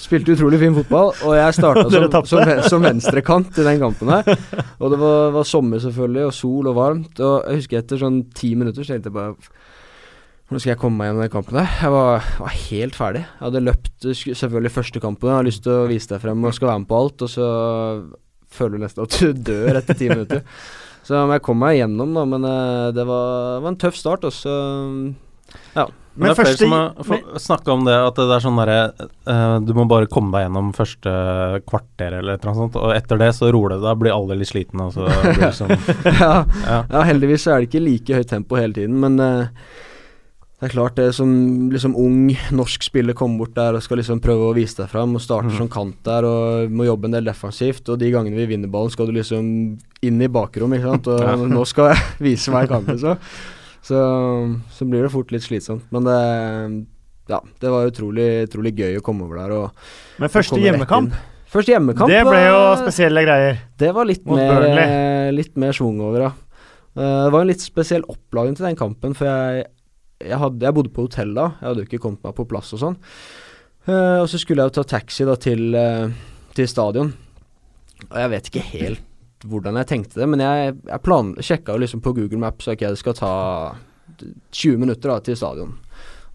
Spilte 0.00 0.32
utrolig 0.32 0.56
fin 0.56 0.72
fotball, 0.72 1.10
og 1.20 1.34
jeg 1.36 1.56
starta 1.58 1.82
som, 1.92 2.06
som, 2.24 2.52
som 2.64 2.86
venstrekant 2.86 3.58
i 3.60 3.66
den 3.66 3.82
kampen 3.82 4.08
her. 4.08 4.30
Og 4.80 4.88
det 4.88 4.98
var, 5.02 5.34
var 5.34 5.44
sommer 5.44 5.82
selvfølgelig, 5.84 6.24
og 6.30 6.32
sol 6.32 6.70
og 6.70 6.78
varmt. 6.78 7.20
Og 7.20 7.34
jeg 7.44 7.60
husker 7.60 7.82
etter 7.82 8.00
sånn 8.00 8.22
ti 8.32 8.54
minutter 8.56 8.86
så 8.86 8.94
tenkte 8.94 9.12
jeg 9.12 9.18
bare 9.18 9.36
Hvordan 10.48 10.62
skal 10.64 10.72
jeg 10.72 10.80
komme 10.82 11.00
meg 11.00 11.06
gjennom 11.08 11.22
den 11.22 11.32
kampen 11.32 11.58
her? 11.60 11.76
Jeg 11.80 11.92
var, 11.94 12.26
var 12.40 12.56
helt 12.56 12.96
ferdig. 12.96 13.20
Jeg 13.24 13.44
hadde 13.44 13.62
løpt 13.64 14.08
selvfølgelig 14.20 14.72
første 14.74 15.00
kampen, 15.00 15.30
jeg 15.30 15.38
har 15.38 15.46
lyst 15.46 15.62
til 15.64 15.76
å 15.76 15.86
vise 15.88 16.10
deg 16.10 16.24
frem 16.24 16.44
og 16.44 16.56
skal 16.56 16.68
være 16.68 16.82
med 16.82 16.88
på 16.90 16.98
alt, 16.98 17.24
og 17.24 17.32
så 17.32 17.46
føler 18.52 18.76
du 18.76 18.84
nesten 18.84 19.06
at 19.06 19.16
du 19.16 19.44
dør 19.48 19.78
etter 19.80 19.96
ti 19.96 20.10
minutter. 20.12 20.42
Så 21.06 21.18
jeg 21.18 21.42
kom 21.42 21.58
meg 21.62 21.80
gjennom, 21.80 22.14
da, 22.14 22.26
men 22.28 22.46
eh, 22.46 22.92
det 22.94 23.06
var, 23.08 23.58
var 23.64 23.72
en 23.72 23.80
tøff 23.80 23.98
start, 23.98 24.28
Også, 24.28 24.52
ja. 25.74 25.88
Men 26.14 26.28
det 26.28 26.32
er 26.32 26.36
flere 26.36 26.56
som 26.60 26.72
har 26.76 27.38
snakka 27.40 27.72
om 27.72 27.86
det, 27.86 27.94
at 27.96 28.18
det 28.20 28.34
er 28.36 28.42
sånn 28.44 28.58
derre 28.60 28.80
uh, 29.00 29.54
Du 29.64 29.70
må 29.76 29.86
bare 29.88 30.08
komme 30.12 30.28
deg 30.34 30.44
gjennom 30.44 30.72
første 30.76 31.12
kvarter 31.64 32.18
eller 32.18 32.36
et 32.36 32.42
eller 32.42 32.50
annet 32.50 32.60
sånt, 32.60 32.76
og 32.76 32.92
etter 32.92 33.20
det 33.22 33.30
så 33.38 33.48
roer 33.54 33.74
det. 33.74 33.78
deg, 33.86 34.00
blir 34.02 34.12
alle 34.12 34.36
litt 34.36 34.50
slitne, 34.50 34.90
og 34.90 34.92
så 34.92 35.06
blir 35.08 35.40
det 35.40 35.54
sånn 35.56 35.72
ja, 36.20 36.34
Ja. 36.66 36.82
Ja, 36.92 37.06
heldigvis 37.08 37.46
så 37.46 37.54
er 37.54 37.62
det 37.62 37.70
ikke 37.70 37.84
like 37.86 38.20
høyt 38.20 38.32
tempo 38.32 38.60
hele 38.60 38.76
tiden, 38.76 39.00
men 39.00 39.16
eh, 39.24 39.72
det 40.62 40.68
er 40.68 40.74
klart 40.76 40.94
det 40.94 41.08
som 41.16 41.30
liksom 41.72 41.96
ung 41.98 42.28
norsk 42.54 42.84
spiller 42.86 43.16
kommer 43.18 43.40
bort 43.42 43.56
der 43.56 43.74
og 43.74 43.82
skal 43.82 43.98
liksom 43.98 44.20
prøve 44.22 44.46
å 44.46 44.54
vise 44.54 44.78
deg 44.78 44.92
fram 44.92 45.16
og 45.18 45.24
starter 45.24 45.50
mm. 45.50 45.56
som 45.58 45.70
kant 45.72 45.96
der 46.06 46.22
og 46.28 46.70
må 46.70 46.86
jobbe 46.86 47.08
en 47.08 47.16
del 47.16 47.26
defensivt, 47.26 47.90
og 47.90 47.98
de 47.98 48.12
gangene 48.14 48.38
vi 48.38 48.46
vinner 48.52 48.70
ballen 48.70 48.92
skal 48.94 49.10
du 49.10 49.16
liksom 49.16 49.48
inn 50.06 50.22
i 50.22 50.30
bakrom, 50.30 50.76
ikke 50.76 50.92
sant, 50.92 51.10
og 51.10 51.24
Ja. 51.26 51.34
nå 51.56 51.66
skal 51.66 51.90
jeg 51.90 52.06
vise 52.28 52.54
jeg 52.54 52.70
kan, 52.70 52.86
liksom. 52.86 53.34
Så, 53.82 53.98
så 54.70 54.86
blir 54.86 55.02
det 55.02 55.10
fort 55.10 55.34
litt 55.34 55.42
slitsomt, 55.42 55.90
men 55.90 56.06
det 56.06 56.20
ja, 57.32 57.42
det 57.58 57.74
var 57.74 57.90
utrolig, 57.90 58.30
utrolig 58.46 58.76
gøy 58.78 59.02
å 59.02 59.02
komme 59.02 59.26
over 59.26 59.42
der 59.42 59.58
og 59.58 59.84
Men 60.22 60.30
første 60.30 60.60
og 60.60 60.62
hjemmekamp. 60.62 61.18
Første 61.50 61.74
hjemmekamp 61.74 62.10
det 62.10 62.22
ble 62.26 62.38
jo 62.46 62.64
spesielle 62.86 63.26
greier. 63.26 63.60
det 63.82 63.90
var 63.98 64.06
litt 64.06 64.22
Mot 64.30 64.38
mer, 64.38 64.62
Burnley. 64.62 65.34
litt 65.42 65.58
mer 65.58 65.74
schwung 65.74 65.98
over, 66.06 66.28
ja. 66.30 66.32
Eh, 66.94 67.20
det 67.26 67.30
var 67.34 67.42
en 67.42 67.50
litt 67.50 67.66
spesiell 67.66 68.06
oppladning 68.06 68.54
til 68.54 68.70
den 68.70 68.78
kampen, 68.78 69.18
for 69.18 69.26
jeg, 69.26 69.66
jeg, 70.24 70.38
hadde, 70.40 70.64
jeg 70.64 70.76
bodde 70.76 70.92
på 70.94 71.06
hotell 71.06 71.34
da. 71.36 71.48
Jeg 71.60 71.68
hadde 71.68 71.84
jo 71.84 71.88
ikke 71.90 72.02
kommet 72.02 72.26
meg 72.26 72.36
på 72.38 72.48
plass 72.50 72.72
og 72.76 72.82
sånn. 72.82 72.98
Uh, 73.88 74.22
og 74.22 74.28
så 74.30 74.38
skulle 74.38 74.62
jeg 74.62 74.70
jo 74.70 74.76
ta 74.78 74.84
taxi 74.94 75.26
da 75.26 75.34
til, 75.40 75.74
uh, 75.74 76.12
til 76.56 76.68
stadion. 76.70 77.12
Og 78.08 78.18
jeg 78.18 78.32
vet 78.34 78.50
ikke 78.50 78.66
helt 78.72 79.08
hvordan 79.42 79.74
jeg 79.80 79.88
tenkte 79.90 80.20
det, 80.20 80.26
men 80.30 80.38
jeg, 80.38 80.74
jeg 80.86 81.02
plan, 81.02 81.32
sjekka 81.42 81.74
jo 81.74 81.82
liksom 81.82 82.02
på 82.04 82.12
Google 82.14 82.38
Maps 82.38 82.68
ok, 82.70 82.84
det 82.94 83.00
skal 83.00 83.16
ta 83.18 83.32
20 84.22 84.78
minutter 84.78 85.10
da 85.10 85.16
til 85.26 85.38
stadion. 85.38 85.72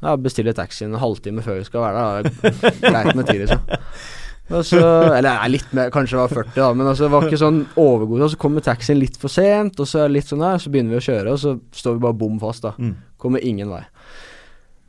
Jeg 0.04 0.21
bestiller 0.21 0.54
taxi 0.54 0.86
en 0.86 1.00
halvtime 1.00 1.41
før 1.45 1.62
vi 1.62 1.67
skal 1.69 1.86
være 1.86 2.02
der. 2.04 2.73
Greit 2.84 3.15
med 3.15 3.30
tid, 3.30 3.45
liksom. 3.45 3.63
Og 4.47 4.63
eller 4.77 5.27
jeg 5.27 5.39
er 5.43 5.51
litt 5.51 5.73
mer, 5.75 5.89
kanskje 5.91 6.15
jeg 6.15 6.21
var 6.21 6.36
40, 6.36 6.53
da, 6.55 6.69
men 6.77 6.88
altså, 6.88 7.07
det 7.07 7.13
var 7.13 7.27
ikke 7.27 7.41
sånn 7.41 7.60
overgod. 7.75 8.23
Og 8.23 8.31
så 8.31 8.39
kommer 8.39 8.63
taxien 8.63 8.99
litt 9.01 9.19
for 9.19 9.33
sent, 9.33 9.79
og 9.83 9.89
så 9.89 10.03
er 10.03 10.07
det 10.07 10.19
litt 10.19 10.31
sånn 10.31 10.45
der, 10.45 10.62
så 10.63 10.71
begynner 10.71 10.95
vi 10.95 11.01
å 11.01 11.07
kjøre, 11.10 11.33
og 11.33 11.41
så 11.41 11.57
står 11.75 11.97
vi 11.97 12.05
bare 12.07 12.19
bom 12.21 12.39
fast, 12.41 12.63
da. 12.63 12.73
Mm. 12.79 12.95
Kommer 13.19 13.43
ingen 13.43 13.73
vei. 13.73 13.83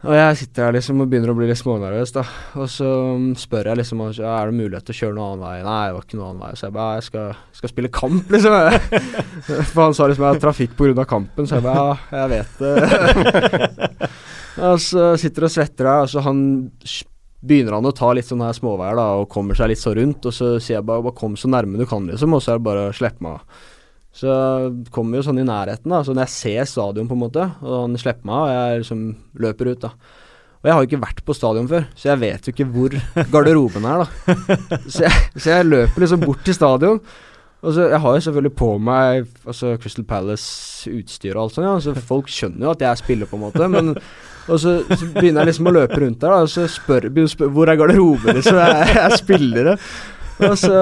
Og 0.07 0.15
jeg 0.15 0.37
sitter 0.39 0.69
her 0.69 0.77
liksom 0.77 1.01
og 1.03 1.09
begynner 1.11 1.33
å 1.33 1.35
bli 1.35 1.49
litt 1.49 1.59
smånervøs, 1.59 2.13
da. 2.15 2.23
Og 2.63 2.69
så 2.71 2.87
mm, 3.19 3.33
spør 3.41 3.73
jeg 3.73 3.81
liksom 3.81 4.05
ja, 4.13 4.37
er 4.37 4.53
det 4.53 4.59
mulighet 4.61 4.87
til 4.87 4.95
å 4.95 4.99
kjøre 5.01 5.17
noen 5.17 5.33
annen 5.33 5.43
vei. 5.43 5.55
Nei, 5.67 5.81
det 5.89 5.97
var 5.97 6.05
ikke 6.07 6.21
noen 6.21 6.29
annen 6.29 6.45
vei. 6.45 6.51
Så 6.55 6.69
jeg 6.69 6.75
bare 6.77 7.01
jeg 7.01 7.07
skal, 7.09 7.41
skal 7.59 7.73
spille 7.73 7.91
kamp, 7.99 8.31
liksom. 8.35 8.55
For 9.73 9.83
han 9.83 9.99
sa 9.99 10.07
liksom 10.07 10.29
jeg 10.29 10.37
har 10.37 10.43
trafikk 10.45 10.79
pga. 10.79 11.07
kampen, 11.17 11.51
så 11.51 11.59
jeg 11.59 11.67
bare 11.67 11.83
ja, 11.83 12.23
jeg 12.23 12.31
vet 12.37 12.63
det. 12.63 13.89
og 14.69 14.79
så 14.87 15.11
sitter 15.19 15.49
og 15.49 15.55
svetter 15.57 15.91
der, 15.91 16.07
og 16.07 16.13
så 16.15 16.23
han 16.29 16.45
begynner 17.41 17.77
han 17.79 17.87
å 17.87 17.95
ta 17.95 18.11
litt 18.17 18.27
sånne 18.27 18.49
her 18.49 18.57
småveier 18.57 18.99
da, 18.99 19.09
og 19.21 19.29
kommer 19.31 19.59
seg 19.59 19.71
litt 19.71 19.83
så 19.83 19.95
rundt, 19.95 20.27
og 20.27 20.35
så 20.35 20.55
sier 20.59 20.81
jeg 20.81 20.87
bare, 20.89 21.05
bare 21.07 21.19
kom 21.19 21.37
så 21.39 21.51
nærme 21.51 21.79
du 21.79 21.87
kan, 21.87 22.07
liksom, 22.11 22.35
og 22.35 22.43
så 22.43 22.55
er 22.55 22.61
det 22.61 22.67
bare 22.67 22.87
å 22.89 22.95
slippe 22.97 23.25
meg 23.25 23.39
av. 23.39 23.67
Så 24.19 24.33
kommer 24.91 25.21
jo 25.21 25.27
sånn 25.29 25.39
i 25.39 25.47
nærheten, 25.47 25.93
da, 25.93 26.01
så 26.03 26.15
når 26.17 26.27
jeg 26.27 26.35
ser 26.35 26.71
stadion, 26.73 27.07
på 27.11 27.15
en 27.15 27.23
måte, 27.23 27.45
og 27.63 27.77
han 27.85 28.01
slipper 28.01 28.27
meg 28.27 28.35
av, 28.35 28.49
og 28.49 28.57
jeg 28.57 28.83
liksom 28.83 29.05
løper 29.45 29.71
ut, 29.71 29.87
da. 29.87 29.93
Og 30.59 30.67
jeg 30.67 30.75
har 30.75 30.83
jo 30.83 30.89
ikke 30.89 31.05
vært 31.05 31.23
på 31.23 31.37
stadion 31.39 31.71
før, 31.71 31.85
så 31.95 32.11
jeg 32.11 32.21
vet 32.25 32.49
jo 32.49 32.55
ikke 32.57 32.69
hvor 32.75 32.99
garderoben 33.35 33.87
er, 33.87 34.03
da. 34.03 34.69
Så 34.91 35.05
jeg, 35.07 35.27
så 35.37 35.53
jeg 35.53 35.69
løper 35.69 36.03
liksom 36.03 36.25
bort 36.25 36.43
til 36.47 36.57
stadion. 36.57 37.03
Og 37.59 37.75
så, 37.75 37.89
Jeg 37.91 37.99
har 37.99 38.15
jo 38.15 38.23
selvfølgelig 38.23 38.55
på 38.55 38.67
meg 38.79 39.25
altså 39.43 39.73
Crystal 39.83 40.05
Palace-utstyr 40.07 41.35
og 41.35 41.41
alt 41.43 41.57
sånt, 41.57 41.67
ja, 41.67 41.79
så 41.83 41.95
folk 42.07 42.31
skjønner 42.31 42.69
jo 42.69 42.75
at 42.75 42.85
jeg 42.87 43.01
spiller, 43.01 43.31
på 43.31 43.39
en 43.39 43.45
måte. 43.49 43.71
Men 43.71 43.97
og 44.49 44.61
så, 44.63 44.77
så 44.91 45.09
begynner 45.15 45.43
jeg 45.45 45.51
liksom 45.53 45.69
å 45.71 45.75
løpe 45.79 45.99
rundt 46.03 46.21
der, 46.23 46.31
da, 46.33 46.45
og 46.45 46.53
så 46.53 46.65
spør, 46.73 47.09
jeg 47.11 47.27
å 47.29 47.33
spørre 47.33 47.55
hvor 47.57 47.69
er 47.73 47.79
garderoben, 47.81 48.39
liksom. 48.39 48.57
Jeg, 48.63 48.95
jeg 48.97 49.19
spiller 49.21 49.69
det. 49.73 49.75
Og 50.39 50.53
så 50.55 50.73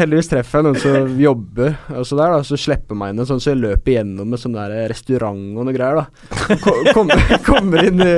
heldigvis 0.00 0.30
treffer 0.30 0.58
jeg 0.62 0.64
noen 0.64 0.78
som 0.80 1.16
jobber, 1.20 1.74
og 1.98 2.06
så 2.08 2.16
der 2.16 2.30
da, 2.32 2.38
så 2.48 2.56
slipper 2.56 2.96
meg 2.96 3.12
inn 3.12 3.26
sånn, 3.28 3.42
så 3.44 3.50
jeg 3.52 3.60
løper 3.60 3.92
gjennom 3.98 4.32
en 4.32 4.40
sånn 4.40 4.54
der 4.56 4.72
restaurant 4.88 5.58
og 5.60 5.66
noe 5.68 5.74
greier, 5.76 6.00
da. 6.00 6.56
Ko- 6.64 6.78
Kommer, 6.96 7.20
kommer, 7.50 7.84
inn 7.90 8.00
i, 8.00 8.14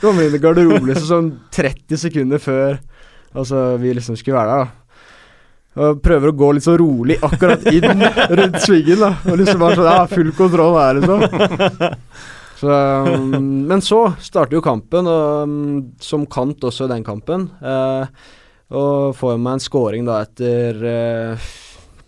kommer 0.00 0.28
inn 0.28 0.36
i 0.38 0.42
garderoben 0.44 0.86
liksom 0.92 1.08
sånn 1.10 1.32
30 1.56 1.98
sekunder 2.04 2.38
før 2.42 2.76
altså, 3.34 3.64
vi 3.82 3.90
liksom 3.98 4.14
skulle 4.20 4.38
være 4.38 4.54
der, 4.54 4.68
da. 4.68 4.82
Og 5.76 5.98
prøver 6.00 6.30
å 6.30 6.36
gå 6.40 6.46
litt 6.56 6.64
så 6.64 6.72
rolig 6.80 7.18
akkurat 7.26 7.66
inn 7.68 8.06
rundt 8.38 8.62
svingen, 8.64 9.02
da. 9.02 9.10
Og 9.28 9.42
liksom 9.42 9.58
bare 9.60 9.76
sånn 9.76 9.90
Ja, 9.90 9.98
full 10.08 10.30
kontroll 10.38 10.78
her, 10.78 11.02
liksom. 11.02 11.98
Så, 12.56 12.70
um, 12.72 13.36
men 13.68 13.82
så 13.84 14.00
starter 14.22 14.56
jo 14.56 14.64
kampen, 14.64 15.08
og 15.10 15.44
um, 15.44 15.56
som 16.02 16.24
kant 16.30 16.64
også 16.64 16.88
den 16.90 17.04
kampen. 17.06 17.50
Eh, 17.60 18.06
og 18.76 19.12
får 19.14 19.36
meg 19.38 19.58
en 19.58 19.62
scoring 19.62 20.06
da 20.08 20.22
etter 20.24 20.80
eh, 20.90 21.50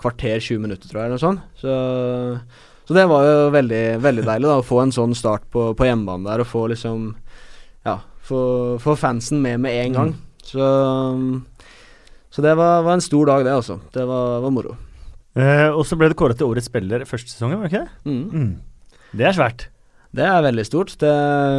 kvarter, 0.00 0.40
20 0.40 0.64
minutter, 0.64 0.88
tror 0.88 1.02
jeg, 1.02 1.10
eller 1.10 1.18
noe 1.18 1.22
sånt. 1.22 1.44
Så, 1.60 1.74
så 2.88 2.96
det 2.96 3.04
var 3.10 3.28
jo 3.28 3.36
veldig, 3.54 3.82
veldig 4.02 4.26
deilig 4.26 4.48
da, 4.48 4.56
å 4.58 4.66
få 4.66 4.80
en 4.82 4.94
sånn 4.94 5.14
start 5.18 5.46
på, 5.52 5.68
på 5.78 5.86
hjemmebane 5.86 6.26
der, 6.30 6.42
og 6.42 6.50
få 6.50 6.66
liksom 6.72 7.12
Ja, 7.86 8.00
få, 8.26 8.40
få 8.82 8.96
fansen 8.98 9.44
med 9.44 9.62
med 9.62 9.78
en 9.84 10.00
gang. 10.00 10.12
Så, 10.48 10.64
um, 10.64 11.44
så 12.32 12.42
det 12.44 12.56
var, 12.58 12.82
var 12.86 12.96
en 12.96 13.04
stor 13.04 13.28
dag, 13.28 13.46
det, 13.46 13.54
altså. 13.60 13.78
Det 13.94 14.04
var, 14.08 14.38
var 14.42 14.54
moro. 14.54 14.78
Eh, 15.38 15.68
og 15.68 15.84
så 15.86 15.98
ble 15.98 16.08
det 16.10 16.18
kåret 16.18 16.40
til 16.40 16.48
årets 16.48 16.66
spiller 16.72 17.04
første 17.06 17.30
sesongen, 17.30 17.60
var 17.60 17.68
det 17.68 17.76
ikke 17.76 17.84
det? 17.84 18.10
Mm. 18.10 18.22
Mm. 18.32 19.02
Det 19.18 19.28
er 19.28 19.36
svært. 19.36 19.68
Det 20.14 20.24
er 20.24 20.44
veldig 20.44 20.64
stort. 20.64 20.94
Det, 21.00 21.10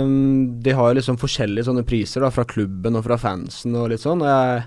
mm, 0.10 0.62
de 0.66 0.74
har 0.76 0.90
jo 0.90 0.98
liksom 0.98 1.20
forskjellige 1.22 1.68
sånne 1.68 1.86
priser 1.88 2.26
da, 2.26 2.32
fra 2.34 2.48
klubben 2.50 2.98
og 2.98 3.06
fra 3.06 3.20
fansen 3.22 3.78
og 3.78 3.92
litt 3.92 4.04
sånn. 4.04 4.26
Jeg, 4.26 4.64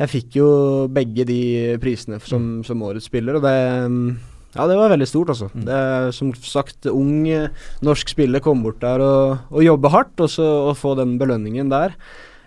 jeg 0.00 0.12
fikk 0.14 0.40
jo 0.40 0.48
begge 0.92 1.26
de 1.28 1.42
prisene 1.82 2.20
som, 2.24 2.58
som 2.66 2.84
årets 2.86 3.08
spiller, 3.10 3.38
og 3.38 3.46
det 3.46 3.54
mm, 3.92 4.08
Ja, 4.56 4.64
det 4.64 4.78
var 4.78 4.94
veldig 4.94 5.06
stort, 5.06 5.34
altså. 5.34 5.50
Mm. 5.52 5.64
Det 5.68 5.80
som 6.16 6.32
sagt 6.40 6.88
ung 6.88 7.28
eh, 7.28 7.50
norsk 7.84 8.14
spiller 8.14 8.42
kom 8.42 8.64
bort 8.64 8.80
der 8.80 9.04
og, 9.04 9.50
og 9.52 9.66
jobbe 9.66 9.92
hardt, 9.92 10.14
og 10.24 10.32
så 10.32 10.46
og 10.70 10.78
få 10.80 10.94
den 10.98 11.18
belønningen 11.20 11.68
der. 11.70 11.98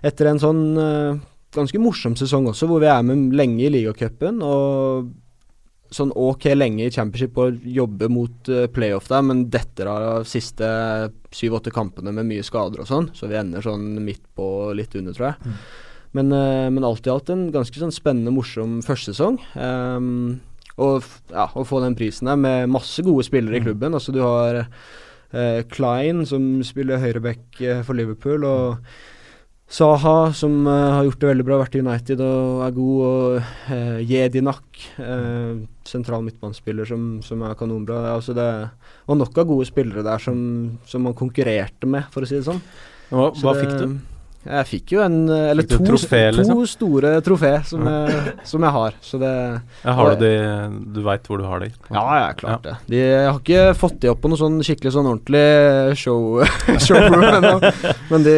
Etter 0.02 0.32
en 0.32 0.42
sånn 0.42 0.64
eh, 0.82 1.20
ganske 1.54 1.80
morsom 1.84 2.18
sesong 2.18 2.50
også, 2.50 2.68
hvor 2.68 2.82
vi 2.82 2.90
er 2.90 3.06
med 3.06 3.36
lenge 3.38 3.68
i 3.68 3.72
ligacupen 3.78 4.42
og 4.42 5.12
sånn 5.92 6.14
ok 6.16 6.46
lenge 6.56 6.86
i 6.88 6.92
championship 6.94 7.38
og 7.42 7.64
jobbe 7.68 8.08
mot 8.12 8.50
eh, 8.52 8.68
playoff 8.72 9.10
der, 9.12 9.24
men 9.28 9.46
detter 9.52 9.89
av 9.92 10.24
siste 10.30 10.68
syv-åtte 11.36 11.74
kampene 11.76 12.14
med 12.16 12.30
mye 12.30 12.46
skader 12.48 12.84
og 12.84 12.88
sånn, 12.88 13.10
så 13.16 13.28
vi 13.28 13.39
ender 13.39 13.64
sånn 13.66 13.98
midt 14.04 14.24
på 14.36 14.46
litt 14.78 14.96
under, 14.96 15.16
tror 15.18 15.34
jeg. 15.34 15.52
Mm. 15.52 15.58
Men, 16.18 16.32
eh, 16.36 16.70
men 16.76 16.88
alt 16.88 17.08
i 17.08 17.12
alt 17.12 17.30
en 17.32 17.46
ganske 17.52 17.84
sånn 17.84 17.94
spennende, 17.96 18.34
morsom 18.36 18.80
førstesesong. 18.84 19.38
Um, 19.56 20.39
og 20.82 21.04
ja, 21.32 21.50
å 21.56 21.64
få 21.68 21.84
den 21.84 21.96
prisen 22.00 22.28
der 22.32 22.39
med 22.39 22.72
masse 22.72 23.04
gode 23.04 23.28
spillere 23.28 23.60
i 23.60 23.62
Mm. 23.62 23.66
klubben. 23.68 23.94
Altså 23.94 24.12
du 24.16 24.22
har 24.24 24.64
uh, 24.66 25.62
Klein, 25.72 26.26
som 26.26 26.64
spiller 26.64 27.00
høyreback 27.04 27.60
for 27.86 27.94
Liverpool, 27.96 28.44
og 28.48 28.78
Saha, 29.72 30.34
som 30.36 30.65
uh, 30.67 30.97
har 30.97 31.05
gjort 31.07 31.22
det 31.22 31.30
veldig 31.30 31.45
bra, 31.47 31.57
vært 31.61 31.78
i 31.80 31.82
United 31.84 32.19
og 32.26 32.63
er 32.65 32.74
god, 32.76 32.97
og 33.07 33.38
uh, 33.72 33.99
Jedinak, 34.03 34.65
uh, 34.99 35.61
sentral 35.88 36.26
midtbanespiller 36.26 36.89
som, 36.89 37.05
som 37.24 37.45
er 37.47 37.55
kanonbra. 37.59 38.01
Altså 38.17 38.36
det 38.36 38.47
var 39.07 39.19
nok 39.19 39.39
av 39.39 39.47
gode 39.47 39.69
spillere 39.69 40.03
der 40.03 40.19
som, 40.24 40.41
som 40.84 41.07
man 41.07 41.15
konkurrerte 41.15 41.88
med, 41.88 42.03
for 42.11 42.26
å 42.26 42.28
si 42.28 42.36
det 42.36 42.47
sånn. 42.49 42.59
Hva, 43.11 43.30
hva 43.32 43.55
det- 43.55 43.63
fikk 43.63 43.78
du? 43.80 43.99
Jeg 44.42 44.66
fikk 44.66 44.94
jo 44.96 45.02
en 45.04 45.18
eh, 45.30 45.50
Eller 45.52 45.68
to, 45.70 45.78
trofé, 45.86 46.22
to 46.32 46.39
liksom? 46.39 46.62
store 46.70 47.12
trofé 47.22 47.52
som, 47.68 47.86
jeg, 47.86 48.34
som 48.48 48.66
jeg 48.66 48.76
har. 48.78 48.96
Så 49.06 49.20
det 49.22 49.34
Ja, 49.84 49.94
har 49.98 50.16
du 50.16 50.24
de 50.24 50.32
Du 50.96 51.02
veit 51.06 51.28
hvor 51.30 51.42
du 51.42 51.46
har 51.46 51.62
de? 51.62 51.70
Ja, 51.94 52.06
ja, 52.24 52.32
klart 52.38 52.66
det. 52.66 52.76
De, 52.89 53.02
jeg 53.02 53.28
har 53.28 53.38
ikke 53.38 53.66
fått 53.78 54.00
de 54.02 54.10
opp 54.10 54.24
på 54.24 54.32
noe 54.32 54.42
sånn 54.42 54.58
skikkelig 54.66 54.96
sånn 54.96 55.12
ordentlig 55.12 55.98
show, 56.02 56.42
showroom 56.88 57.28
ennå. 57.28 57.54
Men 58.10 58.26
de, 58.26 58.38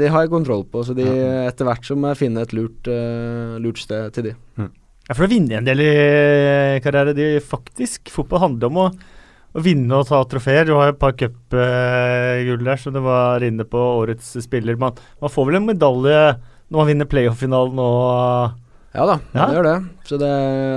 de 0.00 0.08
har 0.14 0.24
jeg 0.24 0.32
kontroll 0.32 0.64
på, 0.70 0.84
så 0.86 0.96
de, 0.96 1.06
etter 1.44 1.68
hvert 1.68 1.84
så 1.84 1.96
må 1.98 2.12
jeg 2.12 2.22
finne 2.24 2.44
et 2.44 2.54
lurt, 2.56 2.88
uh, 2.88 3.56
lurt 3.60 3.82
sted 3.82 4.14
til 4.16 4.30
de. 4.30 4.34
Ja, 5.04 5.12
for 5.12 5.26
å 5.26 5.30
vinne 5.30 5.58
en 5.60 5.66
del 5.68 5.82
i 5.84 5.90
karriere, 6.84 7.12
de 7.16 7.26
faktisk 7.44 8.08
Fotball 8.12 8.46
handler 8.46 8.70
om 8.70 8.78
å, 8.80 8.88
å 9.54 9.62
vinne 9.62 9.94
og 10.00 10.08
ta 10.08 10.18
trofeer. 10.26 10.66
Du 10.66 10.74
har 10.74 10.88
jo 10.90 10.94
et 10.96 10.98
par 10.98 11.12
cupgull 11.14 12.64
der, 12.66 12.80
som 12.80 12.94
du 12.94 13.00
var 13.04 13.44
inne 13.46 13.66
på, 13.68 13.78
årets 14.02 14.34
spiller. 14.44 14.76
Man, 14.80 14.96
man 15.22 15.30
får 15.32 15.46
vel 15.50 15.60
en 15.60 15.68
medalje 15.70 16.18
når 16.72 16.80
man 16.80 16.88
vinner 16.90 17.08
playoff-finalen 17.10 17.78
og 17.78 18.60
Ja 18.94 19.04
da, 19.10 19.16
Ja. 19.34 19.46
det 19.46 19.56
gjør 19.58 19.66
det. 19.68 19.76
Så 20.08 20.18
det, 20.22 20.32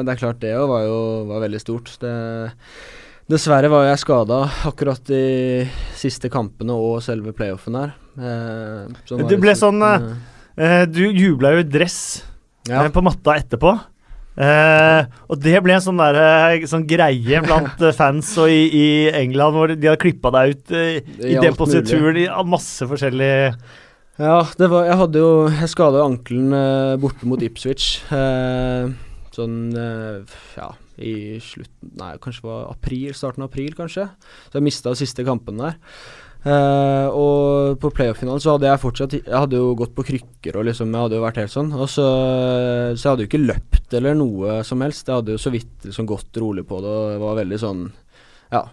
det 0.05 0.13
er 0.13 0.21
klart 0.21 0.39
det 0.41 0.53
òg 0.57 0.69
var 0.71 0.86
jo 0.88 0.97
var 1.30 1.43
veldig 1.45 1.61
stort. 1.61 1.91
Det, 2.01 2.13
dessverre 3.30 3.69
var 3.71 3.86
jeg 3.89 3.99
skada 4.01 4.39
akkurat 4.69 5.01
de 5.09 5.67
siste 5.99 6.30
kampene 6.34 6.73
og 6.78 7.01
selve 7.05 7.34
playoffen 7.38 7.78
her. 7.78 7.93
Eh, 8.17 8.88
Det 9.09 9.38
ble 9.41 9.53
sånn, 9.57 9.82
slutten, 9.84 10.17
eh, 10.57 10.86
Du 10.89 11.03
jubla 11.05 11.51
jo 11.57 11.61
i 11.61 11.67
dress 11.69 11.99
ja. 12.69 12.84
eh, 12.86 12.89
på 12.93 13.03
matta 13.05 13.36
etterpå. 13.41 13.73
Eh, 14.38 15.07
og 15.33 15.39
det 15.41 15.55
ble 15.65 15.73
en 15.73 15.81
sånn, 15.81 15.97
der, 15.97 16.17
eh, 16.21 16.65
sånn 16.69 16.83
greie 16.85 17.39
blant 17.41 17.81
eh, 17.81 17.95
fans 17.97 18.35
og 18.38 18.51
i, 18.53 18.67
i 18.69 18.88
England, 19.09 19.55
hvor 19.57 19.71
de 19.71 19.89
hadde 19.89 20.01
klippa 20.03 20.29
deg 20.35 20.53
ut 20.53 20.73
i 20.77 20.83
I 21.01 21.31
den 21.39 21.47
alt 21.49 21.57
posituren 21.57 22.19
i 22.21 22.27
masse 22.45 22.85
forskjellig 22.85 23.31
Ja, 24.21 24.43
det 24.59 24.69
var 24.69 24.85
Jeg 24.85 24.99
hadde 25.01 25.23
jo 25.23 25.31
Jeg 25.49 25.71
skada 25.73 26.05
ankelen 26.05 26.53
eh, 26.53 26.99
borte 27.01 27.25
mot 27.25 27.41
Ipswich. 27.41 28.03
Eh, 28.13 28.93
sånn 29.33 29.57
eh, 29.73 30.38
Ja, 30.53 30.69
i 31.01 31.15
slutten 31.41 31.97
Nei, 31.97 32.13
kanskje 32.21 32.45
det 32.45 32.51
var 32.51 32.69
april, 32.75 33.09
starten 33.17 33.41
av 33.41 33.49
april, 33.49 33.73
kanskje. 33.77 34.05
Så 34.51 34.59
jeg 34.59 34.65
mista 34.69 34.93
siste 34.97 35.25
kampen 35.25 35.57
der. 35.61 35.81
Eh, 36.45 37.07
og 37.11 37.79
på 37.81 37.91
playoff-finalen 37.97 38.39
så 38.39 38.53
hadde 38.53 38.69
jeg 38.69 38.79
fortsatt 38.79 39.15
Jeg 39.17 39.33
hadde 39.33 39.57
jo 39.57 39.71
gått 39.75 39.95
på 39.97 40.05
krykker 40.05 40.55
og 40.55 40.67
liksom 40.67 40.93
Jeg 40.93 41.01
hadde 41.01 41.17
jo 41.17 41.25
vært 41.25 41.41
helt 41.41 41.53
sånn. 41.53 41.73
Og 41.75 41.89
så, 41.91 42.07
så 42.93 43.01
jeg 43.01 43.11
hadde 43.11 43.25
jo 43.25 43.31
ikke 43.31 43.43
løpt 43.43 43.97
eller 43.97 44.17
noe 44.19 44.61
som 44.67 44.81
helst. 44.85 45.07
Jeg 45.07 45.21
hadde 45.21 45.35
jo 45.35 45.41
så 45.41 45.53
vidt 45.53 45.88
liksom 45.89 46.09
gått 46.09 46.41
rolig 46.41 46.65
på 46.67 46.79
det 46.83 46.95
og 46.95 47.21
var 47.25 47.39
veldig 47.41 47.61
sånn 47.61 47.85
Ja. 48.53 48.65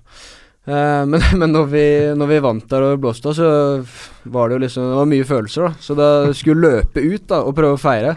Uh, 0.64 1.04
men, 1.04 1.20
men 1.40 1.52
når, 1.52 1.66
vi, 1.72 1.86
når 2.16 2.30
vi 2.30 2.40
vant 2.46 2.70
der 2.70 2.86
og 2.86 3.02
blåste 3.02 3.32
av, 3.32 3.36
så 3.36 4.30
var 4.32 4.48
det 4.48 4.56
jo 4.56 4.62
liksom 4.64 4.86
Det 4.88 5.00
var 5.00 5.10
mye 5.10 5.28
følelser, 5.28 5.66
da. 5.68 5.84
Så 5.88 5.98
da 5.98 6.08
skulle 6.36 6.70
jeg 6.72 6.78
løpe 6.78 7.04
ut 7.04 7.28
da 7.32 7.42
og 7.44 7.56
prøve 7.58 7.76
å 7.76 7.84
feire. 7.84 8.16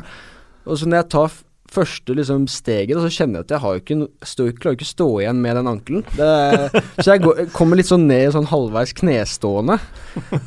Og 0.68 0.80
så 0.80 0.88
når 0.88 1.02
jeg 1.02 1.12
tar 1.16 1.36
første 1.74 2.16
liksom 2.18 2.46
steget, 2.52 2.96
og 2.98 3.04
så 3.06 3.12
kjenner 3.12 3.42
jeg 3.42 3.48
at 3.48 3.54
jeg 3.56 3.64
har 3.64 3.82
ikke 3.82 3.98
stå, 4.32 4.48
klarer 4.58 4.78
ikke 4.78 4.88
å 4.88 4.92
stå 4.92 5.08
igjen 5.22 5.42
med 5.44 5.60
den 5.60 5.72
ankelen. 5.72 6.06
Så 7.02 7.10
jeg 7.12 7.24
går, 7.26 7.42
kommer 7.56 7.80
litt 7.80 7.90
sånn 7.90 8.08
ned 8.10 8.32
sånn 8.36 8.48
halvveis 8.50 8.96
knestående. 8.98 9.78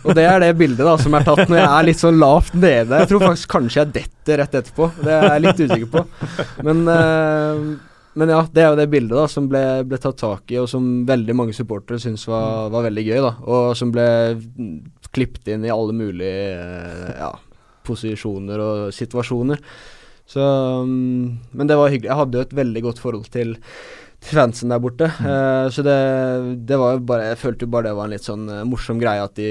Og 0.02 0.14
det 0.16 0.24
er 0.26 0.40
det 0.42 0.54
bildet 0.60 0.86
da 0.86 0.96
som 1.00 1.14
er 1.16 1.26
tatt 1.28 1.44
når 1.46 1.60
jeg 1.60 1.68
er 1.68 1.86
litt 1.90 2.02
sånn 2.02 2.18
lavt 2.20 2.56
nede. 2.56 3.02
Jeg 3.02 3.12
tror 3.12 3.26
faktisk 3.28 3.54
kanskje 3.58 3.82
jeg 3.84 3.94
detter 4.00 4.42
rett 4.42 4.58
etterpå. 4.62 4.90
Det 5.04 5.14
er 5.14 5.28
jeg 5.28 5.46
litt 5.46 5.62
usikker 5.66 5.94
på. 5.94 6.04
Men 6.66 6.82
eh, 6.96 7.70
men 8.18 8.32
ja, 8.32 8.40
det 8.52 8.62
er 8.62 8.72
jo 8.72 8.78
det 8.80 8.88
bildet 8.90 9.14
da 9.14 9.26
som 9.30 9.46
ble, 9.48 9.60
ble 9.86 9.98
tatt 10.02 10.18
tak 10.18 10.50
i, 10.50 10.58
og 10.58 10.66
som 10.70 10.86
veldig 11.06 11.34
mange 11.38 11.54
supportere 11.54 12.00
syntes 12.02 12.26
var, 12.28 12.66
var 12.72 12.88
veldig 12.88 13.04
gøy. 13.06 13.20
da 13.22 13.30
Og 13.46 13.70
som 13.78 13.92
ble 13.94 14.06
klippet 15.14 15.52
inn 15.54 15.64
i 15.66 15.70
alle 15.72 15.94
mulige 15.94 16.50
eh, 16.56 17.14
ja, 17.20 17.30
posisjoner 17.86 18.62
og 18.64 18.82
situasjoner. 18.94 19.62
Så 20.30 20.40
mm, 20.86 21.38
Men 21.58 21.70
det 21.70 21.76
var 21.78 21.90
hyggelig. 21.90 22.10
Jeg 22.12 22.20
hadde 22.20 22.38
jo 22.38 22.46
et 22.46 22.58
veldig 22.60 22.82
godt 22.86 23.00
forhold 23.02 23.30
til, 23.34 23.56
fansen 24.30 24.70
der 24.70 24.82
borte. 24.82 25.08
Eh, 25.08 25.66
så 25.74 25.82
det, 25.82 25.96
det 26.68 26.76
var 26.78 26.98
jo 26.98 27.00
bare 27.08 27.30
Jeg 27.32 27.38
følte 27.40 27.64
jo 27.64 27.70
bare 27.72 27.88
det 27.88 27.96
var 27.96 28.06
en 28.06 28.12
litt 28.12 28.26
sånn 28.26 28.44
uh, 28.52 28.60
morsom 28.68 29.00
greie 29.00 29.22
at 29.24 29.32
de 29.38 29.48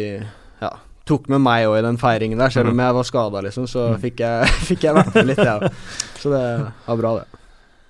ja, 0.61 0.69
tok 1.09 1.25
med 1.33 1.41
meg 1.41 1.65
òg 1.67 1.79
i 1.79 1.85
den 1.87 1.97
feiringen 1.99 2.39
der. 2.39 2.53
Selv 2.53 2.71
om 2.71 2.79
jeg 2.83 2.95
var 2.99 3.07
skada, 3.07 3.41
liksom, 3.47 3.65
så 3.71 3.89
fikk 3.99 4.21
jeg, 4.23 4.51
fikk 4.69 4.85
jeg 4.87 4.95
vært 4.99 5.17
med 5.17 5.31
litt, 5.31 5.41
jeg 5.41 5.57
òg. 5.57 5.81
Så 6.21 6.31
det 6.35 6.43
var 6.85 7.01
bra, 7.01 7.15
det. 7.19 7.41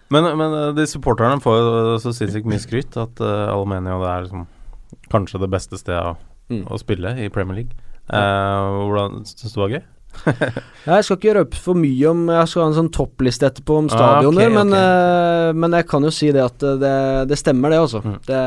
Men, 0.10 0.32
men 0.40 0.56
eh, 0.62 0.72
de 0.80 0.88
supporterne 0.90 1.44
får 1.44 1.60
jo 1.60 2.00
så 2.02 2.16
sinnssykt 2.16 2.48
mye 2.50 2.64
skryt 2.64 2.96
at 2.98 3.22
uh, 3.22 3.52
alle 3.52 3.70
mener 3.76 3.94
jo 3.94 4.02
det 4.02 4.10
er 4.16 4.26
liksom 4.26 4.48
kanskje 5.14 5.44
det 5.44 5.52
beste 5.54 5.78
stedet 5.78 6.16
å, 6.16 6.18
Mm. 6.50 6.64
å 6.66 6.80
spille 6.82 7.12
i 7.22 7.28
Premier 7.30 7.60
League. 7.60 7.76
Hvordan 8.10 9.20
syns 9.30 9.52
du 9.54 9.60
det 9.60 9.62
var 9.62 9.74
gøy? 9.76 9.82
Jeg 10.90 11.04
skal 11.06 11.18
ikke 11.20 11.34
røpe 11.38 11.56
for 11.60 11.78
mye 11.80 12.10
om 12.10 12.22
Jeg 12.32 12.48
skal 12.52 12.62
ha 12.64 12.68
en 12.72 12.76
sånn 12.78 12.90
toppliste 12.96 13.46
etterpå 13.50 13.76
om 13.78 13.88
Ah, 13.92 13.94
stadioner, 13.96 14.50
ok, 14.50 14.56
men, 14.56 14.74
ok. 14.74 14.80
eh, 14.80 15.52
men 15.64 15.76
jeg 15.78 15.88
kan 15.92 16.08
jo 16.08 16.12
si 16.16 16.32
det 16.36 16.44
at 16.44 16.66
det, 16.82 16.94
det 17.30 17.38
stemmer, 17.40 17.70
det, 17.74 17.80
altså. 17.84 18.02
Mm. 18.04 18.16
Det, 18.28 18.40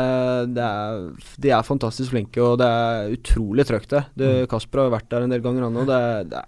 det 0.57 0.65
er, 0.67 1.05
de 1.47 1.53
er 1.57 1.67
fantastisk 1.69 2.11
flinke, 2.13 2.43
og 2.45 2.59
det 2.61 2.69
er 2.69 3.13
utrolig 3.17 3.67
trøkt, 3.69 3.89
det. 3.95 4.03
Det, 4.19 4.31
Mm. 4.43 4.49
Kasper 4.53 4.83
har 4.85 4.91
vært 4.97 5.09
der 5.13 5.23
en 5.27 5.31
del 5.33 5.41
ganger, 5.45 5.63
han 5.69 5.79
òg. 5.83 5.87
Det, 5.87 6.01
det, 6.33 6.43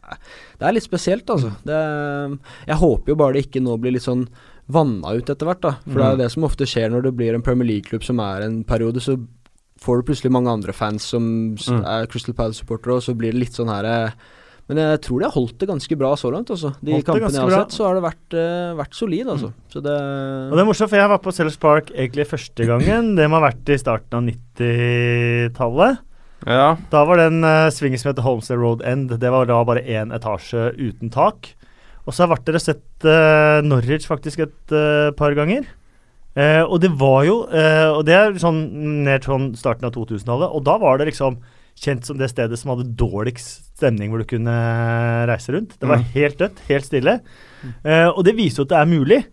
er- 0.68 0.74
litt 0.76 0.86
spesielt, 0.88 1.26
altså. 1.30 1.52
Mm. 1.54 1.62
Det, 1.70 1.78
jeg 2.72 2.76
håper 2.82 3.12
jo 3.14 3.16
bare 3.20 3.32
det 3.38 3.46
ikke 3.46 3.62
nå 3.64 3.78
blir 3.80 3.92
litt 3.96 4.06
sånn 4.06 4.26
vanna 4.68 5.12
ut 5.14 5.28
etter 5.30 5.46
hvert, 5.46 5.60
da. 5.60 5.74
For 5.84 5.98
det 6.00 6.04
er 6.04 6.10
jo 6.14 6.18
Mm. 6.18 6.22
det 6.24 6.30
som 6.32 6.44
ofte 6.48 6.66
skjer 6.68 6.90
når 6.90 7.02
det 7.08 7.16
blir 7.16 7.34
en 7.34 7.42
Premier 7.42 7.66
League-klubb 7.68 8.02
som 8.04 8.20
er 8.20 8.42
en 8.46 8.62
periode, 8.64 9.00
så 9.04 9.18
får 9.84 10.00
du 10.00 10.06
plutselig 10.12 10.32
mange 10.32 10.48
andre 10.50 10.72
fans 10.72 11.02
som 11.04 11.54
Mm. 11.56 11.84
er 11.84 12.06
Crystal 12.06 12.34
Palace-supportere, 12.34 12.96
og 12.96 13.02
så 13.02 13.14
blir 13.16 13.32
det 13.32 13.40
litt 13.40 13.52
sånn 13.56 13.68
her 13.68 13.84
eh, 13.84 14.10
Men 14.70 14.80
jeg 14.80 15.00
tror 15.04 15.20
de 15.20 15.26
har 15.28 15.34
holdt 15.34 15.58
det 15.60 15.68
ganske 15.68 15.96
bra 16.00 16.10
så 16.16 16.30
langt, 16.32 16.48
altså. 16.54 16.70
De 16.80 16.94
Holdt 16.94 17.08
kampene 17.08 17.28
jeg 17.34 17.42
har 17.42 17.50
bra. 17.50 17.58
sett, 17.64 17.76
så 17.76 17.84
har 17.84 17.98
det 17.98 18.04
vært, 18.06 18.36
uh, 18.38 18.70
vært 18.78 18.96
solid, 18.96 19.28
altså. 19.34 19.50
Så 19.68 19.82
det 19.84 19.96
Og 19.98 20.56
det 20.56 20.62
er 20.62 20.68
morsomt, 20.70 20.92
for 20.92 21.00
jeg 21.00 21.12
var 21.12 21.20
på 21.20 21.34
Sellers 21.36 21.60
Park 21.60 21.92
egentlig 21.92 22.26
første 22.30 22.68
gangen. 22.70 23.12
Det 23.18 23.28
må 23.28 23.40
ha 23.40 23.50
vært 23.50 23.74
i 23.74 23.76
starten 23.82 24.18
av 24.18 24.24
90-tallet. 24.30 26.00
Ja. 26.48 26.70
Da 26.92 27.04
var 27.08 27.20
det 27.20 27.28
en 27.32 27.44
uh, 27.44 27.68
sving 27.72 27.98
som 28.00 28.12
heter 28.12 28.24
Holmesdale 28.24 28.60
Road 28.62 28.84
End. 28.88 29.12
Det 29.20 29.36
var 29.36 29.48
da 29.52 29.60
bare 29.68 29.84
én 29.84 30.12
etasje 30.16 30.72
uten 30.80 31.12
tak. 31.12 31.52
Og 32.04 32.12
så 32.12 32.24
har 32.24 32.34
vært 32.34 32.48
dere 32.48 32.60
sett 32.60 33.08
uh, 33.08 33.60
Norwich 33.64 34.08
faktisk 34.08 34.44
et 34.44 34.76
uh, 34.76 35.12
par 35.16 35.36
ganger. 35.36 35.68
Eh, 36.34 36.62
og 36.66 36.80
det 36.82 36.90
var 36.98 37.20
jo 37.28 37.36
eh, 37.46 37.92
Og 37.94 38.00
det 38.08 38.14
er 38.18 38.32
sånn 38.42 38.56
ned 39.06 39.22
sånn 39.22 39.52
starten 39.58 39.86
av 39.86 39.94
2000-tallet. 39.94 40.50
Og 40.50 40.64
da 40.66 40.76
var 40.82 40.98
det 40.98 41.12
liksom 41.12 41.38
kjent 41.76 42.04
som 42.06 42.16
det 42.18 42.30
stedet 42.30 42.58
som 42.58 42.70
hadde 42.74 42.92
dårligst 42.96 43.72
stemning 43.76 44.10
hvor 44.12 44.22
du 44.22 44.28
kunne 44.30 44.54
reise 45.28 45.52
rundt. 45.52 45.78
Det 45.80 45.88
var 45.88 45.98
Mm. 45.98 46.04
helt 46.14 46.38
dødt, 46.38 46.60
helt 46.68 46.84
stille. 46.86 47.20
Eh, 47.84 48.08
og 48.08 48.24
det 48.24 48.36
viser 48.36 48.62
jo 48.62 48.66
at 48.68 48.68
det 48.68 48.78
er 48.78 48.98
mulig. 48.98 49.24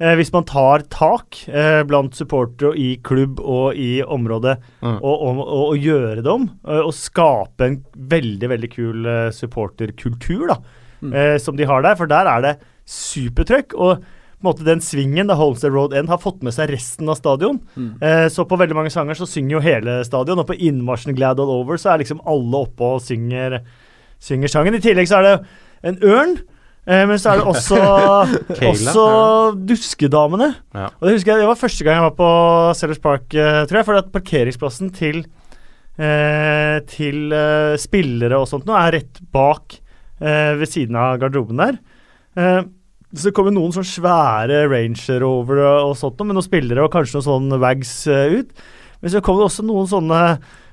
Eh, 0.00 0.14
hvis 0.14 0.32
man 0.32 0.44
tar 0.44 0.82
tak 0.90 1.48
eh, 1.48 1.82
blant 1.84 2.14
supportere 2.14 2.76
i 2.78 2.96
klubb 3.02 3.40
og 3.40 3.74
i 3.74 4.02
området, 4.02 4.58
Mm. 4.82 4.98
og, 5.02 5.22
og, 5.22 5.38
og, 5.38 5.64
og 5.72 5.76
gjøre 5.78 6.22
det 6.22 6.26
om, 6.26 6.50
og 6.64 6.92
skape 6.94 7.60
en 7.66 7.84
veldig 7.96 8.48
veldig 8.48 8.70
kul 8.74 9.06
supporterkultur, 9.32 10.46
da, 10.48 10.56
Mm. 11.02 11.12
eh, 11.14 11.38
som 11.38 11.56
de 11.56 11.64
har 11.64 11.82
der. 11.82 11.94
For 11.94 12.06
der 12.06 12.26
er 12.26 12.40
det 12.42 12.58
supertrøkk. 12.86 13.74
Og 13.78 14.02
måte 14.44 14.66
den 14.66 14.82
svingen 14.84 15.30
da 15.30 15.36
Holmsted 15.38 15.72
Road 15.74 15.94
End 15.96 16.10
har 16.12 16.20
fått 16.22 16.44
med 16.46 16.54
seg 16.54 16.70
resten 16.70 17.10
av 17.10 17.18
stadion. 17.18 17.58
Mm. 17.74 17.90
Eh, 18.02 18.26
så 18.32 18.46
på 18.48 18.58
veldig 18.60 18.76
mange 18.78 18.92
sanger 18.94 19.18
så 19.18 19.26
synger 19.28 19.56
jo 19.56 19.64
hele 19.64 19.98
stadion, 20.06 20.38
og 20.38 20.46
på 20.50 20.58
innmarsjen 20.68 21.16
Glad 21.18 21.42
All 21.42 21.50
Over 21.60 21.80
så 21.80 21.92
er 21.94 22.04
liksom 22.04 22.22
alle 22.28 22.62
oppe 22.68 22.92
og 22.94 23.02
synger, 23.02 23.60
synger 24.22 24.52
sangen. 24.52 24.78
I 24.78 24.84
tillegg 24.84 25.10
så 25.10 25.18
er 25.18 25.28
det 25.28 25.34
en 25.90 26.00
ørn. 26.06 26.38
Eh, 26.88 27.02
men 27.10 27.18
så 27.20 27.34
er 27.34 27.42
det 27.42 27.50
også, 27.50 27.80
Kayla, 28.60 28.70
også 28.94 29.08
Duskedamene. 29.68 30.52
Ja. 30.76 30.86
Og 30.94 31.08
det 31.08 31.18
husker 31.18 31.34
jeg, 31.34 31.42
det 31.42 31.50
var 31.50 31.60
første 31.60 31.84
gang 31.84 31.98
jeg 31.98 32.06
var 32.06 32.16
på 32.22 32.30
Sellers 32.78 33.02
Park, 33.04 33.28
eh, 33.34 33.60
tror 33.68 33.82
jeg. 33.82 33.88
For 33.90 34.00
at 34.00 34.14
parkeringsplassen 34.14 34.94
til, 34.96 35.20
eh, 35.98 36.78
til 36.94 37.36
eh, 37.36 37.74
spillere 37.80 38.40
og 38.40 38.48
sånt 38.50 38.70
nå 38.70 38.78
er 38.78 39.00
rett 39.00 39.22
bak 39.34 39.80
eh, 40.22 40.54
ved 40.62 40.70
siden 40.70 40.96
av 40.96 41.18
garderoben 41.20 41.66
der. 41.66 41.80
Så 43.16 43.32
kommer 43.32 43.54
noen 43.54 43.72
sånne 43.72 43.88
svære 43.88 44.64
Ranger 44.68 45.24
over 45.24 45.62
og 45.64 45.94
sånt, 45.96 46.20
men 46.20 46.36
noen 46.36 46.44
spillere 46.44 46.84
og 46.84 46.92
kanskje 46.92 47.16
noen 47.16 47.28
sånne 47.28 47.60
wags 47.62 47.92
eh, 48.12 48.40
ut. 48.40 48.66
Men 49.00 49.14
så 49.14 49.22
kom 49.24 49.38
det 49.38 49.46
også 49.46 49.64
noen 49.64 49.88
sånne 49.88 50.22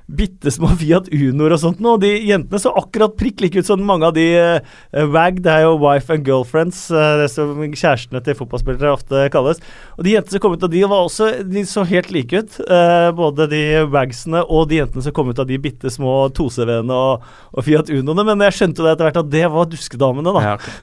bitte 0.06 0.52
små 0.54 0.70
Fiat 0.78 1.08
Unoer 1.14 1.56
og 1.56 1.62
sånt 1.62 1.80
noe. 1.84 2.00
De 2.02 2.12
jentene 2.28 2.60
så 2.62 2.74
akkurat 2.78 3.16
prikk 3.18 3.42
like 3.44 3.62
ut 3.62 3.68
som 3.68 3.82
mange 3.86 4.06
av 4.08 4.14
de 4.18 4.26
uh, 4.38 5.06
WAG, 5.12 5.42
det 5.46 5.52
er 5.52 5.66
jo 5.66 5.76
wife 5.82 6.14
and 6.14 6.28
girlfriends, 6.28 6.86
uh, 6.94 7.18
det 7.22 7.30
som 7.34 7.58
kjærestene 7.66 8.22
til 8.26 8.38
fotballspillere 8.38 8.94
ofte 8.94 9.26
kalles. 9.34 9.62
Og 9.98 10.06
de 10.08 10.16
jentene 10.16 10.38
som 10.38 10.44
kom 10.46 10.58
ut 10.58 10.66
av 10.66 10.74
de, 10.74 10.84
var 10.86 11.08
også 11.08 11.32
De 11.50 11.66
så 11.68 11.86
helt 11.90 12.12
like 12.14 12.44
ut. 12.44 12.60
Uh, 12.70 13.10
både 13.18 13.50
de 13.52 13.64
wagsene 13.92 14.44
og 14.46 14.70
de 14.72 14.82
jentene 14.84 15.06
som 15.06 15.16
kom 15.16 15.32
ut 15.32 15.42
av 15.42 15.50
de 15.50 15.60
bitte 15.62 15.92
små 15.94 16.18
2CV-ene 16.38 17.02
og, 17.10 17.26
og 17.56 17.66
Fiat 17.66 17.90
Unoene. 17.94 18.28
Men 18.30 18.46
jeg 18.48 18.60
skjønte 18.60 18.86
det 18.86 18.96
etter 18.96 19.10
hvert 19.10 19.24
at 19.24 19.34
det 19.34 19.46
var 19.54 19.72
duskedamene, 19.72 20.36
da. 20.38 20.46
Ja, 20.52 20.58
okay. 20.60 20.76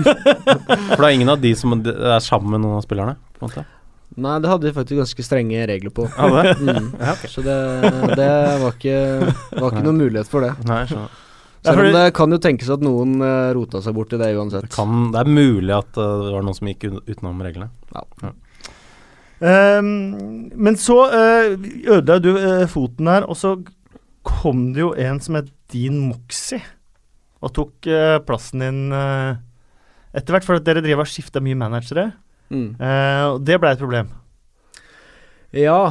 For 0.94 1.02
det 1.02 1.10
er 1.10 1.18
ingen 1.18 1.32
av 1.32 1.42
de 1.42 1.52
som 1.58 1.76
er 1.76 2.22
sammen 2.24 2.56
med 2.56 2.64
noen 2.64 2.80
av 2.80 2.86
spillerne? 2.86 3.18
på 3.40 3.46
en 3.46 3.52
måte 3.52 3.79
Nei, 4.18 4.36
det 4.42 4.50
hadde 4.50 4.66
vi 4.66 4.74
faktisk 4.74 4.98
ganske 4.98 5.24
strenge 5.24 5.64
regler 5.70 5.92
på. 5.94 6.06
Ja, 6.16 6.28
det? 6.34 6.54
Mm. 6.58 6.90
Ja, 7.04 7.14
ok. 7.14 7.24
Så 7.30 7.44
det, 7.46 7.56
det 8.18 8.30
var 8.62 8.74
ikke, 8.74 8.98
var 9.54 9.68
ikke 9.70 9.84
noen 9.86 10.00
mulighet 10.02 10.30
for 10.32 10.46
det. 10.46 10.54
Nei, 10.68 10.82
skjønner. 10.90 11.18
Selv 11.60 11.82
om 11.84 11.90
det 11.92 12.04
kan 12.16 12.32
jo 12.32 12.38
tenkes 12.40 12.70
at 12.72 12.80
noen 12.80 13.18
uh, 13.20 13.50
rota 13.52 13.82
seg 13.84 13.92
bort 13.92 14.14
i 14.16 14.20
det 14.20 14.30
uansett. 14.32 14.64
Det, 14.64 14.72
kan, 14.72 15.10
det 15.12 15.20
er 15.20 15.28
mulig 15.28 15.74
at 15.76 15.90
uh, 16.00 16.22
det 16.24 16.32
var 16.32 16.46
noen 16.46 16.56
som 16.56 16.70
gikk 16.70 16.86
utenom 17.04 17.42
reglene. 17.44 17.68
Ehm, 19.44 19.90
men 20.56 20.78
så 20.80 20.96
uh, 21.12 21.52
ødela 21.84 22.16
du 22.20 22.30
uh, 22.32 22.64
foten 22.68 23.12
her, 23.12 23.28
og 23.28 23.36
så 23.36 23.58
kom 24.26 24.70
det 24.74 24.82
jo 24.82 24.94
en 24.96 25.20
som 25.20 25.36
het 25.36 25.52
Dean 25.72 26.00
Moxie, 26.08 26.60
og 27.40 27.54
tok 27.56 27.88
eh, 27.88 28.18
plassen 28.26 28.60
din 28.60 28.80
eh, 28.92 29.38
etter 30.16 30.34
hvert, 30.34 30.44
for 30.44 30.58
at 30.58 30.66
dere 30.66 30.82
driver 30.84 31.06
og 31.06 31.08
skifta 31.08 31.40
mye 31.40 31.56
managere. 31.56 32.10
Mm. 32.50 32.74
Eh, 32.76 33.24
og 33.30 33.44
det 33.46 33.58
ble 33.62 33.74
et 33.74 33.82
problem. 33.82 34.10
Ja, 35.50 35.90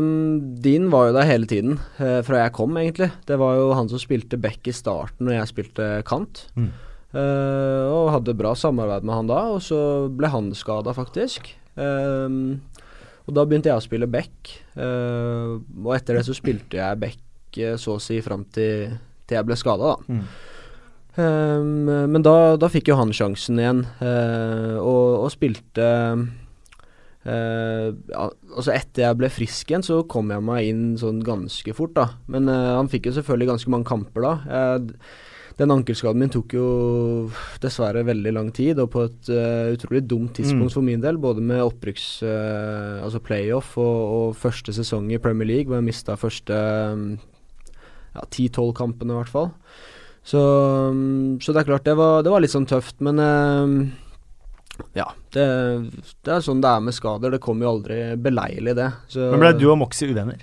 um, 0.00 0.54
din 0.64 0.88
var 0.92 1.10
jo 1.10 1.16
der 1.18 1.28
hele 1.28 1.48
tiden, 1.48 1.76
uh, 1.98 2.22
fra 2.24 2.40
jeg 2.40 2.54
kom, 2.56 2.76
egentlig. 2.80 3.10
Det 3.28 3.36
var 3.40 3.58
jo 3.58 3.74
han 3.76 3.90
som 3.90 4.00
spilte 4.00 4.40
back 4.40 4.64
i 4.64 4.72
starten 4.72 5.28
når 5.28 5.36
jeg 5.36 5.50
spilte 5.50 5.88
kant. 6.08 6.46
Mm. 6.56 6.70
Uh, 7.12 7.84
og 7.92 8.14
hadde 8.16 8.36
bra 8.38 8.54
samarbeid 8.56 9.04
med 9.04 9.14
han 9.14 9.28
da, 9.28 9.42
og 9.54 9.60
så 9.62 9.80
ble 10.08 10.30
han 10.32 10.48
skada, 10.56 10.96
faktisk. 10.96 11.52
Um, 11.76 12.62
og 13.28 13.36
da 13.36 13.44
begynte 13.44 13.70
jeg 13.70 13.76
å 13.76 13.84
spille 13.84 14.08
back, 14.08 14.54
uh, 14.78 15.60
og 15.84 15.92
etter 15.98 16.18
det 16.18 16.24
så 16.26 16.36
spilte 16.36 16.80
jeg 16.80 17.02
back 17.04 17.20
så 17.78 17.94
å 17.94 18.02
si 18.02 18.16
fram 18.24 18.42
til, 18.50 18.96
til 19.28 19.36
jeg 19.36 19.46
ble 19.46 19.54
skada, 19.54 19.92
da. 19.92 20.16
Mm. 20.16 20.24
Ehm, 21.20 21.84
men 22.10 22.24
da, 22.26 22.56
da 22.58 22.70
fikk 22.72 22.90
jo 22.90 22.96
han 22.98 23.12
sjansen 23.14 23.60
igjen, 23.60 23.84
uh, 24.00 24.80
og, 24.80 25.26
og 25.26 25.30
spilte 25.34 25.90
Uh, 27.24 27.94
ja, 28.12 28.26
Altså 28.52 28.74
etter 28.74 29.06
jeg 29.06 29.16
ble 29.16 29.30
frisk 29.32 29.70
igjen, 29.70 29.84
så 29.84 30.02
kom 30.04 30.28
jeg 30.28 30.44
meg 30.44 30.66
inn 30.68 30.82
sånn 31.00 31.22
ganske 31.24 31.72
fort, 31.72 31.94
da. 31.96 32.04
Men 32.28 32.50
uh, 32.52 32.74
han 32.76 32.90
fikk 32.92 33.08
jo 33.08 33.14
selvfølgelig 33.16 33.48
ganske 33.48 33.72
mange 33.72 33.88
kamper 33.88 34.26
da. 34.26 34.32
Jeg, 34.44 34.98
den 35.56 35.72
ankelskaden 35.72 36.20
min 36.20 36.32
tok 36.34 36.52
jo 36.52 36.66
dessverre 37.62 38.02
veldig 38.04 38.34
lang 38.34 38.50
tid, 38.52 38.76
og 38.82 38.90
på 38.92 39.06
et 39.06 39.32
uh, 39.32 39.72
utrolig 39.72 40.02
dumt 40.10 40.34
tidspunkt 40.36 40.68
Mm. 40.68 40.76
for 40.76 40.84
min 40.84 41.00
del. 41.00 41.16
Både 41.22 41.40
med 41.40 41.64
opprykks... 41.64 42.08
altså 42.26 43.24
playoff 43.24 43.72
og, 43.80 43.98
og 44.18 44.36
første 44.36 44.76
sesong 44.76 45.08
i 45.14 45.22
Premier 45.22 45.48
League, 45.48 45.70
hvor 45.70 45.80
jeg 45.80 45.88
mista 45.88 46.20
første 46.20 46.52
mm, 46.52 47.10
ja, 48.18 48.28
10-12 48.28 48.74
kampene, 48.76 49.16
i 49.16 49.22
hvert 49.22 49.32
fall. 49.32 49.52
Så, 50.24 50.40
mm, 50.94 51.40
så 51.44 51.52
det 51.52 51.62
er 51.62 51.68
klart, 51.68 51.84
det 51.84 51.94
var, 51.98 52.24
det 52.24 52.32
var 52.32 52.40
litt 52.40 52.54
sånn 52.54 52.68
tøft, 52.68 52.96
men 53.04 53.20
eh, 53.20 53.74
ja. 54.96 55.10
Det, 55.34 55.44
det 56.24 56.32
er 56.36 56.42
sånn 56.44 56.62
det 56.64 56.70
er 56.70 56.82
med 56.86 56.96
skader. 56.96 57.34
Det 57.34 57.42
kommer 57.44 57.66
jo 57.66 57.74
aldri 57.76 58.00
beleilig, 58.20 58.76
det. 58.78 58.90
Så, 59.12 59.28
Men 59.34 59.42
ble 59.42 59.52
du 59.58 59.68
og 59.68 59.78
Moxie 59.82 60.10
uvenner? 60.10 60.40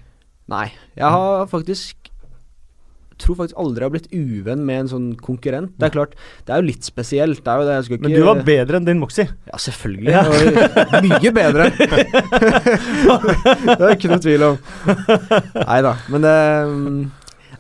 Nei. 0.52 0.68
Jeg 1.00 1.12
har 1.16 1.48
faktisk 1.52 2.02
tror 3.22 3.38
faktisk 3.38 3.60
aldri 3.62 3.84
jeg 3.84 3.86
har 3.86 3.94
blitt 3.94 4.14
uvenn 4.16 4.64
med 4.66 4.80
en 4.84 4.90
sånn 4.90 5.08
konkurrent. 5.22 5.74
Det 5.78 5.88
er 5.88 5.94
klart, 5.94 6.16
det 6.48 6.56
er 6.56 6.64
jo 6.64 6.70
litt 6.72 6.88
spesielt. 6.88 7.44
Det 7.46 7.54
jo 7.60 7.68
det, 7.68 7.76
jeg 7.76 7.84
ikke 7.86 8.08
Men 8.08 8.16
du 8.16 8.24
var 8.26 8.42
bedre 8.48 8.80
enn 8.80 8.88
din 8.88 9.02
Moxie. 9.02 9.28
Ja, 9.50 9.60
selvfølgelig. 9.62 10.10
Ja. 10.10 10.24
mye 11.06 11.34
bedre. 11.36 11.70
det 13.68 13.78
er 13.78 13.94
ikke 13.94 14.10
noe 14.10 14.22
tvil 14.24 14.48
om. 14.50 14.62
Nei 15.60 15.80
da. 15.86 15.94
Men 16.10 16.26
det 16.26 16.36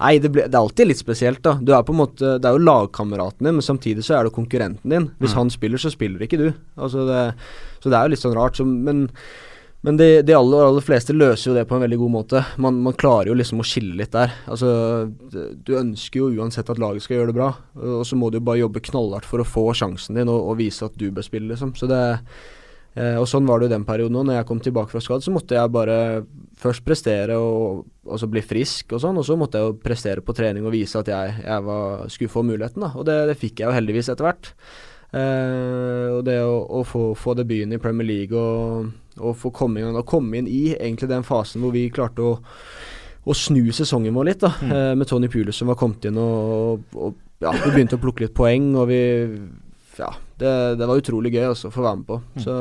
Nei, 0.01 0.15
det, 0.17 0.31
ble, 0.33 0.47
det 0.49 0.57
er 0.57 0.63
alltid 0.63 0.87
litt 0.89 0.97
spesielt, 1.01 1.41
da. 1.45 1.53
Du 1.61 1.71
er 1.77 1.83
på 1.85 1.93
en 1.93 1.99
måte 2.01 2.33
Det 2.41 2.49
er 2.49 2.57
jo 2.57 2.63
lagkameraten 2.65 3.45
din, 3.45 3.53
men 3.59 3.65
samtidig 3.65 4.01
så 4.07 4.17
er 4.17 4.25
det 4.27 4.33
konkurrenten 4.33 4.89
din. 4.89 5.07
Hvis 5.21 5.35
Mm. 5.35 5.37
han 5.43 5.49
spiller, 5.53 5.77
så 5.77 5.91
spiller 5.93 6.25
ikke 6.25 6.39
du. 6.41 6.47
Altså 6.77 7.05
det, 7.05 7.21
så 7.83 7.89
det 7.93 7.97
er 7.99 8.03
jo 8.09 8.13
litt 8.15 8.23
sånn 8.25 8.35
rart. 8.35 8.57
Så, 8.57 8.65
men 8.65 9.07
men 9.83 9.95
de, 9.97 10.21
de 10.21 10.33
aller, 10.37 10.61
aller 10.61 10.83
fleste 10.85 11.09
løser 11.09 11.47
jo 11.49 11.53
det 11.57 11.63
på 11.65 11.73
en 11.73 11.81
veldig 11.81 11.97
god 11.97 12.11
måte. 12.13 12.41
Man, 12.61 12.75
man 12.85 12.93
klarer 12.93 13.31
jo 13.31 13.33
liksom 13.33 13.63
å 13.63 13.65
skille 13.65 13.95
litt 13.97 14.11
der. 14.13 14.29
Altså, 14.45 15.09
du 15.65 15.71
ønsker 15.73 16.19
jo 16.21 16.27
uansett 16.37 16.69
at 16.69 16.77
laget 16.77 17.01
skal 17.01 17.17
gjøre 17.17 17.31
det 17.31 17.37
bra, 17.39 17.47
og 17.81 18.03
så 18.05 18.13
må 18.15 18.29
du 18.29 18.37
jo 18.37 18.43
bare 18.45 18.61
jobbe 18.61 18.83
knallhardt 18.85 19.25
for 19.25 19.41
å 19.41 19.47
få 19.49 19.63
sjansen 19.73 20.19
din 20.19 20.29
og, 20.29 20.37
og 20.51 20.59
vise 20.61 20.85
at 20.85 20.93
du 21.01 21.07
bør 21.09 21.25
spille, 21.25 21.49
liksom. 21.49 21.73
Så 21.73 21.89
det 21.89 22.01
eh, 22.95 23.15
Og 23.21 23.27
sånn 23.27 23.45
var 23.47 23.59
det 23.59 23.69
jo 23.69 23.75
den 23.75 23.85
perioden 23.87 24.17
òg. 24.19 24.25
Når 24.29 24.37
jeg 24.39 24.47
kom 24.49 24.59
tilbake 24.59 24.91
fra 24.93 25.01
skade, 25.03 25.23
så 25.25 25.31
måtte 25.33 25.55
jeg 25.57 25.71
bare 25.71 25.97
først 26.61 26.83
prestere 26.85 27.37
og 27.39 27.85
så 28.19 28.27
bli 28.29 28.41
frisk 28.45 28.93
og 28.93 29.01
sånn, 29.01 29.17
og 29.17 29.25
så 29.25 29.37
måtte 29.37 29.57
jeg 29.57 29.67
jo 29.69 29.77
prestere 29.81 30.21
på 30.25 30.33
trening 30.37 30.65
og 30.65 30.73
vise 30.75 30.99
at 30.99 31.07
jeg, 31.09 31.35
jeg 31.45 31.63
var, 31.65 32.07
skulle 32.09 32.29
få 32.33 32.43
muligheten, 32.45 32.81
da. 32.83 32.91
Og 32.97 33.05
det, 33.07 33.15
det 33.31 33.37
fikk 33.41 33.61
jeg 33.61 33.69
jo 33.69 33.75
heldigvis 33.77 34.09
etter 34.13 34.25
hvert. 34.27 34.51
Eh, 35.11 36.07
og 36.15 36.21
det 36.27 36.37
å, 36.45 36.55
å 36.79 36.83
få, 36.87 37.01
få 37.19 37.33
debuten 37.35 37.73
i 37.75 37.79
Premier 37.81 38.07
League 38.07 38.37
og, 38.37 38.91
og 39.19 39.35
få 39.39 39.51
komme 39.55 39.81
inn, 39.81 39.95
og 39.97 40.05
komme 40.07 40.39
inn 40.39 40.47
i 40.47 40.71
egentlig 40.77 41.09
den 41.11 41.25
fasen 41.27 41.61
hvor 41.65 41.73
vi 41.75 41.89
klarte 41.93 42.23
å, 42.23 42.37
å 43.27 43.35
snu 43.37 43.65
sesongen 43.75 44.15
vår 44.15 44.29
litt, 44.31 44.45
da, 44.45 44.53
Mm. 44.61 44.71
eh, 44.71 44.93
med 45.01 45.09
Tony 45.09 45.27
Pulis 45.31 45.59
som 45.59 45.67
var 45.71 45.77
kommet 45.79 46.05
inn 46.07 46.17
og, 46.21 46.85
og 46.95 47.17
ja, 47.43 47.51
vi 47.57 47.73
begynte 47.73 47.97
å 47.99 48.01
plukke 48.01 48.23
litt 48.27 48.35
poeng, 48.37 48.71
og 48.79 48.87
vi 48.91 49.01
Ja, 49.99 50.07
det, 50.41 50.55
det 50.81 50.89
var 50.89 51.01
utrolig 51.01 51.33
gøy 51.35 51.51
også 51.51 51.69
å 51.69 51.75
få 51.75 51.85
være 51.85 52.01
med 52.01 52.09
på. 52.09 52.19
Mm. 52.35 52.43
Så, 52.45 52.57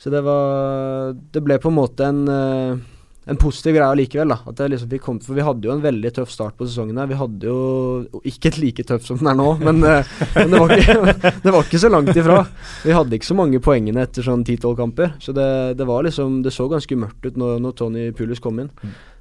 så 0.00 0.12
det 0.12 0.24
var 0.26 1.14
Det 1.34 1.44
ble 1.44 1.60
på 1.62 1.70
en 1.72 1.78
måte 1.78 2.08
en 2.10 2.24
eh, 2.28 2.82
en 3.24 3.38
positiv 3.40 3.78
greie 3.78 3.96
likevel, 3.96 4.34
da. 4.34 4.36
At 4.50 4.58
jeg 4.60 4.72
liksom 4.74 4.90
fikk 4.90 5.04
komme, 5.06 5.24
for 5.24 5.36
vi 5.36 5.44
hadde 5.44 5.68
jo 5.68 5.72
en 5.72 5.84
veldig 5.84 6.10
tøff 6.18 6.32
start 6.32 6.58
på 6.58 6.66
sesongen 6.68 6.98
her. 7.00 7.08
Vi 7.08 7.16
hadde 7.16 7.48
jo 7.48 8.20
ikke 8.28 8.50
et 8.50 8.58
like 8.60 8.84
tøff 8.84 9.06
som 9.06 9.20
den 9.20 9.30
er 9.32 9.38
nå, 9.38 9.46
men, 9.62 9.80
eh, 9.88 10.10
men 10.34 10.52
det, 10.52 10.60
var 10.60 10.74
ikke, 10.76 11.14
det 11.46 11.54
var 11.54 11.64
ikke 11.64 11.80
så 11.80 11.92
langt 11.92 12.12
ifra. 12.12 12.42
Vi 12.84 12.96
hadde 12.96 13.16
ikke 13.16 13.30
så 13.30 13.38
mange 13.38 13.62
poengene 13.64 14.04
etter 14.04 14.26
sånn 14.26 14.44
10-12 14.44 14.76
kamper. 14.82 15.16
Så 15.24 15.32
det, 15.36 15.48
det 15.80 15.88
var 15.88 16.04
liksom 16.04 16.42
Det 16.44 16.52
så 16.52 16.68
ganske 16.68 17.00
mørkt 17.00 17.24
ut 17.24 17.40
når, 17.40 17.56
når 17.64 17.76
Tony 17.80 18.06
Pulis 18.16 18.44
kom 18.44 18.60
inn. 18.60 18.70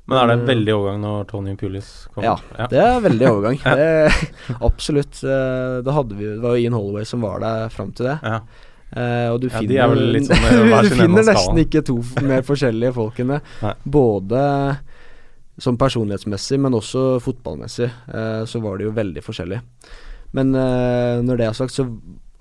Men 0.07 0.17
er 0.19 0.27
det 0.27 0.33
en 0.35 0.41
Mm. 0.43 0.49
veldig 0.51 0.73
overgang 0.75 1.01
når 1.01 1.27
Tony 1.29 1.55
Pulis 1.55 2.07
kommer? 2.13 2.41
Ja, 2.57 2.67
Det 2.67 2.79
er 2.83 2.99
veldig 3.01 3.27
overgang. 3.29 3.57
Det, 3.79 4.57
absolutt. 4.61 5.23
Eh, 5.23 5.81
Da 5.85 5.91
hadde 5.95 6.17
vi 6.17 6.25
Det 6.25 6.41
var 6.43 6.57
jo 6.57 6.63
Ian 6.65 6.73
Holloway 6.75 7.05
som 7.07 7.21
var 7.21 7.39
der 7.39 7.69
fram 7.69 7.91
til 7.95 8.05
det. 8.11 8.19
ja. 8.23 8.41
Uh, 8.93 9.33
og 9.33 9.39
du 9.41 9.47
Ja, 9.47 9.57
de 9.59 9.65
finner, 9.65 9.79
er 9.81 9.87
vel 9.89 10.11
litt 10.13 10.27
sånn, 10.27 10.43
eh, 10.45 10.81
du 10.85 10.89
finner 10.93 11.23
nesten 11.25 11.57
ikke 11.63 11.81
to 11.87 11.95
mer 12.21 12.43
forskjellige 12.45 12.93
folk 12.93 13.17
enn 13.23 13.31
det. 13.33 13.39
Både 13.89 14.41
som 15.57 15.77
personlighetsmessig, 15.81 16.59
men 16.61 16.73
også 16.77 17.19
fotballmessig, 17.25 17.87
uh, 18.13 18.43
så 18.45 18.61
var 18.61 18.77
de 18.77 18.85
jo 18.85 18.91
veldig 18.93 19.23
forskjellige. 19.25 19.61
Men 20.37 20.53
uh, 20.53 21.23
når 21.25 21.37
det 21.41 21.47
er 21.47 21.53
sagt, 21.57 21.73
så 21.73 21.87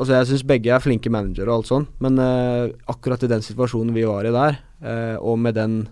Altså, 0.00 0.16
jeg 0.16 0.26
syns 0.32 0.42
begge 0.48 0.70
er 0.74 0.80
flinke 0.82 1.10
managere 1.12 1.46
og 1.52 1.60
alt 1.60 1.68
sånn, 1.68 1.84
men 2.02 2.16
eh, 2.18 2.72
akkurat 2.90 3.22
i 3.22 3.28
den 3.30 3.42
situasjonen 3.44 3.92
vi 3.94 4.02
var 4.08 4.24
i 4.26 4.32
der, 4.34 4.56
eh, 4.82 5.16
og 5.20 5.36
med 5.38 5.54
den 5.54 5.86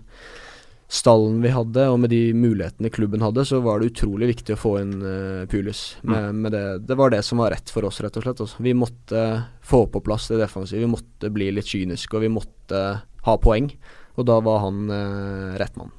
stallen 0.91 1.39
vi 1.43 1.53
hadde, 1.55 1.85
og 1.87 2.01
med 2.03 2.11
de 2.11 2.19
mulighetene 2.35 2.91
klubben 2.91 3.23
hadde, 3.23 3.45
så 3.47 3.61
var 3.63 3.79
det 3.79 3.93
utrolig 3.93 4.27
viktig 4.33 4.57
å 4.57 4.59
få 4.59 4.73
inn 4.81 4.97
uh, 4.99 5.45
Pulis. 5.51 5.85
Med, 6.03 6.35
med 6.35 6.51
det, 6.51 6.65
det 6.89 6.97
var 6.99 7.13
det 7.13 7.21
som 7.23 7.39
var 7.39 7.53
rett 7.55 7.71
for 7.71 7.87
oss, 7.87 8.01
rett 8.03 8.19
og 8.19 8.25
slett. 8.25 8.43
Altså. 8.43 8.59
Vi 8.65 8.75
måtte 8.75 9.23
få 9.63 9.85
på 9.93 10.03
plass 10.03 10.27
det 10.31 10.41
defensive, 10.41 10.83
vi 10.83 10.91
måtte 10.91 11.31
bli 11.31 11.47
litt 11.55 11.71
kyniske, 11.71 12.11
og 12.17 12.25
vi 12.25 12.33
måtte 12.35 12.83
ha 13.23 13.37
poeng. 13.39 13.71
Og 14.19 14.27
da 14.27 14.41
var 14.43 14.65
han 14.65 14.83
uh, 14.91 15.55
rett 15.61 15.79
mann. 15.79 15.95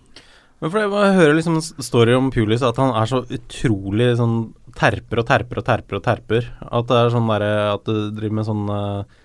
Men 0.60 0.70
for 0.70 0.82
jeg, 0.82 0.92
jeg 0.92 1.18
hører 1.22 1.34
liksom 1.40 1.58
story 1.64 2.12
om 2.14 2.28
Pulis 2.30 2.62
at 2.62 2.76
han 2.78 2.92
er 2.94 3.08
så 3.10 3.24
utrolig 3.24 4.12
sånn 4.20 4.36
terper 4.78 5.24
og 5.24 5.26
terper 5.32 5.62
og 5.62 5.68
terper 5.72 5.98
og 5.98 6.04
terper. 6.04 6.52
At 6.68 6.92
det 6.92 7.00
er 7.00 7.16
sånn 7.16 7.32
der, 7.32 7.48
At 7.72 7.88
du 7.88 8.12
driver 8.12 8.38
med 8.42 8.46
sånn 8.46 8.68
uh, 8.68 9.20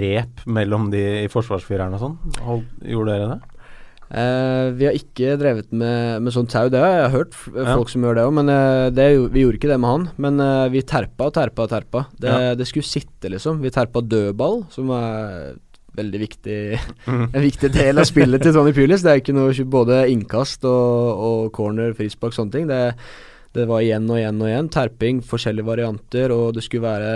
rep 0.00 0.46
mellom 0.48 0.88
de 0.90 1.04
i 1.26 1.30
forsvarsfireren 1.30 2.00
og 2.00 2.06
sånn. 2.08 2.20
Gjorde 2.88 3.12
dere 3.12 3.34
det? 3.36 3.51
Eh, 4.12 4.66
vi 4.76 4.84
har 4.84 4.96
ikke 4.96 5.38
drevet 5.40 5.70
med, 5.72 6.20
med 6.20 6.34
sånn 6.34 6.48
tau, 6.50 6.66
det 6.68 6.80
har 6.82 6.98
jeg 6.98 7.12
hørt 7.14 7.36
Ja. 7.54 7.76
folk 7.78 7.88
som 7.88 8.04
gjør 8.04 8.18
det 8.18 8.24
òg, 8.28 8.32
men 8.36 8.50
uh, 8.52 8.90
det, 8.92 9.06
vi 9.32 9.44
gjorde 9.46 9.56
ikke 9.56 9.70
det 9.72 9.78
med 9.80 9.88
han. 9.88 10.04
Men 10.20 10.40
uh, 10.42 10.68
vi 10.68 10.82
terpa 10.84 11.30
og 11.30 11.34
terpa 11.38 11.64
og 11.64 11.72
terpa. 11.72 12.04
Det, 12.20 12.28
Ja. 12.28 12.54
det 12.58 12.68
skulle 12.68 12.84
sitte, 12.84 13.30
liksom. 13.32 13.62
Vi 13.64 13.72
terpa 13.72 14.04
dødball, 14.04 14.66
som 14.74 14.92
er 14.92 15.54
veldig 15.96 16.20
viktig 16.20 16.58
mm. 17.06 17.24
en 17.36 17.42
viktig 17.44 17.72
del 17.72 18.00
av 18.00 18.08
spillet 18.08 18.44
til 18.44 18.52
Tony 18.52 18.72
Pulis. 18.76 19.04
Det 19.04 19.12
er 19.12 19.20
ikke 19.24 19.36
noe 19.36 19.52
både 19.64 20.04
innkast 20.12 20.64
og, 20.68 21.24
og 21.28 21.52
corner, 21.56 21.96
frispark, 21.96 22.36
sånne 22.36 22.52
ting. 22.52 22.68
Det, 22.68 22.94
det 23.56 23.68
var 23.68 23.80
igjen 23.80 24.08
og 24.12 24.20
igjen 24.20 24.40
og 24.44 24.48
igjen. 24.52 24.72
Terping, 24.72 25.24
forskjellige 25.24 25.68
varianter, 25.68 26.32
og 26.36 26.52
det 26.56 26.64
skulle 26.68 26.84
være 26.88 27.12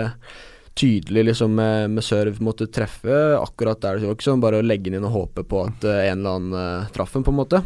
tydelig 0.77 1.25
liksom 1.31 1.55
med, 1.57 1.95
med 1.97 2.05
serve 2.05 2.43
måtte 2.43 2.69
treffe 2.73 3.15
akkurat 3.39 3.81
der. 3.83 4.01
Det 4.01 4.09
var 4.09 4.17
ikke 4.17 4.29
sånn 4.29 4.43
bare 4.43 4.61
å 4.61 4.65
legge 4.65 4.89
den 4.89 4.99
inn 4.99 5.07
og 5.07 5.15
håpe 5.15 5.47
på 5.47 5.63
at 5.67 5.87
uh, 5.87 6.03
en 6.03 6.21
eller 6.21 6.37
annen 6.37 6.53
uh, 6.83 6.91
traff 6.93 7.15
den, 7.15 7.25
på 7.25 7.33
en 7.33 7.39
måte. 7.41 7.63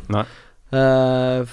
Eh, 0.72 1.50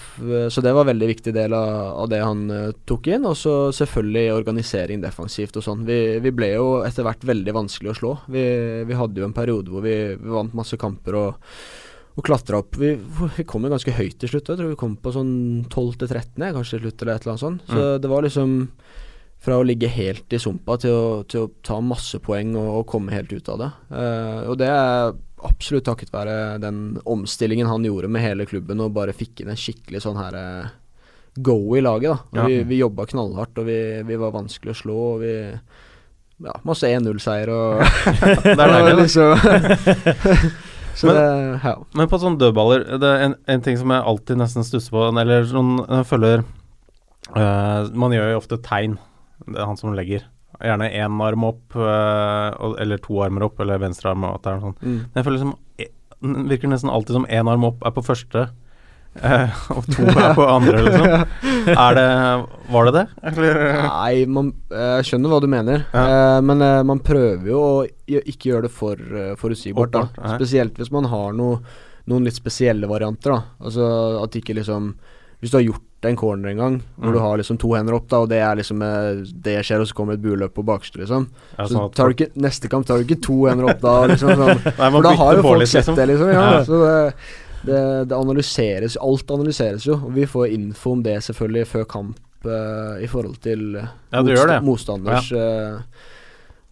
så 0.46 0.62
det 0.62 0.70
var 0.70 0.84
en 0.84 0.90
veldig 0.92 1.06
viktig 1.10 1.32
del 1.34 1.50
av, 1.58 1.72
av 2.04 2.10
det 2.12 2.20
han 2.22 2.44
tok 2.86 3.10
inn. 3.10 3.26
Og 3.26 3.34
så 3.38 3.56
selvfølgelig 3.74 4.36
organisering 4.36 5.02
defensivt 5.02 5.58
og 5.58 5.66
sånn. 5.66 5.82
Vi, 5.88 5.98
vi 6.22 6.32
ble 6.34 6.52
jo 6.54 6.68
etter 6.86 7.06
hvert 7.06 7.26
veldig 7.26 7.56
vanskelig 7.56 7.92
å 7.92 7.98
slå. 7.98 8.14
Vi, 8.30 8.46
vi 8.86 8.98
hadde 9.00 9.22
jo 9.22 9.26
en 9.26 9.36
periode 9.36 9.74
hvor 9.74 9.82
vi, 9.86 9.96
vi 10.14 10.34
vant 10.36 10.54
masse 10.58 10.78
kamper 10.78 11.18
og, 11.18 11.50
og 12.14 12.24
klatra 12.30 12.62
opp. 12.62 12.78
Vi, 12.78 12.94
vi 13.40 13.48
kom 13.48 13.66
jo 13.66 13.74
ganske 13.74 13.96
høyt 13.98 14.20
til 14.22 14.30
slutt. 14.30 14.54
Jeg 14.54 14.62
tror 14.62 14.70
vi 14.70 14.78
kom 14.78 14.94
på 15.02 15.16
sånn 15.16 15.34
12.-13., 15.66 16.38
kanskje 16.54 16.78
til 16.78 16.86
slutt, 16.86 17.02
eller 17.02 17.18
et 17.18 17.26
eller 17.26 17.34
annet 17.34 17.46
sånt. 17.48 17.68
Så 17.74 17.90
det 17.98 18.14
var 18.14 18.26
liksom 18.26 18.56
fra 19.44 19.58
å 19.60 19.64
ligge 19.66 19.88
helt 19.92 20.32
i 20.34 20.40
sumpa 20.42 20.76
til 20.82 20.94
å, 20.94 21.06
til 21.30 21.46
å 21.46 21.50
ta 21.62 21.78
masse 21.84 22.18
poeng 22.24 22.56
og, 22.58 22.68
og 22.80 22.86
komme 22.90 23.14
helt 23.14 23.32
ut 23.32 23.48
av 23.54 23.60
det. 23.62 23.70
Uh, 23.92 24.40
og 24.50 24.58
det 24.60 24.68
er 24.72 25.14
absolutt 25.46 25.86
takket 25.86 26.10
være 26.10 26.58
den 26.62 26.98
omstillingen 27.06 27.70
han 27.70 27.86
gjorde 27.86 28.10
med 28.10 28.24
hele 28.24 28.48
klubben, 28.50 28.82
og 28.82 28.96
bare 28.96 29.14
fikk 29.14 29.44
inn 29.44 29.52
en 29.54 29.60
skikkelig 29.60 30.02
sånn 30.02 30.18
her 30.18 30.34
uh, 30.34 30.72
go 31.38 31.58
i 31.78 31.82
laget. 31.84 32.10
da. 32.10 32.40
Ja. 32.40 32.48
Vi, 32.50 32.62
vi 32.66 32.80
jobba 32.80 33.06
knallhardt, 33.06 33.60
og 33.62 33.68
vi, 33.70 33.78
vi 34.08 34.18
var 34.18 34.34
vanskelig 34.34 34.74
å 34.74 34.80
slå. 34.82 34.98
og 35.12 35.22
vi 35.22 35.34
ja, 36.38 36.54
Masse 36.66 36.90
1-0-seier 36.94 37.50
og 37.50 37.80
Det 38.44 38.54
er 38.54 38.74
deilig, 38.74 38.96
liksom, 39.04 39.32
Så 40.98 41.06
Men- 41.06 41.16
det 41.16 41.60
Ja. 41.62 41.74
Men 41.94 42.08
på 42.10 42.18
sånne 42.18 42.38
dødballer, 42.38 42.84
det 42.98 43.08
er 43.08 43.24
en, 43.28 43.34
en 43.46 43.62
ting 43.62 43.78
som 43.78 43.90
jeg 43.94 44.02
alltid 44.02 44.38
nesten 44.40 44.66
stusser 44.66 44.94
på, 44.94 45.04
eller 45.14 45.46
sånn 45.46 45.76
jeg 45.84 46.06
følger 46.10 46.42
eh, 47.36 47.90
Man 47.94 48.14
gjør 48.14 48.32
jo 48.32 48.40
ofte 48.40 48.58
tegn, 48.66 48.96
det 49.52 49.60
er 49.62 49.66
han 49.70 49.76
som 49.80 49.94
legger. 49.96 50.24
Gjerne 50.58 50.88
én 50.90 51.20
arm 51.22 51.44
opp, 51.44 51.76
eh, 51.76 52.80
eller 52.82 52.98
to 53.04 53.20
armer 53.22 53.44
opp, 53.46 53.60
eller 53.62 53.78
venstre 53.78 54.10
arm 54.10 54.24
og 54.24 54.40
sånn. 54.42 54.74
Mm. 54.82 54.96
Men 55.12 55.20
jeg 55.20 55.24
føler 55.28 55.38
liksom 55.38 55.56
e- 55.78 55.92
virker 56.48 56.68
nesten 56.72 56.90
alltid 56.90 57.14
som 57.14 57.26
én 57.30 57.46
arm 57.52 57.64
opp 57.68 57.84
er 57.86 57.92
på 57.94 58.02
første, 58.02 58.48
eh, 59.22 59.50
og 59.70 59.86
to 59.86 60.02
er 60.08 60.34
på 60.34 60.46
andre, 60.50 60.80
liksom. 60.82 61.26
Er 61.68 61.94
det 61.94 62.06
Var 62.72 62.84
det 62.88 62.94
det? 62.96 63.04
Eller 63.30 63.60
Nei, 63.86 64.24
man, 64.26 64.48
jeg 64.72 65.04
skjønner 65.08 65.30
hva 65.34 65.40
du 65.44 65.46
mener, 65.52 65.84
Ja. 65.94 66.06
eh, 66.38 66.40
men 66.42 66.62
eh, 66.64 66.82
man 66.82 66.98
prøver 67.06 67.46
jo 67.52 67.60
å 67.60 67.86
ikke 68.08 68.50
gjøre 68.50 68.66
det 68.66 68.72
for 68.74 68.96
forutsigbart. 69.38 69.92
da 69.94 70.34
Spesielt 70.36 70.74
hvis 70.80 70.90
man 70.94 71.04
har 71.12 71.32
noe, 71.38 71.60
noen 72.08 72.24
litt 72.26 72.34
spesielle 72.40 72.88
varianter. 72.90 73.36
da 73.36 73.42
Altså 73.62 74.22
at 74.24 74.32
ikke 74.42 74.56
liksom 74.58 74.94
Hvis 75.40 75.50
du 75.52 75.56
har 75.58 75.62
gjort 75.68 75.84
en 76.08 76.16
corner 76.16 76.48
en 76.50 76.56
gang, 76.58 76.76
hvor 76.96 77.08
Mm. 77.10 77.12
du 77.12 77.18
har 77.18 77.36
liksom 77.38 77.58
to 77.58 77.72
hender 77.74 77.94
opp, 77.94 78.08
da 78.08 78.18
og 78.22 78.28
det 78.30 78.38
er 78.42 78.56
liksom 78.56 78.82
eh, 78.82 79.24
Det 79.34 79.56
skjer, 79.66 79.80
og 79.80 79.86
så 79.88 79.94
kommer 79.94 80.14
et 80.14 80.22
buløp 80.22 80.54
på 80.54 80.64
bakerste, 80.66 80.98
liksom. 81.02 81.28
Ja, 81.56 81.64
Så 81.66 81.74
sånn 81.74 81.84
at 81.88 81.94
tar 81.94 82.08
du 82.08 82.14
ikke, 82.14 82.30
neste 82.36 82.68
kamp 82.70 82.86
tar 82.86 82.98
du 82.98 83.04
ikke 83.04 83.20
to 83.22 83.46
hender 83.46 83.70
opp 83.70 83.80
da, 83.82 84.06
liksom 84.06 84.30
sånn. 84.34 84.62
Nei, 84.78 84.90
For 84.94 85.02
da 85.02 85.12
har 85.14 85.34
jo 85.36 85.42
folk 85.42 85.58
litt, 85.60 85.68
sett 85.68 85.86
liksom. 85.86 85.96
det, 85.96 86.06
liksom. 86.12 86.32
Ja, 86.32 86.46
Ja. 86.52 86.64
Så 86.64 86.80
det, 86.84 87.14
det, 87.66 88.08
det 88.08 88.14
analyseres 88.18 88.96
Alt 89.02 89.30
analyseres 89.34 89.86
jo, 89.86 89.94
og 89.94 90.14
vi 90.14 90.26
får 90.26 90.52
info 90.54 90.92
om 90.92 91.02
det 91.02 91.16
selvfølgelig 91.26 91.66
før 91.66 91.84
kamp 91.90 92.18
uh, 92.46 92.98
i 93.02 93.06
forhold 93.10 93.40
til 93.42 93.76
eh, 93.76 93.88
Ja, 94.14 94.22
gjør 94.22 94.46
det. 94.54 94.60
motstanders 94.62 95.32
eh, 95.32 95.80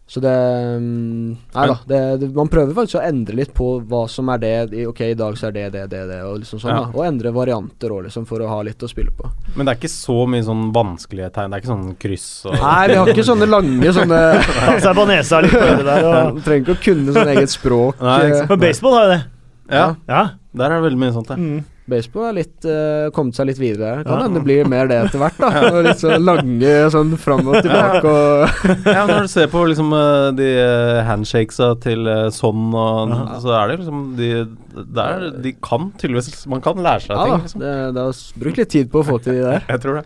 Så 0.06 0.20
det 0.22 0.30
mm, 0.30 1.36
Nei 1.54 1.64
da. 1.66 1.74
Det, 1.86 2.00
det, 2.20 2.28
man 2.34 2.46
prøver 2.48 2.76
faktisk 2.76 3.00
å 3.00 3.02
endre 3.02 3.34
litt 3.40 3.50
på 3.56 3.80
hva 3.90 4.04
som 4.10 4.28
er 4.30 4.38
det. 4.38 4.52
Ok, 4.86 5.00
i 5.02 5.16
dag 5.18 5.34
så 5.38 5.48
er 5.48 5.56
det 5.56 5.64
det, 5.74 5.82
det, 5.90 6.02
det, 6.12 6.20
og 6.22 6.36
liksom 6.44 6.60
sånn. 6.62 6.70
Ja. 6.76 6.84
da 6.86 6.94
Og 6.94 7.02
endre 7.08 7.32
varianter 7.34 7.90
òg, 7.90 8.04
liksom, 8.06 8.26
for 8.28 8.44
å 8.44 8.50
ha 8.52 8.60
litt 8.66 8.86
å 8.86 8.90
spille 8.90 9.10
på. 9.10 9.26
Men 9.56 9.66
det 9.66 9.74
er 9.74 9.80
ikke 9.80 9.90
så 9.90 10.18
mye 10.30 10.46
sånn 10.46 10.68
vanskelige 10.76 11.32
tegn. 11.34 11.50
Det 11.50 11.58
er 11.58 11.64
ikke 11.64 11.72
sånn 11.74 11.88
kryss 12.06 12.28
og 12.46 12.54
Nei, 12.54 12.80
vi 12.92 12.98
har 13.00 13.12
ikke 13.16 13.26
sånne 13.32 13.50
lange 13.50 13.94
sånne 13.98 14.22
Ta 14.66 14.76
seg 14.86 14.98
på 15.00 15.06
nesa 15.10 15.42
litt 15.42 15.58
øret 15.58 15.86
der. 15.90 16.10
Og, 16.12 16.42
trenger 16.46 16.62
ikke 16.68 16.76
å 16.78 16.84
kunne 16.86 17.16
sånn 17.18 17.32
eget 17.34 17.56
språk. 17.56 18.02
Nei, 18.06 18.18
ikke 18.28 18.36
sant. 18.38 18.44
eh, 18.46 18.52
men 18.54 18.62
baseball 18.68 18.98
har 19.00 19.08
jo 19.08 19.14
det. 19.16 19.22
Ja, 19.74 19.86
Ja. 20.06 20.22
der 20.54 20.70
er 20.70 20.78
det 20.78 20.84
veldig 20.86 21.02
mye 21.02 21.14
sånt, 21.18 21.34
ja. 21.34 21.40
Mm. 21.42 21.64
Baseball 21.90 22.28
er 22.30 22.36
litt 22.40 22.66
uh, 22.66 23.08
kommet 23.14 23.36
seg 23.38 23.46
litt 23.50 23.60
videre 23.60 24.00
Kan 24.02 24.16
Kan 24.18 24.24
Ja. 24.26 24.34
det 24.34 24.42
blir 24.46 24.68
mer 24.70 24.88
det 24.90 24.96
etter 25.04 25.20
hvert, 25.22 25.36
da. 25.38 25.50
Og 25.72 25.78
litt 25.86 26.00
så 26.02 26.16
lange 26.18 26.72
sånn 26.94 27.12
fram 27.20 27.46
og 27.46 27.60
tilbake 27.62 28.10
og 28.10 28.64
ja, 28.96 29.04
når 29.06 29.26
du 29.26 29.30
ser 29.30 29.50
på 29.52 29.62
liksom 29.70 29.92
eh, 29.94 30.28
de 30.38 30.48
eh, 30.62 31.00
handshakesa 31.06 31.68
til 31.84 32.06
eh, 32.10 32.26
sånn 32.34 32.72
og 32.74 33.12
Ja. 33.12 33.20
Så 33.42 33.52
er 33.54 33.70
det 33.70 33.78
liksom 33.82 34.00
de 34.18 34.30
der, 34.96 35.28
De 35.44 35.52
kan 35.62 35.90
tydeligvis 36.00 36.42
Man 36.50 36.62
kan 36.64 36.80
lære 36.82 37.04
seg 37.06 37.14
Ja 37.14 37.24
ting, 37.28 37.44
liksom. 37.46 37.62
Det, 37.62 37.74
det 37.96 38.06
har 38.08 38.24
brukt 38.42 38.60
litt 38.62 38.72
tid 38.74 38.90
på 38.92 39.02
å 39.02 39.06
få 39.06 39.18
til 39.22 39.38
de 39.38 39.46
der. 39.46 39.64
Jeg 39.72 39.82
tror 39.84 40.00
det. 40.00 40.04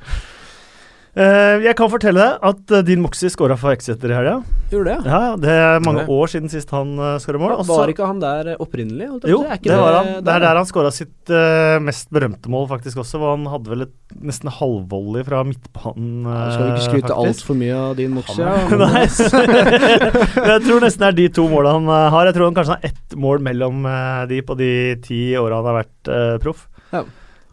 Eh, 1.10 1.56
jeg 1.64 1.74
kan 1.74 1.88
fortelle 1.90 2.22
deg 2.22 2.44
at 2.46 2.72
eh, 2.76 2.82
din 2.86 3.00
Moxie 3.02 3.26
scora 3.32 3.56
for 3.58 3.74
Exeter 3.74 4.12
i 4.12 4.14
helga. 4.14 4.36
Gjorde 4.70 4.92
det, 5.00 5.10
Ja, 5.10 5.34
det 5.34 5.50
er 5.50 5.80
mange 5.82 6.04
Ja. 6.04 6.12
år 6.14 6.28
siden 6.30 6.46
sist 6.52 6.70
han 6.70 6.92
uh, 7.02 7.16
skåra 7.18 7.40
mål. 7.42 7.56
Også, 7.58 7.74
Var 7.80 7.90
ikke 7.90 8.06
han 8.06 8.20
der 8.22 8.52
eh, 8.52 8.60
opprinnelig? 8.62 9.08
holdt 9.10 9.26
Jo? 9.26 9.40
Er 9.42 9.58
det, 9.58 9.74
var 9.74 9.96
han. 9.98 10.10
Det 10.22 10.30
er 10.36 10.44
der 10.44 10.60
han 10.60 10.68
skåra 10.70 10.92
sitt 10.94 11.32
uh, 11.34 11.80
mest 11.82 12.06
berømte 12.14 12.46
mål, 12.54 12.68
faktisk 12.70 13.02
også. 13.02 13.18
Hvor 13.18 13.34
han 13.34 13.48
hadde 13.50 13.72
vel 13.72 13.82
et 13.88 14.14
nesten 14.22 14.52
halvvolley 14.54 15.26
fra 15.26 15.42
midtbanen. 15.48 16.22
Ja, 16.30 16.46
Skal 16.54 16.62
du 16.62 16.72
ikke 16.76 16.86
skryte 16.86 17.12
uh, 17.18 17.24
altfor 17.26 17.58
mye 17.58 17.74
av 17.90 17.98
din 17.98 18.14
Moxie? 18.14 18.46
Han 18.46 18.70
Ja, 18.70 18.86
Nei, 18.86 19.04
jeg 20.54 20.62
tror 20.68 20.86
nesten 20.86 21.02
det 21.02 21.10
er 21.10 21.18
de 21.18 21.28
to 21.40 21.48
måla 21.50 21.74
han 21.74 21.90
uh, 21.90 22.06
har. 22.14 22.30
Jeg 22.30 22.38
tror 22.38 22.52
han 22.52 22.58
kanskje 22.62 22.78
har 22.78 22.86
ett 22.92 23.18
mål 23.18 23.42
mellom 23.42 23.82
eh, 23.90 24.26
de 24.30 24.38
på 24.46 24.54
de 24.62 24.70
ti 25.02 25.20
åra 25.40 25.58
han 25.58 25.66
har 25.72 25.80
vært 25.82 26.10
eh, 26.14 26.34
proff. 26.42 26.68
Ja. 26.94 27.02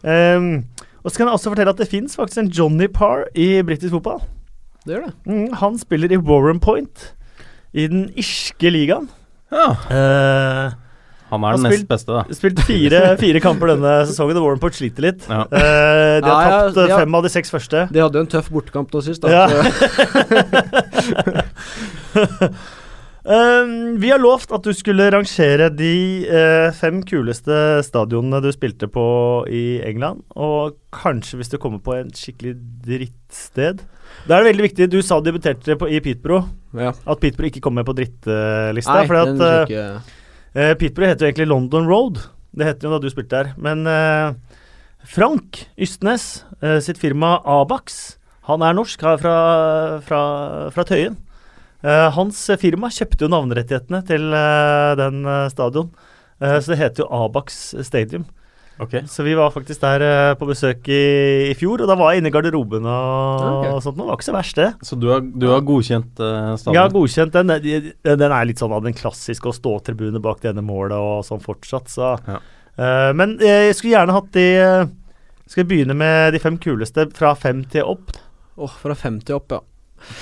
Ehm, 0.06 0.52
og 1.08 1.12
så 1.14 1.16
kan 1.22 1.30
jeg 1.30 1.38
også 1.38 1.52
fortelle 1.54 1.72
at 1.72 1.80
det 1.80 1.88
fins 1.88 2.16
faktisk 2.18 2.42
en 2.44 2.50
Johnny 2.52 2.86
Parr 2.92 3.24
i 3.32 3.48
britisk 3.64 3.94
fotball. 3.96 4.20
det 4.84 4.92
gjør 4.98 5.06
det. 5.08 5.14
Mm, 5.28 5.46
han 5.62 5.78
spiller 5.80 6.12
i 6.12 6.18
Warren 6.20 6.60
Point 6.60 7.14
i 7.72 7.86
den 7.88 8.10
irske 8.18 8.68
ligaen. 8.72 9.08
Ja. 9.52 9.70
Uh, 9.88 10.76
Han 11.28 11.44
er 11.44 11.52
Han 11.52 11.60
den 11.64 11.70
nest 11.72 11.84
beste, 11.88 12.08
da. 12.16 12.22
spilt 12.32 12.60
fire, 12.64 13.02
fire 13.20 13.40
kamper 13.44 13.68
denne 13.74 13.90
sesongen, 14.08 14.36
og 14.40 14.46
Warren 14.46 14.60
Point 14.62 14.76
sliter 14.78 15.04
litt. 15.04 15.26
Ja. 15.28 15.42
Uh, 15.44 16.20
de 16.24 16.28
har 16.28 16.44
Ja, 16.48 16.60
tapt 16.68 16.76
eh, 16.84 16.88
ja. 16.92 16.98
fem 17.02 17.14
av 17.18 17.22
de 17.26 17.32
seks 17.34 17.52
første. 17.52 17.82
De 17.92 18.00
hadde 18.04 18.16
jo 18.20 18.24
en 18.24 18.30
tøff 18.32 18.48
bortekamp 18.52 18.92
nå 18.96 19.02
sist, 19.04 19.24
da. 19.24 19.48
Um, 23.28 23.98
vi 24.00 24.08
har 24.08 24.20
lovt 24.22 24.54
at 24.56 24.64
du 24.64 24.72
skulle 24.72 25.10
rangere 25.12 25.66
de 25.68 26.24
uh, 26.24 26.70
fem 26.72 27.02
kuleste 27.04 27.52
stadionene 27.84 28.40
du 28.40 28.48
spilte 28.54 28.88
på 28.88 29.04
i 29.52 29.82
England. 29.84 30.22
Og 30.32 30.78
kanskje 30.96 31.36
hvis 31.36 31.52
du 31.52 31.58
kommer 31.60 31.82
på 31.84 31.92
en 31.98 32.08
skikkelig 32.16 32.54
drittsted. 32.86 33.84
Da 34.24 34.38
er 34.38 34.46
det 34.46 34.54
veldig 34.54 34.66
viktig, 34.70 34.88
du 34.88 35.02
sa 35.04 35.20
du 35.20 35.28
debuterte 35.28 35.76
på, 35.76 35.90
i 35.92 36.00
Peterborough, 36.00 36.48
ja. 36.72 36.94
at 36.96 37.20
Peterborough 37.20 37.52
ikke 37.52 37.64
kommer 37.68 37.84
på 37.84 37.98
drittlista. 38.00 38.96
Uh, 38.96 39.10
fordi 39.10 39.76
at 39.76 39.76
eh, 40.56 40.72
Peterborough 40.80 41.12
heter 41.12 41.26
jo 41.26 41.32
egentlig 41.34 41.50
London 41.52 41.88
Road. 41.90 42.24
Det 42.56 42.64
het 42.64 42.82
jo 42.82 42.94
da 42.94 43.02
du 43.02 43.10
spilte 43.12 43.36
der. 43.36 43.52
Men 43.60 43.84
eh, 43.84 44.32
Frank 45.04 45.66
Ystnes 45.76 46.46
eh, 46.62 46.80
sitt 46.80 46.96
firma 46.96 47.36
Abax, 47.44 48.16
han 48.48 48.64
er 48.64 48.72
norsk, 48.76 49.04
han 49.04 49.20
fra, 49.20 49.38
fra, 50.08 50.22
fra 50.72 50.88
Tøyen. 50.88 51.20
Eh, 51.84 52.08
hans 52.16 52.40
firma 52.58 52.88
kjøpte 52.90 53.26
jo 53.26 53.30
navnerettighetene 53.30 54.00
til 54.08 54.24
eh, 54.34 54.94
den 54.98 55.20
eh, 55.26 55.44
stadion. 55.52 55.92
Eh, 56.42 56.58
så 56.62 56.72
det 56.74 56.78
heter 56.80 57.04
jo 57.04 57.08
Abax 57.24 57.74
Stadium. 57.86 58.24
Okay. 58.78 59.02
Så 59.10 59.24
vi 59.26 59.32
var 59.34 59.50
faktisk 59.50 59.80
der 59.82 60.36
på 60.38 60.46
besøk 60.46 60.86
i, 60.86 61.50
i 61.50 61.54
fjor, 61.58 61.80
og 61.82 61.88
da 61.90 61.96
var 61.98 62.12
jeg 62.14 62.20
inne 62.22 62.30
i 62.30 62.34
garderoben 62.36 62.84
og, 62.86 63.40
okay. 63.58 63.72
og 63.74 63.80
sånt. 63.82 63.96
Det 63.98 64.04
var 64.06 64.14
ikke 64.20 64.26
så 64.28 64.34
verst, 64.36 64.60
det. 64.60 64.68
Så 64.86 64.98
du 65.02 65.08
har, 65.10 65.24
du 65.26 65.48
har 65.50 65.64
godkjent 65.66 66.20
uh, 66.22 66.52
Jeg 66.54 66.78
har 66.78 66.92
godkjent 66.94 67.34
den. 67.34 67.50
Den- 67.64 67.88
Den 68.22 68.34
er 68.36 68.46
litt 68.46 68.62
sånn 68.62 68.74
av 68.76 68.84
den 68.86 68.94
klassiske 68.94 69.50
å 69.50 69.54
stå 69.56 69.72
tribune 69.82 70.22
bak 70.22 70.38
det 70.44 70.52
ene 70.52 70.62
målet 70.62 70.94
og 70.94 71.24
sånn 71.26 71.42
fortsatt, 71.42 71.90
så 71.90 72.12
Ja. 72.28 72.38
uh, 72.78 73.10
Men 73.18 73.34
jeg 73.42 73.74
skulle 73.74 73.96
gjerne 73.96 74.14
hatt 74.14 74.30
de 74.38 74.46
Skal 75.50 75.64
vi 75.64 75.70
begynne 75.74 75.98
med 75.98 76.32
de 76.34 76.38
fem 76.38 76.54
kuleste 76.62 77.08
fra 77.18 77.34
fem 77.34 77.64
til 77.74 77.82
opp? 77.82 78.14
Åh, 78.58 78.78
fra 78.78 78.94
50 78.94 79.34
opp, 79.34 79.50
ja. 79.58 79.60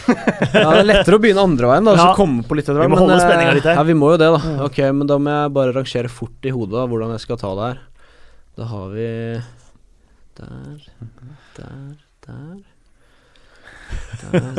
Ja. 0.07 0.15
Det 0.53 0.63
er 0.63 0.87
lettere 0.89 1.19
å 1.19 1.23
begynne 1.23 1.43
andre 1.47 1.71
veien, 1.71 1.87
da, 1.89 1.95
Ja. 1.97 2.07
så 2.11 2.19
komme 2.19 2.45
på 2.47 2.57
litt 2.59 2.69
etter 2.69 2.81
Vi 2.81 2.89
må 2.89 2.95
men, 2.97 3.03
holde 3.05 3.17
eh, 3.19 3.25
spenninga 3.25 3.53
litt 3.59 3.69
her. 3.69 3.77
Ja, 3.79 3.85
vi 3.89 3.97
må 3.99 4.13
jo 4.15 4.21
det, 4.23 4.31
da. 4.35 4.41
Mm. 4.43 4.61
Ok, 4.67 4.79
men 4.99 5.11
da 5.11 5.19
må 5.23 5.35
jeg 5.35 5.53
bare 5.59 5.75
rangere 5.77 6.11
fort 6.13 6.49
i 6.49 6.55
hodet 6.55 6.77
da, 6.79 6.87
hvordan 6.91 7.13
jeg 7.17 7.23
skal 7.27 7.41
ta 7.43 7.51
det 7.59 7.69
her. 7.71 7.79
Da 8.57 8.71
har 8.73 8.89
vi 8.95 9.09
Der, 10.37 10.81
der, 11.57 11.93
der 12.27 12.57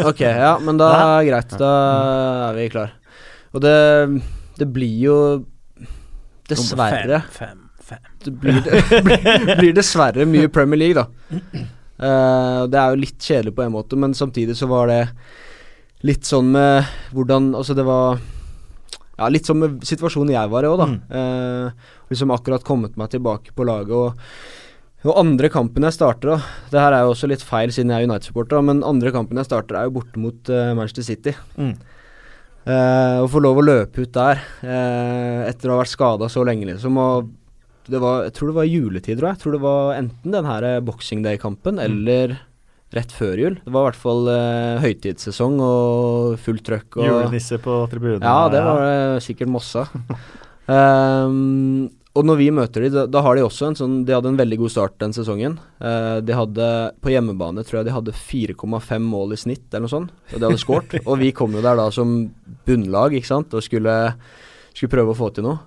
Ok, 0.07 0.22
ja, 0.22 0.53
men 0.63 0.78
da 0.80 0.89
er 1.20 1.28
greit. 1.28 1.51
Da 1.59 1.72
er 2.49 2.57
vi 2.57 2.68
klar. 2.72 2.93
Og 3.53 3.63
det, 3.63 3.78
det 4.59 4.68
blir 4.74 4.97
jo 5.07 5.18
Dessverre. 6.47 7.24
Fem, 7.36 7.65
fem, 7.84 7.97
fem. 7.99 8.03
Det 8.24 8.32
blir, 8.39 8.61
blir, 9.07 9.55
blir 9.59 9.74
dessverre 9.76 10.24
mye 10.30 10.47
Premier 10.53 10.80
League, 10.80 10.95
da. 10.95 11.07
Og 11.98 12.68
det 12.70 12.78
er 12.78 12.93
jo 12.93 13.02
litt 13.02 13.18
kjedelig 13.18 13.56
på 13.58 13.64
en 13.66 13.74
måte, 13.74 13.98
men 13.98 14.12
samtidig 14.14 14.54
så 14.60 14.68
var 14.70 14.91
det 14.91 15.00
litt 16.06 16.28
sånn 16.30 16.52
med 16.54 16.86
hvordan 17.16 17.56
Altså, 17.58 17.74
det 17.78 17.88
var 17.88 18.20
ja, 19.18 19.32
litt 19.34 19.50
sånn 19.50 19.64
med 19.64 19.82
situasjonen 19.88 20.36
jeg 20.36 20.52
var 20.52 20.66
i 20.66 20.70
òg, 20.70 20.78
da. 20.78 20.88
Mm. 20.91 21.00
Uh, 21.10 21.98
liksom 22.12 22.34
akkurat 22.36 22.66
kommet 22.66 22.98
meg 23.00 23.10
tilbake 23.16 23.56
på 23.58 23.66
laget. 23.68 23.98
og 23.98 24.66
og 25.06 25.14
andre 25.22 25.48
kampen 25.54 25.86
jeg 25.86 25.93
starter, 25.93 26.34
da 26.34 26.38
Det 26.72 26.80
her 26.82 26.95
er 26.95 27.04
jo 27.06 27.12
også 27.14 27.28
litt 27.30 27.43
feil 27.45 27.72
siden 27.72 27.91
jeg 27.93 28.02
er 28.02 28.08
United-supporter, 28.10 28.64
men 28.66 28.84
andre 28.84 29.12
kampen 29.14 29.38
jeg 29.38 29.45
starter, 29.45 29.78
er 29.78 29.88
jo 29.88 29.93
borte 30.00 30.20
mot 30.20 30.50
uh, 30.50 30.74
Manchester 30.76 31.06
City. 31.06 31.36
Mm. 31.56 31.76
Uh, 32.68 33.22
å 33.24 33.28
få 33.32 33.39
lov 33.39 33.62
å 33.62 33.64
løpe 33.64 34.04
ut 34.04 34.12
der 34.12 34.41
uh, 34.66 35.45
etter 35.48 35.70
å 35.70 35.78
ha 35.78 35.84
vært 35.84 35.93
skada 35.93 36.28
så 36.34 36.43
lenge, 36.43 36.66
liksom. 36.72 36.98
Og 36.98 37.30
var, 37.95 38.25
jeg 38.27 38.35
tror 38.35 38.51
det 38.51 38.57
var 38.57 38.67
juletid, 38.67 39.17
tror 39.17 39.29
jeg. 39.29 39.38
Jeg 39.38 39.43
tror 39.45 39.55
det 39.55 39.63
var 39.63 39.95
enten 39.95 40.35
den 40.35 40.47
her 40.49 40.67
eh, 40.67 40.83
Boxing 40.83 41.23
Day-kampen 41.23 41.79
eller 41.79 42.35
rett 42.95 43.11
før 43.11 43.39
jul. 43.39 43.59
Det 43.63 43.73
var 43.73 43.83
i 43.83 43.89
hvert 43.89 43.99
fall 43.99 44.31
eh, 44.31 44.81
høytidssesong 44.83 45.59
og 45.63 46.41
fullt 46.43 46.65
trøkk. 46.67 46.99
Og, 46.99 47.07
Julenisse 47.07 47.59
på 47.63 47.79
tribunen. 47.91 48.23
ja, 48.23 48.49
det 48.51 48.63
var 48.63 48.83
det 48.83 49.23
sikkert 49.25 49.51
Mossa. 49.51 49.85
um, 50.67 51.88
og 52.17 52.25
når 52.25 52.39
vi 52.39 52.49
møter 52.55 52.88
de, 52.88 52.91
da, 52.95 53.05
da 53.11 53.21
har 53.25 53.38
de 53.38 53.43
også 53.45 53.67
en 53.67 53.75
sånn 53.77 53.97
De 54.07 54.15
hadde 54.15 54.31
en 54.31 54.39
veldig 54.39 54.57
god 54.63 54.73
start 54.73 54.95
den 55.03 55.13
sesongen. 55.13 55.59
Uh, 55.83 56.17
de 56.25 56.33
hadde 56.33 56.67
På 57.03 57.11
hjemmebane 57.13 57.65
tror 57.67 57.81
jeg 57.81 57.89
de 57.89 57.95
hadde 57.97 58.15
4,5 58.17 59.07
mål 59.11 59.35
i 59.35 59.41
snitt, 59.43 59.67
eller 59.69 59.88
noe 59.88 59.95
sånt. 59.95 60.13
Og 60.31 60.38
de 60.39 60.49
hadde 60.49 60.63
skåret. 60.63 60.99
og 61.09 61.19
vi 61.21 61.33
kom 61.35 61.55
jo 61.55 61.63
der 61.65 61.79
da 61.79 61.89
som 61.93 62.19
bunnlag, 62.67 63.19
ikke 63.19 63.33
sant, 63.33 63.55
og 63.55 63.65
skulle, 63.65 63.97
skulle 64.73 64.95
prøve 64.95 65.13
å 65.13 65.19
få 65.19 65.33
til 65.35 65.49
noe. 65.49 65.59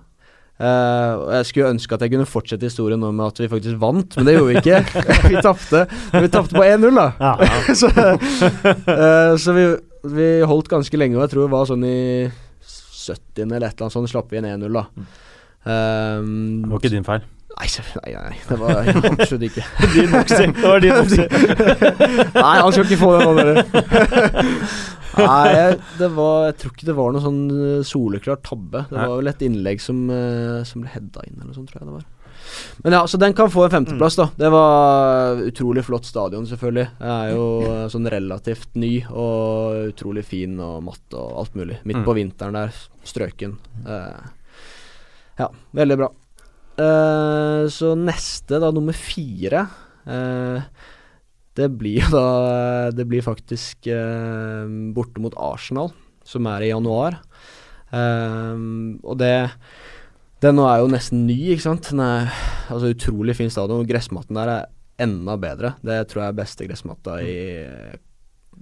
Og 0.61 1.31
jeg 1.33 1.47
skulle 1.49 1.71
ønske 1.73 1.97
at 1.97 2.03
jeg 2.05 2.13
kunne 2.13 2.27
fortsette 2.29 2.67
historien 2.69 3.01
nå 3.01 3.09
med 3.15 3.31
at 3.31 3.41
vi 3.41 3.49
faktisk 3.51 3.79
vant, 3.81 4.17
men 4.17 4.27
det 4.27 4.35
gjorde 4.35 4.51
vi 4.51 4.59
ikke. 4.61 5.01
vi 5.31 5.41
tapte. 5.41 5.85
Men 6.13 6.25
vi 6.27 6.31
tapte 6.33 6.57
på 6.57 6.65
1-0, 6.65 6.99
da. 6.99 7.07
Ja, 7.17 7.33
ja. 7.41 7.75
så 7.81 7.89
uh, 7.89 9.33
så 9.41 9.57
vi, 9.57 9.65
vi 10.15 10.29
holdt 10.45 10.69
ganske 10.71 11.01
lenge, 11.01 11.17
og 11.17 11.25
jeg 11.25 11.33
tror 11.33 11.47
det 11.47 11.53
var 11.55 11.69
sånn 11.71 11.85
i 11.87 11.99
70. 13.01 13.45
eller 13.47 13.67
et 13.67 13.73
eller 13.73 13.87
annet 13.87 13.97
sånn 13.97 14.09
slapp 14.11 14.31
vi 14.31 14.41
inn 14.41 14.49
1-0, 14.51 14.69
da. 14.77 14.85
Um, 15.61 16.61
Det 16.63 16.71
var 16.71 16.81
ikke 16.81 16.93
din 16.93 17.07
feil. 17.07 17.25
Nei, 17.59 17.67
nei, 18.05 18.11
nei, 18.15 18.37
det 18.47 18.57
var 18.57 18.87
absolutt 19.11 19.43
ikke. 19.49 19.63
Din 19.93 20.11
boksing. 20.15 20.53
Det 20.57 20.63
var 20.65 20.79
din 20.81 20.95
boksing. 20.95 21.27
Nei, 22.41 22.55
han 22.61 22.71
skal 22.73 22.85
ikke 22.87 22.97
få 23.01 23.11
den 23.17 23.27
nå, 23.27 23.33
dere. 23.37 23.63
Nei, 25.19 25.75
det 25.99 26.07
var, 26.15 26.45
jeg 26.47 26.55
tror 26.61 26.71
ikke 26.73 26.87
det 26.87 26.95
var 26.97 27.11
noe 27.13 27.21
sånn 27.25 27.41
eh, 27.51 27.83
soleklar 27.85 28.39
tabbe. 28.47 28.85
Det 28.89 28.95
var 28.97 29.17
vel 29.19 29.29
et 29.33 29.43
innlegg 29.45 29.83
som, 29.83 29.99
eh, 30.15 30.61
som 30.65 30.81
ble 30.85 30.93
heada 30.93 31.25
inn, 31.27 31.35
eller 31.37 31.51
noe 31.51 31.57
sånt, 31.59 31.69
tror 31.73 31.83
jeg 31.83 31.89
det 31.91 31.97
var. 31.99 32.07
Men 32.83 32.95
ja, 32.97 33.01
så 33.07 33.19
den 33.21 33.35
kan 33.37 33.51
få 33.53 33.65
en 33.67 33.73
femteplass, 33.75 34.15
da. 34.19 34.25
Det 34.39 34.49
var 34.51 35.43
utrolig 35.45 35.83
flott 35.87 36.07
stadion, 36.09 36.47
selvfølgelig. 36.49 36.87
Jeg 37.03 37.11
er 37.27 37.35
jo 37.35 37.45
eh, 37.67 37.83
sånn 37.93 38.09
relativt 38.15 38.73
ny 38.79 38.93
og 39.11 39.91
utrolig 39.91 40.23
fin 40.27 40.55
og 40.63 40.79
matt 40.87 41.19
og 41.19 41.37
alt 41.43 41.59
mulig. 41.59 41.77
Midt 41.83 42.01
Mm. 42.01 42.07
på 42.07 42.15
vinteren 42.17 42.57
der, 42.57 42.73
strøken. 43.07 43.59
Ja, 45.39 45.47
veldig 45.75 45.97
bra. 46.01 46.09
Eh, 46.81 47.63
så 47.69 47.93
neste, 47.99 48.57
da, 48.63 48.71
nummer 48.73 48.95
fire 48.97 49.65
uh, 50.07 50.63
Det 51.57 51.67
blir 51.77 51.99
jo 52.05 52.09
da 52.15 52.25
Det 52.95 53.05
blir 53.11 53.21
faktisk 53.25 53.89
uh, 53.91 54.65
borte 54.95 55.21
mot 55.21 55.35
Arsenal, 55.37 55.91
som 56.25 56.47
er 56.49 56.65
i 56.67 56.71
januar. 56.71 57.19
Og 57.91 59.17
det 59.19 59.33
Den 60.41 60.55
nå 60.57 60.63
er 60.69 60.79
jo 60.81 60.87
nesten 60.93 61.25
ny, 61.27 61.35
ikke 61.53 61.65
sant. 61.67 61.89
Den 61.91 61.99
er 62.05 62.29
altså 62.71 62.93
utrolig 62.95 63.35
fin 63.37 63.51
stadion. 63.51 63.83
og 63.83 63.89
Gressmatten 63.89 64.37
der 64.39 64.53
er 64.53 64.69
enda 65.01 65.35
bedre. 65.37 65.73
Det 65.83 65.99
tror 66.09 66.23
jeg 66.23 66.31
er 66.31 66.39
beste 66.39 66.65
gressmatta 66.69 67.17
i 67.25 67.35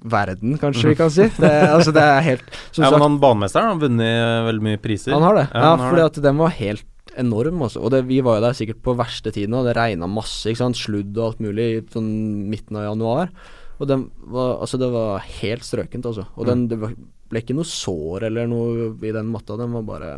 verden, 0.10 0.54
kanskje 0.60 0.94
vi 0.94 0.96
kan 0.96 1.12
si. 1.12 1.26
Det, 1.44 1.52
altså, 1.70 1.92
det 1.96 2.04
er 2.04 2.22
helt 2.24 2.46
Som 2.72 2.86
Ja, 2.86 2.90
sagt, 2.90 2.96
men 2.96 3.04
han 3.06 3.18
banemesteren 3.20 3.74
har 3.74 3.82
vunnet 3.82 4.46
veldig 4.48 4.66
mye 4.70 4.80
priser. 4.82 5.12
han 5.16 5.26
har 5.28 5.36
det. 5.42 5.48
Ja, 5.52 5.60
Ja, 5.60 5.70
han 5.76 5.80
har 5.84 5.90
fordi 5.94 6.02
det. 6.02 6.10
at 6.12 6.24
den 6.30 6.38
var 6.40 6.54
helt 6.56 6.86
enorm, 7.20 7.62
altså. 7.66 7.84
Og 7.84 7.92
det, 7.94 8.04
vi 8.10 8.22
var 8.26 8.40
jo 8.40 8.48
der 8.48 8.58
sikkert 8.58 8.82
på 8.86 8.96
verste 9.00 9.34
tiden, 9.36 9.56
og 9.58 9.68
det 9.68 9.76
regna 9.78 10.08
masse. 10.10 10.54
Sludd 10.56 11.18
og 11.18 11.26
alt 11.26 11.44
mulig 11.44 11.68
i 11.76 11.86
sånn 11.94 12.10
midten 12.50 12.80
av 12.80 12.90
januar. 12.92 13.32
Og 13.80 13.88
den 13.88 14.10
var 14.32 14.58
Altså, 14.60 14.80
det 14.82 14.92
var 14.92 15.24
helt 15.42 15.64
strøkent, 15.64 16.06
altså. 16.10 16.28
Og 16.36 16.50
den, 16.50 16.68
det 16.72 16.80
ble 16.80 17.42
ikke 17.44 17.56
noe 17.58 17.68
sår 17.68 18.28
eller 18.30 18.50
noe 18.50 18.92
i 19.06 19.14
den 19.16 19.30
matta, 19.32 19.58
den 19.60 19.74
var 19.78 19.86
bare 19.88 20.12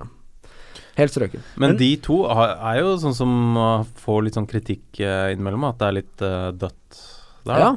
helt 0.98 1.14
strøken. 1.14 1.44
Men 1.58 1.74
Men- 1.74 1.78
de 1.78 1.96
to 1.98 2.24
er 2.26 2.80
jo 2.82 2.98
sånn 2.98 3.16
som 3.16 3.32
får 4.02 4.24
litt 4.24 4.38
sånn 4.40 4.50
kritikk 4.50 5.02
uh, 5.02 5.32
innimellom, 5.32 5.68
at 5.70 5.80
det 5.80 5.88
er 5.88 5.98
litt 6.00 6.22
uh, 6.26 6.52
dødt 6.52 7.02
der. 7.48 7.62
Ja, 7.64 7.70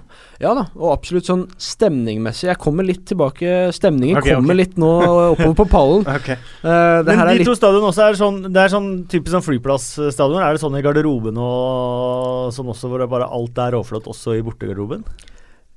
ja 0.42 0.52
da, 0.58 0.64
og 0.76 0.92
absolutt 0.92 1.28
sånn 1.28 1.44
stemningmessig. 1.60 2.48
Jeg 2.50 2.60
kommer 2.62 2.86
litt 2.86 3.04
tilbake 3.08 3.72
Stemningen 3.74 4.18
okay, 4.20 4.34
kommer 4.34 4.44
kommer 4.44 4.58
litt 4.60 4.78
nå 4.80 4.90
oppover 5.32 5.56
på 5.62 5.66
pallen. 5.72 6.06
okay. 6.18 6.38
uh, 6.62 7.00
det 7.00 7.10
Men 7.10 7.20
her 7.20 7.26
er 7.26 7.32
de 7.32 7.42
litt 7.42 7.50
to 7.50 7.56
stadionene 7.58 7.90
også 7.90 8.06
er 8.06 8.18
sånn 8.20 8.40
Det 8.48 8.64
er 8.64 8.72
sånn 8.74 8.88
typisk 9.10 9.34
sånn 9.36 9.46
flyplassstadion. 9.46 10.40
Er 10.44 10.56
det 10.56 10.64
sånn 10.64 10.78
i 10.78 10.84
garderoben 10.84 11.38
og 11.40 12.50
sånn 12.54 12.72
også, 12.74 12.90
hvor 12.92 13.02
det 13.02 13.10
bare 13.12 13.30
alt 13.32 13.62
er 13.64 13.76
råflott 13.78 14.10
også 14.12 14.38
i 14.38 14.42
bortegarderoben? 14.46 15.06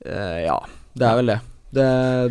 Uh, 0.06 0.40
Ja, 0.46 0.58
det 0.98 1.08
er 1.08 1.22
vel 1.22 1.36
det. 1.36 1.40
Det, 1.70 1.86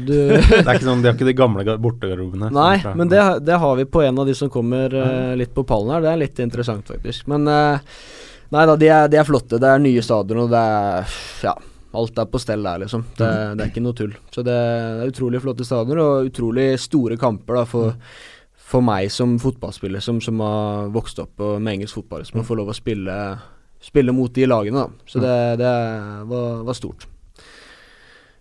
du 0.07 0.15
Det 0.33 0.63
er 0.65 0.79
ikke 0.79 0.87
sånn, 0.87 1.03
De 1.05 1.11
har 1.11 1.17
ikke 1.17 1.29
de 1.29 1.37
gamle 1.37 1.77
bortegarderobene. 1.83 2.51
Nei, 2.55 2.77
sånn 2.83 2.97
men 3.01 3.11
det, 3.13 3.23
det 3.45 3.59
har 3.61 3.75
vi 3.79 3.85
på 3.89 4.05
en 4.07 4.23
av 4.23 4.29
de 4.29 4.37
som 4.37 4.53
kommer 4.53 4.95
uh, 4.97 5.35
litt 5.39 5.53
på 5.57 5.67
pallen 5.69 5.93
her. 5.97 6.07
Det 6.07 6.13
er 6.13 6.23
litt 6.25 6.41
interessant, 6.43 6.89
faktisk. 6.89 7.27
Men 7.31 7.49
eh, 7.51 7.99
Nei 8.55 8.67
da, 8.69 8.77
de 8.79 8.91
de 9.11 9.19
er 9.19 9.27
flotte. 9.27 9.59
Det 9.63 9.71
er 9.71 9.83
nye 9.83 10.05
stadioner, 10.05 10.45
og 10.47 10.53
det 10.53 10.61
er 10.63 11.17
Ja, 11.47 11.57
alt 11.97 12.19
er 12.21 12.31
på 12.31 12.41
stell 12.43 12.63
der, 12.67 12.85
liksom. 12.85 13.05
Det, 13.19 13.29
det 13.57 13.65
er 13.65 13.73
ikke 13.73 13.83
noe 13.85 13.97
tull. 13.97 14.15
Så 14.35 14.45
det, 14.47 14.55
er 14.55 15.11
utrolig 15.11 15.43
flotte 15.43 15.67
stadioner, 15.67 16.03
og 16.03 16.31
utrolig 16.31 16.69
store 16.81 17.19
kamper 17.21 17.61
da 17.61 17.67
for, 17.69 17.99
for 18.71 18.85
meg 18.85 19.11
som 19.15 19.37
fotballspiller, 19.43 20.05
som, 20.05 20.21
som 20.23 20.41
har 20.45 20.95
vokst 20.95 21.21
opp 21.23 21.43
med 21.59 21.77
engelsk 21.79 22.03
fotball, 22.03 22.25
som 22.29 22.41
har 22.41 22.49
fått 22.49 22.61
lov 22.61 22.73
å 22.73 22.77
spille, 22.77 23.19
spille 23.83 24.15
mot 24.15 24.33
de 24.35 24.49
lagene, 24.49 24.87
da. 24.87 25.11
Så 25.11 25.23
det, 25.23 25.37
det 25.63 25.75
var, 26.31 26.65
var 26.69 26.79
stort. 26.79 27.09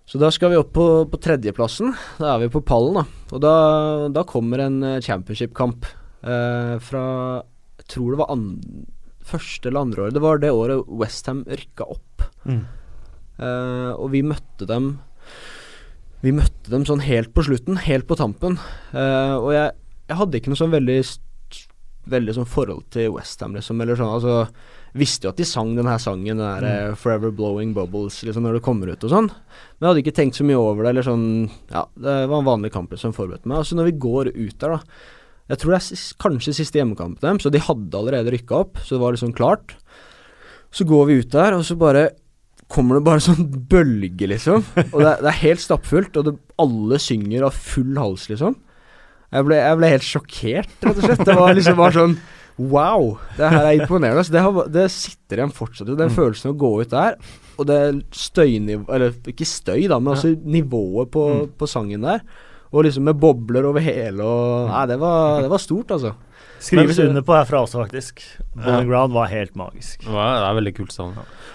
Så 0.05 0.19
da 0.21 0.29
skal 0.29 0.51
vi 0.53 0.57
opp 0.59 0.69
på, 0.75 0.85
på 1.09 1.17
tredjeplassen. 1.17 1.95
Da 2.19 2.35
er 2.35 2.43
vi 2.43 2.51
på 2.53 2.61
pallen, 2.61 2.99
da. 2.99 3.05
Og 3.33 3.41
da, 3.41 3.53
da 4.13 4.21
kommer 4.29 4.61
en 4.61 4.77
eh, 4.85 4.99
championship-kamp 5.01 5.87
eh, 6.21 6.75
fra 6.85 7.05
Jeg 7.81 7.87
tror 7.95 8.13
det 8.13 8.19
var 8.19 8.29
an, 8.35 8.45
første 9.25 9.69
eller 9.69 9.85
andre 9.85 10.05
året. 10.05 10.15
Det 10.15 10.23
var 10.23 10.41
det 10.41 10.53
året 10.53 10.89
Westham 11.01 11.43
rykka 11.49 11.87
opp. 11.95 12.25
Eh, 12.45 13.91
og 13.91 14.11
vi 14.13 14.21
møtte 14.23 14.63
dem 14.69 14.93
Vi 16.23 16.31
møtte 16.31 16.71
dem 16.71 16.85
sånn 16.87 17.03
helt 17.03 17.33
på 17.35 17.43
slutten, 17.45 17.77
helt 17.83 18.07
på 18.07 18.15
tampen. 18.17 18.55
Uh, 18.95 19.35
og 19.35 19.49
jeg, 19.51 19.73
jeg 20.07 20.17
hadde 20.21 20.39
ikke 20.39 20.53
noe 20.53 20.61
sånn 20.61 20.73
veldig 20.73 20.99
Veldig 22.09 22.35
sånn 22.37 22.47
forhold 22.49 22.85
til 22.93 23.11
Westham, 23.15 23.55
liksom. 23.57 23.81
Eller 23.81 23.97
sånn, 23.99 24.13
altså 24.13 24.45
Visste 24.95 25.27
jo 25.27 25.33
at 25.33 25.39
de 25.41 25.45
sang 25.49 25.73
den 25.75 25.89
her 25.89 25.99
sangen, 25.99 26.37
den 26.37 26.39
der 26.39 26.93
mm. 26.93 26.95
'Forever 26.95 27.33
Blowing 27.35 27.73
Bubbles', 27.75 28.21
liksom 28.23 28.45
når 28.45 28.57
det 28.57 28.63
kommer 28.63 28.87
ut 28.87 29.03
og 29.03 29.11
sånn. 29.11 29.27
Men 29.27 29.83
jeg 29.83 29.89
hadde 29.89 30.03
ikke 30.05 30.15
tenkt 30.21 30.39
så 30.39 30.45
mye 30.47 30.61
over 30.61 30.85
det, 30.85 30.93
eller 30.93 31.05
sånn 31.05 31.25
Ja, 31.73 31.83
det 31.99 32.13
var 32.31 32.39
en 32.39 32.47
vanlig 32.47 32.71
kamp 32.71 32.95
som 33.01 33.13
forberedte 33.13 33.49
meg. 33.49 33.59
Altså 33.59 33.75
når 33.75 33.89
vi 33.89 33.99
går 34.05 34.31
ut 34.31 34.55
der, 34.61 34.77
da 34.77 34.79
Jeg 35.51 35.59
tror 35.61 35.75
det 35.75 35.77
er 35.79 35.85
sis- 35.85 36.13
kanskje 36.21 36.55
siste 36.57 36.79
hjemmekamp 36.79 37.19
dem, 37.21 37.37
så 37.39 37.51
de 37.53 37.61
hadde 37.61 37.97
allerede 37.99 38.31
rykka 38.33 38.61
opp, 38.63 38.79
så 38.81 38.95
det 38.95 39.01
var 39.03 39.13
liksom 39.15 39.33
klart. 39.37 39.75
Så 40.73 40.87
går 40.89 41.05
vi 41.09 41.19
ut 41.21 41.29
der, 41.35 41.53
og 41.53 41.65
så 41.67 41.77
bare 41.79 42.07
kommer 42.73 42.97
det 42.97 43.05
bare 43.05 43.21
sånn 43.27 43.45
bølge, 43.69 44.27
liksom. 44.31 44.63
Og 44.89 44.95
det 45.03 45.09
er, 45.11 45.19
det 45.21 45.29
er 45.33 45.41
helt 45.43 45.61
stappfullt, 45.63 46.17
og 46.17 46.29
det, 46.31 46.35
alle 46.61 46.97
synger 47.03 47.45
av 47.49 47.53
full 47.57 47.93
hals, 48.01 48.25
liksom. 48.31 48.55
Jeg 49.35 49.45
ble, 49.47 49.57
jeg 49.59 49.77
ble 49.81 49.91
helt 49.91 50.05
sjokkert, 50.07 50.73
rett 50.85 50.97
og 51.01 51.03
slett. 51.05 51.25
Det 51.27 51.35
var 51.37 51.53
liksom 51.57 51.77
bare 51.81 51.95
sånn 51.99 52.17
Wow! 52.55 53.17
Det 53.35 53.49
her 53.51 53.65
er 53.67 53.81
imponerende. 53.81 54.21
Det, 54.31 54.39
har, 54.39 54.67
det 54.71 54.85
sitter 54.93 55.41
igjen 55.41 55.51
fortsatt. 55.51 55.89
Den 55.99 56.13
følelsen 56.15 56.53
av 56.53 56.53
å 56.53 56.59
gå 56.61 56.69
ut 56.85 56.93
der, 56.93 57.17
og 57.59 57.67
det 57.67 57.79
støynivå 58.15 58.87
Eller 58.95 59.11
ikke 59.27 59.43
støy, 59.49 59.81
da, 59.91 59.97
men 59.99 60.13
altså 60.13 60.31
nivået 60.39 61.11
på, 61.11 61.25
på 61.59 61.67
sangen 61.67 62.07
der. 62.07 62.23
Og 62.75 62.83
liksom 62.83 63.05
med 63.07 63.19
bobler 63.21 63.65
over 63.69 63.83
hele 63.83 64.25
og 64.25 64.71
Nei, 64.71 64.85
det 64.91 64.97
var, 64.99 65.41
det 65.45 65.51
var 65.51 65.61
stort, 65.63 65.93
altså. 65.95 66.15
Skrives 66.65 66.97
under 66.99 67.23
på 67.25 67.35
herfra 67.35 67.61
også, 67.63 67.83
faktisk. 67.83 68.21
Bowling 68.55 68.87
Ja. 68.87 68.89
Ground 68.89 69.13
var 69.13 69.27
helt 69.31 69.55
magisk. 69.55 70.01
Det 70.01 70.11
det 70.11 70.47
er 70.49 70.55
veldig 70.57 70.73
kult 70.75 70.95
sånn. 70.95 71.13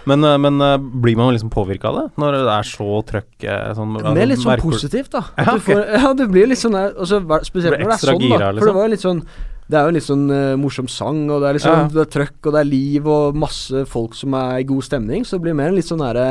Men, 0.09 0.25
uh, 0.25 0.37
men 0.39 0.61
uh, 0.62 0.77
blir 0.79 1.16
man 1.18 1.33
liksom 1.35 1.51
påvirka 1.53 1.91
av 1.91 1.99
det? 1.99 2.05
Når 2.21 2.37
det 2.37 2.53
er 2.55 2.68
så 2.68 2.89
trøkk 3.09 3.47
Sånn, 3.77 3.97
det 4.01 4.23
er 4.23 4.31
litt 4.31 4.41
sånn 4.41 4.53
merker 4.55 4.71
positivt, 4.71 5.11
da. 5.12 5.25
At 5.37 5.47
Ja, 5.47 5.57
du 5.57 5.64
får, 5.66 5.83
ja, 5.99 6.12
det 6.16 6.29
blir 6.31 6.49
litt 6.49 6.61
sånn 6.61 6.77
der 6.77 6.95
altså, 6.95 7.21
Spesielt 7.49 7.81
når 7.81 7.91
det 7.91 7.97
er 7.97 8.05
sånn, 8.05 8.25
gira, 8.25 8.39
da. 8.39 8.47
For 8.47 8.55
liksom. 8.55 8.71
det 8.71 8.77
var 8.79 8.87
jo 8.87 8.95
litt 8.95 9.05
sånn 9.05 9.23
Det 9.71 9.79
er 9.81 9.85
jo 9.85 9.97
litt 9.97 10.07
sånn 10.07 10.25
uh, 10.31 10.57
morsom 10.61 10.89
sang, 10.89 11.21
og 11.29 11.43
det 11.43 11.51
er 11.51 11.59
liksom 11.59 11.77
Ja. 11.77 11.85
Det 11.97 12.03
er 12.07 12.11
trøkk, 12.16 12.39
og 12.47 12.57
det 12.57 12.62
er 12.62 12.71
liv, 12.71 13.12
og 13.18 13.39
masse 13.45 13.85
folk 13.91 14.16
som 14.18 14.37
er 14.41 14.61
i 14.62 14.68
god 14.68 14.89
stemning, 14.89 15.27
så 15.27 15.37
det 15.37 15.49
blir 15.49 15.59
mer 15.59 15.73
en 15.73 15.79
litt 15.81 15.91
sånn 15.91 16.05
derre 16.05 16.29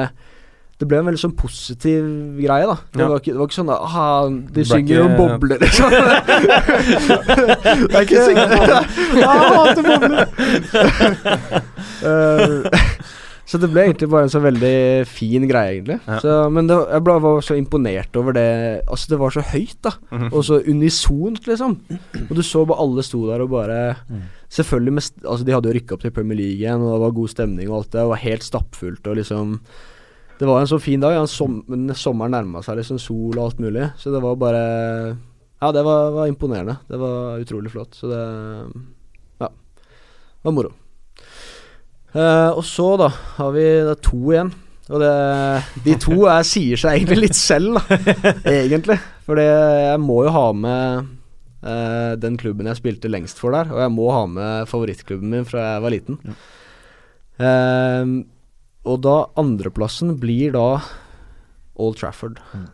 det 0.80 0.88
ble 0.88 0.98
en 1.02 1.06
veldig 1.10 1.20
sånn 1.20 1.36
positiv 1.36 2.04
greie, 2.40 2.66
da. 2.70 2.78
Det, 2.94 3.02
Ja. 3.04 3.08
var, 3.12 3.20
ikke, 3.20 3.34
det 3.36 3.40
var 3.42 3.48
ikke 3.50 3.60
sånn 3.60 3.70
Aha, 3.76 4.30
de 4.56 4.64
synger 4.64 5.02
ikke- 5.04 5.18
bobler, 5.20 5.58
liksom. 5.60 5.90
det 7.90 7.96
er 7.96 8.04
ikke 8.06 8.24
bobler. 8.40 8.88
Ja, 9.20 9.32
jeg 9.36 9.52
hater 9.60 9.84
bobler! 9.90 10.24
Eh, 12.00 12.70
så 13.50 13.58
det 13.58 13.72
ble 13.74 13.82
egentlig 13.88 14.08
bare 14.12 14.28
en 14.28 14.32
så 14.32 14.40
veldig 14.44 14.74
fin 15.10 15.46
greie, 15.50 15.72
egentlig. 15.80 15.96
Ja. 16.06 16.20
Så, 16.22 16.34
men 16.54 16.68
det, 16.70 16.76
jeg 16.94 17.04
ble, 17.08 17.16
var 17.24 17.40
så 17.46 17.56
imponert 17.58 18.16
over 18.20 18.36
det 18.38 18.46
Altså, 18.86 19.10
det 19.10 19.20
var 19.20 19.34
så 19.34 19.42
høyt, 19.52 19.76
da. 19.86 19.92
Mhm. 20.14 20.28
Og 20.32 20.44
så 20.46 20.60
unisont, 20.70 21.42
liksom. 21.50 21.80
Og 22.28 22.34
du 22.38 22.44
så 22.46 22.62
bare 22.70 22.80
alle 22.86 23.04
sto 23.06 23.24
der 23.30 23.42
og 23.46 23.50
bare 23.56 23.80
Mm. 24.10 24.22
Selvfølgelig 24.50 24.94
med, 24.94 25.04
Altså, 25.26 25.46
de 25.46 25.52
hadde 25.54 25.70
jo 25.70 25.76
rykka 25.78 25.94
opp 25.94 26.02
til 26.02 26.12
Premier 26.12 26.38
League 26.38 26.58
igjen, 26.58 26.82
og 26.82 26.94
det 26.96 27.02
var 27.04 27.12
god 27.20 27.30
stemning 27.30 27.70
og 27.70 27.76
alt 27.84 27.92
det. 27.92 28.00
Det 28.02 28.08
var 28.10 28.24
helt 28.24 28.44
stappfullt 28.44 29.08
og 29.12 29.16
liksom 29.20 29.60
Det 30.40 30.48
var 30.48 30.62
en 30.62 30.70
så 30.72 30.80
fin 30.80 31.02
dag. 31.04 31.18
Ja, 31.18 31.26
som, 31.28 31.60
sommeren 32.00 32.32
nærma 32.32 32.62
seg, 32.64 32.80
liksom 32.80 33.00
sol 33.02 33.36
og 33.36 33.50
alt 33.50 33.60
mulig. 33.60 33.90
Så 34.00 34.14
det 34.14 34.22
var 34.24 34.40
bare 34.40 34.64
Ja, 35.60 35.74
det 35.76 35.84
var, 35.84 36.14
var 36.16 36.30
imponerende. 36.32 36.78
Det 36.88 37.00
var 37.02 37.42
utrolig 37.44 37.72
flott. 37.74 37.98
Så 37.98 38.08
det 38.08 38.22
Ja. 39.42 39.50
Det 39.50 40.48
var 40.48 40.56
moro. 40.56 40.72
Eh, 42.16 42.50
og 42.56 42.64
så, 42.66 42.96
da, 42.98 43.12
har 43.38 43.52
vi 43.54 43.68
det 43.68 43.92
er 43.98 44.04
to 44.08 44.22
igjen. 44.32 44.54
Og 44.90 45.04
det, 45.04 45.12
de 45.86 45.94
to 46.02 46.24
er, 46.26 46.48
sier 46.48 46.80
seg 46.80 46.98
egentlig 46.98 47.28
litt 47.28 47.38
selv, 47.38 47.78
da. 47.78 48.00
egentlig. 48.50 48.98
For 49.28 49.38
jeg 49.44 50.00
må 50.02 50.24
jo 50.26 50.34
ha 50.34 50.48
med 50.56 51.12
eh, 51.62 52.16
den 52.24 52.40
klubben 52.42 52.72
jeg 52.72 52.80
spilte 52.80 53.12
lengst 53.12 53.44
for 53.44 53.54
der. 53.54 53.70
Og 53.76 53.84
jeg 53.84 53.94
må 53.94 54.08
ha 54.16 54.24
med 54.32 54.72
favorittklubben 54.72 55.36
min 55.36 55.46
fra 55.46 55.76
jeg 55.76 55.84
var 55.84 55.94
liten. 55.94 56.22
Eh, 57.38 58.16
og 58.88 59.02
da 59.04 59.16
andreplassen 59.40 60.16
blir 60.22 60.54
da 60.56 60.80
Old 61.80 61.98
Trafford. 62.00 62.40
Mm. 62.54 62.68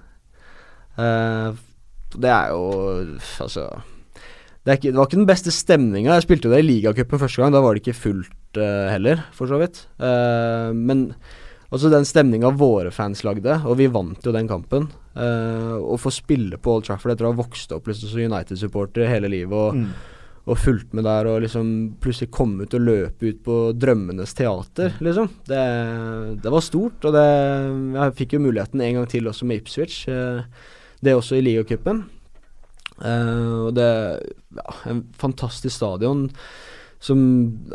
Uh, 0.96 1.58
det 2.16 2.30
er 2.32 2.54
jo 2.54 2.68
Altså 3.44 3.66
det, 4.64 4.78
ikke, 4.78 4.94
det 4.94 4.98
var 4.98 5.10
ikke 5.10 5.20
den 5.20 5.28
beste 5.30 5.52
stemninga. 5.54 6.16
Jeg 6.16 6.26
spilte 6.26 6.48
jo 6.48 6.54
det 6.56 6.64
i 6.64 6.66
ligacupen 6.66 7.22
første 7.22 7.42
gang. 7.42 7.52
Da 7.54 7.60
var 7.62 7.76
det 7.76 7.84
ikke 7.84 8.00
fullt 8.00 8.58
uh, 8.58 8.88
heller, 8.90 9.22
for 9.36 9.46
så 9.52 9.60
vidt. 9.62 9.84
Uh, 10.02 10.72
men 10.74 11.12
altså 11.70 11.92
den 11.94 12.08
stemninga 12.08 12.50
våre 12.58 12.90
fans 12.96 13.22
lagde, 13.28 13.60
og 13.62 13.78
vi 13.78 13.86
vant 13.94 14.26
jo 14.26 14.34
den 14.34 14.50
kampen. 14.50 14.88
Å 15.16 15.96
få 16.02 16.12
spille 16.12 16.58
på 16.60 16.74
Old 16.74 16.88
Trafford 16.88 17.14
etter 17.14 17.28
å 17.28 17.30
ha 17.32 17.38
vokst 17.38 17.72
opp 17.72 17.86
liksom, 17.88 18.10
som 18.12 18.26
United-supporter 18.26 19.08
hele 19.08 19.30
livet 19.32 19.56
og, 19.56 19.78
Mm. 19.78 19.94
Og 20.46 20.60
fulgt 20.62 20.94
med 20.94 21.08
der 21.08 21.26
og 21.26 21.42
liksom 21.42 21.70
plutselig 22.02 22.30
komme 22.34 22.66
ut 22.66 22.76
og 22.78 22.84
løpe 22.86 23.32
ut 23.32 23.40
på 23.46 23.56
drømmenes 23.82 24.36
teater, 24.38 24.94
liksom. 25.02 25.30
Det, 25.50 25.62
det 26.44 26.54
var 26.54 26.62
stort, 26.62 27.02
og 27.02 27.16
det 27.16 27.26
Jeg 27.96 28.16
fikk 28.20 28.36
jo 28.36 28.44
muligheten 28.46 28.82
en 28.82 29.00
gang 29.00 29.08
til 29.10 29.28
også 29.28 29.48
med 29.50 29.64
Ipswich. 29.64 30.06
eh, 30.08 30.46
det 31.02 31.16
også 31.16 31.40
i 31.40 31.46
ligacupen. 31.46 32.06
Uh, 32.96 33.68
og 33.68 33.74
det 33.76 33.90
ja, 34.56 34.74
En 34.88 35.02
fantastisk 35.20 35.76
stadion 35.76 36.30
som 37.04 37.20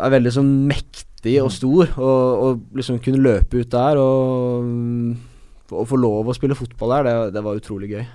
er 0.01 0.15
veldig 0.15 0.31
sånn 0.33 0.49
mektig 0.67 1.37
og 1.43 1.53
stor. 1.55 1.91
Og, 1.99 2.45
og 2.45 2.79
liksom 2.79 3.03
kunne 3.03 3.23
løpe 3.23 3.61
ut 3.61 3.71
der 3.71 4.01
og, 4.01 4.65
mm, 4.65 5.11
og 5.75 5.87
få 5.91 5.99
lov 6.01 6.31
å 6.31 6.35
spille 6.35 6.59
fotball 6.59 6.97
der, 6.97 7.07
det, 7.07 7.35
det 7.37 7.45
var 7.45 7.61
utrolig 7.61 7.93
gøy. 7.93 8.07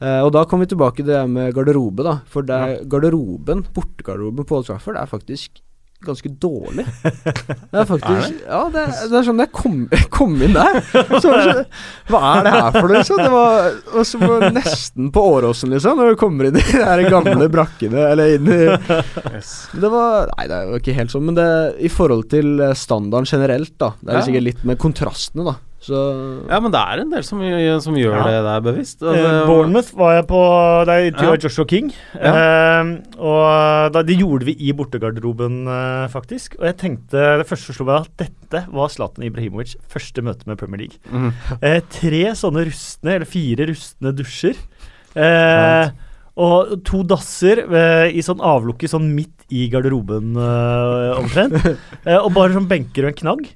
Eh, 0.00 0.20
og 0.24 0.30
da 0.32 0.44
kom 0.48 0.60
vi 0.64 0.66
tilbake 0.70 1.02
til 1.02 1.10
det 1.12 1.24
med 1.28 1.52
garderobe, 1.56 2.04
da. 2.06 2.18
For 2.32 2.42
det 2.46 2.56
er 2.56 2.84
garderoben, 2.88 3.66
bortegarderoben 3.76 4.46
på 4.48 4.56
Old 4.60 4.70
Trafford, 4.70 4.96
er 4.96 5.10
faktisk 5.10 5.60
ganske 6.00 6.30
dårlig. 6.40 6.86
Det 7.04 7.76
er 7.76 7.84
faktisk 7.84 8.38
Ja, 8.48 8.62
det, 8.72 8.86
det 9.10 9.18
er 9.18 9.26
sånn 9.26 9.42
jeg 9.42 9.50
kom, 9.52 9.82
kom 10.08 10.32
inn 10.40 10.54
der, 10.56 10.78
så 11.20 11.28
var 11.28 11.42
det 11.42 11.50
sånn 11.50 11.66
Hva 12.08 12.20
er 12.38 12.46
det 12.46 12.52
her 12.54 12.70
for 12.78 12.86
noe, 12.88 12.94
liksom? 13.02 13.20
Det 13.20 13.28
var, 13.34 13.68
og 13.92 14.06
så 14.08 14.20
var 14.22 14.46
det 14.46 14.50
nesten 14.56 15.10
på 15.12 15.26
Åråsen, 15.34 15.74
liksom, 15.74 16.00
når 16.00 16.14
du 16.14 16.20
kommer 16.22 16.48
inn 16.48 16.56
i 16.56 16.64
de 16.64 16.80
der 16.80 17.04
gamle 17.12 17.50
brakkene, 17.52 18.06
eller 18.14 18.32
inn 18.38 18.48
i 18.48 18.60
det 19.84 19.92
var 19.92 20.32
Nei, 20.38 20.46
det 20.48 20.62
var 20.72 20.80
ikke 20.80 20.96
helt 20.96 21.12
sånn, 21.12 21.28
men 21.28 21.36
det 21.36 21.48
i 21.84 21.92
forhold 21.92 22.30
til 22.32 22.64
standarden 22.80 23.28
generelt, 23.28 23.76
da. 23.76 23.92
Det 24.00 24.14
er 24.14 24.22
Ja. 24.22 24.24
sikkert 24.30 24.48
litt 24.48 24.64
med 24.72 24.80
kontrastene, 24.80 25.44
da. 25.52 25.58
Så 25.80 25.96
Ja, 26.50 26.58
men 26.60 26.72
det 26.74 26.80
er 26.80 27.00
en 27.00 27.08
del 27.08 27.22
som, 27.24 27.40
som 27.80 27.94
gjør 27.96 28.12
Ja. 28.18 28.24
det 28.28 28.40
der 28.44 28.60
bevisst. 28.66 29.00
Eh, 29.00 29.08
Altså, 29.14 29.46
Bournemouth 29.48 29.94
var 29.96 30.12
jeg 30.18 30.26
på 30.28 30.40
Der 30.90 31.06
intervjua 31.08 31.36
Ja. 31.38 31.40
Joshua 31.46 31.64
King. 31.70 31.88
Ja. 32.14 32.32
Eh, 32.36 32.90
og 33.16 33.92
da, 33.94 34.02
Det 34.04 34.18
gjorde 34.18 34.44
vi 34.44 34.56
i 34.60 34.72
bortegarderoben, 34.76 35.62
eh, 35.72 36.08
faktisk. 36.12 36.58
Og 36.60 36.66
jeg 36.68 36.76
tenkte 36.82 37.24
Det 37.40 37.46
første 37.48 37.70
som 37.72 37.78
slo 37.78 37.86
meg, 37.88 38.04
at 38.04 38.16
dette 38.26 38.66
var 38.74 38.88
Zlatan 38.92 39.24
Ibrahimovic 39.24 39.76
første 39.88 40.20
møte 40.22 40.44
med 40.46 40.58
Premier 40.60 40.84
League. 40.84 40.98
Mm. 41.08 41.32
Eh, 41.62 41.80
tre 41.88 42.22
sånne 42.36 42.66
rustne, 42.68 43.14
eller 43.16 43.26
fire 43.26 43.66
rustne 43.72 44.12
dusjer. 44.12 44.56
Eh, 45.16 45.90
og 46.40 46.76
to 46.86 47.02
dasser 47.08 47.64
eh, 47.66 48.10
i 48.16 48.22
sånn 48.24 48.40
avlukke 48.40 48.88
sånn 48.88 49.08
midt 49.16 49.46
i 49.50 49.64
garderoben 49.72 50.36
eh, 50.36 51.16
omtrent. 51.18 51.56
Eh, 52.06 52.16
og 52.16 52.32
bare 52.36 52.52
sånn 52.54 52.68
benker 52.68 53.04
og 53.08 53.10
en 53.12 53.18
knagg. 53.18 53.48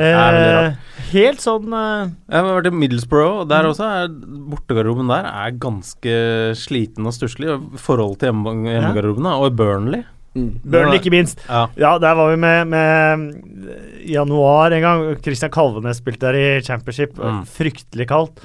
Eh, 0.06 0.74
helt 1.12 1.40
sånn 1.42 1.72
eh, 1.76 2.08
Jeg 2.32 2.42
har 2.42 2.48
vært 2.58 2.68
i 2.70 2.74
Middlesbrough, 2.74 3.42
og 3.44 3.48
der 3.50 3.68
også 3.68 3.86
er 3.86 4.10
bortegarderoben 4.50 5.08
der 5.12 5.28
er 5.30 5.54
ganske 5.62 6.16
sliten 6.58 7.06
og 7.06 7.14
stusslig 7.16 7.48
i 7.54 7.58
forhold 7.80 8.18
til 8.20 8.30
hjemme, 8.32 8.54
hjemmegarderobene. 8.66 9.32
Og 9.40 9.48
i 9.50 9.56
Burnley. 9.62 10.04
mm. 10.36 10.50
Burnley, 10.64 10.98
ikke 11.00 11.14
minst. 11.14 11.40
Ja. 11.48 11.66
Ja, 11.80 11.94
der 12.02 12.14
var 12.18 12.30
vi 12.32 12.36
med, 12.42 12.66
med 12.68 14.04
januar 14.06 14.74
en 14.76 14.82
gang. 14.84 15.06
Christian 15.24 15.50
Kalvenes 15.54 16.02
spilte 16.02 16.26
der 16.28 16.40
i 16.40 16.46
Championship. 16.66 17.16
Mm. 17.18 17.44
Fryktelig 17.46 18.08
kaldt. 18.10 18.42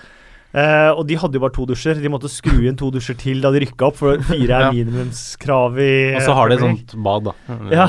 Eh, 0.52 0.90
og 0.92 1.06
de 1.08 1.16
hadde 1.16 1.38
jo 1.38 1.44
bare 1.46 1.54
to 1.56 1.66
dusjer. 1.70 1.96
De 2.04 2.10
måtte 2.12 2.28
skru 2.32 2.66
inn 2.68 2.76
to 2.76 2.90
dusjer 2.92 3.16
til 3.22 3.40
da 3.40 3.52
de 3.56 3.62
rykka 3.64 3.88
opp, 3.88 3.96
for 4.02 4.18
fire 4.28 4.52
er 4.52 4.66
Ja. 4.66 4.72
minimumskrav 4.76 5.80
i 5.80 5.92
Og 6.18 6.22
så 6.26 6.34
har 6.36 6.50
de 6.52 6.56
et 6.58 6.66
sånt 6.66 6.96
bad, 7.04 7.24
da. 7.30 7.34
Ja. 7.72 7.88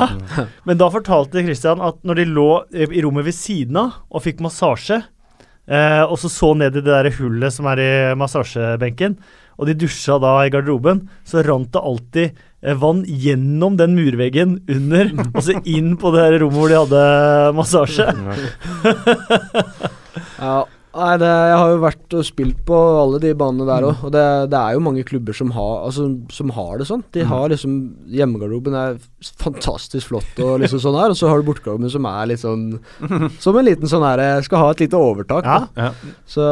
Men 0.65 0.79
da 0.79 0.89
fortalte 0.95 1.43
Christian 1.43 1.81
at 1.83 1.99
når 2.07 2.15
de 2.23 2.25
lå 2.31 2.49
eh, 2.73 2.87
i 2.87 3.03
rommet 3.03 3.25
ved 3.27 3.35
siden 3.35 3.77
av 3.83 3.93
og 4.13 4.23
fikk 4.23 4.39
massasje, 4.47 5.03
eh, 5.67 6.03
og 6.07 6.15
så 6.23 6.31
så 6.31 6.53
ned 6.57 6.77
i 6.77 6.81
det 6.81 6.87
der 6.87 7.11
hullet 7.19 7.53
som 7.53 7.67
er 7.67 7.83
i 7.83 7.93
massasjebenken, 8.15 9.19
og 9.59 9.67
de 9.69 9.75
dusja 9.75 10.17
da 10.23 10.39
i 10.47 10.51
garderoben, 10.51 11.09
så 11.29 11.43
rant 11.45 11.71
det 11.75 11.83
alltid 11.83 12.31
eh, 12.63 12.75
vann 12.79 13.03
gjennom 13.05 13.77
den 13.77 13.95
murveggen 13.99 14.61
under, 14.71 15.11
og 15.35 15.43
så 15.43 15.59
inn 15.67 15.97
på 16.01 16.15
det 16.15 16.23
her 16.25 16.39
rommet 16.45 16.59
hvor 16.63 16.69
de 16.71 16.79
hadde 16.79 17.03
massasje. 17.59 18.07
Ja, 20.39 20.65
nei, 20.95 21.13
det, 21.21 21.29
jeg 21.29 21.57
har 21.61 21.71
jo 21.73 21.79
vært 21.83 22.15
og 22.19 22.25
spilt 22.29 22.59
på 22.69 22.77
alle 23.03 23.19
de 23.23 23.31
banene 23.39 23.65
der 23.69 23.87
òg, 23.89 24.03
og 24.07 24.13
det, 24.15 24.25
det 24.53 24.59
er 24.59 24.75
jo 24.77 24.83
mange 24.85 25.05
klubber 25.09 25.37
som 25.37 25.51
har, 25.57 25.87
altså, 25.89 26.07
som 26.33 26.51
har 26.57 26.79
det 26.81 26.87
sånn. 26.89 27.03
De 27.17 27.25
har 27.29 27.49
liksom 27.53 27.79
Hjemmegarderoben 28.13 28.75
er 28.77 28.99
fantastisk 29.41 30.11
flott 30.11 30.41
og 30.43 30.61
liksom 30.63 30.81
sånn 30.83 30.99
her, 30.99 31.13
og 31.15 31.19
så 31.19 31.31
har 31.31 31.41
du 31.41 31.47
bortegarderoben 31.49 31.91
som 31.93 32.07
er 32.11 32.27
litt 32.33 32.43
sånn 32.43 32.65
Som 33.45 33.57
en 33.61 33.67
liten 33.67 33.89
sånn 33.91 34.03
her 34.05 34.21
Skal 34.45 34.59
ha 34.63 34.71
et 34.75 34.83
lite 34.85 34.99
overtak. 34.99 35.47
Ja, 35.47 35.59
Ja. 35.79 35.91
Så 36.29 36.43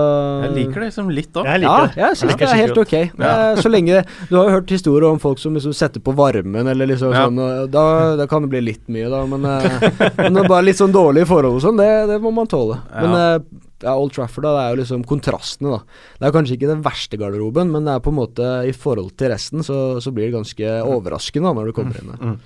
Jeg 0.46 0.52
liker 0.56 0.80
det 0.80 0.88
liksom 0.90 1.10
litt 1.14 1.36
òg. 1.36 1.48
Ja, 1.60 1.78
jeg 1.96 2.16
syns 2.20 2.32
Ja. 2.34 2.36
det 2.40 2.48
er 2.50 2.60
helt 2.62 2.78
ok. 2.80 2.94
Er, 3.20 3.60
så 3.60 3.70
lenge 3.72 4.04
Du 4.30 4.36
har 4.38 4.48
jo 4.48 4.54
hørt 4.58 4.70
historier 4.72 5.08
om 5.10 5.18
folk 5.22 5.38
som 5.42 5.54
liksom 5.58 5.74
setter 5.76 6.00
på 6.04 6.14
varmen 6.16 6.68
eller 6.70 6.86
liksom 6.90 7.12
Ja. 7.14 7.26
sånn, 7.26 7.38
og 7.40 7.70
da, 7.74 7.84
da 8.16 8.26
kan 8.30 8.42
det 8.46 8.50
bli 8.54 8.60
litt 8.70 8.86
mye, 8.88 9.08
da, 9.10 9.24
men, 9.26 9.44
eh, 9.44 9.80
men 10.16 10.34
det 10.38 10.44
er 10.44 10.48
bare 10.48 10.66
litt 10.68 10.78
sånn 10.80 10.94
dårlige 10.94 11.26
forhold 11.30 11.58
og 11.58 11.64
sånn, 11.64 11.76
det, 11.80 11.90
det 12.14 12.20
må 12.22 12.32
man 12.34 12.48
tåle. 12.50 12.78
Men 12.94 13.44
Ja. 13.82 13.92
eh, 13.92 14.00
Old 14.00 14.12
Trafford, 14.16 14.44
da, 14.46 14.54
det 14.56 14.64
er 14.64 14.74
jo 14.74 14.80
liksom 14.82 15.04
kontrastene, 15.08 15.78
da. 15.78 16.02
Det 16.18 16.28
er 16.28 16.34
kanskje 16.36 16.58
ikke 16.58 16.72
den 16.72 16.84
verste 16.84 17.20
garderoben, 17.20 17.72
men 17.74 17.88
det 17.88 17.94
er 17.96 18.04
på 18.04 18.12
en 18.12 18.20
måte 18.20 18.50
i 18.68 18.74
forhold 18.76 19.14
til 19.20 19.32
resten, 19.34 19.64
så, 19.66 19.78
så 20.02 20.12
blir 20.14 20.28
det 20.28 20.36
ganske 20.38 20.76
overraskende 20.84 21.50
da, 21.50 21.56
når 21.60 21.70
du 21.70 21.76
kommer 21.80 22.00
inn 22.00 22.12
der. 22.12 22.20
Mm. 22.20 22.38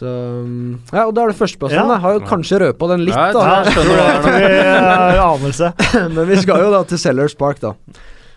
Så 0.00 0.06
mm, 0.46 0.70
Ja, 0.94 1.02
og 1.04 1.12
da 1.16 1.26
er 1.26 1.32
det 1.32 1.36
førsteplassen. 1.40 1.76
Ja. 1.76 1.96
Jeg 1.96 2.04
har 2.06 2.14
jo 2.16 2.22
kanskje 2.28 2.60
røpa 2.62 2.88
den 2.94 3.04
litt, 3.04 3.18
da. 3.36 3.42
Jeg 3.66 3.74
skjønner 3.74 4.00
er 4.00 5.20
anelse. 5.26 5.72
Men 6.14 6.30
vi 6.30 6.38
skal 6.40 6.64
jo 6.64 6.70
da 6.72 6.80
til 6.88 7.02
Sellers 7.02 7.36
Park, 7.36 7.60
da. 7.60 7.74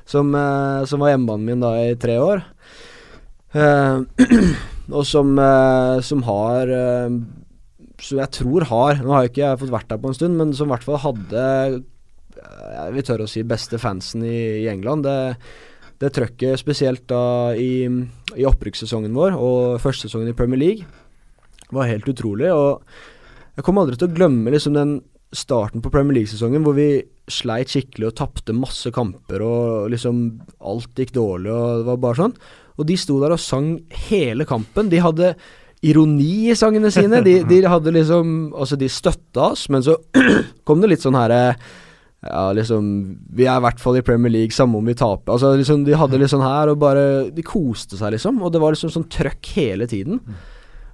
Som, 0.10 0.34
eh, 0.36 0.84
som 0.90 1.00
var 1.00 1.14
hjemmebanen 1.14 1.48
min 1.48 1.64
da 1.64 1.72
i 1.80 1.94
tre 1.96 2.18
år. 2.20 2.44
Eh, 3.56 4.28
og 4.98 5.08
som, 5.08 5.32
eh, 5.40 6.02
som 6.04 6.24
har 6.28 6.68
eh, 6.74 7.16
Som 8.02 8.18
jeg 8.18 8.32
tror 8.34 8.66
har 8.66 8.98
Nå 9.04 9.14
har 9.14 9.28
jeg 9.28 9.32
ikke 9.36 9.52
fått 9.62 9.74
vært 9.76 9.92
der 9.92 10.00
på 10.02 10.10
en 10.10 10.18
stund, 10.18 10.40
men 10.40 10.56
som 10.58 10.68
i 10.68 10.74
hvert 10.74 10.88
fall 10.88 11.00
hadde 11.06 11.44
eh, 11.44 11.78
Jeg 12.44 12.96
vil 12.96 13.06
tørre 13.08 13.28
å 13.28 13.32
si 13.32 13.46
beste 13.48 13.80
fansen 13.82 14.26
i, 14.26 14.64
i 14.64 14.68
England. 14.72 15.08
Det, 15.08 15.38
det 16.04 16.12
trøkket 16.16 16.60
spesielt 16.62 17.06
da 17.12 17.54
i, 17.56 17.88
i 18.36 18.48
opprykkssesongen 18.50 19.16
vår 19.16 19.38
og 19.38 19.82
førstesesongen 19.84 20.34
i 20.34 20.38
Premier 20.38 20.62
League 20.62 20.88
var 21.74 21.90
helt 21.90 22.08
utrolig. 22.10 22.52
Og 22.54 22.84
jeg 23.58 23.66
kommer 23.66 23.86
aldri 23.86 24.00
til 24.00 24.12
å 24.12 24.16
glemme 24.18 24.54
liksom 24.54 24.78
den 24.78 25.00
starten 25.34 25.82
på 25.82 25.90
Premier 25.94 26.20
League-sesongen 26.20 26.66
hvor 26.66 26.76
vi 26.78 27.04
sleit 27.32 27.72
skikkelig 27.72 28.12
og 28.12 28.18
tapte 28.20 28.54
masse 28.54 28.92
kamper 28.94 29.42
og 29.46 29.90
liksom 29.94 30.26
alt 30.70 31.00
gikk 31.00 31.14
dårlig 31.16 31.54
og 31.54 31.82
det 31.82 31.88
var 31.88 32.02
bare 32.04 32.20
sånn. 32.20 32.36
Og 32.78 32.88
de 32.90 32.98
sto 32.98 33.20
der 33.22 33.34
og 33.36 33.42
sang 33.42 33.76
hele 34.10 34.46
kampen. 34.50 34.90
De 34.90 35.02
hadde 35.02 35.34
ironi 35.86 36.50
i 36.50 36.58
sangene 36.58 36.90
sine. 36.94 37.22
De, 37.26 37.40
de 37.48 37.62
hadde 37.68 37.94
liksom 37.94 38.54
Altså, 38.54 38.78
de 38.80 38.90
støtta 38.90 39.52
oss, 39.52 39.68
men 39.74 39.84
så 39.86 39.98
kom 40.68 40.82
det 40.82 40.94
litt 40.94 41.06
sånn 41.06 41.18
herre 41.18 41.56
ja, 42.24 42.44
liksom 42.56 42.86
Vi 43.36 43.48
er 43.48 43.60
i 43.60 43.64
hvert 43.66 43.82
fall 43.82 43.98
i 44.00 44.04
Premier 44.06 44.32
League, 44.32 44.56
samme 44.56 44.80
om 44.80 44.88
vi 44.88 44.96
taper. 44.98 45.36
Altså 45.36 45.54
liksom 45.60 45.84
De 45.88 45.98
hadde 46.00 46.20
litt 46.22 46.32
sånn 46.32 46.46
her, 46.46 46.72
og 46.72 46.80
bare 46.82 47.06
De 47.36 47.46
koste 47.46 48.00
seg, 48.00 48.16
liksom. 48.16 48.42
Og 48.44 48.54
det 48.54 48.62
var 48.64 48.76
liksom 48.76 48.94
sånn 48.94 49.10
trøkk 49.12 49.54
hele 49.58 49.88
tiden. 49.90 50.22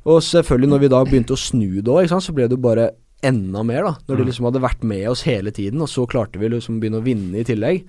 Og 0.10 0.24
selvfølgelig, 0.26 0.72
når 0.72 0.82
vi 0.82 0.92
da 0.96 1.04
begynte 1.06 1.36
å 1.36 1.40
snu 1.40 1.82
det 1.84 1.92
òg, 1.92 2.10
så 2.10 2.34
ble 2.34 2.48
det 2.48 2.58
jo 2.58 2.64
bare 2.64 2.92
enda 3.26 3.66
mer, 3.68 3.84
da. 3.84 3.94
Når 4.08 4.22
de 4.22 4.28
liksom 4.30 4.48
hadde 4.48 4.62
vært 4.64 4.86
med 4.88 5.10
oss 5.12 5.26
hele 5.28 5.52
tiden, 5.56 5.82
og 5.84 5.92
så 5.92 6.06
klarte 6.10 6.40
vi 6.40 6.50
liksom 6.50 6.78
å 6.78 6.84
begynne 6.84 7.02
å 7.02 7.06
vinne 7.06 7.42
i 7.42 7.48
tillegg. 7.48 7.84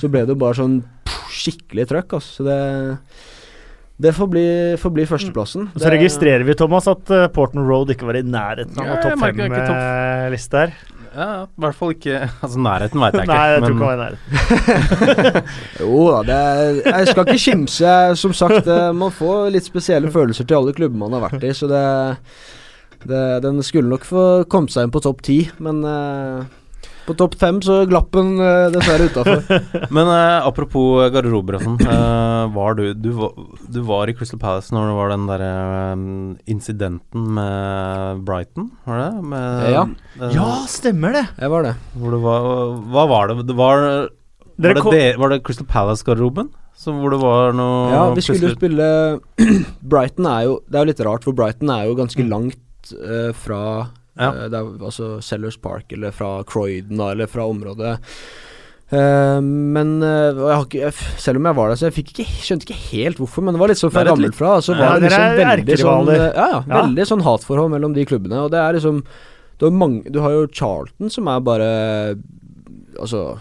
Så 0.00 0.08
ble 0.08 0.24
det 0.24 0.34
jo 0.34 0.40
bare 0.40 0.56
sånn 0.56 0.80
pff, 1.04 1.34
skikkelig 1.42 1.86
trøkk, 1.92 2.16
altså. 2.16 2.40
Så 2.40 2.48
det 2.48 2.58
det 4.00 4.14
får 4.16 4.28
bli, 4.32 4.46
får 4.80 4.92
bli 4.96 5.04
førsteplassen. 5.04 5.66
Så 5.76 5.90
registrerer 5.92 6.46
vi, 6.48 6.54
Thomas, 6.56 6.86
at 6.88 7.10
uh, 7.12 7.26
Portman 7.34 7.66
Road 7.68 7.92
ikke 7.92 8.06
var 8.08 8.16
i 8.16 8.22
nærheten 8.24 8.78
av 8.80 8.88
Ja, 8.88 8.94
topp 9.04 9.20
fem-liste 9.20 10.62
her. 10.62 10.72
Ja, 11.10 11.28
i 11.42 11.62
hvert 11.64 11.74
fall 11.74 11.90
ikke 11.96 12.18
Altså, 12.28 12.60
nærheten 12.62 13.00
veit 13.02 13.16
jeg 13.18 13.24
ikke. 13.26 13.34
Nei, 13.34 13.48
jeg 13.50 13.62
tror 13.64 13.72
ikke 13.74 13.80
det 13.80 13.88
var 13.88 13.96
i 13.96 14.02
nærheten. 14.04 15.50
Jo 15.80 16.04
da, 16.10 16.20
det 16.28 16.36
er, 16.38 16.78
jeg 17.00 17.10
skal 17.10 17.26
ikke 17.26 17.42
kimse. 17.44 17.94
Som 18.20 18.36
sagt, 18.36 18.70
eh, 18.70 18.86
man 18.94 19.10
får 19.14 19.50
litt 19.56 19.66
spesielle 19.66 20.12
følelser 20.14 20.46
til 20.46 20.60
alle 20.60 20.76
klubber 20.76 21.02
man 21.02 21.16
har 21.18 21.24
vært 21.26 21.46
i, 21.48 21.52
så 21.56 21.66
det, 21.70 21.82
det 23.10 23.24
Den 23.46 23.58
skulle 23.66 23.90
nok 23.90 24.06
få 24.06 24.24
kommet 24.52 24.74
seg 24.74 24.86
inn 24.86 24.94
på 24.94 25.02
topp 25.04 25.24
ti, 25.26 25.40
men 25.58 25.82
eh, 25.82 26.46
på 27.06 27.14
topp 27.18 27.34
fem 27.40 27.58
så 27.64 27.80
glapp 27.90 28.10
den 28.14 28.34
eh, 28.38 28.68
dessverre 28.74 29.08
utafor. 29.10 29.40
Men 29.96 30.10
eh, 30.12 30.46
apropos 30.46 31.08
garderober 31.14 31.56
og 31.58 31.64
sånn. 31.64 31.78
eh, 31.82 32.44
var 32.54 32.76
du, 32.78 32.84
du, 32.94 33.10
var, 33.16 33.32
du 33.72 33.80
var 33.88 34.10
i 34.12 34.14
Crystal 34.18 34.38
Palace 34.42 34.74
når 34.74 34.90
det 34.90 34.96
var 35.00 35.12
den 35.14 35.26
derre 35.30 35.50
eh, 35.56 36.04
incidenten 36.54 37.26
med 37.40 38.22
Brighton, 38.28 38.70
var 38.86 39.02
det? 39.04 39.10
Med, 39.32 39.66
Ja. 39.74 39.84
eh, 40.20 40.32
Ja, 40.36 40.48
stemmer 40.70 41.12
det! 41.18 41.26
Jeg 41.40 41.50
var 41.56 41.66
det. 41.70 41.74
Hvor 41.96 42.14
det 42.16 42.22
var 42.24 42.48
Hva 42.94 43.06
var 43.10 43.28
det? 43.32 43.38
Det 43.50 43.56
var 43.58 43.84
Var 44.60 44.74
det, 44.76 44.82
det, 44.92 45.04
var 45.18 45.32
det 45.32 45.42
Crystal 45.46 45.66
Palace-garderoben? 45.66 46.50
Hvor 46.80 47.12
det 47.12 47.18
var 47.20 47.52
noe 47.52 47.90
Ja, 47.92 48.02
vi 48.16 48.22
skulle 48.24 48.48
jo 48.50 48.56
spille 48.56 48.86
Brighton 49.92 50.24
er 50.30 50.46
jo 50.46 50.58
Det 50.64 50.78
er 50.78 50.84
jo 50.86 50.90
litt 50.92 51.02
rart, 51.04 51.24
for 51.26 51.36
Brighton 51.36 51.72
er 51.74 51.88
jo 51.90 51.96
ganske 51.98 52.22
Mm. 52.24 52.30
langt 52.32 52.92
uh, 52.96 53.32
fra 53.36 53.58
Ja. 54.18 54.30
Uh, 54.32 54.46
det 54.50 54.58
er, 54.58 54.70
altså 54.84 55.20
Sellers 55.22 55.56
Park, 55.56 55.92
eller 55.92 56.10
fra 56.12 56.42
Croydon, 56.44 56.96
da, 56.98 57.10
eller 57.14 57.26
fra 57.30 57.46
området. 57.46 57.98
Uh, 58.90 59.38
men 59.40 60.02
uh, 60.02 60.64
ikke, 60.64 60.88
Selv 61.22 61.38
om 61.38 61.46
jeg 61.46 61.54
var 61.54 61.68
der, 61.70 61.78
så 61.78 61.86
jeg 61.86 61.94
fikk 62.00 62.08
ikke, 62.16 62.24
skjønte 62.42 62.66
ikke 62.66 62.78
helt 62.90 63.20
hvorfor. 63.22 63.44
Men 63.46 63.54
det 63.54 63.60
var 63.62 63.70
litt 63.70 63.78
sånn 63.78 63.92
fra 63.94 64.02
gammelt 64.08 64.34
fra. 64.34 64.56
Så 64.64 64.74
Ja, 64.74 64.80
var 64.82 64.98
det 64.98 65.10
liksom 65.12 65.36
veldig 65.38 65.76
sånn 65.78 66.10
ja, 66.10 66.24
ja, 66.34 66.48
Ja. 66.58 66.80
veldig 66.80 67.06
sånn 67.12 67.22
hatforhold 67.22 67.70
mellom 67.76 67.94
de 67.94 68.04
klubbene. 68.10 68.40
Og 68.42 68.50
det 68.50 68.58
er 68.58 68.74
liksom 68.80 69.04
Du 69.60 69.66
har, 69.68 69.70
mange, 69.76 70.10
du 70.10 70.18
har 70.24 70.34
jo 70.34 70.48
Charlton, 70.50 71.10
som 71.12 71.28
er 71.30 71.38
bare 71.46 71.70
Altså 72.98 73.38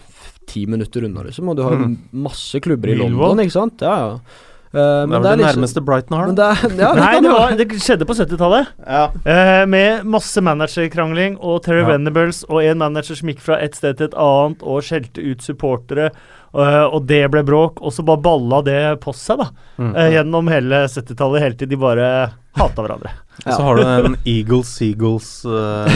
ti 0.50 0.66
minutter 0.70 1.04
unna, 1.06 1.22
liksom. 1.26 1.50
Og 1.50 1.58
du 1.58 1.64
har 1.64 1.76
Mhm. 1.78 1.98
masse 2.14 2.60
klubber 2.62 2.90
i 2.90 2.96
London, 2.98 3.38
ikke 3.40 3.52
sant. 3.54 3.82
Ja, 3.82 3.98
ja. 3.98 4.20
Eh, 4.70 4.78
Det 4.78 4.82
er 4.82 5.08
vel 5.08 5.24
det, 5.24 5.38
liksom- 5.40 5.56
nærmeste 5.64 5.82
Brighton 5.86 6.18
har. 6.18 6.32
da. 6.38 6.50
ja, 6.78 6.94
Nei, 6.94 7.20
det, 7.26 7.32
var, 7.34 7.56
det 7.58 7.68
skjedde 7.82 8.06
på 8.06 8.14
70-tallet. 8.14 8.68
Ja. 8.86 9.06
Uh, 9.26 9.66
med 9.66 10.04
masse 10.06 10.42
managerkrangling 10.46 11.38
og 11.42 11.64
Terry 11.66 11.82
Ja. 11.82 11.88
Venables 11.96 12.44
og 12.50 12.62
en 12.64 12.78
manager 12.78 13.16
som 13.18 13.30
gikk 13.32 13.42
fra 13.42 13.58
et 13.60 13.74
sted 13.76 13.98
til 13.98 14.12
et 14.12 14.14
annet 14.20 14.62
og 14.62 14.84
skjelte 14.86 15.24
ut 15.26 15.42
supportere, 15.42 16.12
uh, 16.54 16.86
og 16.86 17.08
det 17.10 17.24
ble 17.34 17.42
bråk. 17.44 17.82
Og 17.82 17.92
så 17.96 18.06
bare 18.06 18.22
balla 18.22 18.62
det 18.62 19.00
på 19.02 19.14
seg, 19.18 19.42
da. 19.42 19.50
Mm. 19.80 19.94
Gjennom 20.14 20.54
hele 20.54 20.84
70-tallet, 20.86 21.42
helt 21.42 21.58
til 21.58 21.68
De 21.74 21.76
bare 21.80 22.12
hata 22.60 22.86
hverandre. 22.86 23.10
Og 23.46 23.54
så 23.54 23.64
har 23.64 23.78
du 23.78 23.82
den 23.84 24.16
Eagles 24.28 24.72
Seagulls 24.76 25.28
uh, 25.48 25.88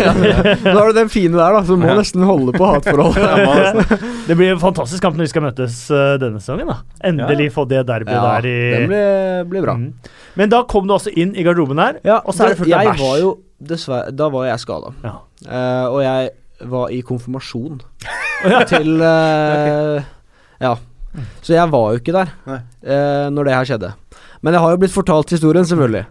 Da 0.63 0.73
har 0.77 0.91
du 0.91 0.97
den 0.97 1.09
fine 1.11 1.35
der, 1.35 1.57
da, 1.57 1.63
som 1.67 1.81
må 1.83 1.89
Ja. 1.91 1.97
nesten 1.99 2.23
holde 2.27 2.53
på 2.55 2.69
hatforholdet. 2.69 3.97
det 4.29 4.37
blir 4.39 4.53
en 4.53 4.61
fantastisk 4.61 5.03
kamp 5.03 5.17
når 5.19 5.27
vi 5.27 5.31
skal 5.33 5.45
møtes 5.47 5.79
uh, 5.91 6.15
denne 6.21 6.39
sesongen. 6.43 6.71
da 6.71 6.77
Endelig 7.09 7.49
få 7.55 7.65
det 7.69 7.83
derbyet 7.89 8.15
Ja, 8.15 8.23
der 8.37 8.47
i 8.47 8.55
den 8.77 8.87
blir, 8.91 9.49
blir 9.51 9.65
bra. 9.67 9.75
Mm. 9.79 10.13
Men 10.39 10.53
da 10.53 10.63
kom 10.69 10.87
du 10.87 10.95
altså 10.95 11.11
inn 11.11 11.35
i 11.35 11.43
garderoben 11.45 11.81
her, 11.83 11.99
Ja, 12.05 12.21
og 12.23 12.35
så 12.35 12.47
er 12.47 12.53
det 12.53 12.61
fullt 12.63 12.77
av 12.79 13.03
bæsj. 13.67 14.15
Da 14.15 14.29
var 14.31 14.47
jeg 14.47 14.63
skada. 14.63 14.93
Ja. 15.03 15.13
Eh, 15.43 15.85
og 15.87 15.99
jeg 16.03 16.31
var 16.69 16.91
i 16.95 17.01
konfirmasjon 17.05 17.81
til 18.71 18.95
okay. 19.03 20.03
Ja. 20.63 20.73
Så 21.43 21.53
jeg 21.53 21.69
var 21.71 21.91
jo 21.93 22.01
ikke 22.01 22.15
der 22.15 22.31
eh, 22.49 23.27
når 23.33 23.47
det 23.49 23.55
her 23.57 23.67
skjedde. 23.69 23.91
Men 24.43 24.55
jeg 24.55 24.63
har 24.63 24.73
jo 24.73 24.79
blitt 24.81 24.95
fortalt 24.95 25.31
historien, 25.35 25.65
selvfølgelig. 25.67 26.05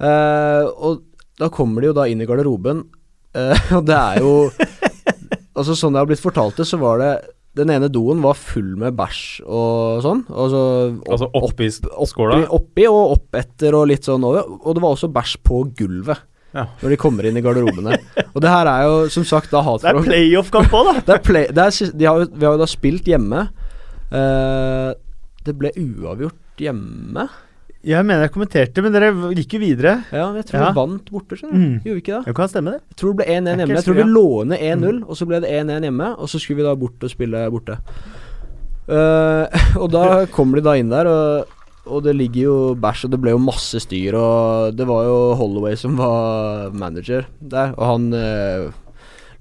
Eh, 0.00 0.64
og 0.74 1.02
da 1.38 1.48
kommer 1.52 1.82
de 1.82 1.90
jo 1.90 1.96
da 1.96 2.06
inn 2.10 2.22
i 2.22 2.26
garderoben, 2.26 2.84
uh, 3.34 3.62
og 3.78 3.86
det 3.86 3.94
er 3.98 4.20
jo 4.22 4.34
Altså 5.54 5.74
Sånn 5.78 5.94
jeg 5.94 6.02
har 6.02 6.08
blitt 6.10 6.22
fortalt 6.22 6.58
det, 6.58 6.66
så 6.66 6.78
var 6.82 6.98
det 7.02 7.10
Den 7.58 7.70
ene 7.70 7.86
doen 7.92 8.22
var 8.22 8.34
full 8.38 8.72
med 8.80 8.96
bæsj 8.98 9.44
og 9.46 10.00
sånn. 10.02 10.24
Altså, 10.30 10.60
opp, 10.98 11.10
Altså 11.14 11.28
oppi 11.30 11.68
oppi, 11.70 12.06
skåla? 12.10 12.38
oppi 12.58 12.86
og 12.90 13.12
opp 13.14 13.38
etter 13.38 13.76
og 13.78 13.86
litt 13.92 14.06
sånn 14.06 14.26
over. 14.26 14.48
Og 14.58 14.74
det 14.74 14.82
var 14.82 14.96
også 14.96 15.10
bæsj 15.14 15.36
på 15.46 15.60
gulvet 15.78 16.24
Ja. 16.54 16.64
når 16.82 16.94
de 16.94 16.98
kommer 16.98 17.26
inn 17.26 17.38
i 17.38 17.42
garderobene. 17.42 17.94
og 18.34 18.42
det 18.42 18.50
her 18.50 18.70
er 18.70 18.82
jo 18.88 18.96
som 19.14 19.26
sagt 19.26 19.54
da 19.54 19.62
Det 19.62 19.90
er 19.90 20.02
playoff-kamp 20.02 20.74
òg, 20.74 20.90
da. 20.90 20.94
Det 21.06 21.14
er 21.14 21.22
play, 21.30 21.46
det 21.46 21.62
er, 21.68 21.90
de 21.94 22.10
har, 22.10 22.26
vi 22.26 22.46
har 22.46 22.54
jo 22.58 22.62
da 22.62 22.70
spilt 22.70 23.06
hjemme. 23.10 23.46
Uh, 24.10 24.90
det 25.46 25.54
ble 25.58 25.70
uavgjort 25.78 26.62
hjemme. 26.62 27.28
Jeg 27.84 28.06
mener 28.06 28.24
jeg 28.24 28.32
kommenterte, 28.32 28.82
men 28.84 28.94
dere 28.94 29.10
gikk 29.36 29.56
jo 29.56 29.60
videre. 29.60 29.94
Ja, 30.14 30.30
jeg 30.32 30.46
tror 30.48 30.60
Ja. 30.60 30.68
vi 30.70 30.78
vant 30.78 31.10
borte, 31.12 31.36
skjønner 31.36 31.52
du. 31.52 31.64
Mm. 31.64 31.80
Gjorde 31.84 31.96
vi 31.98 32.00
ikke 32.00 32.14
det? 32.14 32.24
Det 32.24 32.34
kan 32.38 32.48
stemme, 32.48 32.72
det. 32.72 32.80
Jeg 32.88 32.96
tror 32.96 33.10
det 33.10 33.18
ble 33.18 33.26
1-1 33.34 33.48
er 33.48 33.56
hjemme. 33.60 33.74
Jeg 33.76 33.84
tror 33.84 33.98
vi 33.98 34.06
lå 34.08 34.44
ned 34.48 34.58
1-0, 34.58 35.02
og 35.04 35.18
så 35.18 35.26
ble 35.28 35.40
det 35.44 35.50
1-1 35.52 35.88
hjemme. 35.88 36.08
Og 36.16 36.28
så 36.32 36.40
skulle 36.40 36.62
vi 36.62 36.68
da 36.68 36.74
bort 36.74 37.04
og 37.04 37.12
spille 37.12 37.50
borte. 37.52 37.76
Uh, 38.88 39.44
og 39.82 39.90
da 39.92 40.24
kommer 40.32 40.60
de 40.60 40.64
da 40.64 40.76
inn 40.80 40.88
der, 40.92 41.08
og, 41.08 41.52
og 41.84 42.02
det 42.04 42.16
ligger 42.16 42.40
jo 42.40 42.56
bæsj, 42.80 43.04
og 43.04 43.10
det 43.12 43.20
ble 43.20 43.36
jo 43.36 43.42
masse 43.44 43.80
styr. 43.84 44.16
Og 44.16 44.76
det 44.76 44.88
var 44.88 45.04
jo 45.04 45.18
Holloway 45.36 45.76
som 45.76 45.96
var 46.00 46.72
manager 46.72 47.28
der, 47.40 47.76
og 47.76 47.84
han 47.84 48.10
uh, 48.16 48.72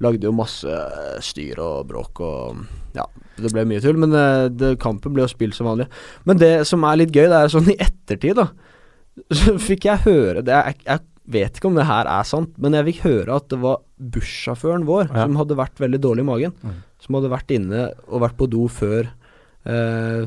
lagde 0.03 0.27
jo 0.27 0.35
masse 0.35 0.79
styr 1.23 1.63
og 1.63 1.87
bråk 1.87 2.19
og 2.19 2.65
Ja, 2.93 3.07
det 3.41 3.49
ble 3.53 3.63
mye 3.69 3.81
tull, 3.81 3.97
men 3.97 4.13
eh, 4.17 4.49
det, 4.53 4.75
kampen 4.83 5.15
ble 5.15 5.25
jo 5.25 5.31
spilt 5.31 5.57
som 5.57 5.69
vanlig. 5.69 5.87
Men 6.29 6.37
det 6.41 6.51
som 6.69 6.83
er 6.85 6.99
litt 7.01 7.15
gøy, 7.15 7.25
det 7.31 7.39
er 7.39 7.53
sånn 7.53 7.71
i 7.73 7.79
ettertid, 7.81 8.37
da, 8.37 8.49
så 9.39 9.55
fikk 9.61 9.87
jeg 9.89 10.05
høre 10.07 10.41
det 10.45 10.53
jeg, 10.53 10.77
jeg 10.87 11.03
vet 11.33 11.57
ikke 11.57 11.69
om 11.69 11.77
det 11.79 11.85
her 11.87 12.09
er 12.09 12.25
sant, 12.27 12.51
men 12.61 12.75
jeg 12.75 12.87
fikk 12.91 13.03
høre 13.05 13.37
at 13.39 13.45
det 13.53 13.59
var 13.63 13.81
bussjåføren 14.13 14.83
vår 14.89 15.07
Ja. 15.07 15.23
som 15.23 15.37
hadde 15.39 15.55
vært 15.55 15.79
veldig 15.79 16.01
dårlig 16.03 16.25
i 16.25 16.27
magen. 16.27 16.55
Mm. 16.61 16.81
Som 17.03 17.17
hadde 17.17 17.31
vært 17.31 17.53
inne 17.55 17.85
og 18.09 18.23
vært 18.25 18.35
på 18.39 18.47
do 18.51 18.65
før 18.71 19.07
eh, 19.07 20.25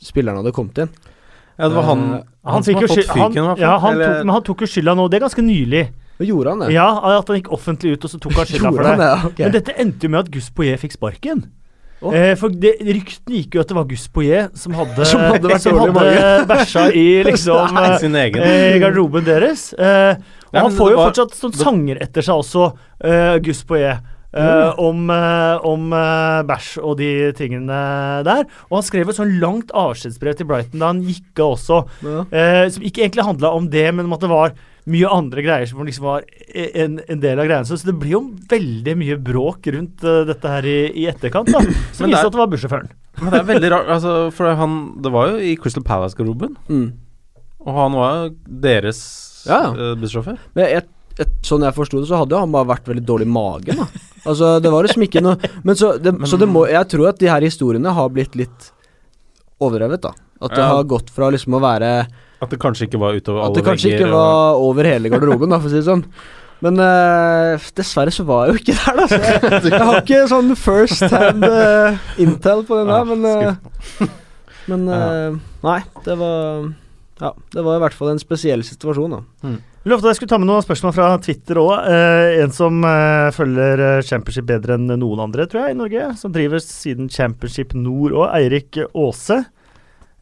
spillerne 0.00 0.40
hadde 0.40 0.54
kommet 0.56 0.80
inn. 0.84 0.92
Ja, 1.60 1.68
det 1.68 1.76
var 1.76 1.84
han, 1.90 2.04
uh, 2.08 2.14
han, 2.16 2.54
Han 2.54 2.64
som 2.64 2.74
har 2.78 2.86
fått 2.88 3.04
fyken, 3.04 3.44
han, 3.44 3.58
ja, 3.60 3.74
han 3.82 3.98
tok, 4.00 4.14
men 4.24 4.32
han 4.32 4.44
tok 4.46 4.62
jo 4.64 4.68
skylda 4.72 4.94
nå. 4.96 5.08
Det 5.12 5.18
er 5.18 5.26
ganske 5.26 5.44
nylig. 5.44 5.82
Og 6.20 6.28
gjorde 6.28 6.54
han 6.54 6.62
det? 6.64 6.68
Ja, 6.72 6.86
At 7.18 7.28
han 7.28 7.36
gikk 7.36 7.50
offentlig 7.52 7.94
ut, 7.96 8.06
og 8.06 8.12
så 8.12 8.20
tok 8.20 8.38
han 8.40 8.48
skylda 8.50 8.72
for 8.72 8.88
det. 8.88 8.94
det? 9.00 9.10
Ja. 9.42 9.44
Men 9.44 9.56
dette 9.58 9.74
endte 9.84 10.08
jo 10.08 10.12
med 10.14 10.22
at 10.22 10.30
Gus 10.32 10.48
Poyet 10.56 10.80
fikk 10.80 10.96
sparken. 10.96 11.44
Å. 12.00 12.12
Eh, 12.16 12.34
for 12.40 12.48
det, 12.48 12.74
Ryktene 12.80 13.36
gikk 13.42 13.54
jo 13.58 13.60
at 13.60 13.68
det 13.68 13.76
var 13.76 13.84
Gus 13.90 14.06
Poyet 14.08 14.54
som 14.56 14.72
hadde 14.72 15.04
Som 15.04 15.20
hadde 15.20 15.58
som 15.64 15.76
hadde 15.82 16.46
bæsja 16.48 16.86
i 16.96 17.06
liksom 17.28 17.74
Nei, 17.76 17.86
eh, 17.90 17.98
sin 18.00 18.16
egen. 18.16 18.40
eh, 18.42 18.78
garderoben 18.80 19.26
deres. 19.26 19.66
Eh, 19.76 20.14
og 20.16 20.54
Nei, 20.56 20.62
han 20.64 20.72
får 20.78 20.90
jo 20.94 20.96
var- 20.96 21.10
fortsatt 21.10 21.36
sånn 21.36 21.52
sanger 21.60 22.00
etter 22.02 22.24
seg 22.24 22.40
også, 22.40 22.70
eh, 23.04 23.36
Gus 23.44 23.60
Poyet. 23.68 24.00
Eh, 24.32 24.72
om 24.78 25.10
uh, 25.10 25.58
om 25.66 25.92
uh, 25.92 26.42
bæsj 26.46 26.78
og 26.82 26.96
de 27.00 27.10
tingene 27.38 27.80
der. 28.26 28.44
Og 28.70 28.78
han 28.80 28.86
skrev 28.86 29.08
et 29.10 29.16
sånn 29.18 29.38
langt 29.42 29.70
avskjedsbrev 29.76 30.36
til 30.38 30.46
Brighton 30.50 30.80
da 30.82 30.86
han 30.92 31.02
gikk 31.06 31.38
av 31.42 31.54
også, 31.56 31.80
Ja. 32.06 32.24
eh, 32.30 32.68
som 32.70 32.82
ikke 32.82 33.02
egentlig 33.06 33.26
handla 33.26 33.50
om 33.56 33.68
det, 33.70 33.86
men 33.94 34.06
om 34.06 34.12
at 34.14 34.20
det 34.20 34.30
var 34.30 34.52
mye 34.90 35.06
andre 35.12 35.42
greier 35.44 35.66
som 35.68 35.84
liksom 35.86 36.02
var 36.06 36.22
en, 36.56 37.00
en 37.06 37.20
del 37.20 37.38
av 37.38 37.46
greiene. 37.46 37.66
Så 37.68 37.76
det 37.84 37.94
blir 38.00 38.14
jo 38.16 38.22
veldig 38.50 38.94
mye 38.98 39.18
bråk 39.22 39.66
rundt 39.74 40.00
dette 40.26 40.48
her 40.48 40.66
i, 40.66 40.78
i 41.02 41.06
etterkant, 41.10 41.50
da. 41.52 41.60
Som 41.94 42.06
Men 42.08 42.10
det 42.10 42.16
viste 42.16 42.22
er- 42.24 42.30
at 42.30 42.32
det 42.32 42.40
var 42.40 42.50
bussjåføren. 42.54 42.88
Men 43.20 43.30
det 43.34 43.40
er 43.42 43.48
veldig 43.50 43.70
rart, 43.74 43.88
altså, 43.92 44.12
for 44.32 44.54
han 44.56 44.78
Det 45.04 45.10
var 45.12 45.28
jo 45.34 45.36
i 45.44 45.52
Crystal 45.60 45.84
Palace-garderoben, 45.84 46.56
Mm. 46.70 46.92
og 47.60 47.74
han 47.76 47.92
var 47.98 48.14
jo 48.16 48.30
deres 48.64 49.00
Ja, 49.46 49.60
ja. 49.74 49.94
bussjåfør. 50.00 50.38
Men 50.56 50.64
et, 50.80 50.88
sånn 51.44 51.62
jeg 51.66 51.74
forsto 51.76 52.00
det, 52.00 52.08
så 52.08 52.22
hadde 52.22 52.38
han 52.40 52.50
bare 52.54 52.70
vært 52.72 52.88
veldig 52.88 53.04
dårlig 53.04 53.26
i 53.28 53.34
magen. 53.36 53.76
Da. 53.84 53.86
Altså, 54.26 54.58
det 54.60 54.70
var 54.72 54.84
liksom 54.84 55.04
ikke 55.06 55.22
noe 55.24 55.50
Men 55.64 55.78
så 55.78 55.94
det, 55.96 56.12
så 56.28 56.36
det 56.40 56.48
må 56.50 56.66
Jeg 56.68 56.88
tror 56.92 57.08
at 57.08 57.20
de 57.22 57.30
her 57.30 57.44
historiene 57.46 57.92
har 57.96 58.10
blitt 58.12 58.34
litt 58.36 58.66
overdrevet, 59.60 60.02
da. 60.04 60.12
At 60.40 60.54
det 60.56 60.60
Ja. 60.64 60.68
har 60.74 60.84
gått 60.88 61.10
fra 61.12 61.30
liksom 61.32 61.56
å 61.56 61.62
være 61.62 62.06
At 62.40 62.50
det 62.52 62.58
kanskje 62.60 62.88
ikke 62.88 63.00
var 63.00 63.16
utover 63.16 63.40
alle 63.40 63.50
At 63.50 63.58
det 63.60 63.64
kanskje 63.64 63.90
vegger. 63.90 64.06
ikke 64.06 64.12
var 64.12 64.60
over 64.60 64.84
hele 64.88 65.12
garderoben, 65.12 65.50
da, 65.52 65.58
for 65.60 65.68
å 65.68 65.72
si 65.72 65.80
det 65.80 65.88
sånn. 65.88 66.04
Men 66.60 66.76
eh, 66.84 67.68
dessverre 67.76 68.12
så 68.12 68.24
var 68.28 68.46
jeg 68.46 68.54
jo 68.54 68.60
ikke 68.60 68.76
der, 68.76 68.96
da. 69.00 69.06
Så 69.08 69.20
jeg, 69.20 69.72
jeg 69.72 69.84
har 69.88 70.00
ikke 70.02 70.20
sånn 70.28 70.50
first 70.60 71.04
hand 71.12 71.44
uh, 71.44 71.96
intel 72.20 72.64
på 72.68 72.80
den 72.80 72.92
der, 72.92 73.04
men 73.08 73.24
uh, 73.24 74.10
Men 74.68 74.84
uh, 74.88 75.38
nei, 75.64 75.78
det 76.04 76.16
var 76.20 76.68
ja, 77.20 77.34
det 77.52 77.64
var 77.64 77.76
i 77.76 77.82
hvert 77.84 77.96
fall 77.96 78.12
en 78.14 78.20
spesiell 78.20 78.62
situasjon, 78.64 79.16
da. 79.16 79.50
Lovte 79.88 80.10
jeg 80.10 80.18
skulle 80.18 80.28
ta 80.28 80.36
med 80.36 80.50
noen 80.50 80.60
spørsmål 80.60 80.92
fra 80.92 81.06
Twitter 81.24 81.56
òg. 81.56 81.70
Eh, 81.88 82.42
en 82.42 82.50
som 82.52 82.82
eh, 82.84 83.30
følger 83.32 83.80
eh, 83.80 84.02
Championship 84.04 84.44
bedre 84.50 84.76
enn 84.76 84.90
noen 85.00 85.22
andre, 85.24 85.46
tror 85.48 85.62
jeg, 85.64 85.72
i 85.72 85.78
Norge. 85.78 86.10
Som 86.20 86.34
driver 86.34 86.60
siden 86.60 87.08
Championship 87.08 87.72
Nord 87.72 88.12
òg. 88.12 88.26
Eirik 88.36 88.76
Aase. 88.90 89.38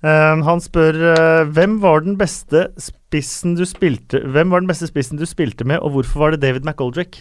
Eh, 0.06 0.44
han 0.46 0.62
spør 0.62 1.00
eh, 1.10 1.50
hvem 1.56 1.80
var 1.82 2.06
den 2.06 2.14
beste 2.20 2.68
spissen 2.78 3.56
du 3.58 3.64
spilte 3.66 4.20
Hvem 4.30 4.52
var 4.54 4.62
den 4.62 4.70
beste 4.70 4.86
spissen 4.86 5.18
du 5.18 5.26
spilte 5.26 5.66
med, 5.66 5.82
og 5.82 5.96
hvorfor 5.96 6.22
var 6.22 6.36
det 6.36 6.44
David 6.46 6.62
McGoldrick? 6.62 7.18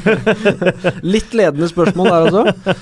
Litt 1.04 1.36
ledende 1.36 1.68
spørsmål 1.68 2.08
der 2.08 2.20
altså. 2.30 2.72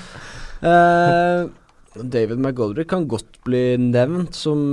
David 1.99 2.39
McGoldrick 2.39 2.87
kan 2.95 3.03
godt 3.11 3.43
bli 3.43 3.75
nevnt 3.83 4.31
som 4.39 4.71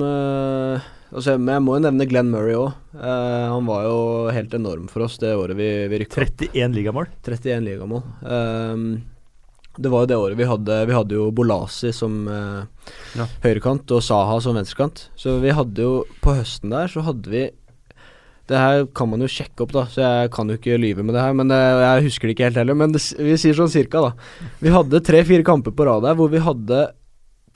altså, 1.16 1.34
Men 1.40 1.56
jeg 1.56 1.64
må 1.66 1.74
jo 1.76 1.84
nevne 1.88 2.06
Glenn 2.10 2.30
Murray 2.32 2.56
òg. 2.60 2.72
han 3.00 3.66
var 3.68 3.84
jo 3.88 3.98
helt 4.32 4.54
enorm 4.56 4.86
for 4.92 5.06
oss 5.08 5.18
det 5.22 5.34
året 5.36 5.58
vi, 5.58 5.68
vi 5.90 6.00
rykka 6.04 6.22
opp. 6.22 6.46
31 6.46 6.76
ligamål. 6.76 7.10
31 7.26 7.64
ligamål. 7.66 8.02
Um, 8.22 8.88
det 9.76 9.90
var 9.92 10.04
jo 10.04 10.08
det 10.08 10.16
året 10.16 10.38
vi 10.38 10.46
hadde 10.48 10.76
Vi 10.88 10.94
hadde 10.96 11.16
jo 11.18 11.26
Bolasi 11.36 11.90
som 11.92 12.22
uh, 12.30 12.64
Ja. 13.18 13.26
høyrekant 13.44 13.90
og 13.92 14.00
Saha 14.04 14.38
som 14.40 14.56
venstrekant. 14.56 15.08
Så 15.20 15.36
vi 15.42 15.52
hadde 15.52 15.84
jo 15.84 15.98
På 16.24 16.32
høsten 16.38 16.72
der 16.72 16.88
så 16.88 17.04
hadde 17.04 17.28
vi 17.28 17.42
Det 18.48 18.56
her 18.56 18.86
kan 18.96 19.10
man 19.10 19.20
jo 19.20 19.28
sjekke 19.28 19.64
opp, 19.66 19.72
da, 19.74 19.82
så 19.90 20.00
jeg 20.04 20.30
kan 20.30 20.48
jo 20.48 20.54
ikke 20.56 20.78
lyve 20.78 21.02
med 21.04 21.16
det 21.18 21.24
her. 21.24 21.34
Men 21.34 21.50
uh, 21.50 21.82
jeg 21.82 22.06
husker 22.06 22.28
det 22.30 22.36
ikke 22.36 22.46
helt 22.46 22.60
heller. 22.62 22.78
Men 22.78 22.92
det, 22.94 23.02
vi 23.18 23.34
sier 23.42 23.58
sånn 23.58 23.72
cirka, 23.72 24.04
da. 24.04 24.50
Vi 24.62 24.70
hadde 24.70 25.00
tre-fire 25.02 25.42
kamper 25.44 25.74
på 25.74 25.88
rad 25.88 26.06
der 26.06 26.14
hvor 26.14 26.30
vi 26.30 26.38
hadde 26.40 26.84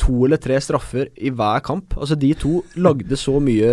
to 0.00 0.14
eller 0.26 0.40
tre 0.40 0.56
straffer 0.64 1.08
i 1.20 1.30
hver 1.36 1.60
kamp. 1.66 1.94
Altså 2.00 2.16
De 2.18 2.30
to 2.40 2.60
lagde 2.80 3.16
så 3.20 3.36
mye 3.42 3.70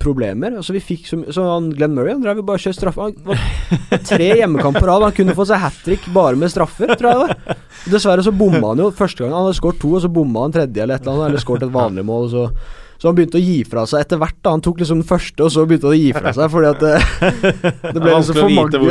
problemer. 0.00 0.54
Altså 0.60 0.74
vi 0.76 0.82
fikk 0.84 1.06
Så, 1.08 1.18
så 1.34 1.44
han 1.48 1.70
Glenn 1.74 1.94
Murray 1.96 2.14
han 2.14 2.22
drev 2.24 2.42
jo 2.42 2.46
bare 2.48 2.60
og 2.60 2.64
skjøt 2.66 2.78
straffer. 2.78 3.08
Han 3.08 3.14
var 3.26 4.02
tre 4.06 4.28
hjemmekamper 4.42 4.84
på 4.84 4.90
rad. 4.90 5.06
Han 5.08 5.16
kunne 5.16 5.36
få 5.38 5.46
seg 5.48 5.62
hat 5.64 5.78
trick 5.86 6.04
bare 6.14 6.38
med 6.38 6.52
straffer, 6.52 6.92
tror 6.94 7.08
jeg 7.10 7.18
det 7.18 7.22
var. 7.24 7.62
Dessverre 7.88 8.24
så 8.26 8.34
bomma 8.36 8.74
han 8.74 8.84
jo 8.84 8.90
første 8.94 9.24
gang. 9.24 9.32
Han 9.34 9.48
hadde 9.48 9.58
skåret 9.60 9.80
to, 9.82 9.94
og 9.96 10.04
så 10.04 10.12
bomma 10.12 10.44
han 10.46 10.54
tredje 10.58 10.84
eller 10.84 10.98
et 11.00 11.06
eller 11.06 11.16
annet. 11.16 11.30
Eller 11.32 11.44
skåret 11.46 11.66
et 11.68 11.74
vanlig 11.74 12.04
mål. 12.08 12.28
Så, 12.32 12.46
så 12.98 13.08
han 13.10 13.18
begynte 13.18 13.38
å 13.40 13.44
gi 13.44 13.58
fra 13.68 13.84
seg 13.88 14.04
etter 14.04 14.18
hvert. 14.22 14.38
da 14.44 14.54
Han 14.56 14.64
tok 14.68 14.80
liksom 14.82 15.02
den 15.02 15.08
første, 15.08 15.44
og 15.46 15.52
så 15.54 15.64
begynte 15.68 15.88
han 15.90 15.96
å 15.96 16.00
gi 16.02 16.10
fra 16.16 16.32
seg 16.36 16.50
fordi 16.54 16.72
at 16.72 16.82
det, 16.82 16.96
det 17.62 17.92
Det 17.94 18.00
ble 18.02 18.16
liksom 18.16 18.40
for 18.42 18.56
mange 18.58 18.82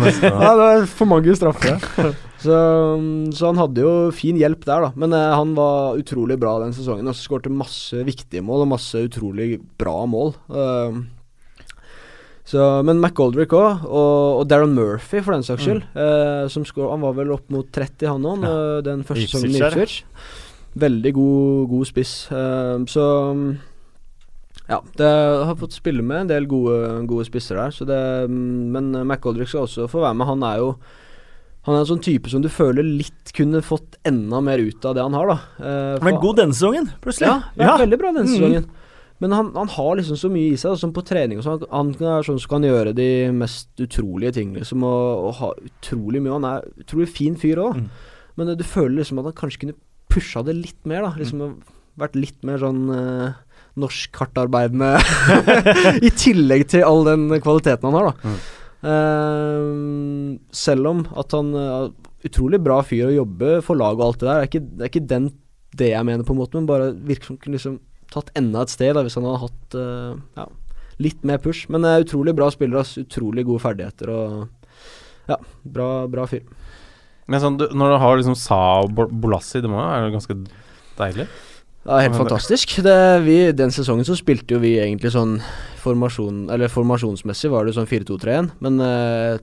neste. 0.04 0.26
ja, 0.34 0.50
det 0.50 0.66
var 0.66 0.90
for 0.98 1.14
mange 1.16 1.36
straffer. 1.38 2.18
Så, 2.40 2.56
så 3.36 3.50
han 3.50 3.60
hadde 3.60 3.84
jo 3.84 3.94
fin 4.16 4.38
hjelp 4.40 4.64
der, 4.64 4.86
da. 4.86 4.90
Men 4.96 5.14
eh, 5.16 5.36
han 5.36 5.52
var 5.58 5.98
utrolig 6.00 6.38
bra 6.40 6.56
den 6.62 6.74
sesongen. 6.76 7.10
Og 7.10 7.18
skårte 7.18 7.52
masse 7.52 8.04
viktige 8.06 8.44
mål 8.44 8.64
og 8.64 8.72
masse 8.74 9.02
utrolig 9.04 9.58
bra 9.80 9.98
mål. 10.08 10.32
Uh, 10.48 11.02
så, 12.50 12.80
men 12.82 12.98
McGoldrick 12.98 13.52
òg, 13.54 13.84
og, 13.86 14.40
og 14.40 14.46
Darren 14.50 14.72
Murphy 14.74 15.20
for 15.22 15.36
den 15.36 15.44
saks 15.46 15.62
skyld. 15.68 15.84
eh, 15.94 16.46
som 16.50 16.64
skår, 16.66 16.88
han 16.90 17.04
var 17.04 17.12
vel 17.20 17.30
opp 17.36 17.52
mot 17.52 17.68
30, 17.70 18.08
han 18.10 18.26
òg, 18.26 18.46
den 18.86 19.04
første 19.06 19.28
sesongen 19.28 19.54
i. 19.54 19.60
Ipswich. 19.60 20.00
Veldig 20.80 21.12
god, 21.14 21.68
god 21.70 21.90
spiss. 21.92 22.14
Eh, 22.34 22.78
så 22.90 23.04
ja, 24.70 24.80
det 24.98 25.12
har 25.46 25.60
fått 25.60 25.76
spille 25.78 26.02
med 26.06 26.24
en 26.24 26.32
del 26.32 26.48
gode, 26.50 27.04
gode 27.10 27.28
spisser 27.28 27.60
der. 27.60 27.76
Så 27.76 27.86
det, 27.86 28.00
men 28.30 28.90
McGoldrick 29.04 29.52
skal 29.52 29.68
også 29.68 29.86
få 29.90 30.02
være 30.02 30.18
med. 30.18 30.30
Han 30.32 30.44
er 30.46 30.64
jo 30.64 30.74
Han 31.68 31.74
er 31.76 31.80
en 31.82 31.88
sånn 31.90 32.02
type 32.02 32.30
som 32.32 32.40
du 32.42 32.48
føler 32.48 32.82
litt 32.82 33.32
kunne 33.36 33.60
fått 33.62 33.98
enda 34.08 34.38
mer 34.40 34.58
ut 34.64 34.84
av 34.88 34.94
det 34.96 35.02
han 35.04 35.12
har, 35.12 35.26
da. 35.28 35.38
Eh, 35.60 35.98
Men 36.06 36.20
god 36.22 36.36
denne 36.40 36.54
sesongen, 36.56 36.86
plutselig. 37.04 37.28
ja, 37.28 37.42
ja, 37.60 37.74
veldig 37.78 37.98
bra 38.00 38.12
denne 38.16 38.28
Mm. 38.30 38.36
sesongen. 38.38 38.68
Men 39.20 39.32
han, 39.36 39.50
han 39.54 39.68
har 39.68 39.96
liksom 39.98 40.16
så 40.16 40.30
mye 40.32 40.54
i 40.54 40.56
seg, 40.56 40.70
da, 40.72 40.76
som 40.80 40.94
på 40.96 41.04
trening 41.04 41.36
og 41.38 41.44
sånn. 41.44 41.66
Han 41.70 41.90
er 42.00 42.22
sånn 42.24 42.40
som 42.40 42.48
kan 42.48 42.62
gjøre 42.64 42.94
de 42.96 43.30
mest 43.36 43.68
utrolige 43.76 44.32
ting, 44.38 44.54
liksom, 44.56 44.82
og, 44.82 45.26
og 45.26 45.34
ha 45.42 45.50
utrolig 45.60 46.22
mye. 46.24 46.32
Han 46.38 46.44
er 46.48 46.64
utrolig 46.80 47.08
fin 47.12 47.36
fyr 47.36 47.60
òg, 47.60 47.74
Mm. 47.76 47.90
men 48.36 48.56
du 48.56 48.64
føler 48.64 49.02
liksom 49.04 49.18
at 49.20 49.26
han 49.28 49.36
kanskje 49.36 49.60
kunne 49.66 49.76
pusha 50.08 50.42
det 50.42 50.56
litt 50.56 50.86
mer, 50.86 51.02
da. 51.02 51.12
Liksom 51.20 51.60
vært 52.00 52.16
litt 52.16 52.42
mer 52.42 52.56
sånn 52.56 52.88
eh, 52.96 53.34
norsk 53.76 54.16
hardtarbeidende 54.16 54.96
I 56.06 56.10
tillegg 56.16 56.66
til 56.72 56.82
all 56.88 57.04
den 57.04 57.28
kvaliteten 57.44 57.84
han 57.90 57.98
har, 58.00 58.14
da. 58.14 58.32
Eh, 58.80 60.38
selv 60.56 60.88
om 60.88 61.04
at 61.20 61.36
han 61.36 61.52
er 61.58 61.90
utrolig 62.26 62.60
bra 62.64 62.80
fyr 62.84 63.08
å 63.08 63.18
jobbe 63.18 63.58
for 63.64 63.80
lag 63.80 63.98
og 63.98 64.06
alt 64.06 64.22
det 64.22 64.28
der. 64.28 64.40
Det 64.40 64.46
er 64.46 64.50
ikke, 64.50 64.66
det 64.66 64.84
er 64.84 64.92
ikke 64.92 65.10
den 65.14 65.30
det 65.80 65.92
jeg 65.92 66.06
mener, 66.06 66.26
på 66.26 66.34
en 66.34 66.40
måte, 66.40 66.58
men 66.58 66.66
bare 66.68 66.90
virker 66.92 67.30
som 67.30 67.38
kunne 67.40 67.56
liksom 67.56 67.78
tatt 68.10 68.32
enda 68.38 68.64
et 68.64 68.72
sted 68.72 68.96
da, 68.96 69.04
hvis 69.06 69.14
han 69.14 69.26
hadde 69.28 69.42
hatt 69.44 69.76
uh, 69.78 70.16
ja, 70.34 70.46
litt 70.98 71.20
mer 71.26 71.38
push. 71.42 71.68
Men 71.70 71.86
uh, 71.86 72.00
utrolig 72.02 72.34
bra 72.36 72.48
spiller, 72.50 72.82
ass. 72.82 72.96
Utrolig 72.98 73.46
gode 73.46 73.62
ferdigheter 73.62 74.10
og 74.10 74.32
ja, 75.30 75.38
bra, 75.62 75.90
bra 76.10 76.26
fyr. 76.26 76.42
Men 77.30 77.42
sånn, 77.44 77.60
du, 77.60 77.68
når 77.70 77.94
du 77.94 77.98
har 78.02 78.18
liksom 78.18 78.34
Sa 78.38 78.60
og 78.82 78.98
Bolassi, 78.98 79.62
det 79.62 79.70
må 79.70 79.78
jo 79.78 79.86
være 79.86 80.10
ganske 80.16 80.36
deilig? 80.98 81.28
Ja, 81.86 81.98
helt 82.04 82.16
fantastisk. 82.16 82.76
Det, 82.84 82.96
vi, 83.24 83.36
den 83.56 83.72
sesongen 83.72 84.04
så 84.04 84.16
spilte 84.18 84.56
jo 84.56 84.60
vi 84.60 84.74
egentlig 84.82 85.14
sånn 85.14 85.38
formasjon 85.80 86.50
Eller 86.52 86.68
formasjonsmessig 86.68 87.48
var 87.48 87.64
det 87.64 87.72
sånn 87.72 87.88
4-2-3-1, 87.88 88.50
men 88.60 88.82
eh, 88.84 89.38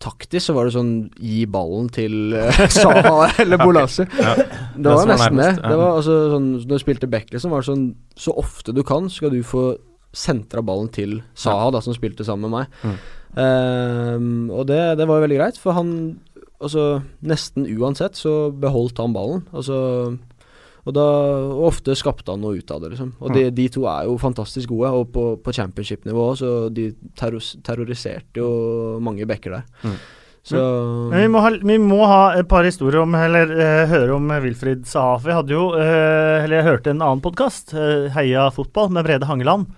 taktisk 0.00 0.46
så 0.46 0.56
var 0.56 0.68
det 0.68 0.74
sånn 0.74 0.92
gi 1.20 1.44
ballen 1.48 1.88
til 1.92 2.34
uh, 2.36 2.60
Saha 2.80 3.30
eller 3.42 3.60
Bolassi. 3.60 4.06
Ja. 4.16 4.34
Det 4.36 4.84
Det 4.84 4.96
var 4.96 5.08
nesten 5.08 5.40
det. 5.40 5.50
Det 5.60 5.76
var 5.76 5.96
altså 5.98 6.16
sånn 6.34 6.50
Når 6.56 6.72
du 6.72 6.82
spilte 6.82 7.10
back, 7.12 7.28
liksom, 7.32 7.52
var 7.52 7.64
det 7.64 7.68
sånn 7.68 7.86
Så 8.16 8.34
ofte 8.40 8.76
du 8.76 8.82
kan, 8.86 9.10
skal 9.12 9.32
du 9.34 9.42
få 9.44 9.64
sentra 10.16 10.64
ballen 10.64 10.88
til 10.92 11.20
Saha, 11.38 11.68
da, 11.74 11.82
som 11.84 11.94
spilte 11.94 12.24
sammen 12.26 12.50
med 12.50 12.64
meg. 12.64 12.78
Mm. 12.82 12.96
Ehm, 13.38 14.48
og 14.50 14.64
det, 14.66 14.80
det 14.98 15.06
var 15.06 15.20
jo 15.20 15.26
veldig 15.28 15.38
greit, 15.38 15.60
for 15.60 15.76
han 15.76 15.94
Altså, 16.60 17.00
nesten 17.24 17.64
uansett 17.72 18.18
så 18.20 18.50
beholdt 18.52 18.98
han 19.00 19.14
ballen. 19.16 19.46
Altså 19.56 19.78
og 20.86 20.94
da 20.96 21.06
og 21.50 21.66
ofte 21.68 21.96
skapte 21.98 22.32
han 22.32 22.40
noe 22.40 22.60
ut 22.60 22.70
av 22.72 22.80
det, 22.82 22.94
liksom. 22.94 23.10
Og 23.20 23.34
de, 23.36 23.48
de 23.52 23.66
to 23.72 23.84
er 23.90 24.06
jo 24.08 24.16
fantastisk 24.20 24.72
gode, 24.72 24.92
og 24.96 25.10
på, 25.12 25.26
på 25.44 25.54
championship-nivå 25.56 26.30
òg, 26.30 26.38
så 26.40 26.54
de 26.72 26.90
terros, 27.18 27.52
terroriserte 27.66 28.40
jo 28.40 28.48
mange 29.04 29.28
backer 29.28 29.58
der. 29.58 29.68
Mm. 29.84 30.00
Så 30.50 30.60
Men 31.10 31.20
vi 31.20 31.28
må, 31.28 31.42
ha, 31.44 31.50
vi 31.52 31.76
må 31.82 31.98
ha 32.08 32.22
et 32.40 32.48
par 32.48 32.64
historier 32.64 33.02
om, 33.02 33.12
eller 33.18 33.52
eh, 33.60 33.90
høre 33.90 34.16
om 34.16 34.32
Wilfrid 34.40 34.86
Sahafi. 34.88 35.28
Saha. 35.28 35.36
Hadde 35.42 35.52
jo, 35.52 35.66
eh, 35.76 36.46
eller 36.46 36.56
jeg 36.56 36.68
hørte 36.70 36.94
en 36.94 37.04
annen 37.04 37.20
podkast, 37.24 37.76
Heia 38.16 38.48
fotball, 38.54 38.88
med 38.96 39.04
Brede 39.04 39.28
Hangeland. 39.28 39.68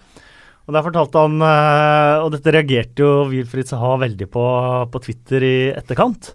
Og 0.68 0.76
der 0.76 0.84
fortalte 0.86 1.24
han, 1.24 1.42
eh, 1.42 2.22
og 2.22 2.30
dette 2.36 2.54
reagerte 2.54 3.02
jo 3.02 3.26
Wilfrid 3.32 3.66
Saha 3.72 3.96
veldig 4.04 4.28
på 4.30 4.46
på 4.92 5.02
Twitter 5.02 5.42
i 5.42 5.56
etterkant. 5.74 6.30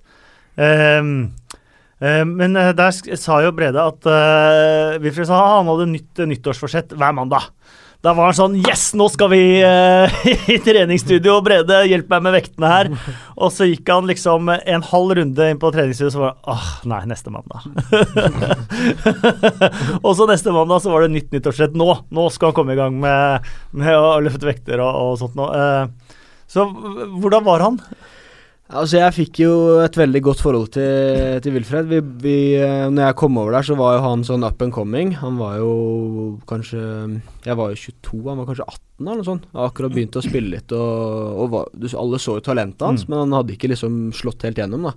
Eh, 0.60 1.00
men 2.00 2.56
eh, 2.56 2.74
der 2.78 3.18
sa 3.18 3.42
jo 3.42 3.54
Brede 3.58 3.82
at 3.82 4.06
uh, 4.06 4.98
Wilfred 5.02 5.30
sa 5.30 5.42
han 5.58 5.70
hadde 5.72 5.90
nytt 5.96 6.22
eh, 6.22 6.30
nyttårsforsett 6.30 6.94
hver 6.94 7.16
mandag. 7.18 7.50
Da 8.06 8.12
var 8.14 8.30
han 8.30 8.36
sånn 8.38 8.58
Yes, 8.62 8.92
nå 8.94 9.08
skal 9.10 9.32
vi 9.32 9.40
uh, 9.66 10.20
i 10.54 10.60
treningsstudio. 10.62 11.40
Brede, 11.42 11.80
hjelp 11.90 12.12
meg 12.14 12.28
med 12.28 12.36
vektene 12.38 12.70
her. 12.70 12.92
Og 13.34 13.50
så 13.56 13.66
gikk 13.66 13.90
han 13.90 14.06
liksom 14.10 14.52
en 14.54 14.86
halv 14.92 15.16
runde 15.18 15.48
inn 15.50 15.62
på 15.62 15.72
treningsstudio, 15.74 16.14
så 16.14 16.22
var 16.22 16.36
det 16.36 16.54
åh, 16.54 16.68
nei, 16.94 17.02
neste 17.10 17.34
mandag. 17.34 17.66
og 20.06 20.12
så 20.20 20.30
neste 20.30 20.54
mandag 20.54 20.86
så 20.86 20.94
var 20.94 21.08
det 21.08 21.16
nytt 21.16 21.34
nyttårsforsett. 21.34 21.74
Nå 21.78 21.90
nå 22.14 22.28
skal 22.36 22.52
han 22.52 22.60
komme 22.60 22.78
i 22.78 22.80
gang 22.80 23.02
med, 23.02 23.50
med 23.74 23.98
å 23.98 24.20
løfte 24.22 24.52
vekter 24.52 24.86
og, 24.86 25.02
og 25.02 25.18
sånt 25.24 25.40
noe. 25.40 25.50
Uh, 25.58 26.14
så 26.48 26.70
hvordan 26.70 27.44
var 27.50 27.66
han? 27.66 27.82
Altså, 28.68 28.98
jeg 29.00 29.14
fikk 29.16 29.38
jo 29.46 29.52
et 29.80 29.96
veldig 29.96 30.20
godt 30.26 30.42
forhold 30.44 30.66
til, 30.76 31.38
til 31.46 31.54
Wilfred. 31.56 31.88
Vi, 31.88 32.00
vi, 32.26 32.34
eh, 32.60 32.90
når 32.92 33.06
jeg 33.06 33.18
kom 33.22 33.38
over 33.40 33.56
der, 33.56 33.64
så 33.64 33.78
var 33.80 33.94
jo 33.96 34.02
han 34.04 34.26
sånn 34.28 34.44
up 34.44 34.60
and 34.66 34.76
coming. 34.76 35.14
Han 35.22 35.38
var 35.40 35.56
jo 35.62 35.70
kanskje 36.50 36.82
Jeg 37.46 37.56
var 37.56 37.72
jo 37.72 37.80
22, 37.80 38.20
han 38.28 38.42
var 38.42 38.50
kanskje 38.50 38.68
18 38.68 39.08
eller 39.08 39.22
noe 39.22 39.30
sånt. 39.30 39.48
Jeg 39.54 39.70
Akkurat 39.70 39.96
begynt 39.96 40.20
å 40.20 40.26
spille 40.26 40.52
litt, 40.58 40.76
og, 40.76 41.40
og 41.46 41.50
var, 41.56 41.72
du, 41.80 41.88
alle 41.96 42.20
så 42.20 42.36
jo 42.42 42.44
talentet 42.50 42.84
hans, 42.90 43.08
Mm. 43.08 43.14
men 43.14 43.20
han 43.24 43.38
hadde 43.40 43.56
ikke 43.56 43.72
liksom 43.72 43.98
slått 44.18 44.44
helt 44.44 44.60
gjennom, 44.60 44.90
da. 44.90 44.96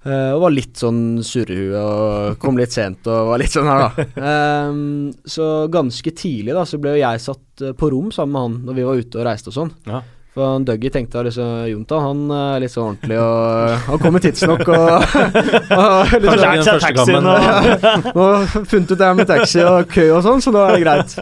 Uh, 0.00 0.32
og 0.32 0.46
var 0.46 0.52
litt 0.56 0.78
sånn 0.80 1.00
surrehue 1.20 1.76
og 1.76 2.38
kom 2.40 2.56
litt 2.56 2.72
sent 2.72 3.04
og 3.12 3.26
var 3.34 3.42
litt 3.42 3.52
sånn 3.52 3.68
her, 3.68 3.82
da. 3.84 4.06
Ehm, 4.32 5.10
så 5.28 5.68
ganske 5.70 6.10
tidlig 6.16 6.54
da 6.56 6.62
så 6.64 6.80
ble 6.80 6.94
jo 6.96 7.02
jeg 7.02 7.20
satt 7.20 7.64
eh, 7.68 7.74
på 7.76 7.90
rom 7.92 8.08
sammen 8.16 8.32
med 8.32 8.46
han 8.46 8.54
når 8.70 8.78
vi 8.78 8.86
var 8.88 9.02
ute 9.04 9.20
og 9.20 9.26
reiste 9.28 9.52
og 9.52 9.58
sånn. 9.58 9.74
Ja. 9.86 10.00
For 10.30 10.46
han 10.46 10.66
Dougie 10.66 10.92
tenkte 10.94 11.18
at 11.18 11.26
liksom, 11.26 11.48
Jonta 11.72 12.00
han 12.04 12.20
er 12.34 12.60
litt 12.62 12.70
sånn 12.70 12.92
ordentlig 12.92 13.16
og 13.18 13.86
Han 13.88 14.02
kommer 14.02 14.22
tidsnok 14.22 14.62
og, 14.68 15.16
og 15.80 16.12
liksom, 16.14 16.36
Lært 16.44 16.68
seg 16.68 16.84
taxien 16.84 17.30
og 17.32 17.48
og 18.20 18.52
funnet 18.70 18.92
ut 18.92 18.94
det 18.94 19.08
her 19.08 19.18
med 19.18 19.30
taxi 19.30 19.64
og 19.64 19.90
kø 19.90 20.06
og 20.18 20.22
sånn, 20.26 20.44
så 20.44 20.52
da 20.54 20.68
er 20.68 20.76
det 20.76 20.84
greit. 20.84 21.16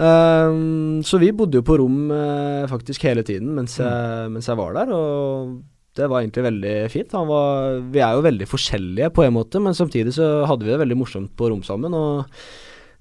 Um, 0.00 1.02
så 1.04 1.20
vi 1.20 1.28
bodde 1.36 1.60
jo 1.60 1.66
på 1.66 1.76
rom 1.76 2.06
uh, 2.08 2.64
faktisk 2.70 3.04
hele 3.04 3.24
tiden 3.26 3.50
mens 3.52 3.76
jeg, 3.76 4.30
mens 4.32 4.48
jeg 4.48 4.56
var 4.56 4.72
der, 4.78 4.94
og 4.96 5.58
det 5.98 6.08
var 6.08 6.22
egentlig 6.22 6.46
veldig 6.46 6.74
fint. 6.92 7.12
Han 7.18 7.28
var, 7.28 7.78
vi 7.92 8.00
er 8.00 8.16
jo 8.16 8.24
veldig 8.24 8.48
forskjellige 8.48 9.12
på 9.12 9.26
en 9.26 9.34
måte, 9.36 9.60
men 9.60 9.76
samtidig 9.76 10.14
så 10.16 10.46
hadde 10.48 10.64
vi 10.64 10.72
det 10.72 10.80
veldig 10.80 10.96
morsomt 10.96 11.32
på 11.36 11.50
rom 11.50 11.64
sammen. 11.66 11.96
og 11.98 12.24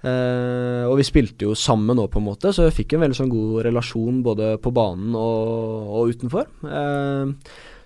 Eh, 0.04 0.86
og 0.88 0.96
vi 1.00 1.04
spilte 1.04 1.44
jo 1.44 1.56
sammen 1.60 1.98
nå, 2.00 2.06
på 2.12 2.22
en 2.22 2.28
måte, 2.30 2.54
så 2.56 2.70
jeg 2.70 2.78
fikk 2.86 2.94
en 2.96 3.02
veldig 3.04 3.18
sånn 3.20 3.32
god 3.34 3.66
relasjon 3.68 4.22
både 4.24 4.54
på 4.64 4.72
banen 4.72 5.12
og, 5.20 5.90
og 6.00 6.14
utenfor. 6.14 6.48
Eh, 6.64 7.34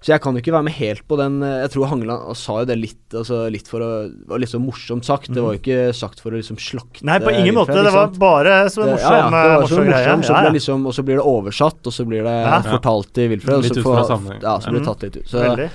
så 0.03 0.11
jeg 0.11 0.19
kan 0.19 0.35
jo 0.35 0.41
ikke 0.43 0.51
være 0.51 0.65
med 0.67 0.73
helt 0.75 1.05
på 1.07 1.15
den 1.15 1.37
eh, 1.47 1.61
Jeg 1.63 1.69
tror 1.71 1.87
Hangeland 1.87 2.35
sa 2.35 2.57
jo 2.59 2.65
det 2.67 2.75
litt, 2.75 3.13
altså 3.15 3.37
litt 3.47 3.69
for 3.71 3.79
å 3.79 3.87
Det 4.11 4.27
var 4.33 4.41
litt 4.43 4.51
så 4.51 4.59
morsomt 4.59 5.07
sagt. 5.07 5.29
Det 5.31 5.39
var 5.39 5.55
jo 5.55 5.61
ikke 5.61 5.93
sagt 5.95 6.19
for 6.19 6.35
å 6.35 6.41
liksom 6.41 6.59
slakte 6.59 7.07
Nei, 7.07 7.21
på 7.23 7.31
ingen 7.31 7.55
måte. 7.55 7.71
Det 7.79 7.93
var 7.95 8.11
bare 8.19 8.57
som 8.69 8.83
en 8.83 8.91
morsom, 8.97 9.15
ja, 9.15 9.23
ja, 9.23 9.31
det 9.31 9.55
var 9.55 9.63
så 9.71 9.79
morsom 9.79 9.87
greie. 9.87 10.17
så 10.27 10.35
Ja, 10.43 10.51
liksom, 10.59 10.85
og 10.91 10.93
så 10.99 11.05
blir 11.07 11.21
det 11.21 11.25
oversatt, 11.33 11.79
og 11.87 11.95
så 11.95 12.03
blir 12.05 12.27
det 12.27 12.35
Ja. 12.43 12.59
fortalt 12.67 13.13
til 13.15 13.31
Wilfred. 13.31 13.55
og 13.55 13.63
Litt 13.63 13.73
så 13.73 13.79
ut 13.79 13.85
får- 13.87 13.95
fra 14.01 14.05
sammenheng. 14.11 14.41
Ja, 14.43 14.57
så 14.59 14.69
blir 14.69 14.81
det 14.83 14.85
Mm. 14.85 14.91
tatt 14.93 15.03
litt 15.07 15.17
ut. 15.23 15.27
Så, 15.31 15.39
Veldig. 15.47 15.69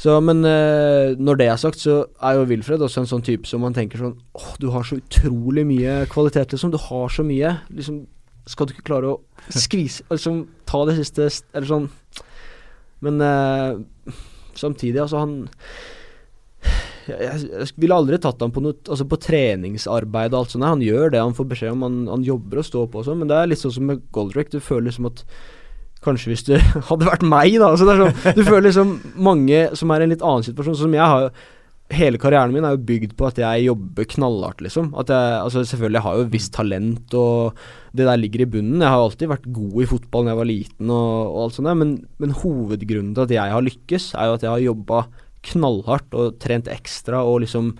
Så, 0.00 0.14
men 0.24 0.40
uh, 0.46 1.12
når 1.20 1.36
det 1.36 1.46
er 1.50 1.58
sagt, 1.60 1.82
så 1.82 2.06
er 2.24 2.38
jo 2.38 2.46
Wilfred 2.48 2.80
også 2.86 3.02
en 3.02 3.10
sånn 3.10 3.24
type 3.26 3.48
som 3.48 3.60
man 3.60 3.76
tenker 3.76 4.00
sånn 4.00 4.16
Åh, 4.38 4.54
du 4.62 4.70
har 4.72 4.86
så 4.88 4.96
utrolig 4.96 5.66
mye 5.68 6.06
kvalitet, 6.12 6.54
liksom. 6.54 6.72
Du 6.72 6.80
har 6.80 7.12
så 7.12 7.24
mye. 7.26 7.52
Liksom, 7.68 7.98
skal 8.48 8.68
du 8.68 8.72
ikke 8.72 8.86
klare 8.88 9.12
å 9.12 9.52
skvise 9.52 10.06
Liksom 10.10 10.42
ta 10.68 10.80
det 10.88 10.96
siste 11.02 11.28
Eller 11.52 11.68
sånn. 11.68 11.90
Men 13.04 13.20
uh, 13.20 14.16
samtidig, 14.56 15.02
altså, 15.04 15.20
han 15.20 15.36
jeg, 17.10 17.20
jeg, 17.50 17.68
ville 17.80 17.96
aldri 17.96 18.18
tatt 18.22 18.40
ham 18.44 18.52
på 18.54 18.62
noe 18.62 18.76
Altså 18.92 19.06
på 19.08 19.18
treningsarbeid 19.20 20.32
og 20.32 20.42
alt 20.42 20.54
sånt. 20.54 20.68
Han 20.68 20.84
gjør 20.84 21.12
det 21.12 21.20
han 21.20 21.36
får 21.36 21.52
beskjed 21.52 21.76
om, 21.76 21.84
han, 21.84 22.02
han 22.08 22.24
jobber 22.24 22.62
og 22.62 22.68
står 22.68 22.88
på 22.88 23.02
og 23.02 23.08
sånn, 23.08 23.20
men 23.20 23.28
det 23.28 23.36
er 23.36 23.52
litt 23.52 23.60
sånn 23.60 23.76
som 23.76 23.88
med 23.92 24.04
Goldrick. 24.16 24.52
Du 24.52 24.62
føler 24.64 24.88
liksom 24.88 25.12
at 25.12 25.26
Kanskje 26.04 26.32
hvis 26.32 26.46
det 26.48 26.60
hadde 26.90 27.08
vært 27.08 27.24
meg, 27.26 27.56
da. 27.60 27.72
Så 27.76 27.86
det 27.86 27.94
er 27.94 28.04
sånn, 28.04 28.36
du 28.36 28.44
føler 28.46 28.68
liksom 28.70 28.98
mange 29.20 29.64
som 29.78 29.92
er 29.92 30.02
i 30.02 30.08
en 30.08 30.14
litt 30.14 30.24
annen 30.26 30.46
situasjon. 30.46 30.76
Sånn 30.76 30.86
som 30.88 31.00
jeg 31.00 31.14
har 31.14 31.32
Hele 31.90 32.20
karrieren 32.22 32.52
min 32.54 32.62
er 32.62 32.76
jo 32.76 32.84
bygd 32.86 33.16
på 33.18 33.26
at 33.26 33.38
jeg 33.42 33.64
jobber 33.64 34.06
knallhardt, 34.12 34.60
liksom. 34.62 34.92
At 34.94 35.08
jeg, 35.10 35.30
altså 35.40 35.64
selvfølgelig 35.66 35.98
jeg 35.98 36.04
har 36.04 36.18
jo 36.20 36.26
visst 36.30 36.52
talent, 36.54 37.16
og 37.18 37.64
det 37.98 38.06
der 38.06 38.20
ligger 38.20 38.44
i 38.44 38.46
bunnen. 38.52 38.84
Jeg 38.84 38.92
har 38.94 39.02
alltid 39.02 39.32
vært 39.32 39.48
god 39.50 39.74
i 39.82 39.88
fotball 39.90 40.28
da 40.28 40.30
jeg 40.30 40.38
var 40.38 40.48
liten, 40.52 40.92
og, 40.94 41.16
og 41.32 41.40
alt 41.42 41.56
sånt 41.56 41.66
der, 41.66 41.80
men, 41.80 41.96
men 42.22 42.36
hovedgrunnen 42.44 43.10
til 43.16 43.26
at 43.26 43.34
jeg 43.34 43.56
har 43.56 43.66
lykkes, 43.66 44.06
er 44.14 44.30
jo 44.30 44.36
at 44.38 44.46
jeg 44.46 44.52
har 44.52 44.62
jobba 44.68 45.02
knallhardt 45.50 46.14
og 46.20 46.38
trent 46.38 46.70
ekstra, 46.70 47.24
og 47.26 47.42
liksom 47.42 47.72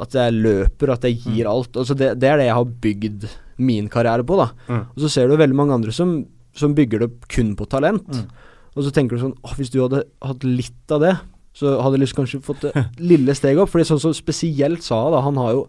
at 0.00 0.16
jeg 0.16 0.38
løper, 0.38 0.94
at 0.94 1.04
jeg 1.04 1.20
gir 1.20 1.48
alt. 1.50 1.76
Altså 1.76 1.96
det, 1.98 2.14
det 2.20 2.28
er 2.30 2.40
det 2.40 2.48
jeg 2.48 2.56
har 2.56 2.76
bygd 2.86 3.26
min 3.62 3.88
karriere 3.92 4.24
på, 4.26 4.38
da. 4.40 4.48
Mm. 4.68 4.84
Og 4.94 5.04
så 5.04 5.10
ser 5.12 5.28
du 5.28 5.36
veldig 5.36 5.58
mange 5.58 5.76
andre 5.76 5.92
som, 5.94 6.22
som 6.56 6.74
bygger 6.76 7.04
det 7.04 7.10
kun 7.32 7.54
på 7.58 7.66
talent. 7.70 8.08
Mm. 8.08 8.28
Og 8.72 8.86
så 8.86 8.92
tenker 8.94 9.16
du 9.16 9.24
sånn 9.26 9.56
hvis 9.58 9.72
du 9.72 9.80
hadde 9.82 10.04
hatt 10.24 10.44
litt 10.46 10.94
av 10.94 11.02
det, 11.04 11.16
så 11.56 11.74
hadde 11.84 11.98
du 11.98 12.04
liksom 12.04 12.22
kanskje 12.22 12.40
fått 12.44 12.62
det 12.64 12.86
lille 13.12 13.34
steget 13.36 13.60
opp. 13.60 13.72
Fordi 13.72 13.84
sånn 13.88 14.00
som 14.00 14.14
spesielt 14.16 14.84
sa 14.84 15.02
da, 15.12 15.24
han 15.26 15.40
har 15.40 15.58
jo 15.58 15.66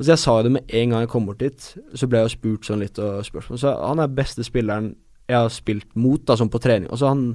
Altså 0.00 0.14
Jeg 0.14 0.20
sa 0.22 0.34
jo 0.38 0.44
det 0.46 0.50
med 0.54 0.70
en 0.72 0.92
gang 0.94 1.02
jeg 1.02 1.08
kom 1.12 1.26
bort 1.28 1.42
dit, 1.42 1.64
så 1.92 2.06
ble 2.08 2.22
jeg 2.22 2.30
jo 2.30 2.32
spurt 2.32 2.64
sånn 2.64 2.80
litt 2.80 2.96
og 3.04 3.18
spørsmål. 3.26 3.58
Så 3.60 3.72
han 3.76 4.00
er 4.00 4.14
beste 4.16 4.40
spilleren 4.46 4.94
jeg 5.28 5.36
har 5.36 5.50
spilt 5.52 5.90
mot, 5.92 6.22
da, 6.24 6.38
sånn 6.40 6.48
på 6.48 6.56
trening. 6.64 6.88
Altså 6.88 7.10
han 7.10 7.26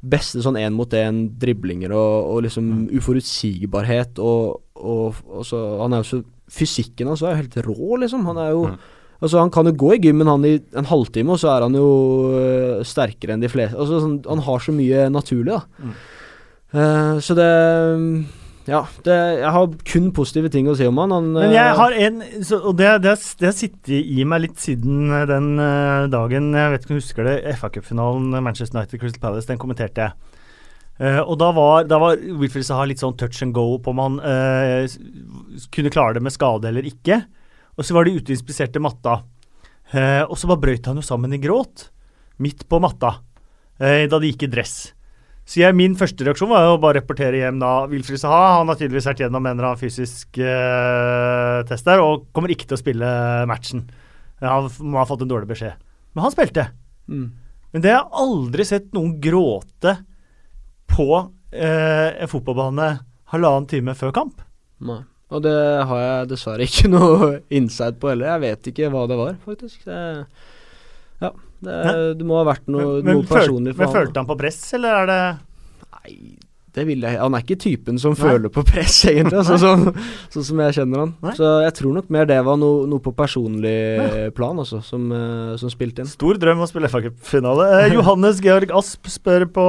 beste 0.00 0.40
sånn 0.40 0.56
én 0.56 0.72
mot 0.72 0.96
én 0.96 1.26
driblinger 1.36 1.92
og, 1.92 2.30
og 2.30 2.40
liksom 2.46 2.86
uforutsigbarhet 2.88 4.16
og, 4.24 4.62
og, 4.80 5.20
og 5.28 5.44
så 5.44 5.60
Han 5.82 5.92
er 5.92 6.00
jo 6.00 6.08
så 6.14 6.22
Fysikken 6.56 7.08
hans 7.10 7.20
er 7.26 7.34
jo 7.34 7.40
helt 7.42 7.56
rå, 7.66 7.96
liksom. 8.00 8.24
Han 8.28 8.38
er 8.38 8.52
jo 8.54 8.64
Mm. 8.70 8.80
Altså 9.20 9.40
Han 9.40 9.52
kan 9.54 9.68
jo 9.70 9.72
gå 9.80 9.94
i 9.96 10.00
gymmen 10.04 10.28
han 10.28 10.44
i 10.44 10.56
en 10.76 10.88
halvtime, 10.90 11.32
og 11.32 11.40
så 11.40 11.54
er 11.54 11.64
han 11.64 11.76
jo 11.78 11.86
øh, 12.36 12.82
sterkere 12.84 13.36
enn 13.36 13.44
de 13.44 13.48
fleste. 13.52 13.78
Altså 13.78 14.02
sånn, 14.02 14.18
Han 14.28 14.44
har 14.44 14.64
så 14.64 14.74
mye 14.76 15.06
naturlig, 15.12 15.54
da. 15.56 15.62
Mm. 15.80 15.94
Uh, 16.76 17.14
så 17.22 17.36
det 17.38 17.50
Ja, 18.66 18.80
det, 19.06 19.14
jeg 19.38 19.50
har 19.54 19.74
kun 19.86 20.08
positive 20.12 20.50
ting 20.50 20.66
å 20.66 20.74
si 20.74 20.84
om 20.88 20.98
han. 20.98 21.12
han 21.14 21.28
Men 21.36 21.54
jeg 21.54 21.70
øh, 21.70 21.78
har 21.78 21.94
en 21.94 22.16
så, 22.42 22.58
Og 22.58 22.76
det, 22.76 22.88
det, 23.04 23.12
har- 23.14 23.54
sittet 23.54 23.92
i 23.94 24.24
meg 24.26 24.42
litt 24.42 24.58
siden 24.58 25.06
eh, 25.14 25.22
den 25.30 25.52
eh, 25.62 26.08
dagen 26.10 26.50
Jeg 26.50 26.72
vet 26.72 26.82
ikke 26.82 26.96
om 26.96 26.98
du 26.98 27.04
husker 27.04 27.28
det, 27.28 27.36
FA 27.60 27.70
Cup-finalen 27.70 28.34
eh, 28.34 28.42
Manchester 28.42 28.80
United 28.80 29.00
Crystal 29.00 29.22
Palace. 29.22 29.46
Den 29.46 29.62
kommenterte 29.62 30.08
jeg. 30.08 30.34
Uh, 30.96 31.20
og 31.28 31.34
da 31.38 31.50
var, 31.52 31.84
da 31.84 31.98
var 32.00 32.16
Wilfried 32.40 32.64
Saha 32.64 32.86
litt 32.88 33.02
sånn 33.02 33.18
touch 33.20 33.42
and 33.44 33.52
go 33.52 33.74
på 33.76 33.92
om 33.92 33.98
han 34.00 34.14
uh, 34.24 34.88
kunne 35.70 35.92
klare 35.92 36.16
det 36.16 36.22
med 36.24 36.32
skade 36.32 36.70
eller 36.70 36.88
ikke. 36.88 37.20
Og 37.76 37.84
så 37.84 37.94
var 37.96 38.06
de 38.08 38.16
ute 38.16 38.30
og 38.32 38.36
inspiserte 38.36 38.80
matta. 38.82 39.18
Eh, 39.92 40.22
og 40.24 40.36
så 40.40 40.48
bare 40.50 40.62
brøyt 40.64 40.86
han 40.88 40.98
jo 40.98 41.04
sammen 41.04 41.34
i 41.36 41.40
gråt. 41.42 41.88
Midt 42.42 42.66
på 42.68 42.80
matta. 42.82 43.18
eh, 43.78 44.06
da 44.08 44.18
de 44.18 44.30
gikk 44.32 44.46
i 44.46 44.52
dress. 44.52 44.76
Så 45.46 45.60
jeg, 45.60 45.76
min 45.78 45.94
første 45.94 46.24
reaksjon 46.26 46.48
var 46.50 46.64
jo 46.64 46.72
å 46.74 46.80
bare 46.82 46.98
rapportere 46.98 47.38
hjem 47.38 47.60
da 47.62 47.86
Wilfrid 47.86 48.18
Saha. 48.18 48.56
Han 48.58 48.72
har 48.72 48.78
tydeligvis 48.80 49.06
vært 49.06 49.20
gjennom 49.22 49.44
en 49.46 49.52
eller 49.54 49.68
annen 49.68 49.78
fysisk 49.78 50.40
eh, 50.42 51.60
test 51.68 51.86
der 51.86 52.02
og 52.02 52.24
kommer 52.34 52.50
ikke 52.50 52.66
til 52.66 52.74
å 52.74 52.80
spille 52.80 53.10
matchen. 53.46 53.84
Han 54.42 54.66
må 54.82 54.98
ha 54.98 55.06
fått 55.06 55.22
en 55.22 55.30
dårlig 55.30 55.48
beskjed. 55.52 55.76
Men 56.16 56.26
han 56.26 56.34
spilte. 56.34 56.70
mm. 57.06 57.26
Men 57.74 57.82
det 57.84 57.90
har 57.92 58.06
jeg 58.06 58.20
aldri 58.24 58.64
sett 58.64 58.86
noen 58.96 59.18
gråte 59.20 59.92
på 60.88 61.06
eh, 61.52 62.10
en 62.24 62.30
fotballbane 62.30 62.86
halvannen 63.34 63.66
time 63.68 63.92
før 63.98 64.14
kamp. 64.16 64.40
Nei. 64.80 65.02
Og 65.34 65.42
det 65.42 65.56
har 65.90 66.02
jeg 66.02 66.30
dessverre 66.30 66.66
ikke 66.68 66.90
noe 66.94 67.32
insight 67.50 67.98
på 68.02 68.12
heller. 68.12 68.30
Jeg 68.34 68.44
vet 68.46 68.72
ikke 68.72 68.92
hva 68.94 69.04
det 69.10 69.18
var, 69.18 69.34
faktisk. 69.46 69.82
Det, 69.88 70.00
ja, 71.24 71.32
det, 71.66 71.76
det 72.20 72.26
må 72.28 72.38
ha 72.38 72.46
vært 72.52 72.66
noe, 72.70 72.98
men, 73.00 73.06
men, 73.08 73.22
noe 73.22 73.30
personlig 73.30 73.74
for 73.74 73.86
men 73.86 73.90
han. 73.90 73.96
følte 74.00 74.22
han 74.22 74.30
på 74.30 74.38
press, 74.38 74.60
eller 74.76 75.00
er 75.02 75.10
det 75.10 75.20
Nei, 75.96 76.12
det 76.76 76.84
vil 76.84 77.04
jeg 77.06 77.16
Han 77.16 77.34
er 77.34 77.44
ikke 77.44 77.56
typen 77.58 77.98
som 77.98 78.12
Nei. 78.12 78.20
føler 78.20 78.52
på 78.52 78.62
press, 78.68 78.98
egentlig. 79.08 79.38
Altså, 79.40 79.56
sånn, 79.62 79.86
sånn 80.34 80.46
som 80.50 80.60
jeg 80.60 80.76
kjenner 80.76 81.02
han. 81.02 81.14
Nei. 81.24 81.32
Så 81.38 81.52
jeg 81.64 81.76
tror 81.78 81.96
nok 81.96 82.10
mer 82.12 82.28
det 82.28 82.36
var 82.46 82.58
noe, 82.60 82.84
noe 82.90 83.02
på 83.02 83.14
personlig 83.16 83.76
plan, 84.36 84.60
altså, 84.60 84.82
som, 84.84 85.08
eh, 85.16 85.54
som 85.58 85.72
spilte 85.72 86.04
inn. 86.04 86.10
Stor 86.10 86.38
drøm 86.42 86.60
å 86.60 86.68
spille 86.68 86.90
FA-cupfinale. 86.92 87.70
Eh, 87.80 87.94
Johannes 87.96 88.44
Georg 88.44 88.74
Asp 88.76 89.08
spør 89.10 89.48
på 89.56 89.66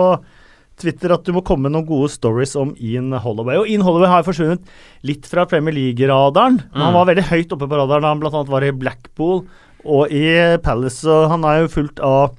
Twitter 0.78 1.14
at 1.16 1.26
du 1.26 1.34
må 1.36 1.44
komme 1.46 1.68
med 1.68 1.74
noen 1.76 1.88
gode 1.88 2.12
stories 2.14 2.56
om 2.60 2.76
Ian 2.78 3.10
Holloway. 3.12 3.58
Og 3.62 3.70
Ian 3.70 3.86
Holloway 3.86 4.12
har 4.12 4.26
forsvunnet 4.28 4.68
litt 5.08 5.26
fra 5.30 5.48
Premier 5.50 5.74
League-radaren. 5.76 6.60
Mm. 6.70 6.82
Han 6.84 6.98
var 7.00 7.10
veldig 7.10 7.28
høyt 7.32 7.56
oppe 7.56 7.70
på 7.70 7.80
radaren 7.80 8.06
da 8.06 8.14
han 8.14 8.22
bl.a. 8.22 8.44
var 8.52 8.66
i 8.66 8.76
Blackpool 8.76 9.46
og 9.88 10.14
i 10.14 10.28
Palace. 10.62 11.08
Og 11.10 11.32
han 11.34 11.48
er 11.50 11.64
jo 11.64 11.74
fullt 11.80 12.04
av 12.06 12.36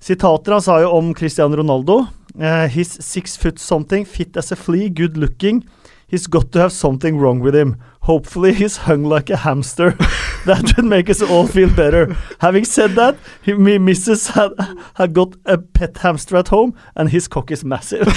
sitater. 0.00 0.56
Han 0.56 0.64
sa 0.64 0.80
jo 0.84 0.94
om 0.96 1.12
Cristiano 1.16 1.60
Ronaldo 1.60 2.06
Uh, 2.38 2.68
He's 2.68 3.04
six 3.04 3.36
foot 3.36 3.58
something, 3.58 4.04
fit 4.04 4.36
as 4.36 4.52
a 4.52 4.56
flea, 4.56 4.88
good 4.88 5.16
looking. 5.16 5.64
He's 6.08 6.26
got 6.26 6.52
to 6.52 6.58
have 6.60 6.72
something 6.72 7.18
wrong 7.18 7.40
with 7.40 7.54
him. 7.54 7.76
Hopefully 8.00 8.54
he's 8.54 8.78
hung 8.78 9.04
like 9.04 9.28
a 9.28 9.36
hamster. 9.36 9.90
that 10.46 10.72
would 10.76 10.86
make 10.86 11.10
us 11.10 11.20
all 11.20 11.46
feel 11.46 11.68
better. 11.68 12.16
Having 12.38 12.64
said 12.64 12.90
that, 12.92 13.16
he, 13.42 13.52
me 13.52 13.78
missus 13.78 14.28
had, 14.28 14.52
had 14.94 15.12
got 15.12 15.34
a 15.44 15.58
pet 15.58 15.98
hamster 15.98 16.36
at 16.38 16.48
home, 16.48 16.74
and 16.96 17.10
his 17.10 17.28
cock 17.28 17.50
is 17.50 17.62
massive. 17.62 18.06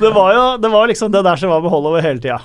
det 0.00 0.10
var 0.10 0.34
jo 0.34 0.56
det 0.58 0.68
var 0.68 0.86
liksom 0.86 1.12
det 1.12 1.22
der 1.22 1.36
som 1.36 1.50
var 1.50 1.60
med 1.60 1.70
Holloway 1.70 2.02
hele 2.02 2.20
tida. 2.20 2.40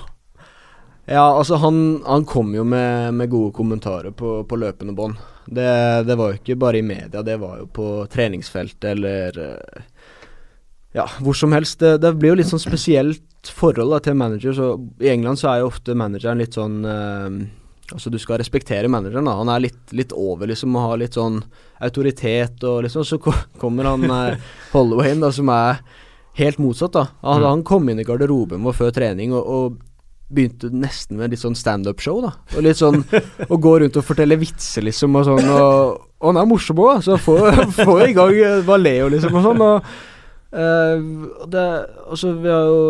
Ja, 1.04 1.38
altså 1.38 1.54
han, 1.54 2.02
han 2.06 2.24
kom 2.24 2.54
jo 2.54 2.64
med, 2.64 3.14
med 3.14 3.30
gode 3.30 3.52
kommentarer 3.52 4.10
på, 4.10 4.44
på 4.44 4.56
løpende 4.56 4.92
bånd. 4.92 5.14
Det, 5.46 6.02
det 6.06 6.14
var 6.14 6.32
jo 6.32 6.38
ikke 6.40 6.56
bare 6.56 6.78
i 6.78 6.82
media, 6.82 7.22
det 7.22 7.36
var 7.36 7.58
jo 7.60 7.66
på 7.66 8.06
treningsfeltet 8.10 8.84
eller 8.90 9.38
Ja, 10.96 11.04
hvor 11.20 11.36
som 11.36 11.52
helst. 11.52 11.78
Det, 11.82 11.98
det 12.00 12.14
blir 12.16 12.32
jo 12.32 12.38
litt 12.40 12.48
sånn 12.48 12.62
spesielt 12.62 13.50
forhold 13.52 13.92
da, 13.92 13.98
til 14.02 14.16
manager. 14.16 14.54
Så 14.56 14.68
I 15.04 15.10
England 15.12 15.38
så 15.42 15.50
er 15.52 15.60
jo 15.60 15.68
ofte 15.70 15.94
manageren 15.98 16.40
litt 16.40 16.56
sånn 16.56 16.80
eh, 16.88 17.38
Altså 17.94 18.10
du 18.10 18.16
skal 18.18 18.40
respektere 18.40 18.88
manageren. 18.90 19.28
da 19.28 19.36
Han 19.38 19.50
er 19.52 19.60
litt, 19.68 19.92
litt 19.94 20.10
over 20.16 20.48
liksom 20.50 20.74
og 20.74 20.88
har 20.88 20.96
litt 21.04 21.14
sånn 21.14 21.36
autoritet 21.86 22.64
og 22.66 22.80
liksom. 22.86 23.04
Så 23.06 23.18
kommer 23.60 23.86
han 23.92 24.02
eh, 24.10 24.40
Holloway 24.74 25.12
inn 25.14 25.22
da 25.22 25.30
som 25.34 25.50
er 25.54 25.78
helt 26.40 26.58
motsatt. 26.58 26.92
da 26.96 27.04
Han, 27.22 27.42
Mm. 27.42 27.48
han 27.50 27.62
kom 27.62 27.88
inn 27.92 28.00
i 28.02 28.04
garderoben 28.08 28.64
vår 28.66 28.74
før 28.80 28.90
trening 28.96 29.32
og, 29.36 29.46
og 29.46 29.78
begynte 30.32 30.72
nesten 30.74 31.20
med 31.20 31.30
litt 31.30 31.38
sånn 31.44 31.54
standup-show, 31.54 32.18
da. 32.24 32.32
Og 32.56 32.64
litt 32.66 32.80
sånn 32.80 33.04
Å 33.52 33.56
gå 33.62 33.76
rundt 33.84 33.96
og 34.00 34.04
fortelle 34.08 34.34
vitser, 34.40 34.82
liksom, 34.82 35.14
og 35.20 35.28
sånn. 35.28 35.46
Og, 35.54 36.00
og 36.18 36.26
han 36.32 36.40
er 36.42 36.48
morsom 36.50 36.80
òg, 36.82 37.04
så 37.06 37.14
få 37.22 37.36
få 37.76 38.00
i 38.08 38.12
gang 38.16 38.34
Valeo, 38.66 39.06
og 39.06 39.14
liksom, 39.14 39.36
og 39.38 39.46
sånn. 39.46 39.62
Og, 39.62 39.94
eh, 40.56 41.06
det 41.52 41.66
Altså, 42.06 42.34
vi 42.40 42.52
har 42.52 42.70
jo 42.70 42.82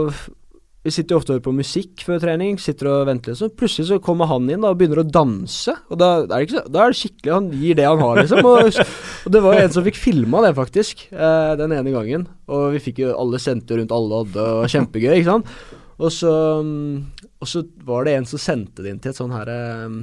vi 0.87 0.93
sitter 0.95 1.17
jo 1.17 1.19
ofte 1.19 1.33
og 1.33 1.41
hører 1.41 1.47
på 1.49 1.55
musikk 1.57 2.03
før 2.07 2.21
trening, 2.23 2.61
sitter 2.63 2.87
og 2.93 3.09
venter 3.09 3.35
så 3.35 3.49
plutselig 3.51 3.89
så 3.89 3.97
kommer 4.03 4.29
han 4.31 4.45
inn 4.47 4.63
da 4.63 4.71
og 4.71 4.79
begynner 4.79 5.01
å 5.03 5.07
danse. 5.09 5.75
Og 5.91 5.99
da 5.99 6.11
er 6.23 6.29
det, 6.45 6.53
så, 6.53 6.63
da 6.71 6.85
er 6.85 6.93
det 6.93 6.99
skikkelig 7.01 7.33
Han 7.35 7.49
gir 7.59 7.79
det 7.81 7.89
han 7.89 8.03
har, 8.05 8.21
liksom. 8.21 8.47
Og, 8.47 8.79
og 9.27 9.35
det 9.35 9.43
var 9.43 9.59
en 9.59 9.75
som 9.75 9.87
fikk 9.87 9.99
filma 9.99 10.45
det, 10.45 10.53
faktisk, 10.55 11.09
eh, 11.11 11.55
den 11.59 11.75
ene 11.75 11.95
gangen. 11.95 12.29
Og 12.47 12.77
vi 12.77 12.85
fikk 12.85 13.03
jo 13.03 13.17
Alle 13.19 13.43
sendte 13.43 13.81
rundt 13.81 13.95
alle 13.97 14.23
hadde, 14.23 14.47
og 14.61 14.71
kjempegøy, 14.77 15.11
ikke 15.17 15.33
sant. 15.33 15.51
Og 15.97 16.13
så, 16.13 16.37
mm, 16.63 17.27
og 17.43 17.51
så 17.51 17.65
var 17.89 18.07
det 18.07 18.15
en 18.21 18.31
som 18.31 18.45
sendte 18.47 18.85
det 18.85 18.93
inn 18.93 19.03
til 19.03 19.11
et 19.11 19.19
sånn 19.19 19.35
her 19.35 19.51
eh, 19.51 19.99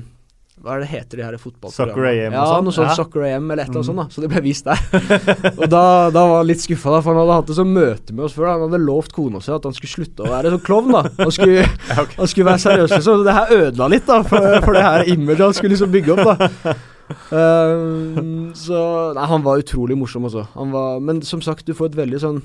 Hva 0.63 0.77
er 0.77 0.79
det 0.79 0.87
heter 0.93 1.19
de 1.19 1.23
her 1.27 1.35
fotballprogrammene? 1.35 2.23
AM 2.23 2.33
og 2.33 2.37
Ja, 2.39 2.43
sånn? 2.53 2.63
noe 2.63 2.71
sånt 2.71 2.87
Ja. 2.87 2.95
Soccer 2.95 3.23
AM 3.27 3.51
eller 3.51 3.63
et 3.63 3.69
eller 3.69 3.81
annet 3.81 3.89
Mm. 3.89 3.95
sånt. 3.95 3.99
da 3.99 4.05
Så 4.15 4.21
det 4.23 4.29
ble 4.31 4.41
vist 4.45 4.63
der. 4.63 4.79
og 5.59 5.65
da, 5.69 5.81
da 6.09 6.21
var 6.29 6.37
han 6.37 6.47
litt 6.47 6.63
skuffa, 6.63 7.01
for 7.03 7.11
han 7.11 7.19
hadde 7.19 7.35
hatt 7.35 7.49
et 7.51 7.55
sånt 7.59 7.73
møte 7.75 8.13
med 8.15 8.23
oss 8.25 8.33
før. 8.37 8.45
da. 8.47 8.53
Han 8.53 8.69
hadde 8.71 8.85
lovt 8.85 9.11
kona 9.11 9.41
si 9.43 9.51
at 9.51 9.63
han 9.67 9.73
skulle 9.75 9.91
slutte 9.91 10.23
å 10.23 10.31
være 10.31 10.53
sånn 10.55 10.63
klovn. 10.63 10.91
da 10.95 11.03
Han 11.19 11.31
skulle, 11.35 11.65
han 12.17 12.27
skulle 12.31 12.47
være 12.47 12.63
seriøs, 12.63 12.89
liksom. 12.95 13.19
Så 13.19 13.23
det 13.27 13.33
her 13.35 13.47
ødela 13.59 13.89
litt, 13.91 14.05
da, 14.07 14.21
for, 14.23 14.39
for 14.63 14.73
det 14.73 14.83
her 14.87 15.03
imaget 15.11 15.43
han 15.49 15.53
skulle 15.53 15.75
liksom 15.75 15.91
bygge 15.91 16.15
opp. 16.15 16.39
da 16.39 16.73
Ehm, 17.35 18.53
så 18.55 19.13
Nei, 19.13 19.25
han 19.27 19.43
var 19.43 19.59
utrolig 19.61 19.97
morsom, 19.99 20.23
altså. 20.29 20.45
Han 20.55 20.71
var, 20.71 20.99
men 21.03 21.21
som 21.21 21.41
sagt, 21.43 21.65
du 21.67 21.73
får 21.75 21.91
et 21.91 21.97
veldig 21.99 22.19
sånn 22.23 22.41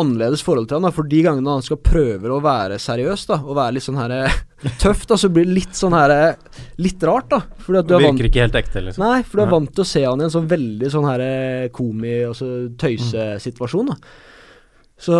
annerledes 0.00 0.42
forhold 0.44 0.68
til 0.68 0.78
han 0.78 0.86
da 0.86 0.92
For 0.94 1.08
de 1.08 1.22
gangene 1.24 1.56
han 1.56 1.64
skal 1.64 1.80
prøve 1.82 2.30
å 2.32 2.40
være 2.44 2.78
seriøs 2.82 3.26
da 3.30 3.38
og 3.42 3.56
være 3.58 3.76
litt 3.76 3.86
sånn 3.86 3.98
her 4.00 4.14
eh, 4.16 4.36
tøff, 4.82 5.06
da 5.08 5.18
så 5.20 5.30
blir 5.32 5.48
det 5.48 5.56
litt 5.56 5.78
sånn 5.78 5.96
her 5.96 6.14
eh, 6.14 6.60
Litt 6.82 7.02
rart, 7.06 7.30
da. 7.32 7.40
Fordi 7.64 7.80
at 7.80 7.88
du 7.88 7.96
er 7.96 8.04
vant 8.04 8.16
Virker 8.16 8.30
ikke 8.30 8.44
helt 8.44 8.58
ekte, 8.60 8.84
liksom. 8.84 9.04
Nei, 9.04 9.22
for 9.24 9.40
du 9.40 9.44
er 9.46 9.52
vant 9.54 9.72
til 9.72 9.84
å 9.84 9.88
se 9.88 10.04
han 10.04 10.22
i 10.22 10.26
en 10.28 10.34
sånn 10.36 10.48
veldig 10.50 10.92
sånn 10.92 11.08
her 11.08 11.24
eh, 11.26 11.66
komi- 11.74 12.14
altså 12.28 12.50
tøysesituasjon, 12.80 13.92
da. 13.92 13.98
Så 14.96 15.16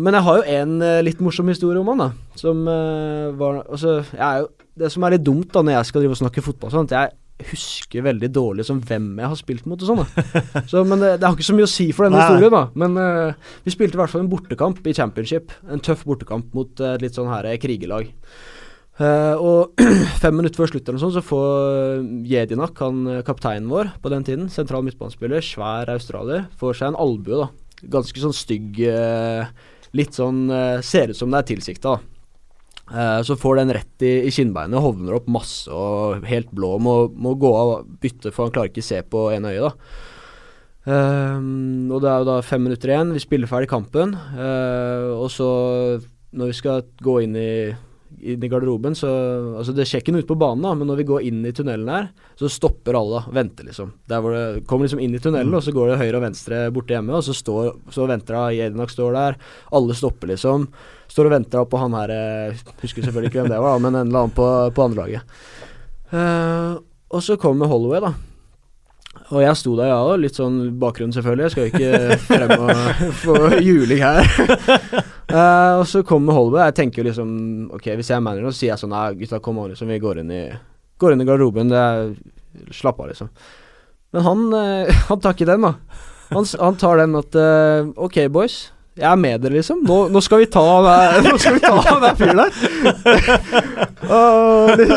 Men 0.00 0.16
jeg 0.16 0.24
har 0.24 0.38
jo 0.38 0.60
en 0.60 0.78
litt 1.04 1.18
morsom 1.20 1.50
historie 1.52 1.80
om 1.80 1.90
han, 1.92 2.06
da. 2.06 2.36
Som 2.40 2.62
uh, 2.64 3.28
var 3.36 3.58
Altså, 3.66 3.98
jeg 4.14 4.22
er 4.24 4.38
jo 4.40 4.46
Det 4.80 4.88
som 4.94 5.04
er 5.04 5.12
litt 5.12 5.26
dumt 5.26 5.50
da 5.52 5.60
når 5.66 5.76
jeg 5.76 5.90
skal 5.90 6.04
drive 6.06 6.16
og 6.16 6.22
snakke 6.22 6.44
fotball, 6.46 6.72
sånn 6.72 6.88
at 6.88 6.94
jeg 6.96 7.18
husker 7.50 8.04
veldig 8.04 8.28
dårlig 8.34 8.66
som 8.68 8.80
hvem 8.84 9.12
jeg 9.20 9.30
har 9.32 9.38
spilt 9.38 9.66
mot 9.70 9.80
og 9.80 9.88
sånn. 9.90 10.30
Så, 10.70 10.82
men 10.86 11.02
det, 11.02 11.14
det 11.20 11.26
har 11.26 11.36
ikke 11.36 11.48
så 11.48 11.56
mye 11.56 11.68
å 11.68 11.70
si 11.70 11.86
for 11.96 12.06
denne 12.06 12.20
Nei. 12.20 12.26
historien, 12.28 12.54
da. 12.54 12.62
Men 12.82 12.96
uh, 13.00 13.50
vi 13.64 13.74
spilte 13.74 13.98
i 13.98 14.00
hvert 14.00 14.12
fall 14.12 14.24
en 14.24 14.30
bortekamp 14.32 14.80
i 14.86 14.94
championship. 14.96 15.54
En 15.70 15.82
tøff 15.84 16.04
bortekamp 16.08 16.52
mot 16.56 16.82
et 16.84 17.04
litt 17.04 17.16
sånn 17.18 17.30
her 17.32 17.48
eh, 17.50 17.58
krigerlag. 17.62 18.10
Uh, 19.00 19.34
og 19.40 19.82
fem 20.22 20.36
minutter 20.36 20.60
før 20.60 20.74
slutt 20.74 20.90
eller 20.90 21.02
sånn, 21.02 21.16
så 21.16 21.24
får 21.24 22.04
Jedinak, 22.28 22.76
han 22.84 23.24
kapteinen 23.26 23.70
vår 23.72 23.94
på 24.04 24.12
den 24.12 24.26
tiden, 24.28 24.46
sentral 24.52 24.84
midtbanespiller, 24.86 25.44
svær 25.44 25.90
australier, 25.94 26.46
får 26.60 26.80
seg 26.82 26.92
en 26.92 27.00
albue, 27.00 27.46
da. 27.46 27.86
Ganske 27.96 28.20
sånn 28.20 28.36
stygg 28.36 28.82
uh, 28.84 29.48
Litt 29.96 30.12
sånn 30.12 30.44
Ser 30.84 31.10
ut 31.10 31.16
som 31.18 31.32
det 31.32 31.38
er 31.40 31.46
tilsikta, 31.48 31.96
da. 31.96 32.19
Eh, 32.90 33.22
så 33.22 33.36
får 33.38 33.60
den 33.60 33.74
rett 33.76 34.06
i, 34.06 34.14
i 34.26 34.32
kinnbeinet, 34.34 34.82
hovner 34.82 35.18
opp 35.18 35.28
masse 35.30 35.70
og 35.70 36.24
helt 36.28 36.50
blå. 36.54 36.76
Må, 36.82 36.94
må 37.14 37.36
gå 37.38 37.50
av 37.56 37.74
bytte, 38.02 38.32
for 38.34 38.48
han 38.48 38.54
klarer 38.54 38.72
ikke 38.72 38.84
å 38.84 38.90
se 38.90 39.02
på 39.06 39.28
ene 39.34 39.54
øye, 39.54 39.68
da. 39.70 40.08
Um, 40.80 41.90
og 41.92 42.00
det 42.00 42.08
er 42.08 42.22
jo 42.22 42.26
da 42.30 42.40
fem 42.42 42.64
minutter 42.64 42.90
igjen. 42.90 43.12
Vi 43.14 43.22
spiller 43.22 43.50
ferdig 43.50 43.68
kampen. 43.70 44.16
Uh, 44.34 45.12
og 45.20 45.28
så, 45.32 45.50
når 46.32 46.50
vi 46.50 46.56
skal 46.56 46.84
gå 47.04 47.18
inn 47.26 47.36
i, 47.38 47.52
inn 48.32 48.42
i 48.42 48.50
garderoben, 48.50 48.96
så 48.98 49.10
Altså, 49.60 49.74
det 49.76 49.84
skjer 49.88 50.02
ikke 50.02 50.14
noe 50.16 50.24
ute 50.24 50.32
på 50.32 50.38
banen, 50.40 50.64
da, 50.64 50.72
men 50.74 50.88
når 50.88 51.02
vi 51.02 51.08
går 51.12 51.26
inn 51.28 51.44
i 51.46 51.52
tunnelen 51.54 51.90
her, 51.92 52.08
så 52.40 52.48
stopper 52.50 52.96
alle 52.96 53.20
og 53.20 53.34
venter, 53.36 53.68
liksom. 53.68 53.92
Der 54.10 54.24
hvor 54.24 54.34
det 54.34 54.64
kommer 54.66 54.88
liksom 54.88 55.02
inn 55.04 55.14
i 55.14 55.20
tunnelen, 55.22 55.52
og 55.54 55.62
så 55.66 55.74
går 55.76 55.92
det 55.92 56.00
høyre 56.00 56.16
og 56.16 56.24
venstre 56.24 56.62
borte 56.74 56.96
hjemme, 56.96 57.18
og 57.18 57.26
så, 57.28 57.36
står, 57.36 57.74
så 57.92 58.08
venter 58.10 58.38
da 58.38 58.46
Jedinak 58.56 58.94
står 58.94 59.18
der. 59.18 59.38
Alle 59.76 59.98
stopper, 59.98 60.32
liksom. 60.32 60.70
Står 61.10 61.26
og 61.26 61.34
venter 61.34 61.66
på 61.66 61.80
han 61.80 61.94
her 61.98 62.12
eh, 62.14 62.64
Husker 62.84 63.02
selvfølgelig 63.02 63.32
ikke 63.32 63.42
hvem 63.42 63.52
det 63.52 63.62
var, 63.62 63.78
men 63.82 63.94
en 63.96 64.06
eller 64.06 64.24
annen 64.24 64.34
på, 64.36 64.46
på 64.74 64.84
andrelaget. 64.86 65.38
Uh, 66.10 66.78
og 67.10 67.22
så 67.22 67.36
kommer 67.38 67.70
Holloway, 67.70 68.02
da. 68.02 68.14
Og 69.30 69.42
jeg 69.44 69.58
sto 69.58 69.76
der, 69.78 69.90
ja, 69.92 69.98
òg. 70.02 70.16
litt 70.22 70.38
sånn 70.38 70.58
bakgrunn, 70.82 71.12
selvfølgelig. 71.14 71.44
Jeg 71.46 71.52
skal 71.54 71.66
jo 71.66 71.70
ikke 71.70 72.18
frem 72.24 72.52
og 72.56 73.02
få 73.22 73.36
juling 73.62 74.02
her. 74.02 74.22
uh, 75.30 75.74
og 75.80 75.86
så 75.90 76.02
kommer 76.06 76.34
Holloway. 76.34 76.64
Jeg 76.70 76.78
tenker 76.80 77.02
jo 77.02 77.08
liksom 77.10 77.30
Ok, 77.76 77.92
hvis 77.98 78.10
jeg 78.10 78.18
er 78.18 78.26
manager, 78.26 78.50
så 78.50 78.58
sier 78.58 78.72
jeg 78.72 78.82
sånn 78.82 78.94
Nei, 78.94 79.04
gutta, 79.22 79.42
kom 79.42 79.60
an, 79.62 79.70
liksom. 79.74 79.90
Vi 79.90 80.02
går 80.02 80.22
inn 80.22 80.34
i, 80.34 80.44
går 81.02 81.14
inn 81.14 81.22
i 81.22 81.28
garderoben. 81.28 81.70
Det 81.70 81.78
er 81.78 82.74
Slapp 82.74 82.98
av, 82.98 83.12
liksom. 83.12 83.30
Men 84.14 84.26
han, 84.26 84.46
uh, 84.54 85.02
han 85.10 85.22
tar 85.22 85.38
ikke 85.38 85.50
den, 85.50 85.66
da. 85.66 86.06
Han, 86.30 86.46
han 86.58 86.78
tar 86.78 87.02
den 87.02 87.18
at 87.18 87.38
uh, 87.38 87.90
Ok, 88.06 88.22
boys. 88.34 88.64
Jeg 89.00 89.08
er 89.08 89.20
med 89.20 89.40
dere, 89.42 89.56
liksom. 89.56 89.80
Nå, 89.86 89.98
nå 90.12 90.20
skal 90.24 90.42
vi 90.42 90.48
ta 90.52 90.64
Nå 91.24 91.36
skal 91.40 91.56
vi 91.56 91.62
ta 91.64 91.96
der 92.04 92.18
fyren 92.18 92.42
der. 92.42 92.50
Og 94.10 94.74
det, 94.80 94.88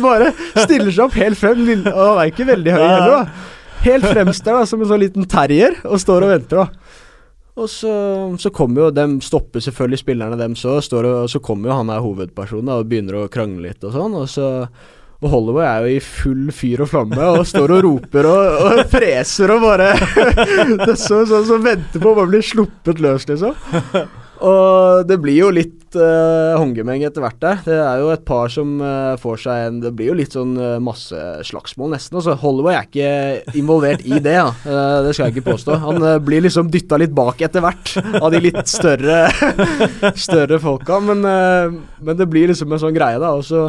bare 0.00 0.32
stiller 0.64 0.90
seg 0.90 1.04
opp 1.06 1.18
helt 1.20 1.40
frem. 1.40 1.62
Og 1.68 2.00
han 2.00 2.22
er 2.22 2.32
ikke 2.32 2.48
veldig 2.48 2.76
høy 2.76 2.84
heller, 2.84 3.14
da. 3.18 3.48
Helt 3.84 4.08
fremst 4.08 4.44
der, 4.44 4.58
da, 4.60 4.68
som 4.68 4.82
en 4.82 4.90
sånn 4.90 5.00
liten 5.00 5.28
terrier, 5.28 5.76
og 5.88 6.00
står 6.00 6.26
og 6.26 6.34
venter, 6.34 6.64
da. 6.64 6.96
Og 7.60 7.68
så, 7.68 7.92
så 8.40 8.52
kommer 8.54 8.86
jo 8.86 8.92
dem 8.94 9.18
Stopper 9.24 9.60
selvfølgelig 9.60 10.00
spillerne 10.00 10.38
dem 10.38 10.54
så, 10.56 10.78
og 10.78 11.28
så 11.28 11.40
kommer 11.44 11.68
jo 11.68 11.76
han 11.80 11.90
her 11.92 12.00
hovedpersonen 12.04 12.70
da, 12.70 12.78
og 12.80 12.88
begynner 12.88 13.18
å 13.20 13.28
krangle 13.32 13.68
litt 13.68 13.84
og 13.84 13.92
sånn, 13.96 14.14
og 14.16 14.28
så 14.30 14.46
og 15.20 15.28
Holloway 15.28 15.66
er 15.68 15.84
jo 15.84 15.98
i 15.98 16.00
full 16.04 16.46
fyr 16.54 16.84
og 16.86 16.90
flamme 16.94 17.26
og 17.34 17.44
står 17.48 17.74
og 17.76 17.82
roper 17.84 18.28
og, 18.30 18.62
og 18.70 18.80
freser 18.88 19.52
og 19.52 19.66
bare 19.66 19.92
Det 20.80 20.94
er 20.94 20.96
så, 20.96 21.22
sånn 21.28 21.46
som 21.48 21.64
venter 21.64 22.00
på 22.00 22.12
å 22.12 22.16
bare 22.16 22.32
bli 22.32 22.40
sluppet 22.44 23.02
løs, 23.04 23.28
liksom. 23.28 23.52
Og 24.40 25.04
det 25.04 25.18
blir 25.20 25.36
jo 25.36 25.50
litt 25.52 25.96
uh, 25.98 26.56
håndgemeng 26.56 27.02
etter 27.04 27.20
hvert 27.20 27.40
der. 27.42 27.58
Det 27.66 27.76
er 27.76 28.00
jo 28.00 28.08
et 28.14 28.22
par 28.24 28.48
som 28.52 28.78
uh, 28.80 29.18
får 29.20 29.42
seg 29.42 29.64
en 29.66 29.80
Det 29.82 29.92
blir 29.96 30.10
jo 30.10 30.16
litt 30.16 30.36
sånn 30.36 30.54
uh, 30.56 30.78
masseslagsmål, 30.80 31.92
nesten. 31.92 32.16
Altså, 32.16 32.38
Holloway 32.40 32.78
er 32.78 32.88
ikke 32.88 33.58
involvert 33.60 34.04
i 34.08 34.16
det, 34.16 34.38
ja. 34.38 34.48
uh, 34.64 35.02
det 35.04 35.12
skal 35.12 35.28
jeg 35.28 35.36
ikke 35.36 35.50
påstå. 35.50 35.76
Han 35.84 36.06
blir 36.24 36.46
liksom 36.46 36.70
dytta 36.72 36.96
litt 37.00 37.12
bak 37.16 37.42
etter 37.44 37.64
hvert 37.64 37.92
av 38.16 38.30
de 38.32 38.40
litt 38.40 38.62
større 38.70 39.26
Større 40.30 40.60
folka, 40.62 41.02
men, 41.04 41.20
men 42.00 42.16
det 42.16 42.26
blir 42.30 42.48
liksom 42.50 42.72
en 42.72 42.80
sånn 42.80 42.96
greie, 42.96 43.20
da. 43.20 43.34
Og 43.36 43.44
så 43.44 43.68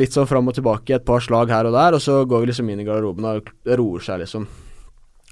litt 0.00 0.14
sånn 0.14 0.28
fram 0.28 0.48
og 0.48 0.56
tilbake, 0.56 0.94
et 0.96 1.04
par 1.08 1.20
slag 1.24 1.52
her 1.52 1.68
og 1.68 1.76
der, 1.76 1.98
og 1.98 2.00
så 2.00 2.22
går 2.28 2.40
vi 2.44 2.50
liksom 2.52 2.70
inn 2.72 2.80
i 2.80 2.86
garderoben, 2.88 3.26
og 3.28 3.76
roer 3.78 4.04
seg, 4.04 4.22
liksom. 4.24 4.48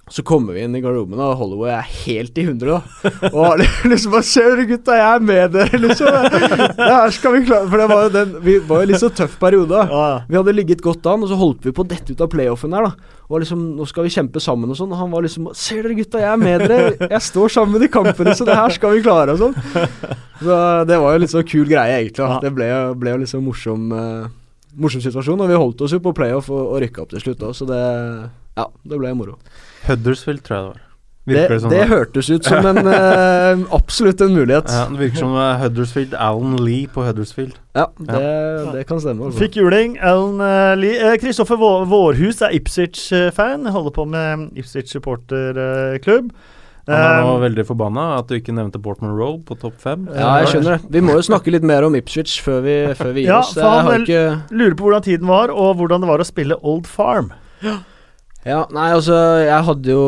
Så 0.08 0.22
kommer 0.22 0.54
vi 0.54 0.60
inn 0.62 0.74
i 0.78 0.80
garderoben, 0.80 1.18
og 1.18 1.32
Holloway 1.40 1.72
er 1.74 1.86
helt 2.06 2.36
i 2.38 2.44
hundre, 2.46 2.76
da. 2.78 3.30
Og 3.34 3.58
liksom 3.90 4.12
bare 4.14 4.22
Ser 4.28 4.52
dere, 4.52 4.66
gutta, 4.70 4.94
jeg 4.94 5.16
er 5.16 5.24
med 5.26 5.50
dere, 5.56 5.80
liksom. 5.82 6.06
Det 6.78 6.86
her 6.92 7.10
skal 7.16 7.34
vi 7.34 7.40
klare 7.48 7.66
For 7.72 7.82
det 7.82 7.88
var 7.90 8.04
jo 8.04 8.12
den 8.14 8.36
Vi 8.44 8.54
var 8.68 8.84
jo 8.84 8.90
litt 8.92 9.02
så 9.02 9.10
tøff 9.10 9.34
periode. 9.42 9.66
da. 9.90 9.98
Vi 10.30 10.38
hadde 10.38 10.54
ligget 10.54 10.84
godt 10.84 11.08
an, 11.10 11.24
og 11.26 11.32
så 11.32 11.38
holdt 11.40 11.66
vi 11.66 11.74
på 11.74 11.82
å 11.82 11.88
dette 11.90 12.14
ut 12.14 12.22
av 12.22 12.30
playoffen 12.30 12.76
der, 12.76 12.86
da. 12.86 13.18
Og 13.26 13.42
liksom, 13.42 13.64
nå 13.80 13.88
skal 13.90 14.06
vi 14.06 14.12
kjempe 14.14 14.38
sammen 14.44 14.70
og 14.70 14.78
sånn. 14.78 14.94
Og 14.94 15.00
han 15.02 15.10
var 15.10 15.26
liksom 15.26 15.50
Ser 15.58 15.82
dere, 15.82 15.98
gutta, 15.98 16.22
jeg 16.22 16.30
er 16.30 16.38
med 16.44 16.66
dere. 16.70 17.10
Jeg 17.16 17.22
står 17.32 17.56
sammen 17.58 17.82
i 17.82 17.90
kampene, 17.98 18.36
så 18.38 18.46
det 18.46 18.54
her 18.62 18.70
skal 18.78 18.94
vi 18.94 19.02
klare, 19.02 19.34
og 19.34 19.42
sånn. 19.42 19.58
Så 20.46 20.62
det 20.86 21.02
var 21.02 21.16
jo 21.18 21.24
litt 21.24 21.34
sånn 21.34 21.50
kul 21.50 21.66
greie, 21.66 21.98
egentlig. 22.04 22.22
da. 22.22 22.38
Det 22.46 22.54
ble, 22.54 22.70
jo- 22.70 22.94
ble 23.02 23.16
jo 23.18 23.26
sånn 23.34 23.42
morsom 23.50 23.90
eh, 23.90 24.30
Morsom 24.78 25.00
situasjon, 25.02 25.40
og 25.42 25.50
vi 25.50 25.58
holdt 25.58 25.82
oss 25.82 25.98
jo 25.98 26.02
på 26.04 26.14
playoff 26.14 26.46
og, 26.52 26.62
og 26.76 26.82
rykka 26.84 27.02
opp 27.08 27.14
til 27.16 27.22
slutt 27.26 27.42
òg, 27.48 27.54
så 27.56 27.66
det 27.66 27.84
Ja, 28.56 28.66
det 28.88 28.98
ble 28.98 29.12
moro. 29.14 29.38
Huddersfield, 29.86 30.42
tror 30.46 30.56
jeg 30.56 30.64
det 30.64 30.72
var. 30.74 30.82
Det, 31.26 31.40
det, 31.50 31.56
som 31.60 31.70
det 31.72 31.80
hørtes 31.90 32.28
ut 32.30 32.44
som 32.46 32.66
en 32.70 32.78
uh, 32.86 33.64
absolutt 33.74 34.20
en 34.22 34.30
mulighet. 34.36 34.68
Ja, 34.70 34.84
det 34.92 35.00
virker 35.00 35.18
som 35.24 35.32
det 35.34 35.42
er 35.48 35.56
Huddersfield. 35.64 36.12
Alan 36.14 36.52
Lee 36.62 36.86
på 36.86 37.02
Huddersfield. 37.02 37.56
Ja, 37.74 37.86
det, 37.98 38.20
det 38.76 38.84
kan 38.86 39.00
stemme. 39.02 39.26
Altså. 39.26 39.40
Fikk 39.42 39.56
juling. 39.58 39.96
Alan 39.98 40.38
uh, 40.38 40.76
Lee. 40.78 41.16
Kristoffer 41.18 41.58
Vå- 41.58 41.82
Vårhus 41.90 42.38
er 42.46 42.54
Ipswich-fan. 42.60 43.66
Holder 43.74 43.90
på 43.96 44.04
med 44.06 44.46
Ipswich 44.62 44.94
supporterklubb. 44.94 46.30
Han 46.86 46.94
er 46.94 47.24
nå 47.26 47.32
Eh, 47.34 47.40
veldig 47.42 47.64
forbanna 47.66 48.02
at 48.20 48.28
du 48.30 48.36
ikke 48.36 48.54
nevnte 48.54 48.78
Portman 48.78 49.16
Road 49.18 49.40
på 49.48 49.56
topp 49.58 49.80
fem. 49.82 50.04
Ja, 50.14 50.36
jeg 50.44 50.52
skjønner 50.52 50.76
det. 50.78 50.92
Vi 50.94 51.00
må 51.02 51.16
jo 51.18 51.24
snakke 51.26 51.50
litt 51.50 51.66
mer 51.66 51.82
om 51.82 51.96
Ipswich 51.98 52.36
før 52.44 52.60
vi, 52.62 52.76
før 52.94 53.10
vi 53.16 53.24
gir 53.24 53.32
Ja, 53.32 53.40
oss. 53.42 53.56
for 53.58 53.82
han 53.88 54.04
ikke 54.06 54.20
Lurer 54.54 54.76
på 54.78 54.86
hvordan 54.86 55.02
tiden 55.02 55.26
var, 55.26 55.50
og 55.50 55.74
hvordan 55.80 56.04
det 56.06 56.12
var 56.12 56.22
å 56.22 56.28
spille 56.28 56.54
Old 56.62 56.86
Farm. 56.86 57.32
Ja, 57.66 57.80
nei, 58.46 58.88
altså, 58.94 59.16
jeg 59.42 59.62
hadde 59.68 59.94
jo 59.94 60.04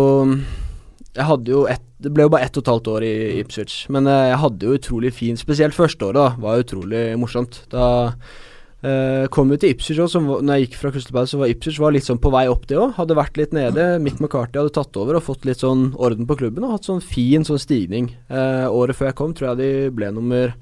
Jeg 1.16 1.26
hadde 1.26 1.50
jo 1.50 1.62
ett 1.70 1.86
Det 1.98 2.12
ble 2.14 2.28
jo 2.28 2.30
bare 2.30 2.46
ett 2.46 2.58
og 2.58 2.62
et 2.62 2.70
halvt 2.70 2.90
år 2.92 3.06
i 3.06 3.14
Ipswich, 3.40 3.88
men 3.90 4.06
eh, 4.06 4.28
jeg 4.30 4.42
hadde 4.44 4.68
jo 4.68 4.76
utrolig 4.78 5.10
fin 5.16 5.40
Spesielt 5.40 5.74
første 5.74 6.06
året, 6.06 6.20
da, 6.20 6.28
var 6.38 6.62
utrolig 6.62 7.08
morsomt. 7.18 7.64
Da 7.72 7.88
Uh, 8.78 9.26
kom 9.34 9.50
jo 9.50 9.56
til 9.58 9.72
Ipswich 9.74 9.98
òg, 9.98 10.12
når 10.46 10.54
jeg 10.54 10.68
gikk 10.68 10.76
fra 10.78 10.90
Crystal 10.94 11.24
så 11.26 11.40
var 11.40 11.50
Ipswich 11.50 11.80
var 11.82 11.90
litt 11.96 12.06
sånn 12.06 12.20
på 12.22 12.30
vei 12.30 12.44
opp, 12.46 12.68
det 12.70 12.76
òg. 12.78 12.92
Hadde 12.94 13.16
vært 13.18 13.40
litt 13.40 13.56
nede. 13.56 13.86
Mick 13.98 14.20
McCarty 14.22 14.60
hadde 14.60 14.70
tatt 14.76 14.94
over 15.00 15.18
og 15.18 15.24
fått 15.26 15.48
litt 15.48 15.64
sånn 15.64 15.88
orden 15.98 16.28
på 16.28 16.36
klubben 16.38 16.62
og 16.62 16.76
hatt 16.76 16.86
sånn 16.86 17.02
fin 17.02 17.42
sånn 17.46 17.58
stigning. 17.58 18.12
Uh, 18.30 18.70
året 18.70 18.94
før 18.94 19.10
jeg 19.10 19.18
kom, 19.18 19.34
tror 19.34 19.50
jeg 19.50 19.60
de 19.64 19.96
ble 19.98 20.12
nummer 20.14 20.54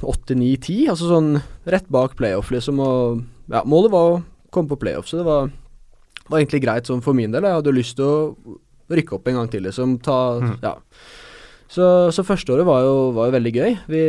8-9-10, 0.00 0.88
altså 0.94 1.10
sånn 1.10 1.28
rett 1.68 1.92
bak 1.92 2.16
playoff, 2.16 2.48
liksom. 2.54 2.80
Og 2.80 3.52
ja, 3.52 3.60
målet 3.68 3.92
var 3.92 4.08
å 4.08 4.22
komme 4.54 4.72
på 4.72 4.80
playoff, 4.80 5.10
så 5.10 5.20
det 5.20 5.28
var 5.28 5.52
var 6.30 6.40
egentlig 6.40 6.62
greit 6.64 6.86
sånn 6.88 7.02
for 7.04 7.14
min 7.16 7.30
del. 7.34 7.42
Jeg 7.44 7.58
hadde 7.60 7.74
lyst 7.76 7.96
til 7.96 8.04
å 8.06 8.58
rykke 8.94 9.16
opp 9.18 9.28
en 9.28 9.38
gang 9.40 9.50
til, 9.52 9.62
liksom. 9.68 9.98
Ta, 10.04 10.18
Mm. 10.40 10.56
ja. 10.62 10.74
Så, 11.74 11.84
så 12.14 12.22
første 12.22 12.52
året 12.54 12.66
var 12.68 12.82
jo, 12.84 12.96
var 13.16 13.26
jo 13.30 13.34
veldig 13.34 13.52
gøy. 13.56 13.72
Vi, 13.90 14.02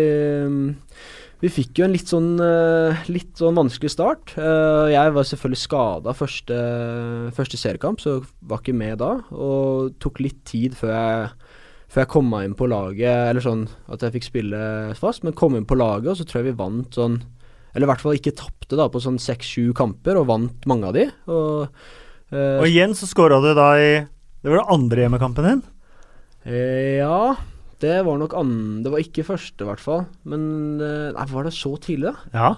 vi 1.41 1.49
fikk 1.51 1.79
jo 1.79 1.85
en 1.87 1.93
litt 1.95 2.07
sånn, 2.11 2.35
eh, 2.43 2.99
litt 3.11 3.39
sånn 3.39 3.57
vanskelig 3.57 3.91
start. 3.95 4.33
Eh, 4.37 4.91
jeg 4.93 5.13
var 5.15 5.25
selvfølgelig 5.27 5.61
skada 5.63 6.13
første, 6.15 6.57
første 7.35 7.59
seriekamp, 7.59 8.01
så 8.03 8.19
var 8.45 8.61
ikke 8.61 8.75
med 8.77 8.99
da. 9.01 9.13
Og 9.33 9.95
tok 10.03 10.21
litt 10.23 10.43
tid 10.47 10.75
før 10.77 10.93
jeg, 10.93 11.29
før 11.89 12.03
jeg 12.05 12.11
kom 12.13 12.29
meg 12.31 12.49
inn 12.49 12.57
på 12.59 12.69
laget, 12.69 13.31
eller 13.31 13.43
sånn 13.45 13.65
at 13.91 14.03
jeg 14.05 14.17
fikk 14.17 14.29
spille 14.29 14.61
fast. 14.99 15.23
Men 15.25 15.33
kom 15.37 15.55
inn 15.57 15.67
på 15.69 15.77
laget, 15.79 16.11
og 16.13 16.19
så 16.21 16.27
tror 16.27 16.43
jeg 16.43 16.51
vi 16.53 16.59
vant 16.63 16.91
sånn 16.99 17.21
Eller 17.75 17.89
i 17.89 17.91
hvert 17.91 17.99
fall 18.05 18.15
ikke 18.15 18.31
tapte 18.39 18.77
da 18.79 18.85
på 18.87 19.01
sånn 19.03 19.17
seks-sju 19.19 19.73
kamper, 19.75 20.15
og 20.15 20.29
vant 20.29 20.63
mange 20.69 20.87
av 20.87 20.93
de. 20.95 21.09
Og, 21.27 21.65
eh, 22.35 22.59
Og 22.59 22.67
igjen 22.69 22.95
så 22.97 23.07
skåra 23.09 23.39
du 23.43 23.51
da 23.57 23.69
i 23.79 23.89
Det 24.03 24.51
var 24.51 24.61
den 24.61 24.73
andre 24.75 25.05
hjemmekampen 25.05 25.49
din. 25.49 25.63
Uh, 26.45 27.01
ja, 27.01 27.19
det 27.81 27.95
var 28.05 28.19
nok 28.21 28.35
andre 28.37 28.83
Det 28.85 28.91
var 28.93 29.01
ikke 29.03 29.25
første, 29.27 29.63
i 29.63 29.69
hvert 29.69 29.83
fall. 29.83 30.05
Men 30.27 30.43
eh, 30.83 31.13
Nei, 31.15 31.29
var 31.31 31.47
det 31.47 31.55
så 31.57 31.73
tidlig, 31.81 32.13
da? 32.13 32.35
Ja. 32.35 32.51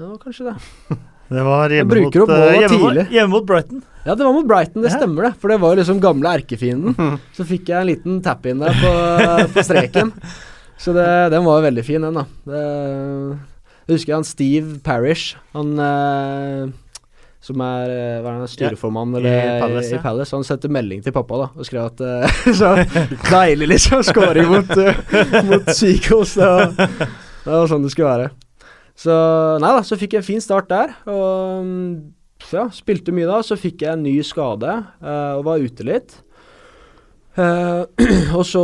Ja, 0.00 0.12
kanskje 0.20 0.50
det. 0.52 0.98
Det 1.30 1.42
var 1.46 1.70
hjemme 1.70 1.94
mot, 1.94 2.16
hjemme, 2.18 2.78
mot, 2.82 2.96
hjemme 3.14 3.30
mot 3.30 3.44
Brighton. 3.46 3.84
Ja, 4.02 4.16
det 4.18 4.24
var 4.26 4.32
mot 4.34 4.48
Brighton, 4.50 4.82
det 4.82 4.90
stemmer 4.90 5.28
det. 5.28 5.36
For 5.38 5.52
det 5.52 5.60
var 5.62 5.76
jo 5.76 5.78
liksom 5.78 6.00
gamle 6.02 6.32
erkefienden. 6.40 6.96
Så 7.36 7.46
fikk 7.46 7.70
jeg 7.70 7.78
en 7.78 7.86
liten 7.86 8.16
tap-in 8.24 8.58
der 8.58 8.74
på, 8.74 8.90
på 9.54 9.62
streken. 9.62 10.10
Så 10.82 10.90
det, 10.96 11.06
den 11.30 11.46
var 11.46 11.60
jo 11.60 11.66
veldig 11.68 11.84
fin, 11.86 12.02
den, 12.02 12.18
da. 12.18 12.24
Det, 12.50 12.64
jeg 13.84 13.94
husker 13.94 14.16
han 14.16 14.26
Steve 14.26 14.80
Parish, 14.82 15.36
han 15.54 15.70
eh, 15.84 16.72
som 17.40 17.60
er 17.64 17.88
eh, 17.94 18.26
er 18.28 18.42
styreformann 18.52 19.14
I 19.16 19.22
Palace, 19.24 19.60
Palace, 19.62 19.94
i. 19.96 20.02
Palace. 20.02 20.34
Han 20.36 20.44
sendte 20.44 20.68
melding 20.72 21.00
til 21.04 21.14
pappa 21.16 21.38
da 21.40 21.48
og 21.56 21.64
skrev 21.66 21.86
at 21.88 22.02
eh, 22.04 22.38
Så 22.60 22.74
deilig, 23.30 23.70
liksom. 23.72 24.04
Skåring 24.04 24.50
mot, 24.50 24.70
uh, 24.76 25.40
mot 25.48 25.72
Seagulls. 25.72 26.36
Det 26.36 26.52
det 27.40 27.48
var 27.56 27.70
sånn 27.70 27.86
det 27.86 27.92
skulle 27.94 28.10
være. 28.12 28.30
Så 29.00 29.14
nei 29.62 29.70
da, 29.72 29.80
så 29.86 29.96
fikk 29.96 30.12
jeg 30.18 30.20
en 30.20 30.28
fin 30.28 30.42
start 30.44 30.68
der. 30.68 30.92
Og 31.08 31.70
Så 32.44 32.58
ja, 32.60 32.66
spilte 32.76 33.14
mye 33.16 33.28
da. 33.30 33.40
Så 33.46 33.56
fikk 33.56 33.86
jeg 33.86 33.96
en 33.96 34.04
ny 34.04 34.18
skade 34.26 34.74
uh, 35.00 35.38
og 35.38 35.46
var 35.48 35.64
ute 35.64 35.86
litt. 35.88 36.18
Uh, 37.38 37.86
og, 38.36 38.44
så, 38.44 38.60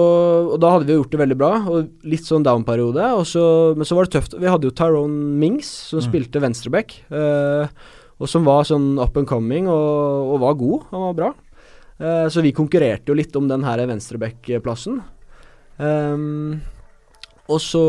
og 0.53 0.59
da 0.61 0.75
hadde 0.75 0.89
vi 0.91 0.99
gjort 0.99 1.13
det 1.15 1.21
veldig 1.23 1.41
bra, 1.41 1.53
og 1.71 2.09
litt 2.13 2.29
sånn 2.29 2.45
down-periode. 2.45 3.09
Men 3.09 3.89
så 3.89 3.97
var 3.97 4.05
det 4.09 4.19
tøft. 4.19 4.37
Vi 4.43 4.51
hadde 4.53 4.69
jo 4.69 4.77
Tyrone 4.77 5.37
Mings, 5.41 5.71
som 5.89 6.03
Mm. 6.03 6.09
spilte 6.11 6.43
venstreback. 6.45 6.99
eh, 7.09 7.69
og 8.17 8.31
som 8.31 8.47
var 8.47 8.65
sånn 8.65 8.95
up 9.03 9.17
and 9.21 9.29
coming 9.29 9.69
og, 9.69 10.33
og 10.33 10.41
var 10.45 10.57
god. 10.61 10.87
Han 10.93 11.05
var 11.09 11.19
bra. 11.19 11.35
Eh, 11.99 12.29
så 12.33 12.45
vi 12.45 12.55
konkurrerte 12.57 13.13
jo 13.13 13.19
litt 13.19 13.37
om 13.37 13.49
den 13.49 13.65
her 13.67 13.83
venstreback-plassen. 13.89 15.03
Um, 15.77 16.63
og 17.47 17.61
så 17.63 17.83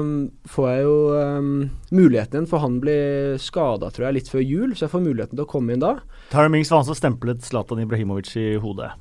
um, 0.00 0.14
får 0.50 0.68
jeg 0.70 0.84
jo 0.86 0.96
um, 1.14 1.50
muligheten 1.94 2.40
igjen, 2.40 2.48
for 2.50 2.64
han 2.64 2.80
blir 2.82 3.36
skada, 3.38 3.92
tror 3.94 4.08
jeg, 4.08 4.16
litt 4.18 4.30
før 4.32 4.42
jul. 4.42 4.74
Så 4.74 4.86
jeg 4.86 4.94
får 4.94 5.04
muligheten 5.04 5.38
til 5.38 5.44
å 5.46 5.50
komme 5.50 5.74
inn 5.74 5.84
da. 5.84 5.98
Tyra 6.32 6.50
Mings 6.52 6.72
var 6.72 6.82
han 6.82 6.88
som 6.88 6.98
stemplet 6.98 7.44
Zlatan 7.46 7.84
Ibrahimovic 7.84 8.32
i 8.40 8.54
hodet. 8.60 8.94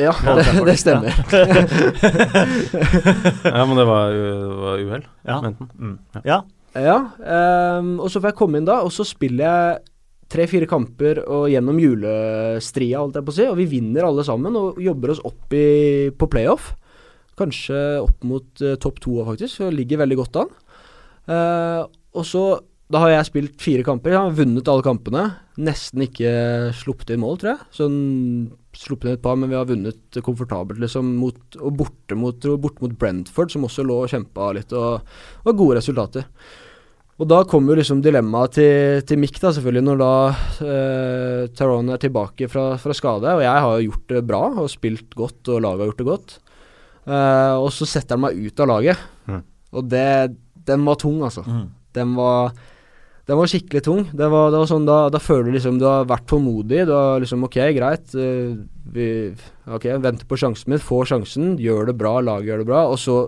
Ja, 0.00 0.14
det, 0.16 0.46
det 0.64 0.78
stemmer. 0.80 1.12
Ja, 3.44 3.66
men 3.68 3.76
det 3.76 3.84
var, 3.84 4.14
var 4.62 4.80
uhell. 4.80 5.04
Ja. 5.28 5.38
Mm. 5.76 5.98
ja. 6.24 6.40
Ja, 6.70 6.96
um, 7.18 7.96
og 7.98 8.12
så 8.12 8.20
får 8.20 8.30
jeg 8.30 8.38
komme 8.38 8.60
inn 8.60 8.66
da, 8.68 8.76
og 8.86 8.92
så 8.94 9.02
spiller 9.06 9.42
jeg 9.42 9.89
tre-fire 10.30 10.68
kamper 10.70 11.22
og 11.24 11.48
gjennom 11.50 11.78
julestria, 11.82 13.00
holdt 13.02 13.18
jeg 13.18 13.26
på 13.26 13.34
å 13.34 13.36
si, 13.36 13.46
og 13.50 13.58
vi 13.58 13.68
vinner 13.70 14.06
alle 14.06 14.24
sammen 14.26 14.56
og 14.58 14.80
jobber 14.82 15.14
oss 15.14 15.22
opp 15.26 15.56
i, 15.56 16.10
på 16.14 16.30
playoff. 16.30 16.72
Kanskje 17.40 17.76
opp 18.02 18.26
mot 18.28 18.64
uh, 18.64 18.76
topp 18.80 19.00
to, 19.02 19.16
faktisk, 19.26 19.64
og 19.66 19.76
ligger 19.76 20.02
veldig 20.02 20.18
godt 20.20 20.42
an. 20.42 20.52
Uh, 21.30 21.82
og 22.16 22.26
så 22.26 22.44
Da 22.90 22.98
har 23.04 23.12
jeg 23.12 23.26
spilt 23.28 23.60
fire 23.62 23.84
kamper, 23.86 24.10
jeg 24.10 24.18
har 24.18 24.32
vunnet 24.34 24.66
alle 24.66 24.82
kampene. 24.82 25.20
Nesten 25.62 26.02
ikke 26.02 26.30
sluppet 26.74 27.12
inn 27.14 27.20
mål, 27.22 27.36
tror 27.38 27.52
jeg. 27.52 27.68
Sånn 27.76 27.98
sluppet 28.74 29.06
inn 29.06 29.14
et 29.14 29.22
par, 29.22 29.36
men 29.38 29.50
vi 29.50 29.54
har 29.54 29.68
vunnet 29.68 30.18
komfortabelt, 30.26 30.80
liksom, 30.82 31.12
mot, 31.20 31.38
og 31.60 31.76
borte 31.78 32.18
mot, 32.18 32.48
borte 32.58 32.82
mot 32.82 32.96
Brentford, 32.98 33.54
som 33.54 33.68
også 33.68 33.86
lå 33.86 34.00
og 34.02 34.10
kjempa 34.10 34.50
litt, 34.58 34.74
og, 34.74 35.06
og 35.44 35.62
gode 35.62 35.78
resultater. 35.78 36.26
Og 37.20 37.28
da 37.28 37.42
kommer 37.44 37.74
jo 37.74 37.82
liksom 37.82 37.98
dilemmaet 38.00 38.54
til, 38.56 39.02
til 39.04 39.18
Mick, 39.20 39.36
da, 39.42 39.50
selvfølgelig, 39.52 39.84
når 39.84 39.98
da 40.00 40.12
eh, 40.64 41.42
Tyrone 41.52 41.92
er 41.92 42.00
tilbake 42.00 42.48
fra, 42.48 42.70
fra 42.80 42.96
skade. 42.96 43.34
Og 43.36 43.42
jeg 43.44 43.64
har 43.66 43.74
jo 43.74 43.90
gjort 43.90 44.14
det 44.14 44.22
bra 44.30 44.40
og 44.62 44.70
spilt 44.72 45.12
godt, 45.18 45.42
og 45.52 45.60
laget 45.60 45.82
har 45.82 45.90
gjort 45.90 46.00
det 46.00 46.08
godt. 46.08 46.36
Eh, 47.04 47.56
og 47.60 47.68
så 47.76 47.88
setter 47.88 48.16
han 48.16 48.24
meg 48.24 48.40
ut 48.40 48.64
av 48.64 48.70
laget. 48.72 49.04
Mm. 49.28 49.42
Og 49.76 49.92
det, 49.92 50.06
den 50.72 50.88
var 50.88 50.96
tung, 51.04 51.20
altså. 51.28 51.44
Mm. 51.44 51.66
Den 52.00 52.16
var, 52.16 52.56
den 53.28 53.40
var 53.42 53.52
skikkelig 53.52 53.84
tung. 53.84 54.02
Det 54.16 54.32
var, 54.32 54.48
det 54.54 54.64
var 54.64 54.72
sånn, 54.72 54.88
da, 54.88 54.98
da 55.12 55.20
føler 55.20 55.50
du 55.50 55.58
liksom 55.58 55.76
du 55.82 55.86
har 55.90 56.08
vært 56.08 56.24
tålmodig. 56.32 56.86
Du 56.88 56.96
har 56.96 57.20
liksom 57.20 57.44
Ok, 57.50 57.60
greit. 57.76 58.16
eh, 58.16 58.56
vi, 58.96 59.12
ok, 59.68 59.90
venter 60.00 60.24
på 60.24 60.40
sjansen 60.40 60.72
min, 60.72 60.80
får 60.82 61.12
sjansen, 61.12 61.52
gjør 61.60 61.92
det 61.92 61.98
bra, 62.00 62.16
laget 62.24 62.48
gjør 62.48 62.64
det 62.64 62.70
bra, 62.72 62.86
og 62.90 62.96
så 62.98 63.20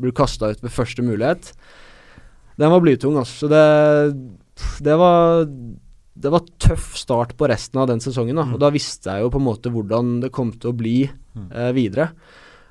blir 0.00 0.14
du 0.14 0.20
kasta 0.22 0.54
ut 0.54 0.62
ved 0.62 0.72
første 0.72 1.04
mulighet. 1.04 1.50
Den 2.60 2.72
var 2.74 2.82
blytung, 2.84 3.16
altså. 3.20 3.46
Så 3.46 3.50
det, 3.50 3.64
det 4.84 4.96
var 5.00 5.46
det 6.20 6.28
var 6.34 6.42
tøff 6.60 6.90
start 7.00 7.30
på 7.40 7.46
resten 7.48 7.80
av 7.80 7.86
den 7.88 8.02
sesongen. 8.04 8.36
Da. 8.36 8.44
Mm. 8.44 8.54
Og 8.56 8.60
da 8.60 8.68
visste 8.74 9.08
jeg 9.14 9.24
jo 9.24 9.30
på 9.32 9.40
en 9.40 9.46
måte 9.46 9.70
hvordan 9.72 10.18
det 10.20 10.28
kom 10.36 10.52
til 10.52 10.72
å 10.74 10.76
bli 10.76 10.98
Mm. 11.30 11.44
eh, 11.54 11.68
videre. 11.76 12.08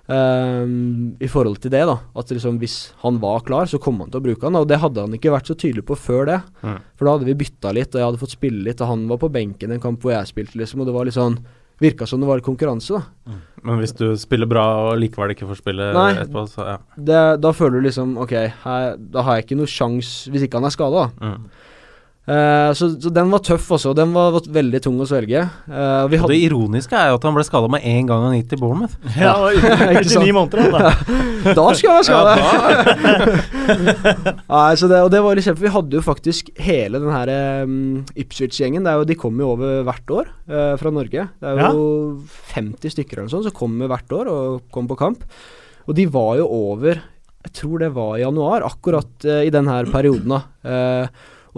Um, 0.10 1.16
I 1.22 1.28
forhold 1.32 1.61
til 1.64 1.72
det, 1.72 1.84
da. 1.88 1.94
At 2.18 2.32
liksom 2.34 2.57
hvis 2.60 2.91
han 3.03 3.20
var 3.22 3.44
klar, 3.48 3.70
så 3.70 3.80
kom 3.82 3.99
han 4.02 4.10
til 4.11 4.20
å 4.20 4.26
bruke 4.26 4.44
han. 4.48 4.57
Og 4.60 4.68
det 4.68 4.80
hadde 4.82 5.06
han 5.06 5.14
ikke 5.16 5.32
vært 5.32 5.48
så 5.52 5.56
tydelig 5.56 5.86
på 5.88 5.95
før 5.99 6.26
det. 6.28 6.40
Mm. 6.66 6.80
For 6.98 7.06
da 7.07 7.14
hadde 7.16 7.30
vi 7.30 7.38
bytta 7.40 7.72
litt, 7.78 7.94
og 7.94 8.02
jeg 8.02 8.07
hadde 8.10 8.22
fått 8.24 8.34
spille 8.36 8.64
litt, 8.66 8.82
og 8.82 8.90
han 8.91 9.07
var 9.07 9.22
på 9.22 9.30
benken 9.32 9.72
en 9.76 9.80
kamp 9.84 10.02
hvor 10.03 10.16
jeg 10.16 10.32
spilte, 10.32 10.57
liksom. 10.60 10.82
Og 10.84 10.90
det 10.90 10.95
var 10.98 11.07
litt 11.07 11.18
sånn 11.18 11.38
Virka 11.80 12.08
som 12.10 12.20
det 12.20 12.28
var 12.28 12.42
konkurranse, 12.44 13.00
da. 13.00 13.38
Men 13.64 13.80
hvis 13.82 13.94
du 13.96 14.06
spiller 14.20 14.48
bra 14.50 14.66
og 14.90 15.00
likevel 15.02 15.34
ikke 15.34 15.48
får 15.50 15.60
spille 15.60 15.90
Nei. 15.96 16.12
etterpå, 16.16 16.46
så 16.52 16.68
ja. 16.68 16.78
Det, 16.96 17.24
da 17.44 17.52
føler 17.56 17.80
du 17.80 17.88
liksom 17.90 18.14
Ok, 18.22 18.36
her, 18.64 18.94
da 19.00 19.24
har 19.28 19.38
jeg 19.38 19.48
ikke 19.48 19.58
noe 19.60 19.72
sjans 19.72 20.14
hvis 20.32 20.46
ikke 20.48 20.62
han 20.62 20.70
er 20.70 20.76
skada, 20.76 21.08
da. 21.08 21.34
Mm. 21.34 21.50
Eh, 22.30 22.72
så, 22.78 22.91
så 23.02 23.10
den 23.10 23.32
var 23.34 23.41
tøff 23.41 23.66
også. 23.74 23.94
Den 23.98 24.12
var, 24.14 24.30
var 24.36 24.46
veldig 24.54 24.82
tung 24.86 25.00
å 25.02 25.08
svelge. 25.10 25.41
Uh, 25.66 26.06
hadde 26.06 26.28
det 26.30 26.41
ironiske 26.46 26.94
er 26.94 27.10
jo 27.10 27.18
at 27.18 27.26
han 27.26 27.34
ble 27.34 27.46
skada 27.48 27.70
med 27.72 27.86
en 27.90 28.10
gang 28.10 28.26
han 28.28 28.36
gikk 28.38 28.52
til 28.52 28.62
Bournemouth. 28.62 28.98
Ja, 29.18 29.34
ja 29.50 29.78
Ikke 29.96 30.04
i 30.06 30.12
sant? 30.14 30.34
måneder, 30.36 30.70
da. 30.70 31.54
Da 31.58 31.66
skal 31.80 31.90
jeg 31.90 32.14
være 32.14 32.36
Ja, 32.38 32.46
skada! 32.46 33.24
Nei, 34.52 34.74
så 34.78 34.90
det, 34.91 35.00
og 35.08 35.10
det 35.14 35.24
var 35.26 35.40
litt 35.40 35.48
kjempe. 35.48 35.66
Vi 35.66 35.74
hadde 35.74 35.98
jo 35.98 36.04
faktisk 36.06 36.52
hele 36.62 37.02
den 37.02 37.14
her 37.14 37.32
um, 37.66 37.78
Ipswich-gjengen. 38.14 38.86
De 39.10 39.18
kommer 39.18 39.46
jo 39.46 39.54
over 39.56 39.82
hvert 39.88 40.14
år 40.20 40.30
uh, 40.52 40.76
fra 40.82 40.94
Norge. 40.94 41.26
Det 41.40 41.56
er 41.56 41.64
jo 41.66 41.88
50 42.54 42.94
stykker 42.94 43.18
eller 43.18 43.30
noe 43.30 43.38
sånt 43.38 43.50
som 43.50 43.58
kommer 43.58 43.90
hvert 43.90 44.18
år 44.20 44.30
og 44.30 44.70
kommer 44.74 44.94
på 44.94 45.02
kamp. 45.02 45.26
Og 45.90 45.98
de 45.98 46.06
var 46.12 46.36
jo 46.38 46.46
over 46.46 47.00
Jeg 47.00 47.52
tror 47.58 47.82
det 47.82 47.90
var 47.96 48.18
i 48.20 48.22
januar, 48.22 48.68
akkurat 48.68 49.26
i 49.26 49.50
den 49.54 49.70
her 49.72 49.90
perioden. 49.90 50.36
da 50.36 50.44
Eh, 50.70 51.08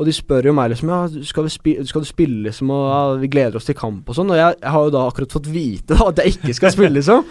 og 0.02 0.08
de 0.10 0.14
spør 0.18 0.50
jo 0.50 0.58
meg 0.58 0.72
liksom 0.74 0.90
Ja, 0.90 1.00
skal, 1.30 1.48
skal 1.54 2.02
du 2.02 2.10
spille 2.10 2.48
liksom 2.48 2.74
Og 2.74 2.86
ja, 2.90 3.02
vi 3.22 3.30
gleder 3.30 3.60
oss 3.60 3.68
til 3.70 3.78
kamp 3.78 4.10
og 4.10 4.18
sånn. 4.18 4.34
Og 4.34 4.40
jeg, 4.40 4.58
jeg 4.58 4.74
har 4.74 4.86
jo 4.88 4.94
da 4.96 5.08
akkurat 5.08 5.36
fått 5.38 5.50
vite 5.54 5.94
da 5.94 6.08
at 6.10 6.22
jeg 6.24 6.40
ikke 6.40 6.56
skal 6.58 6.74
spille, 6.74 6.96
liksom. 6.98 7.26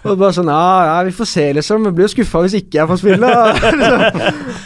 Og 0.00 0.16
bare 0.16 0.32
sånn 0.36 0.52
Ja, 0.52 0.68
ja 0.88 0.94
vi 1.08 1.14
får 1.16 1.28
se, 1.32 1.46
liksom. 1.56 1.88
Jeg 1.88 1.96
blir 1.96 2.08
jo 2.08 2.12
skuffa 2.14 2.44
hvis 2.44 2.58
ikke 2.60 2.80
jeg 2.80 2.90
får 2.90 3.00
spille. 3.00 3.32
liksom. 3.80 4.04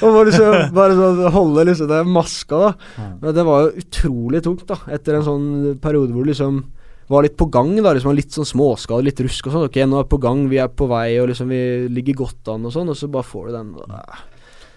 Og 0.04 0.18
bare, 0.18 0.26
liksom, 0.30 0.58
bare 0.76 0.98
sånn 0.98 1.34
holde 1.38 1.66
liksom 1.70 1.90
det 1.90 2.02
maska, 2.16 2.60
da. 2.66 3.08
Men 3.22 3.38
det 3.38 3.46
var 3.48 3.64
jo 3.64 3.84
utrolig 3.84 4.42
tungt, 4.46 4.66
da. 4.70 4.78
Etter 4.98 5.18
en 5.18 5.26
sånn 5.26 5.48
periode 5.82 6.14
hvor 6.14 6.26
du 6.26 6.32
liksom 6.32 6.62
var 7.10 7.26
litt 7.26 7.36
på 7.38 7.50
gang, 7.52 7.74
da. 7.78 7.94
Liksom 7.94 8.14
litt 8.16 8.34
sånn 8.34 8.48
småskade, 8.48 9.06
litt 9.06 9.24
rusk 9.26 9.50
og 9.50 9.56
sånn. 9.56 9.66
Ok, 9.70 9.80
nå 9.86 9.98
er 10.00 10.06
vi 10.06 10.14
på 10.14 10.22
gang, 10.22 10.46
vi 10.50 10.62
er 10.62 10.70
på 10.70 10.90
vei, 10.90 11.08
og 11.22 11.30
liksom 11.32 11.50
vi 11.52 11.64
ligger 11.92 12.22
godt 12.24 12.54
an 12.54 12.70
og 12.70 12.74
sånn. 12.74 12.94
Og 12.94 12.98
så 12.98 13.10
bare 13.12 13.30
får 13.30 13.50
du 13.50 13.58
den. 13.58 13.74
øh. 13.84 14.22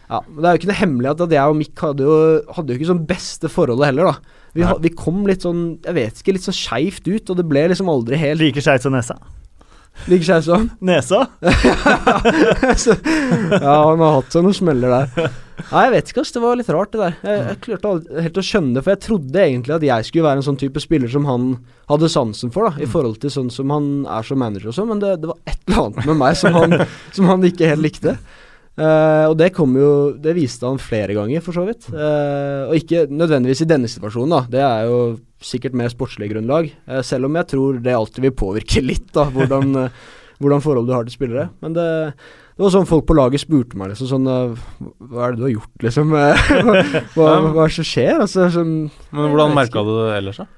Ja, 0.07 0.21
men 0.27 0.39
Det 0.41 0.47
er 0.47 0.53
jo 0.55 0.59
ikke 0.61 0.69
noe 0.71 0.79
hemmelig 0.81 1.09
at 1.11 1.23
jeg 1.35 1.51
og 1.51 1.57
Mick 1.59 1.81
hadde 1.84 2.05
jo, 2.07 2.17
hadde 2.55 2.71
jo 2.73 2.79
ikke 2.79 2.91
sånn 2.93 3.07
beste 3.09 3.49
forholdet 3.51 3.89
heller, 3.91 4.13
da. 4.13 4.35
Vi, 4.57 4.63
ha, 4.65 4.77
vi 4.81 4.89
kom 4.95 5.25
litt 5.27 5.43
sånn, 5.45 5.65
jeg 5.85 5.97
vet 5.97 6.21
ikke, 6.21 6.38
litt 6.38 6.45
sånn 6.47 6.55
skeivt 6.55 7.05
ut, 7.11 7.29
og 7.34 7.38
det 7.41 7.45
ble 7.49 7.65
liksom 7.69 7.91
aldri 7.91 8.17
helt 8.21 8.39
Like 8.41 8.63
skeivt 8.63 8.88
som 8.88 8.95
nesa. 8.95 9.17
like 10.07 10.23
skeivt 10.25 10.47
som. 10.47 10.69
Nesa? 10.79 11.25
Ja, 13.57 13.73
han 13.89 13.99
har 14.01 14.15
hatt 14.19 14.34
seg 14.34 14.45
noen 14.45 14.55
smeller 14.55 14.93
der. 14.93 15.35
Nei, 15.71 15.84
jeg 15.88 15.93
vet 15.95 16.11
ikke, 16.11 16.23
ass. 16.23 16.31
Det 16.35 16.41
var 16.43 16.57
litt 16.59 16.69
rart, 16.73 16.91
det 16.93 17.01
der. 17.01 17.15
Jeg, 17.25 17.43
jeg 17.51 17.59
klarte 17.65 17.91
aldri 17.91 18.23
helt 18.27 18.39
å 18.39 18.45
skjønne 18.45 18.75
det, 18.77 18.84
for 18.85 18.93
jeg 18.93 19.03
trodde 19.07 19.43
egentlig 19.43 19.75
at 19.77 19.85
jeg 19.88 20.07
skulle 20.09 20.27
være 20.27 20.41
en 20.41 20.47
sånn 20.47 20.59
type 20.61 20.84
spiller 20.84 21.11
som 21.11 21.27
han 21.29 21.47
hadde 21.91 22.09
sansen 22.13 22.53
for, 22.53 22.69
da, 22.69 22.84
i 22.84 22.89
forhold 22.89 23.19
til 23.23 23.34
sånn 23.34 23.49
som 23.53 23.73
han 23.73 23.89
er 24.17 24.27
som 24.27 24.39
manager 24.41 24.71
og 24.71 24.77
sånn, 24.77 24.91
men 24.93 25.01
det, 25.03 25.15
det 25.23 25.31
var 25.31 25.39
et 25.49 25.59
eller 25.67 25.84
annet 25.88 26.09
med 26.11 26.19
meg 26.21 26.38
som 26.39 26.57
han, 26.57 26.77
som 27.15 27.29
han 27.31 27.47
ikke 27.49 27.71
helt 27.73 27.85
likte. 27.85 28.17
Eh, 28.77 29.25
og 29.25 29.33
det 29.39 29.49
kom 29.55 29.71
jo 29.73 29.91
Det 30.21 30.35
viste 30.37 30.67
han 30.67 30.77
flere 30.81 31.15
ganger, 31.17 31.41
for 31.41 31.57
så 31.57 31.65
vidt. 31.65 31.89
Uh, 31.89 32.69
og 32.69 32.77
ikke 32.77 33.07
nødvendigvis 33.09 33.63
i 33.65 33.69
denne 33.69 33.89
situasjonen, 33.89 34.35
da. 34.35 34.41
Det 34.53 34.61
er 34.61 34.89
jo 34.89 34.99
sikkert 35.41 35.77
mer 35.77 35.89
sportslig 35.93 36.29
grunnlag. 36.33 36.69
Uh, 36.89 37.01
selv 37.05 37.29
om 37.29 37.39
jeg 37.39 37.49
tror 37.53 37.79
det 37.81 37.95
alltid 37.97 38.27
vil 38.27 38.35
påvirke 38.37 38.83
litt, 38.91 39.07
da, 39.17 39.25
hvordan, 39.33 39.87
hvordan 40.37 40.65
forhold 40.65 40.89
du 40.89 40.93
har 40.93 41.07
til 41.07 41.17
spillere. 41.17 41.47
Men 41.65 41.73
det, 41.77 41.87
det 42.53 42.65
var 42.65 42.75
sånn 42.75 42.89
folk 42.89 43.07
på 43.09 43.17
laget 43.17 43.41
spurte 43.41 43.77
meg 43.77 43.91
liksom 43.91 44.09
sånn 44.09 44.29
Hva 44.29 45.25
er 45.25 45.33
det 45.33 45.41
du 45.41 45.47
har 45.47 45.55
gjort, 45.55 45.73
liksom? 45.87 46.13
hva, 46.13 46.77
hva, 47.17 47.33
hva 47.49 47.65
er 47.65 47.73
det 47.73 47.79
som 47.79 47.89
skjer? 47.95 48.13
Altså, 48.21 48.47
sånn, 48.53 48.77
Men 49.09 49.33
hvordan 49.33 49.57
merka 49.57 49.85
du 49.85 49.93
det 49.97 50.13
ellers, 50.19 50.43
da? 50.43 50.49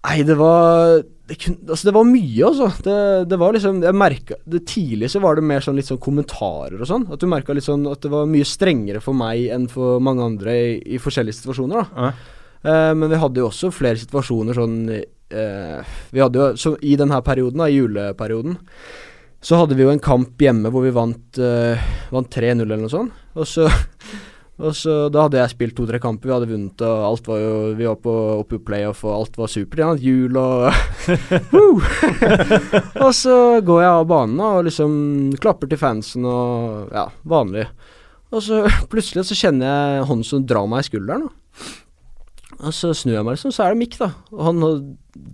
Nei, 0.00 0.22
det 0.24 0.36
var 0.40 1.02
det, 1.30 1.36
kun, 1.38 1.58
altså 1.68 1.90
det 1.90 1.94
var 1.94 2.06
mye, 2.08 2.46
altså. 2.48 2.66
Det, 2.82 2.96
det 3.30 3.38
var 3.38 3.54
liksom 3.54 3.82
Jeg 3.84 3.96
merka 4.00 4.38
det 4.48 4.62
Tidlig 4.66 5.10
så 5.12 5.20
var 5.22 5.36
det 5.36 5.44
mer 5.46 5.62
sånn 5.62 5.76
litt 5.78 5.90
sånn 5.90 6.00
kommentarer 6.02 6.80
og 6.80 6.88
sånn. 6.88 7.06
At 7.12 7.22
du 7.22 7.28
merka 7.30 7.54
litt 7.54 7.68
sånn 7.68 7.84
at 7.90 8.02
det 8.02 8.10
var 8.12 8.30
mye 8.30 8.48
strengere 8.48 9.02
for 9.04 9.16
meg 9.16 9.50
enn 9.54 9.68
for 9.70 10.02
mange 10.02 10.24
andre 10.26 10.56
i, 10.56 10.72
i 10.96 11.02
forskjellige 11.02 11.42
situasjoner, 11.42 11.84
da. 11.84 12.08
Ja. 12.08 12.38
Uh, 12.60 12.92
men 12.96 13.08
vi 13.08 13.20
hadde 13.20 13.40
jo 13.40 13.46
også 13.48 13.70
flere 13.72 13.96
situasjoner 13.96 14.52
sånn 14.52 14.74
uh, 14.92 15.92
Vi 16.12 16.20
hadde 16.20 16.36
jo 16.36 16.48
så 16.60 16.74
I 16.84 16.92
denne 17.00 17.16
perioden, 17.24 17.62
da, 17.62 17.70
i 17.70 17.78
juleperioden, 17.78 18.58
så 19.40 19.62
hadde 19.62 19.78
vi 19.78 19.86
jo 19.86 19.94
en 19.94 20.02
kamp 20.04 20.42
hjemme 20.44 20.68
hvor 20.68 20.84
vi 20.84 20.92
vant, 20.92 21.40
uh, 21.40 21.80
vant 22.12 22.28
3-0 22.28 22.66
eller 22.66 22.82
noe 22.82 22.92
sånt. 22.92 23.22
Og 23.38 23.48
så 23.48 23.68
og 24.60 24.74
så 24.76 24.94
Da 25.12 25.24
hadde 25.24 25.40
jeg 25.40 25.52
spilt 25.54 25.76
to-tre 25.78 26.00
kamper, 26.02 26.28
vi 26.28 26.34
hadde 26.34 26.50
vunnet, 26.50 26.82
og 26.84 27.04
alt 27.08 27.30
var 27.30 27.40
jo 27.40 27.52
Vi 27.78 27.88
var 27.88 27.98
på, 28.04 28.14
oppe 28.42 28.58
i 28.58 28.64
playoff, 28.70 29.04
og 29.08 29.14
alt 29.16 29.38
var 29.40 29.52
supert. 29.52 29.80
Ja, 29.80 29.94
jul 29.96 30.36
og 30.36 30.68
Og 33.06 33.12
så 33.16 33.36
går 33.64 33.82
jeg 33.84 33.90
av 33.90 34.08
banen 34.10 34.42
og 34.44 34.64
liksom 34.68 34.92
klapper 35.40 35.70
til 35.70 35.80
fansen 35.80 36.28
og 36.28 36.92
Ja, 36.94 37.08
vanlig. 37.24 37.66
Og 38.30 38.44
så 38.46 38.64
plutselig 38.92 39.26
så 39.28 39.38
kjenner 39.38 39.70
jeg 39.70 40.08
hånden 40.10 40.26
som 40.26 40.44
drar 40.46 40.68
meg 40.70 40.84
i 40.84 40.90
skulderen. 40.90 41.28
Og. 41.28 41.36
Og 42.60 42.76
så 42.76 42.92
snur 42.92 43.16
jeg 43.16 43.24
meg, 43.24 43.38
liksom, 43.38 43.52
så 43.56 43.64
er 43.64 43.72
det 43.72 43.80
Mikk, 43.80 43.96
da. 44.02 44.10
Og 44.34 44.44
han 44.50 44.64
har 44.64 44.80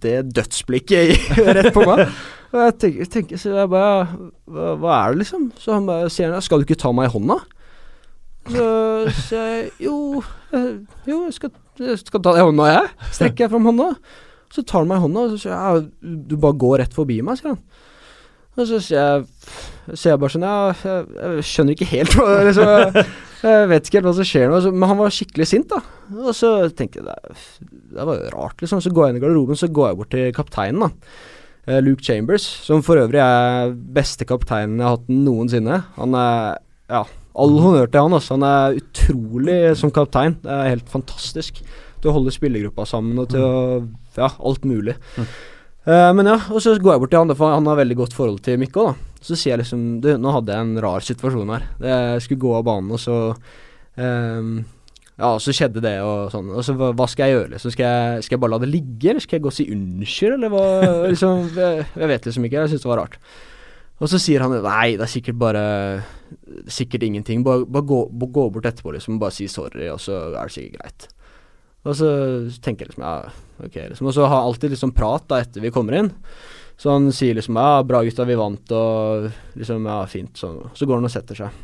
det 0.06 0.16
dødsblikket 0.36 1.30
rett 1.58 1.72
på 1.74 1.82
meg. 1.88 2.06
Og 2.52 2.60
jeg 2.62 2.74
tenker, 2.82 3.08
tenker 3.10 3.40
så 3.42 3.56
jeg 3.56 3.70
bare 3.72 4.06
hva, 4.46 4.68
hva 4.78 4.92
er 5.00 5.12
det, 5.12 5.24
liksom? 5.24 5.48
Så 5.58 5.74
han 5.74 5.88
bare 5.88 6.10
sier 6.12 6.30
han, 6.30 6.44
skal 6.44 6.62
du 6.62 6.66
ikke 6.68 6.78
ta 6.78 6.92
meg 6.94 7.08
i 7.08 7.14
hånda? 7.16 7.40
Så 8.46 8.68
sier 9.24 9.48
jeg 9.50 9.66
jo, 9.88 9.96
eh, 10.54 10.70
jo, 11.08 11.22
jeg 11.26 11.34
skal, 11.36 11.52
jeg 11.82 11.98
skal 12.02 12.22
ta 12.22 12.32
deg 12.36 12.44
i 12.44 12.46
hånda, 12.46 12.70
jeg. 12.70 13.10
Strekker 13.18 13.46
jeg 13.46 13.52
fram 13.52 13.68
hånda. 13.70 13.90
Så 14.54 14.62
tar 14.62 14.84
han 14.84 14.90
meg 14.90 15.00
i 15.00 15.04
hånda, 15.06 15.26
og 15.26 15.34
så 15.34 15.42
sier 15.42 15.54
jeg 15.56 16.16
du 16.30 16.36
bare 16.40 16.60
går 16.62 16.80
rett 16.84 16.96
forbi 16.96 17.18
meg, 17.26 17.40
sier 17.40 17.54
han. 17.54 17.62
Og 18.56 18.64
så 18.70 18.78
sier 18.80 18.96
jeg, 18.96 19.24
sier 19.92 20.14
jeg 20.14 20.20
bare 20.22 20.32
sånn 20.32 20.46
ja, 20.46 20.56
jeg, 20.80 21.08
jeg 21.20 21.44
skjønner 21.44 21.74
ikke 21.76 21.88
helt 21.90 22.14
hva 22.16 22.28
liksom, 22.46 22.70
jeg, 22.72 23.02
jeg 23.42 23.66
vet 23.68 23.88
ikke 23.90 23.98
helt 23.98 24.08
hva 24.08 24.14
som 24.16 24.28
skjer 24.30 24.46
nå, 24.48 24.60
men 24.72 24.90
han 24.92 25.00
var 25.02 25.12
skikkelig 25.12 25.48
sint, 25.50 25.74
da. 25.74 25.82
Og 26.22 26.32
så 26.38 26.52
tenker 26.78 27.02
jeg 27.02 27.10
det, 27.10 27.34
det 27.98 28.06
var 28.08 28.22
jo 28.22 28.30
rart, 28.32 28.56
liksom. 28.62 28.80
Så 28.80 28.94
går 28.96 29.08
jeg 29.08 29.14
inn 29.14 29.20
i 29.20 29.24
garderoben, 29.26 29.60
så 29.60 29.68
går 29.68 29.90
jeg 29.90 29.98
bort 30.00 30.12
til 30.14 30.32
kapteinen, 30.38 30.86
da. 30.86 31.12
Eh, 31.66 31.82
Luke 31.82 32.06
Chambers, 32.06 32.46
som 32.64 32.80
for 32.86 33.02
øvrig 33.02 33.20
er 33.20 33.74
beste 33.74 34.24
kapteinen 34.28 34.78
jeg 34.78 34.86
har 34.86 34.96
hatt 34.96 35.12
noensinne. 35.12 35.82
Han 35.98 36.16
er 36.16 36.60
ja, 36.88 37.02
all 37.36 37.58
honnør 37.62 37.90
til 37.90 38.06
han. 38.06 38.16
Altså. 38.16 38.36
Han 38.36 38.46
er 38.48 38.78
utrolig 38.80 39.58
som 39.80 39.92
kaptein. 39.94 40.38
Det 40.42 40.52
er 40.52 40.72
helt 40.74 40.88
fantastisk. 40.92 41.60
Til 42.00 42.10
å 42.10 42.16
holde 42.18 42.34
spillergruppa 42.34 42.86
sammen 42.88 43.18
og 43.22 43.30
til 43.32 43.44
å 43.44 43.56
Ja, 44.16 44.30
alt 44.32 44.64
mulig. 44.64 44.96
Eh, 45.86 46.12
men 46.16 46.26
ja, 46.26 46.38
og 46.50 46.62
så 46.62 46.74
går 46.80 46.96
jeg 46.96 47.02
bort 47.02 47.12
til 47.14 47.20
han, 47.22 47.34
for 47.38 47.52
han 47.54 47.68
har 47.70 47.78
veldig 47.78 47.98
godt 48.00 48.16
forhold 48.16 48.40
til 48.46 48.58
Mikko, 48.58 48.88
da. 48.88 49.20
Så 49.26 49.36
sier 49.36 49.54
jeg 49.54 49.64
liksom 49.64 50.00
Du, 50.04 50.08
nå 50.20 50.32
hadde 50.34 50.54
jeg 50.54 50.64
en 50.66 50.80
rar 50.82 51.04
situasjon 51.04 51.52
her. 51.54 51.68
Jeg 51.82 52.24
skulle 52.24 52.42
gå 52.42 52.54
av 52.58 52.64
banen, 52.66 52.94
og 52.94 53.02
så 53.02 53.18
um, 53.96 54.56
Ja, 55.16 55.30
så 55.40 55.54
skjedde 55.56 55.82
det 55.84 55.94
og 56.04 56.32
sånn. 56.34 56.50
Og 56.52 56.64
så 56.66 56.74
hva, 56.76 56.92
hva 56.96 57.08
skal 57.10 57.28
jeg 57.30 57.38
gjøre, 57.38 57.52
liksom? 57.54 57.74
Skal 57.74 57.86
jeg, 57.86 58.24
skal 58.26 58.36
jeg 58.36 58.44
bare 58.44 58.54
la 58.56 58.62
det 58.64 58.72
ligge, 58.72 59.10
eller 59.12 59.24
skal 59.24 59.38
jeg 59.38 59.46
gå 59.46 59.52
og 59.52 59.58
si 59.58 59.68
unnskyld, 59.72 60.38
eller 60.38 60.52
hva 60.52 60.64
Liksom 61.12 61.46
Jeg, 61.54 61.86
jeg 61.92 62.12
vet 62.12 62.30
liksom 62.30 62.48
ikke. 62.48 62.64
Jeg 62.64 62.74
syns 62.74 62.86
det 62.86 62.92
var 62.92 63.02
rart. 63.04 63.20
Og 63.96 64.10
så 64.12 64.18
sier 64.20 64.42
han 64.44 64.52
nei, 64.60 64.96
det 64.98 65.06
er 65.06 65.12
sikkert 65.12 65.38
bare 65.40 65.62
Sikkert 66.68 67.04
ingenting. 67.06 67.44
Bare, 67.46 67.64
bare 67.64 67.86
gå, 67.86 68.00
bare 68.12 68.32
gå 68.34 68.46
bort 68.52 68.66
etterpå, 68.68 68.92
liksom. 68.96 69.18
Bare 69.22 69.32
si 69.32 69.46
sorry, 69.48 69.86
og 69.92 70.00
så 70.02 70.16
er 70.34 70.48
det 70.50 70.52
sikkert 70.56 70.80
greit. 70.82 71.06
Og 71.86 71.94
så 71.94 72.08
tenker 72.64 72.84
jeg 72.84 72.90
liksom 72.92 73.04
ja, 73.06 73.30
ok, 73.62 73.76
liksom. 73.92 74.08
Og 74.10 74.16
så 74.16 74.26
har 74.26 74.42
alltid 74.42 74.72
liksom 74.74 74.92
prat 74.96 75.28
da 75.30 75.38
etter 75.44 75.62
vi 75.62 75.70
kommer 75.74 75.94
inn. 76.00 76.10
Så 76.76 76.90
han 76.92 77.06
sier 77.14 77.38
liksom 77.38 77.56
ja, 77.56 77.78
bra 77.86 78.02
gutta, 78.04 78.26
vi 78.28 78.36
vant, 78.36 78.72
og 78.74 79.30
liksom 79.56 79.86
ja, 79.88 80.00
fint. 80.10 80.34
sånn. 80.36 80.58
så 80.76 80.88
går 80.90 80.98
han 81.00 81.08
og 81.08 81.14
setter 81.14 81.38
seg. 81.44 81.62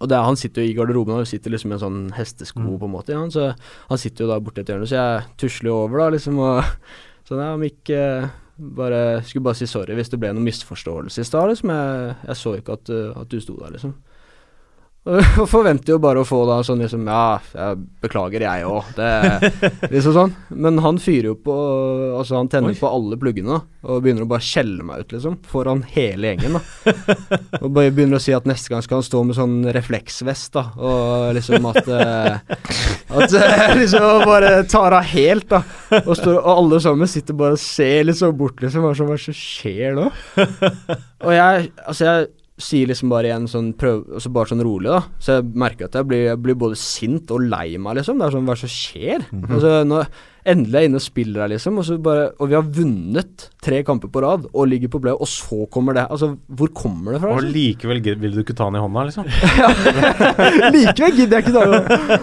Og 0.00 0.08
det, 0.10 0.16
er- 0.16 0.24
han 0.26 0.36
sitter 0.40 0.64
jo 0.64 0.72
i 0.72 0.74
garderoben 0.74 1.20
og 1.20 1.28
sitter 1.28 1.52
liksom 1.54 1.70
i 1.70 1.76
en 1.76 1.84
sånn 1.84 2.00
hestesko 2.16 2.58
Mm. 2.64 2.78
på 2.80 2.88
en 2.88 2.94
måte. 2.96 3.12
Ja, 3.14 3.20
han, 3.20 3.30
så 3.30 3.52
han 3.92 3.98
sitter 4.00 4.24
jo 4.24 4.30
da 4.32 4.40
borti 4.40 4.64
et 4.64 4.72
hjørne, 4.72 4.88
så 4.90 4.96
jeg 4.98 5.28
tusler 5.38 5.70
jo 5.70 5.76
over 5.84 5.98
da 6.02 6.08
liksom 6.16 6.40
og 6.42 6.64
sånn 7.28 7.44
ja, 7.44 7.52
om 7.54 7.62
eh, 7.62 8.28
bare 8.58 9.22
Skulle 9.22 9.44
bare 9.46 9.58
si 9.58 9.68
sorry 9.70 9.94
hvis 9.94 10.10
det 10.12 10.20
ble 10.20 10.32
noen 10.34 10.46
misforståelse 10.48 11.22
i 11.22 11.26
stad, 11.26 11.52
liksom. 11.52 11.72
Jeg, 11.74 12.14
jeg 12.26 12.40
så 12.40 12.54
ikke 12.58 12.78
at, 12.78 12.90
uh, 12.90 13.20
at 13.20 13.30
du 13.30 13.38
sto 13.42 13.56
der, 13.60 13.74
liksom. 13.76 13.94
Og 15.40 15.46
forventer 15.48 15.94
jo 15.94 15.98
bare 16.02 16.20
å 16.22 16.26
få 16.26 16.42
da 16.48 16.58
sånn 16.66 16.82
liksom 16.82 17.06
Ja, 17.08 17.38
jeg 17.54 17.78
beklager, 18.02 18.44
jeg 18.44 18.66
òg. 18.68 18.90
Det 18.98 19.90
liksom 19.94 20.14
sånn. 20.16 20.34
Men 20.52 20.80
han 20.84 21.00
fyrer 21.02 21.30
jo 21.30 21.36
på 21.40 21.56
Altså, 22.18 22.36
han 22.38 22.50
tenner 22.52 22.74
Oi. 22.74 22.78
på 22.78 22.90
alle 22.90 23.18
pluggene 23.20 23.56
da, 23.56 23.60
og 23.88 24.02
begynner 24.04 24.26
å 24.26 24.28
bare 24.30 24.44
skjelle 24.44 24.84
meg 24.84 25.04
ut, 25.04 25.12
liksom. 25.14 25.36
Foran 25.48 25.84
hele 25.94 26.32
gjengen, 26.32 26.58
da. 26.58 26.98
Og 27.60 27.68
bare 27.74 27.92
begynner 27.94 28.18
å 28.18 28.22
si 28.22 28.34
at 28.36 28.48
neste 28.48 28.72
gang 28.72 28.82
skal 28.84 28.98
han 29.00 29.06
stå 29.06 29.22
med 29.28 29.38
sånn 29.38 29.56
refleksvest, 29.74 30.50
da. 30.56 30.64
Og 30.76 31.36
liksom 31.38 31.68
at 31.70 31.90
eh, 31.94 32.56
At 33.18 33.36
eh, 33.38 33.76
liksom 33.78 34.26
bare 34.28 34.52
tar 34.70 34.96
av 34.98 35.06
helt, 35.12 35.48
da. 35.52 35.62
Og, 36.02 36.14
står, 36.18 36.40
og 36.40 36.50
alle 36.56 36.82
sammen 36.84 37.10
sitter 37.10 37.38
bare 37.38 37.56
og 37.56 37.62
ser 37.62 38.08
liksom 38.08 38.34
bort, 38.38 38.58
liksom. 38.64 38.84
Hva 38.84 38.96
som 38.98 39.12
det 39.14 39.20
som 39.22 39.38
skjer 39.38 39.96
nå? 39.98 40.08
Og 41.24 41.32
jeg 41.34 41.70
Altså, 41.88 42.04
jeg 42.04 42.28
sier 42.58 42.88
liksom 42.90 43.12
bare 43.12 43.30
igjen 43.30 43.46
sånn 43.50 43.68
prøv, 43.78 44.00
altså 44.18 44.30
bare 44.34 44.50
sånn 44.50 44.64
rolig, 44.66 44.90
da. 44.90 45.00
Så 45.22 45.36
jeg 45.38 45.46
merker 45.62 45.86
at 45.88 45.94
jeg 45.98 46.08
blir, 46.10 46.24
jeg 46.32 46.40
blir 46.42 46.58
både 46.58 46.78
sint 46.80 47.30
og 47.34 47.44
lei 47.46 47.76
meg, 47.78 48.00
liksom. 48.00 48.18
Det 48.18 48.26
er 48.26 48.34
sånn, 48.34 48.48
hva 48.48 48.56
er 48.56 48.60
det 48.60 48.64
som 48.66 48.74
skjer? 48.74 49.26
Altså, 49.46 49.72
nå 49.86 50.02
endelig 50.48 50.78
er 50.78 50.84
jeg 50.84 50.88
inne 50.90 51.00
og 51.00 51.04
spiller 51.04 51.44
her, 51.44 51.52
liksom, 51.52 51.78
og 51.80 51.84
så 51.84 51.96
bare 52.00 52.28
Og 52.40 52.48
vi 52.48 52.56
har 52.56 52.68
vunnet 52.78 53.48
tre 53.60 53.82
kamper 53.84 54.08
på 54.08 54.22
rad 54.24 54.46
og 54.48 54.68
ligger 54.70 54.88
på 54.94 55.00
play, 55.04 55.12
og 55.12 55.28
så 55.28 55.66
kommer 55.74 55.98
det 55.98 56.06
Altså, 56.08 56.30
hvor 56.48 56.70
kommer 56.72 57.14
det 57.14 57.20
fra? 57.24 57.34
Og 57.34 57.42
Liksom? 57.42 57.56
likevel 57.58 58.00
vil 58.22 58.38
du 58.38 58.44
ikke 58.44 58.56
ta 58.56 58.68
han 58.70 58.78
i 58.78 58.84
hånda, 58.84 59.08
liksom? 59.10 59.28
Likevel 60.76 61.18
gidder 61.18 61.38
jeg 61.38 61.46
ikke 61.46 61.56
ta 61.58 61.66
det. 61.74 62.20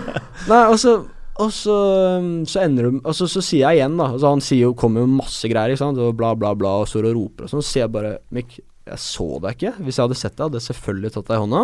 Nei, 0.50 0.64
og 0.72 0.80
så 0.82 0.96
og 1.36 1.50
så, 1.52 1.74
um, 2.22 2.46
så 2.48 2.62
ender 2.64 2.86
det 2.88 3.02
Og 3.04 3.16
så, 3.18 3.28
så 3.28 3.42
sier 3.44 3.66
jeg 3.66 3.82
igjen, 3.82 3.98
da 4.00 4.06
altså 4.14 4.30
Han 4.32 4.44
sier 4.44 4.70
jo, 4.70 4.76
kommer 4.80 5.04
jo 5.04 5.10
masse 5.18 5.50
greier, 5.52 5.74
ikke 5.74 5.84
sant, 5.84 6.00
og 6.00 6.16
bla, 6.16 6.32
bla, 6.40 6.54
bla, 6.56 6.78
og 6.84 6.88
står 6.88 7.10
og 7.10 7.18
roper 7.18 7.48
og 7.48 7.52
sånn. 7.52 7.64
Så 7.66 7.74
sier 7.74 7.84
jeg 7.86 7.94
bare 7.96 8.14
Mikk, 8.36 8.56
jeg 8.86 9.02
så 9.02 9.28
deg 9.44 9.56
ikke. 9.58 9.74
Hvis 9.86 9.98
jeg 10.00 10.06
hadde 10.08 10.18
sett 10.20 10.36
deg, 10.36 10.46
hadde 10.48 10.60
jeg 10.62 10.68
selvfølgelig 10.70 11.14
tatt 11.16 11.30
deg 11.32 11.38
i 11.40 11.44
hånda. 11.44 11.62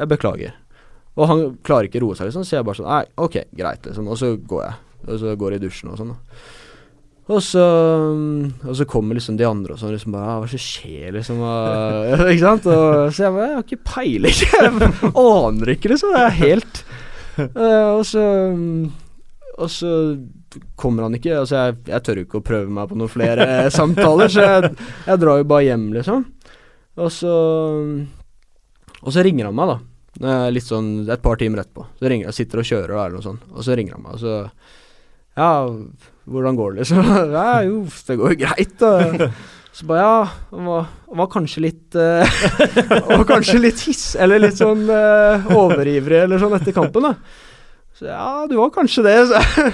Jeg 0.00 0.10
beklager. 0.12 0.56
Og 1.18 1.26
han 1.26 1.44
klarer 1.66 1.88
ikke 1.88 1.98
å 2.00 2.06
roe 2.06 2.16
seg, 2.18 2.30
liksom. 2.30 2.46
Så 2.46 2.56
jeg 2.56 2.66
bare 2.68 2.78
sånn 2.78 2.88
Nei, 2.90 3.02
ok, 3.18 3.36
greit, 3.58 3.86
liksom. 3.88 4.08
Og 4.10 4.18
så 4.20 4.32
går 4.38 4.64
jeg. 4.68 4.74
Og 5.08 5.20
så 5.22 5.36
går 5.40 5.54
jeg 5.56 5.62
i 5.62 5.64
dusjen 5.66 5.92
og 5.92 5.98
sånn. 6.00 6.12
Og 7.30 7.42
så, 7.46 7.62
um, 8.10 8.48
og 8.66 8.74
så 8.74 8.86
kommer 8.90 9.14
liksom 9.14 9.36
de 9.38 9.44
andre 9.46 9.76
og 9.76 9.78
sånn 9.78 9.92
liksom 9.94 10.14
bare 10.16 10.26
«Ah, 10.32 10.38
Hva 10.40 10.48
er 10.48 10.50
det 10.50 10.58
som 10.58 10.64
skjer, 10.66 11.12
liksom? 11.14 11.42
Og, 11.46 12.24
ikke 12.32 12.42
sant? 12.42 12.66
Og 12.66 13.12
så 13.14 13.22
jeg 13.26 13.34
bare 13.36 13.46
Jeg 13.46 13.58
har 13.58 13.66
ikke 13.68 13.84
peiling. 13.92 14.40
Jeg 14.50 15.12
aner 15.22 15.72
ikke, 15.76 15.92
liksom. 15.94 16.14
Det 16.16 16.24
er 16.26 16.38
helt 16.40 16.82
Eh, 17.40 17.88
Og 17.96 18.02
så 18.04 18.20
um, 18.52 18.90
Og 19.56 19.70
så 19.72 19.90
kommer 20.78 21.06
han 21.06 21.14
ikke. 21.18 21.36
Altså, 21.42 21.60
jeg, 21.60 21.76
jeg 21.92 22.04
tør 22.06 22.22
ikke 22.24 22.40
å 22.40 22.46
prøve 22.46 22.72
meg 22.74 22.90
på 22.90 22.98
noen 22.98 23.12
flere 23.12 23.46
samtaler, 23.78 24.32
så 24.32 24.46
jeg, 24.46 24.72
jeg 25.06 25.22
drar 25.22 25.42
jo 25.42 25.46
bare 25.52 25.68
hjem, 25.68 25.86
liksom. 25.98 26.26
Og 27.00 27.12
så 27.14 27.34
Og 29.00 29.14
så 29.14 29.22
ringer 29.24 29.48
han 29.48 29.56
meg, 29.56 29.70
da. 29.70 29.78
Eh, 30.20 30.48
Litt 30.52 30.66
sånn 30.66 30.90
et 31.08 31.22
par 31.22 31.38
timer 31.40 31.62
etterpå. 31.62 31.86
Så 32.00 32.10
ringer 32.10 32.28
jeg, 32.28 32.38
sitter 32.40 32.62
og 32.62 32.68
kjører 32.68 32.96
eller 32.96 33.16
noe 33.18 33.24
sånt, 33.24 33.46
og 33.54 33.64
så 33.64 33.78
ringer 33.78 33.96
han 33.96 34.04
meg, 34.04 34.18
og 34.18 34.22
så 34.24 34.36
Ja, 35.38 35.52
hvordan 36.30 36.58
går 36.58 36.74
det, 36.74 36.82
liksom? 36.82 37.14
Ja, 37.38 37.48
jo, 37.66 37.84
det 38.08 38.18
går 38.20 38.34
jo 38.34 38.40
greit, 38.42 38.76
da. 38.82 39.30
Så 39.70 39.86
bare 39.86 40.02
ja, 40.02 40.16
han 40.50 40.66
var, 40.66 40.88
var 41.20 41.28
kanskje 41.30 41.62
litt 41.62 41.94
uh, 42.00 42.26
var 43.06 43.22
kanskje 43.28 43.60
litt 43.62 43.84
hiss, 43.86 44.16
eller 44.18 44.42
litt 44.42 44.58
sånn 44.58 44.82
uh, 44.90 45.46
overivrig 45.54 46.24
eller 46.24 46.42
sånn 46.42 46.56
etter 46.58 46.74
kampen, 46.74 47.06
da. 47.06 47.14
Så 48.00 48.08
ja, 48.08 48.46
du 48.48 48.56
var 48.56 48.70
kanskje 48.72 49.04
det, 49.04 49.16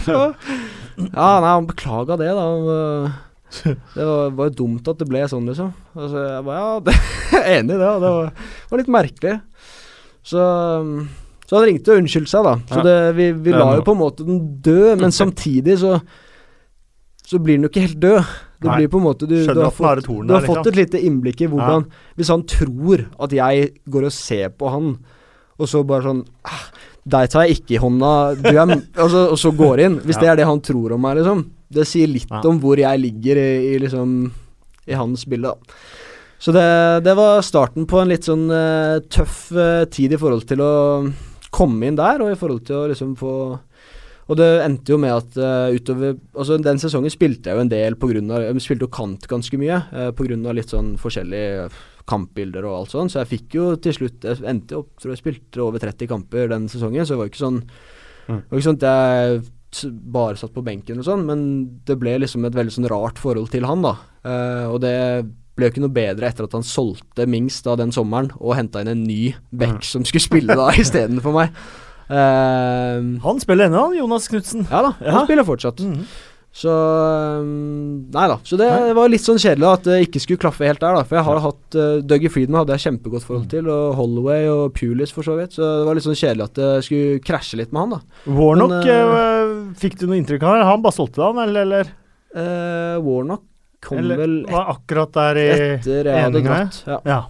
så, 0.02 0.18
Ja, 0.96 1.28
nei, 1.44 1.50
han 1.52 1.68
beklaga 1.68 2.16
det, 2.18 2.32
da. 2.34 2.46
Eh, 2.74 3.22
Det 3.94 4.02
var 4.04 4.32
bare 4.34 4.50
dumt 4.58 4.88
at 4.90 4.98
det 4.98 5.06
ble 5.06 5.20
sånn, 5.30 5.46
liksom. 5.46 5.68
Altså, 5.94 6.24
jeg 6.24 6.46
bare 6.48 6.56
ja, 6.58 6.72
det, 6.88 6.96
jeg 7.36 7.42
er 7.44 7.60
enig 7.60 7.76
i 7.76 7.78
det. 7.84 7.92
Det 8.02 8.10
var, 8.16 8.32
var 8.72 8.82
litt 8.82 8.90
merkelig. 8.96 9.36
Så 10.26 10.42
så 11.46 11.60
han 11.60 11.68
ringte 11.68 11.94
og 11.94 12.00
unnskyldte 12.02 12.32
seg, 12.32 12.46
da. 12.46 12.54
Så 12.72 12.82
det, 12.82 12.94
vi, 13.14 13.28
vi 13.46 13.52
la 13.54 13.68
jo 13.78 13.84
på 13.86 13.94
en 13.94 14.00
måte 14.00 14.24
den 14.26 14.40
død, 14.66 14.96
men 15.04 15.14
samtidig 15.14 15.78
så 15.78 16.00
Så 17.26 17.38
blir 17.42 17.56
den 17.58 17.66
jo 17.66 17.70
ikke 17.70 17.84
helt 17.86 18.00
død. 18.02 18.32
Det 18.62 18.68
Nei. 18.70 18.76
blir 18.80 18.90
på 18.90 18.98
en 18.98 19.04
måte 19.04 19.28
Du, 19.28 19.34
du 19.36 19.60
har, 19.60 19.70
fått, 19.74 20.06
du 20.06 20.32
har 20.32 20.40
der, 20.40 20.46
fått 20.46 20.64
liksom. 20.64 20.72
et 20.72 20.78
lite 20.80 21.00
innblikk 21.04 21.42
i 21.44 21.48
hvordan 21.52 21.84
Hvis 22.16 22.30
han 22.32 22.42
tror 22.48 23.02
at 23.22 23.34
jeg 23.36 23.66
går 23.86 24.06
og 24.08 24.14
ser 24.16 24.48
på 24.56 24.70
han, 24.72 24.94
og 25.60 25.68
så 25.70 25.82
bare 25.86 26.06
sånn 26.08 26.22
ah, 26.48 26.64
Deg 27.06 27.28
tar 27.30 27.46
jeg 27.46 27.60
ikke 27.60 27.76
i 27.76 27.82
hånda, 27.82 28.12
du 28.40 28.48
er 28.50 28.64
altså, 28.64 29.28
Og 29.30 29.38
så 29.38 29.52
går 29.54 29.84
inn. 29.84 30.00
Hvis 30.02 30.18
det 30.18 30.30
er 30.30 30.40
det 30.40 30.48
han 30.48 30.62
tror 30.64 30.96
om 30.96 31.04
meg, 31.06 31.20
liksom. 31.20 31.44
Det 31.70 31.86
sier 31.86 32.10
litt 32.10 32.46
om 32.46 32.58
hvor 32.62 32.78
jeg 32.78 33.02
ligger 33.02 33.38
i, 33.38 33.50
i 33.74 33.78
liksom 33.82 34.18
I 34.86 34.98
hans 34.98 35.26
bilde, 35.30 35.54
da. 35.54 35.78
Så 36.38 36.52
det, 36.52 36.66
det 37.06 37.14
var 37.16 37.40
starten 37.46 37.86
på 37.88 38.00
en 38.02 38.10
litt 38.12 38.26
sånn 38.28 38.44
uh, 38.52 38.98
tøff 39.08 39.46
uh, 39.56 39.86
tid 39.88 40.12
i 40.12 40.18
forhold 40.20 40.44
til 40.50 40.60
å 40.60 40.74
komme 41.54 41.88
inn 41.88 41.96
der, 41.96 42.20
og 42.20 42.34
i 42.34 42.36
forhold 42.36 42.66
til 42.68 42.82
å 42.82 42.90
liksom 42.90 43.14
få 43.16 43.32
Og 44.26 44.36
det 44.36 44.48
endte 44.66 44.92
jo 44.92 44.98
med 45.00 45.14
at 45.14 45.38
uh, 45.40 45.72
utover 45.72 46.18
Altså 46.36 46.58
Den 46.60 46.82
sesongen 46.82 47.14
spilte 47.14 47.48
jeg 47.48 47.56
jo 47.56 47.64
en 47.64 47.72
del 47.72 47.96
på 47.96 48.10
grunn 48.10 48.28
av 48.34 48.44
Jeg 48.44 48.66
spilte 48.66 48.84
jo 48.84 48.92
kant 48.92 49.24
ganske 49.30 49.56
mye 49.56 49.80
på 50.18 50.26
grunn 50.28 50.44
av 50.44 50.58
litt 50.58 50.74
sånn 50.74 50.96
forskjellige 51.00 51.70
kampbilder 52.06 52.66
og 52.68 52.78
alt 52.80 52.94
sånn, 52.94 53.10
så 53.10 53.22
jeg 53.22 53.32
fikk 53.32 53.56
jo 53.58 53.66
til 53.82 53.96
slutt 53.96 54.24
Jeg 54.26 54.44
endte 54.46 54.78
opp, 54.78 54.92
tror 55.00 55.14
jeg 55.14 55.22
spilte 55.22 55.62
over 55.64 55.82
30 55.82 56.10
kamper 56.10 56.50
den 56.52 56.68
sesongen, 56.70 57.06
så 57.06 57.14
det 57.14 57.20
var 57.20 57.30
ikke 57.32 57.42
sånn 57.42 57.60
mm. 57.62 58.36
Det 58.38 58.50
var 58.50 58.60
ikke 58.60 58.68
sånn 58.68 58.80
at 58.80 58.86
jeg 58.90 59.40
bare 60.14 60.38
satt 60.40 60.54
på 60.54 60.64
benken 60.64 61.02
og 61.02 61.08
sånn, 61.08 61.24
men 61.28 61.40
det 61.84 61.98
ble 62.00 62.14
liksom 62.22 62.46
et 62.46 62.54
veldig 62.56 62.72
sånn 62.72 62.88
rart 62.88 63.18
forhold 63.20 63.50
til 63.52 63.66
han, 63.68 63.82
da. 63.84 63.96
Uh, 64.24 64.64
og 64.70 64.78
det 64.84 64.94
ble 65.56 65.68
jo 65.68 65.72
ikke 65.74 65.82
noe 65.82 65.96
bedre 65.96 66.28
etter 66.30 66.46
at 66.46 66.54
han 66.56 66.64
solgte 66.66 67.26
Mings 67.28 67.58
da 67.64 67.74
den 67.80 67.92
sommeren 67.94 68.30
og 68.36 68.56
henta 68.58 68.82
inn 68.84 68.92
en 68.92 69.04
ny 69.08 69.34
back 69.50 69.80
mm. 69.80 69.88
som 69.88 70.06
skulle 70.06 70.24
spille 70.24 70.56
da 70.56 70.70
istedenfor 70.82 71.34
meg. 71.36 71.60
Uh, 72.06 73.18
han 73.24 73.42
spiller 73.42 73.68
ennå, 73.68 73.88
Jonas 73.98 74.30
Knutsen. 74.30 74.68
Ja 74.70 74.84
da, 74.86 74.94
han 75.02 75.22
ja. 75.22 75.26
spiller 75.26 75.48
fortsatt. 75.48 75.82
Mm 75.82 75.94
-hmm. 75.98 76.16
Så 76.56 76.72
um, 76.72 78.06
Nei 78.14 78.26
da. 78.30 78.38
Så 78.48 78.56
det 78.56 78.68
nei. 78.70 78.92
var 78.96 79.10
litt 79.12 79.24
sånn 79.24 79.40
kjedelig 79.40 79.66
at 79.68 79.88
det 79.88 79.98
ikke 80.06 80.22
skulle 80.22 80.40
klaffe 80.46 80.64
helt 80.64 80.80
der, 80.80 80.96
da. 80.96 81.04
For 81.04 81.18
jeg 81.18 81.26
har 81.26 81.42
hatt 81.44 81.76
uh, 81.76 81.98
Dougie 82.00 82.32
Friedman 82.32 82.62
hadde 82.62 82.78
jeg 82.78 82.86
kjempegodt 82.86 83.26
forhold 83.26 83.44
mm. 83.44 83.52
til, 83.52 83.68
og 83.72 83.98
Holloway 83.98 84.48
og 84.48 84.72
Pulis 84.78 85.12
for 85.12 85.26
så 85.26 85.36
vidt. 85.36 85.58
Så 85.58 85.66
det 85.66 85.84
var 85.88 85.98
litt 85.98 86.06
sånn 86.06 86.16
kjedelig 86.16 86.48
at 86.48 86.56
det 86.56 86.70
skulle 86.88 87.20
krasje 87.26 87.60
litt 87.60 87.76
med 87.76 87.84
han, 87.84 87.98
da. 87.98 88.22
Warnock, 88.38 88.78
Men, 88.78 89.12
uh, 89.12 89.76
fikk 89.82 90.00
du 90.00 90.08
noe 90.08 90.22
inntrykk 90.22 90.48
av? 90.48 90.64
Han 90.70 90.86
bare 90.86 90.96
solgte 90.96 91.26
han, 91.26 91.44
eller? 91.44 91.68
eller? 91.68 91.92
Uh, 92.36 92.96
Warnock 93.04 93.44
kom 93.86 94.00
eller, 94.00 94.18
vel 94.18 94.36
et, 94.42 94.52
var 94.52 94.72
akkurat 94.72 95.12
der 95.14 95.40
i 95.40 95.46
etter 95.54 96.10
jeg 96.10 96.26
hadde 96.26 96.44
gått. 96.46 96.82
Ja. 96.88 97.00
ja. 97.06 97.20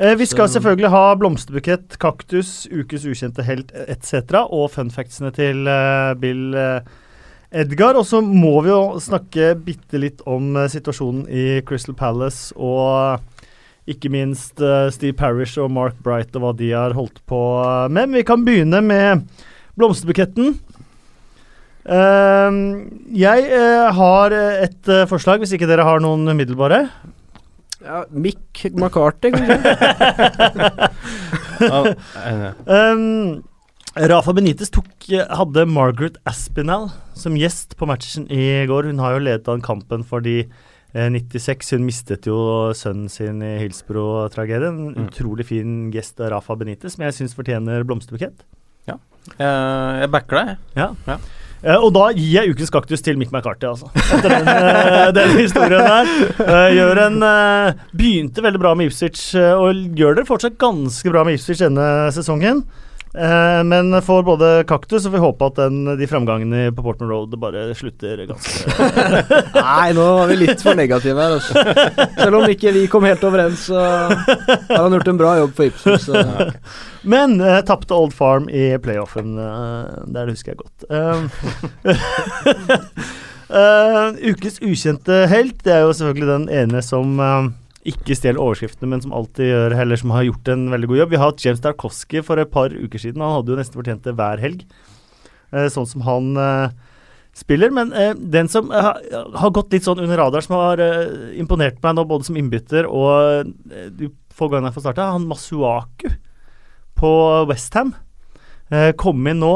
Eh, 0.00 0.14
vi 0.16 0.26
skal 0.30 0.48
selvfølgelig 0.48 0.90
ha 0.94 1.02
blomsterbukett, 1.20 1.98
kaktus, 2.00 2.64
ukes 2.72 3.04
ukjente 3.04 3.44
helt 3.44 3.74
etc. 3.84 4.46
og 4.46 4.70
funfactsene 4.72 5.32
til 5.36 5.68
uh, 5.68 6.14
Bill 6.20 6.54
uh, 6.56 6.80
Edgar. 7.50 7.98
Og 7.98 8.06
så 8.08 8.22
må 8.24 8.54
vi 8.64 8.72
jo 8.72 9.00
snakke 9.02 9.52
bitte 9.58 10.00
litt 10.02 10.24
om 10.28 10.54
uh, 10.58 10.68
situasjonen 10.70 11.26
i 11.26 11.60
Crystal 11.66 11.96
Palace 11.98 12.54
og 12.56 13.20
ikke 13.90 14.10
minst 14.12 14.60
Steve 14.94 15.16
Parish 15.18 15.58
og 15.58 15.72
Mark 15.74 15.96
Bright 16.04 16.36
og 16.38 16.44
hva 16.44 16.50
de 16.54 16.68
har 16.70 16.92
holdt 16.94 17.16
på 17.26 17.40
med. 17.90 18.12
Men 18.12 18.20
vi 18.20 18.22
kan 18.28 18.44
begynne 18.46 18.78
med 18.86 19.24
blomsterbuketten. 19.80 20.52
jeg 23.24 23.48
har 23.98 24.36
et 24.36 24.92
forslag, 25.10 25.42
hvis 25.42 25.56
ikke 25.56 25.66
dere 25.66 25.88
har 25.88 26.04
noen 26.04 26.28
umiddelbare. 26.28 26.84
Ja, 27.80 28.04
Mick 28.12 28.66
McCarthy, 28.76 29.30
kanskje? 29.32 29.56
um, 32.76 33.42
Rafa 33.98 34.32
Benitez 34.32 34.70
tok, 34.70 34.86
hadde 35.10 35.64
Margaret 35.66 36.18
Aspinall 36.28 36.92
som 37.18 37.34
gjest 37.34 37.74
på 37.76 37.88
matchen 37.90 38.28
i 38.30 38.62
går. 38.70 38.86
Hun 38.86 39.00
har 39.02 39.16
jo 39.16 39.22
ledet 39.24 39.48
an 39.50 39.64
kampen 39.64 40.04
for 40.06 40.22
de 40.22 40.44
eh, 40.44 41.08
96. 41.10 41.72
Hun 41.74 41.88
mistet 41.88 42.28
jo 42.30 42.70
sønnen 42.76 43.10
sin 43.10 43.42
i 43.42 43.56
Hillsbro-tragedien. 43.64 44.78
Mm. 44.94 45.08
utrolig 45.08 45.48
fin 45.48 45.72
gest 45.90 46.22
av 46.22 46.30
Rafa 46.36 46.54
Benitez, 46.60 46.94
som 46.94 47.02
jeg 47.02 47.16
syns 47.16 47.34
fortjener 47.34 47.82
blomsterbukett. 47.88 48.44
Ja, 48.86 49.00
jeg, 49.34 49.56
jeg 50.04 50.10
backer 50.14 50.38
deg. 50.38 50.52
Ja. 50.78 50.92
ja. 51.08 51.16
Uh, 51.60 51.76
og 51.82 51.90
da 51.92 52.04
gir 52.14 52.30
jeg 52.38 52.54
ukens 52.54 52.70
kaktus 52.72 53.02
til 53.04 53.18
Mick 53.20 53.34
McCarthy, 53.34 53.66
altså. 53.68 53.90
Etter 54.14 54.36
den, 54.36 54.46
uh, 54.46 55.10
den 55.18 55.34
historien 55.34 55.82
der. 55.82 56.70
Gjør 56.76 57.02
en 57.08 57.18
Begynte 57.90 58.46
veldig 58.46 58.62
bra 58.62 58.76
med 58.78 58.88
Ipswich, 58.88 59.34
og 59.34 59.98
gjør 59.98 60.20
det 60.20 60.28
fortsatt 60.30 60.56
ganske 60.62 61.10
bra 61.10 61.26
med 61.26 61.40
Ipswich 61.40 61.64
denne 61.66 61.88
sesongen. 62.14 62.62
Eh, 63.14 63.64
men 63.64 63.90
for 64.06 64.22
både 64.22 64.62
kaktus 64.70 65.02
og 65.08 65.14
vi 65.16 65.20
håper 65.22 65.48
at 65.50 65.56
den, 65.58 65.78
de 65.98 66.06
framgangene 66.06 66.68
på 66.70 66.84
Portman 66.84 67.10
Road 67.10 67.32
bare 67.42 67.64
slutter 67.74 68.20
ganske 68.28 68.70
Nei, 69.56 69.88
nå 69.96 70.04
var 70.20 70.30
vi 70.30 70.36
litt 70.44 70.62
for 70.62 70.78
negative 70.78 71.18
her. 71.18 71.34
Altså. 71.40 71.64
Selv 72.20 72.38
om 72.38 72.46
ikke 72.52 72.70
vi 72.76 72.84
kom 72.90 73.06
helt 73.08 73.24
overens, 73.26 73.66
så 73.66 73.80
har 73.80 74.84
han 74.84 74.94
gjort 74.94 75.10
en 75.10 75.18
bra 75.18 75.34
jobb 75.42 75.56
for 75.58 75.70
Ipsos. 75.70 76.10
Ja. 76.20 76.50
Men 77.02 77.40
eh, 77.40 77.62
tapte 77.66 77.96
Old 77.96 78.12
Farm 78.14 78.48
i 78.52 78.76
playoffen. 78.82 79.38
Eh, 79.40 79.84
det 80.12 80.26
husker 80.28 80.52
jeg 80.52 80.60
godt. 80.60 80.84
Uh, 83.50 84.12
ukes 84.30 84.60
ukjente 84.60 85.24
helt, 85.32 85.64
det 85.64 85.72
er 85.74 85.86
jo 85.86 85.94
selvfølgelig 85.96 86.28
den 86.28 86.48
ene 86.60 86.82
som 86.84 87.16
uh, 87.18 87.48
ikke 87.88 88.12
stjel 88.16 88.36
overskriftene, 88.40 88.90
men 88.92 89.00
som 89.00 89.14
alltid 89.16 89.48
gjør 89.48 89.74
Eller 89.80 89.96
som 89.96 90.12
har 90.12 90.26
gjort 90.26 90.48
en 90.52 90.66
veldig 90.68 90.88
god 90.90 90.98
jobb. 91.00 91.10
Vi 91.10 91.20
har 91.20 91.30
hatt 91.30 91.44
James 91.44 91.62
Darkowski 91.64 92.20
for 92.24 92.40
et 92.40 92.52
par 92.52 92.74
uker 92.74 93.00
siden. 93.00 93.22
Han 93.24 93.38
hadde 93.38 93.54
jo 93.54 93.58
nesten 93.60 93.78
fortjent 93.78 94.04
det 94.04 94.16
hver 94.18 94.42
helg, 94.42 94.66
eh, 95.54 95.68
sånn 95.72 95.88
som 95.88 96.04
han 96.04 96.34
eh, 96.36 96.74
spiller. 97.40 97.72
Men 97.72 97.94
eh, 97.96 98.12
den 98.12 98.50
som 98.52 98.68
har 98.70 99.54
gått 99.56 99.72
litt 99.72 99.86
sånn 99.88 100.02
under 100.02 100.20
radar, 100.20 100.44
som 100.44 100.58
har 100.58 100.82
imponert 101.32 101.80
meg 101.80 101.96
nå, 101.96 102.04
både 102.04 102.28
som 102.28 102.36
innbytter 102.36 102.88
og 102.88 103.54
de 103.96 104.10
få 104.36 104.50
gangene 104.50 104.68
jeg 104.70 104.76
får 104.76 104.86
starta, 104.88 105.12
han 105.14 105.28
Masuaku 105.30 106.12
på 107.00 107.12
Westham. 107.48 107.94
Eh, 108.68 108.92
kom 109.00 109.24
inn 109.26 109.40
nå 109.40 109.54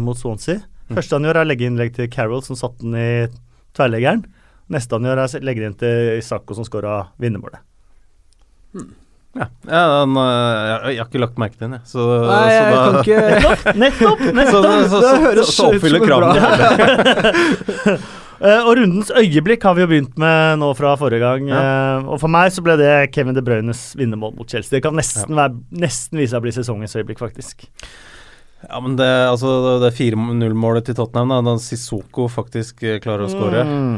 mot 0.00 0.16
Swansea. 0.16 0.62
Mm. 0.86 0.96
Første 0.96 1.18
han 1.18 1.26
gjør, 1.26 1.40
er 1.40 1.44
å 1.44 1.48
legge 1.50 1.68
innlegg 1.68 1.94
til 1.96 2.08
Carroll, 2.08 2.42
som 2.46 2.56
satte 2.56 2.84
den 2.84 2.96
i 2.96 3.10
tverrleggeren. 3.76 4.24
Neste 4.72 4.98
han 4.98 5.06
gjør, 5.06 5.22
er 5.22 5.30
å 5.30 5.46
legge 5.46 5.62
det 5.62 5.68
inn 5.70 5.80
til 5.80 6.12
Isako, 6.18 6.56
som 6.58 6.66
skåra 6.66 7.00
vinnermålet. 7.22 7.62
Hmm. 8.74 8.94
Ja, 9.36 9.46
ja 9.68 9.80
den, 10.00 10.16
eh, 10.16 10.26
jeg, 10.26 10.76
jeg, 10.94 11.00
har 11.00 11.08
ikke 11.10 11.22
lagt 11.22 11.40
merke 11.40 11.58
til 11.58 11.66
den, 11.66 11.76
jeg. 11.76 11.88
Så, 11.90 12.04
Nei, 12.24 12.38
så 12.40 12.54
jeg 12.54 12.62
da, 12.72 12.78
kan 12.82 12.94
ikke 13.02 13.18
Nettopp! 13.82 14.24
nettopp, 14.40 14.50
Så, 14.52 14.62
så, 14.62 14.70
så, 14.88 15.00
det 15.02 15.24
høres 15.26 15.52
så, 15.52 15.68
oppfyller 15.70 16.06
kravene. 16.06 16.38
uh, 18.40 18.62
og 18.66 18.72
rundens 18.80 19.12
øyeblikk 19.16 19.68
har 19.68 19.76
vi 19.76 19.84
jo 19.84 19.90
begynt 19.92 20.18
med 20.20 20.58
nå 20.62 20.72
fra 20.78 20.96
forrige 21.00 21.22
gang. 21.22 21.52
Ja. 21.52 21.62
Uh, 22.00 22.10
og 22.16 22.20
for 22.24 22.32
meg 22.32 22.50
så 22.56 22.64
ble 22.64 22.78
det 22.80 22.92
Kevin 23.14 23.36
De 23.36 23.44
Bruynes 23.44 23.86
vinnermål 23.98 24.34
mot 24.40 24.50
Chelsea. 24.50 24.78
Det 24.78 24.84
kan 24.88 24.96
nesten, 24.96 25.30
ja. 25.30 25.44
være, 25.44 25.62
nesten 25.84 26.22
vise 26.22 26.34
seg 26.34 26.40
å 26.40 26.46
bli 26.48 26.56
sesongens 26.56 26.96
øyeblikk, 26.98 27.22
faktisk. 27.22 27.68
Ja, 28.64 28.80
men 28.80 28.96
det, 28.96 29.28
altså, 29.28 29.78
det 29.82 29.90
4-0-målet 29.98 30.86
til 30.88 30.96
Tottenham, 30.96 31.28
da, 31.28 31.40
da 31.44 31.52
Sissoko 31.60 32.24
faktisk 32.32 32.80
eh, 32.88 32.96
klarer 33.04 33.26
å 33.26 33.30
skåre 33.30 33.64
mm. 33.68 33.96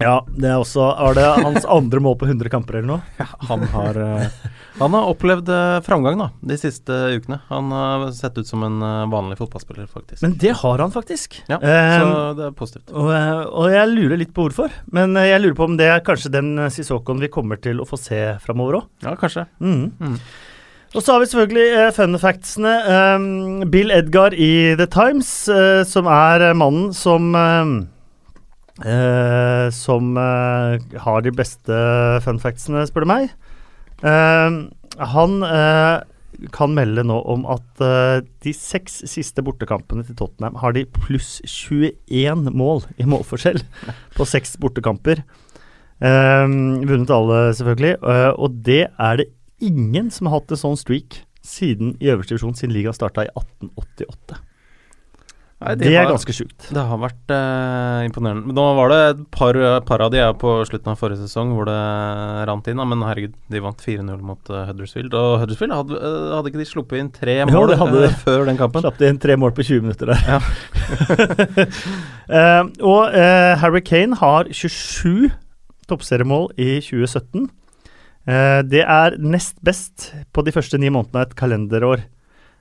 Ja, 0.00 0.18
det 0.30 0.50
er 0.50 0.60
også 0.60 0.84
Er 0.92 1.16
det 1.16 1.24
hans 1.40 1.64
andre 1.64 2.02
mål 2.04 2.18
på 2.20 2.28
100 2.28 2.52
kamper 2.52 2.78
eller 2.78 2.90
noe? 2.92 3.14
Ja, 3.16 3.26
han 3.48 3.64
har 3.72 3.96
uh, 3.96 4.50
Han 4.82 4.94
har 4.94 5.08
opplevd 5.10 5.48
uh, 5.48 5.78
framgang 5.84 6.20
da, 6.20 6.28
de 6.52 6.58
siste 6.60 6.94
ukene. 7.16 7.40
Han 7.48 7.72
har 7.74 8.04
sett 8.16 8.36
ut 8.38 8.48
som 8.48 8.62
en 8.64 8.78
vanlig 9.12 9.36
fotballspiller, 9.40 9.88
faktisk. 9.90 10.22
Men 10.24 10.36
det 10.40 10.54
har 10.60 10.80
han 10.80 10.94
faktisk. 10.94 11.40
Ja, 11.50 11.58
så 11.60 12.12
det 12.38 12.46
er 12.46 12.54
positivt. 12.56 12.92
Og, 12.94 13.10
og, 13.10 13.66
jeg 13.74 13.90
lurer 13.90 14.20
litt 14.22 14.32
på 14.36 14.46
hvorfor. 14.46 14.72
Men 14.94 15.18
jeg 15.20 15.42
lurer 15.42 15.58
på 15.58 15.68
om 15.68 15.76
det 15.76 15.90
er 15.90 16.04
kanskje 16.06 16.32
den 16.32 16.54
Sissokoen 16.72 17.20
vi 17.20 17.32
kommer 17.32 17.60
til 17.60 17.82
å 17.82 17.88
få 17.88 17.98
se 18.00 18.22
framover 18.44 18.80
òg. 18.80 18.88
Ja, 19.04 19.12
kanskje. 19.20 19.44
Mm. 19.60 19.90
Mm. 20.00 20.16
Og 20.90 21.04
så 21.04 21.14
har 21.14 21.22
vi 21.22 21.28
selvfølgelig 21.30 21.66
uh, 21.78 21.92
fun 21.94 22.18
factsene. 22.18 22.70
Um, 22.90 23.62
Bill 23.70 23.92
Edgar 23.94 24.34
i 24.34 24.74
The 24.74 24.88
Times, 24.90 25.30
uh, 25.46 25.86
som 25.86 26.08
er 26.10 26.50
uh, 26.50 26.56
mannen 26.56 26.90
som 26.94 27.34
Som 29.76 30.16
har 30.16 31.20
de 31.20 31.30
beste 31.36 31.80
fun 32.24 32.38
factsene, 32.40 32.86
spør 32.88 33.04
du 33.04 33.08
meg. 33.10 33.26
Ehm, 34.08 34.70
han 34.96 35.34
kan 36.48 36.72
melde 36.72 37.04
nå 37.04 37.18
om 37.28 37.44
at 37.44 37.82
de 38.40 38.54
seks 38.56 39.02
siste 39.04 39.44
bortekampene 39.44 40.06
til 40.06 40.16
Tottenham 40.16 40.56
har 40.62 40.72
de 40.72 40.86
pluss 40.88 41.42
21 41.44 42.48
mål 42.56 42.86
i 42.96 43.04
målforskjell 43.04 43.60
på 44.16 44.24
seks 44.24 44.56
bortekamper. 44.64 45.20
Um, 46.00 46.80
vunnet 46.88 47.12
alle, 47.12 47.42
selvfølgelig. 47.60 47.98
og 48.40 48.64
det 48.64 48.86
er 48.88 49.20
det 49.20 49.28
ingen 49.60 50.10
som 50.14 50.28
har 50.28 50.40
hatt 50.40 50.54
en 50.54 50.62
sånn 50.64 50.78
streak 50.80 51.22
siden 51.46 51.96
i 52.00 52.12
øverste 52.12 52.34
divisjon 52.34 52.56
siden 52.58 52.74
ligaen 52.76 52.96
starta 52.96 53.24
i 53.26 53.32
1888. 53.32 54.40
Nei, 55.60 55.74
det, 55.76 55.90
det 55.90 55.92
er 55.92 56.06
har, 56.06 56.14
ganske 56.14 56.32
sjukt. 56.32 56.70
Det 56.72 56.82
har 56.88 57.00
vært 57.02 57.32
uh, 57.36 58.00
imponerende. 58.06 58.54
Nå 58.56 58.62
var 58.78 58.88
det 58.88 59.00
et 59.10 59.18
par, 59.34 59.58
par 59.84 60.00
av 60.06 60.08
de 60.14 60.22
er 60.24 60.30
på 60.40 60.54
slutten 60.64 60.94
av 60.94 60.96
forrige 60.96 61.20
sesong 61.20 61.50
hvor 61.52 61.68
det 61.68 61.74
rant 62.48 62.70
inn, 62.72 62.80
men 62.80 63.04
herregud, 63.04 63.34
de 63.52 63.60
vant 63.60 63.84
4-0 63.84 64.22
mot 64.24 64.48
uh, 64.48 64.62
Huddersfield. 64.70 65.12
Og 65.12 65.34
Huddersfield 65.42 65.76
hadde, 65.76 66.00
uh, 66.00 66.32
hadde, 66.38 66.48
ikke 66.48 66.62
de 66.62 66.68
sluppet 66.70 67.02
inn 67.02 67.12
tre 67.12 67.36
mål 67.50 67.74
jo, 67.74 67.78
hadde, 67.82 68.08
før 68.22 68.48
den 68.48 68.60
kampen? 68.60 68.86
Slapp 68.86 68.96
de 69.02 69.12
inn 69.12 69.20
tre 69.20 69.36
mål 69.36 69.52
på 69.58 69.68
20 69.68 69.84
minutter 69.84 70.14
der. 70.14 70.24
Ja. 70.24 71.68
og 72.94 73.20
Harry 73.60 73.84
Kane 73.84 74.16
har 74.16 74.48
27 74.48 75.28
toppseriemål 75.92 76.54
i 76.56 76.78
2017. 76.80 77.50
Uh, 78.30 78.60
det 78.70 78.84
er 78.86 79.16
nest 79.18 79.56
best 79.66 80.10
på 80.30 80.44
de 80.46 80.52
første 80.54 80.78
ni 80.78 80.90
månedene 80.92 81.18
av 81.24 81.26
et 81.26 81.36
kalenderår. 81.40 82.04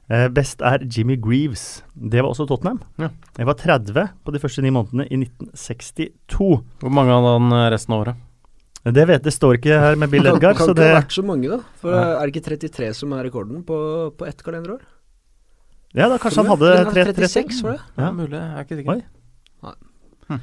Uh, 0.10 0.26
best 0.34 0.64
er 0.66 0.82
Jimmy 0.90 1.14
Greaves. 1.22 1.84
Det 1.94 2.24
var 2.24 2.32
også 2.32 2.48
Tottenham. 2.50 2.80
Ja. 2.98 3.12
Det 3.38 3.46
var 3.46 3.54
30 3.60 4.08
på 4.26 4.34
de 4.34 4.42
første 4.42 4.64
ni 4.66 4.72
månedene 4.74 5.06
i 5.06 5.20
1962. 5.22 6.50
Hvor 6.82 6.96
mange 6.96 7.14
hadde 7.14 7.36
han 7.36 7.54
eh, 7.60 7.68
resten 7.76 7.94
av 7.94 8.02
året? 8.08 8.26
Det 8.90 9.04
vet 9.10 9.26
det 9.28 9.34
står 9.36 9.60
ikke 9.60 9.78
her 9.84 10.00
med 10.00 10.10
Bill 10.10 10.26
Edgar. 10.32 10.56
kan, 10.56 10.64
kan 10.64 10.72
ikke 10.72 10.80
det 10.80 10.88
ha 10.90 10.96
vært 11.02 11.14
så 11.20 11.26
mange, 11.28 11.52
da? 11.52 11.60
For 11.84 11.94
ja. 11.94 12.06
Er 12.16 12.24
det 12.26 12.34
ikke 12.34 12.48
33 12.56 12.90
som 13.04 13.14
er 13.14 13.28
rekorden 13.28 13.62
på, 13.68 13.78
på 14.18 14.26
ett 14.26 14.42
kalenderår? 14.46 14.82
Ja, 15.98 16.08
da 16.10 16.18
kanskje 16.22 16.44
han 16.46 16.52
hadde 16.56 16.74
3 16.94 17.04
36, 17.12 17.62
var 17.66 17.76
det? 17.76 17.82
Ja, 17.98 18.04
Ja. 18.08 18.10
mulig. 18.16 18.40
Jeg 18.40 18.56
er 18.56 18.66
ikke 18.66 18.80
sikker. 18.80 19.04
Oi. 19.70 20.40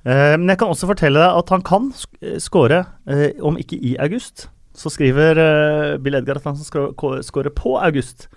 Eh, 0.00 0.34
men 0.40 0.48
jeg 0.48 0.58
kan 0.62 0.70
også 0.72 0.88
fortelle 0.88 1.20
deg 1.20 1.38
at 1.42 1.50
han 1.52 1.60
kan 1.66 1.90
skåre, 1.92 2.30
eh, 2.32 2.38
score, 2.40 2.78
eh, 3.12 3.32
om 3.44 3.58
ikke 3.60 3.76
i 3.76 3.96
august. 4.00 4.46
Så 4.76 4.92
skriver 4.94 5.40
uh, 5.40 5.98
Bill 6.02 6.18
Edgar 6.18 6.40
at 6.40 6.48
han 6.48 6.58
skal 6.58 6.94
skåre 7.26 7.52
på 7.54 7.76
august. 7.80 8.28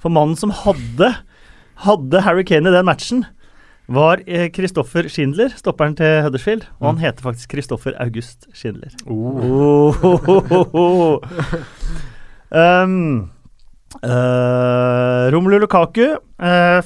For 0.00 0.12
mannen 0.12 0.38
som 0.38 0.52
hadde, 0.54 1.12
hadde 1.84 2.24
Harry 2.24 2.46
Kane 2.48 2.70
i 2.70 2.74
den 2.74 2.88
matchen, 2.88 3.26
var 3.90 4.20
Kristoffer 4.22 4.54
Christopher 4.54 5.08
Schindler, 5.10 5.54
stopperen 5.58 5.96
til 5.98 6.20
Huddersfield. 6.22 6.68
Og 6.78 6.92
han 6.92 7.02
heter 7.02 7.26
faktisk 7.26 7.50
Kristoffer 7.56 7.96
August 7.98 8.46
Schindler. 8.54 8.94
Oh. 9.10 11.18
Um, 12.50 13.30
uh, 14.02 15.30
Romelu 15.30 15.60
Lukaku, 15.62 16.16
uh, 16.42 16.82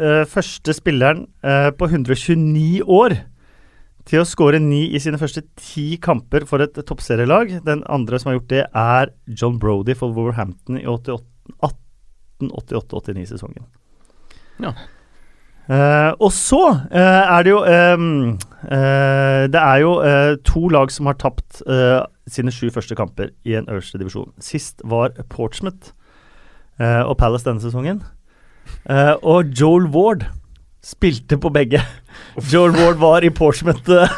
eh, 0.00 0.24
første 0.26 0.74
spilleren 0.74 1.28
eh, 1.44 1.70
på 1.78 1.86
129 1.86 2.82
år 2.82 3.14
til 4.10 4.24
å 4.24 4.26
skåre 4.26 4.58
ni 4.62 4.88
i 4.90 4.98
sine 5.02 5.18
første 5.20 5.42
ti 5.60 5.96
kamper 6.02 6.44
for 6.48 6.58
et 6.64 6.74
toppserielag. 6.86 7.46
Den 7.66 7.82
andre 7.86 8.18
som 8.18 8.28
har 8.30 8.36
gjort 8.40 8.52
det, 8.52 8.64
er 8.74 9.06
John 9.30 9.58
Brody 9.62 9.94
for 9.98 10.08
Wolverhampton 10.16 10.76
i 10.80 10.86
1888-89-sesongen. 10.88 13.64
Ja. 14.60 14.72
Uh, 15.70 16.10
og 16.18 16.32
så 16.34 16.90
uh, 16.90 16.98
er 16.98 17.42
det 17.46 17.52
jo 17.52 17.60
um, 17.62 18.34
uh, 18.64 19.46
Det 19.46 19.60
er 19.60 19.78
jo 19.84 20.02
to 20.42 20.68
lag 20.72 20.90
som 20.90 21.06
har 21.06 21.14
tapt 21.20 21.62
sine 22.26 22.50
sju 22.54 22.70
første 22.74 22.94
kamper 22.98 23.28
i 23.46 23.54
en 23.58 23.68
øverste 23.70 23.98
divisjon. 23.98 24.32
Sist 24.42 24.82
var 24.84 25.10
Portsmouth 25.30 25.92
og 26.80 27.16
Palace 27.20 27.44
denne 27.44 27.60
sesongen. 27.60 28.00
Og 28.88 29.44
Joel 29.52 29.84
Ward 29.92 30.24
spilte 30.80 31.36
på 31.40 31.50
begge. 31.52 31.80
Joel 32.50 32.72
Ward 32.72 33.00
var 33.00 33.24
i 33.24 33.30
Portsmouth 33.30 33.90
eh, 33.92 34.14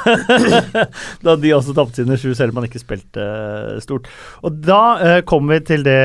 da 1.26 1.34
de 1.38 1.54
også 1.56 1.74
tapte 1.74 2.02
sine 2.02 2.16
sju, 2.20 2.30
selv 2.38 2.52
om 2.52 2.60
han 2.60 2.68
ikke 2.68 2.82
spilte 2.82 3.22
eh, 3.22 3.80
stort. 3.82 4.06
Og 4.46 4.60
da 4.62 4.82
eh, 5.02 5.18
kommer 5.26 5.58
vi 5.58 5.66
til 5.72 5.86
det, 5.86 5.98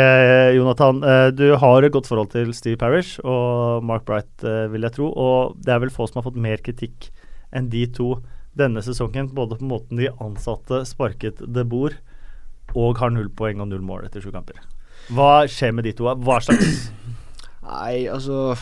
Jonathan. 0.58 1.04
Eh, 1.06 1.28
du 1.38 1.46
har 1.62 1.86
et 1.86 1.94
godt 1.94 2.10
forhold 2.10 2.32
til 2.34 2.54
Steve 2.58 2.80
Parish 2.82 3.22
og 3.24 3.86
Mark 3.86 4.08
Bright, 4.10 4.32
eh, 4.42 4.66
vil 4.74 4.88
jeg 4.88 4.98
tro. 4.98 5.12
Og 5.14 5.62
det 5.62 5.76
er 5.76 5.84
vel 5.86 5.94
få 5.94 6.10
som 6.10 6.22
har 6.22 6.28
fått 6.30 6.42
mer 6.42 6.64
kritikk 6.66 7.12
enn 7.54 7.70
de 7.74 7.86
to 7.94 8.16
denne 8.58 8.82
sesongen. 8.86 9.30
Både 9.38 9.60
på 9.60 9.70
måten 9.70 10.02
de 10.02 10.10
ansatte 10.24 10.82
sparket 10.90 11.46
det 11.46 11.68
bord, 11.70 12.00
og 12.74 12.98
har 13.00 13.14
null 13.14 13.30
poeng 13.30 13.62
og 13.62 13.70
null 13.70 13.86
mål 13.86 14.10
etter 14.10 14.26
sju 14.26 14.34
kamper. 14.34 14.58
Hva 15.14 15.46
skjer 15.48 15.78
med 15.78 15.86
de 15.88 15.94
to? 15.96 16.10
Hva 16.26 16.42
slags 16.44 16.90
Nei, 17.68 18.08
altså 18.08 18.56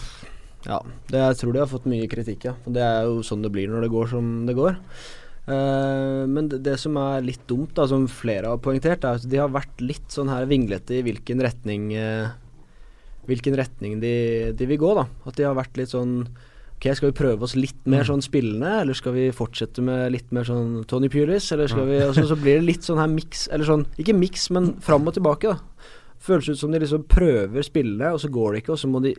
Ja. 0.66 0.80
Det, 1.10 1.20
jeg 1.22 1.38
tror 1.42 1.54
de 1.54 1.62
har 1.62 1.70
fått 1.70 1.86
mye 1.90 2.08
kritikk, 2.10 2.48
ja. 2.50 2.56
Det 2.66 2.82
er 2.82 3.06
jo 3.10 3.22
sånn 3.26 3.46
det 3.46 3.54
blir 3.54 3.70
når 3.70 3.86
det 3.86 3.94
går 3.94 4.10
som 4.16 4.32
det 4.48 4.58
går. 4.58 4.80
Uh, 5.46 6.26
men 6.26 6.50
det, 6.50 6.64
det 6.66 6.80
som 6.82 6.98
er 6.98 7.26
litt 7.26 7.44
dumt, 7.50 7.76
da, 7.78 7.86
som 7.90 8.08
flere 8.10 8.50
har 8.50 8.62
poengtert, 8.66 9.06
er 9.06 9.20
at 9.20 9.28
de 9.30 9.38
har 9.38 9.54
vært 9.54 9.84
litt 9.84 10.10
sånn 10.10 10.32
her 10.34 10.48
vinglete 10.50 10.98
i 10.98 11.06
hvilken 11.06 11.44
retning 11.46 11.92
uh, 11.94 12.34
Hvilken 13.26 13.56
retning 13.58 13.96
de, 14.02 14.54
de 14.54 14.66
vil 14.70 14.78
gå, 14.78 14.92
da. 14.98 15.08
At 15.26 15.38
de 15.38 15.46
har 15.48 15.56
vært 15.58 15.78
litt 15.80 15.94
sånn 15.94 16.20
Ok, 16.76 16.90
skal 16.98 17.10
vi 17.10 17.18
prøve 17.18 17.46
oss 17.48 17.56
litt 17.58 17.86
mer 17.90 18.04
sånn 18.06 18.22
spillende, 18.22 18.70
eller 18.82 18.98
skal 18.98 19.16
vi 19.16 19.30
fortsette 19.34 19.82
med 19.86 20.12
litt 20.14 20.34
mer 20.36 20.46
sånn 20.46 20.84
Tony 20.90 21.08
Pulis, 21.10 21.48
eller 21.56 21.70
skal 21.72 21.88
vi 21.90 22.02
Og 22.04 22.14
så, 22.18 22.26
så 22.30 22.38
blir 22.38 22.60
det 22.60 22.68
litt 22.68 22.86
sånn 22.86 23.00
her 23.02 23.10
miks, 23.10 23.46
eller 23.54 23.70
sånn 23.70 23.86
Ikke 24.02 24.18
miks, 24.18 24.50
men 24.54 24.74
fram 24.86 25.08
og 25.10 25.16
tilbake, 25.16 25.54
da. 25.54 25.94
Føles 26.26 26.50
ut 26.52 26.60
som 26.60 26.74
de 26.74 26.82
liksom 26.82 27.06
prøver 27.10 27.66
spillende, 27.66 28.12
og 28.14 28.22
så 28.22 28.30
går 28.34 28.54
det 28.54 28.64
ikke, 28.64 28.76
og 28.76 28.82
så 28.82 28.90
må 28.92 29.02
de 29.06 29.16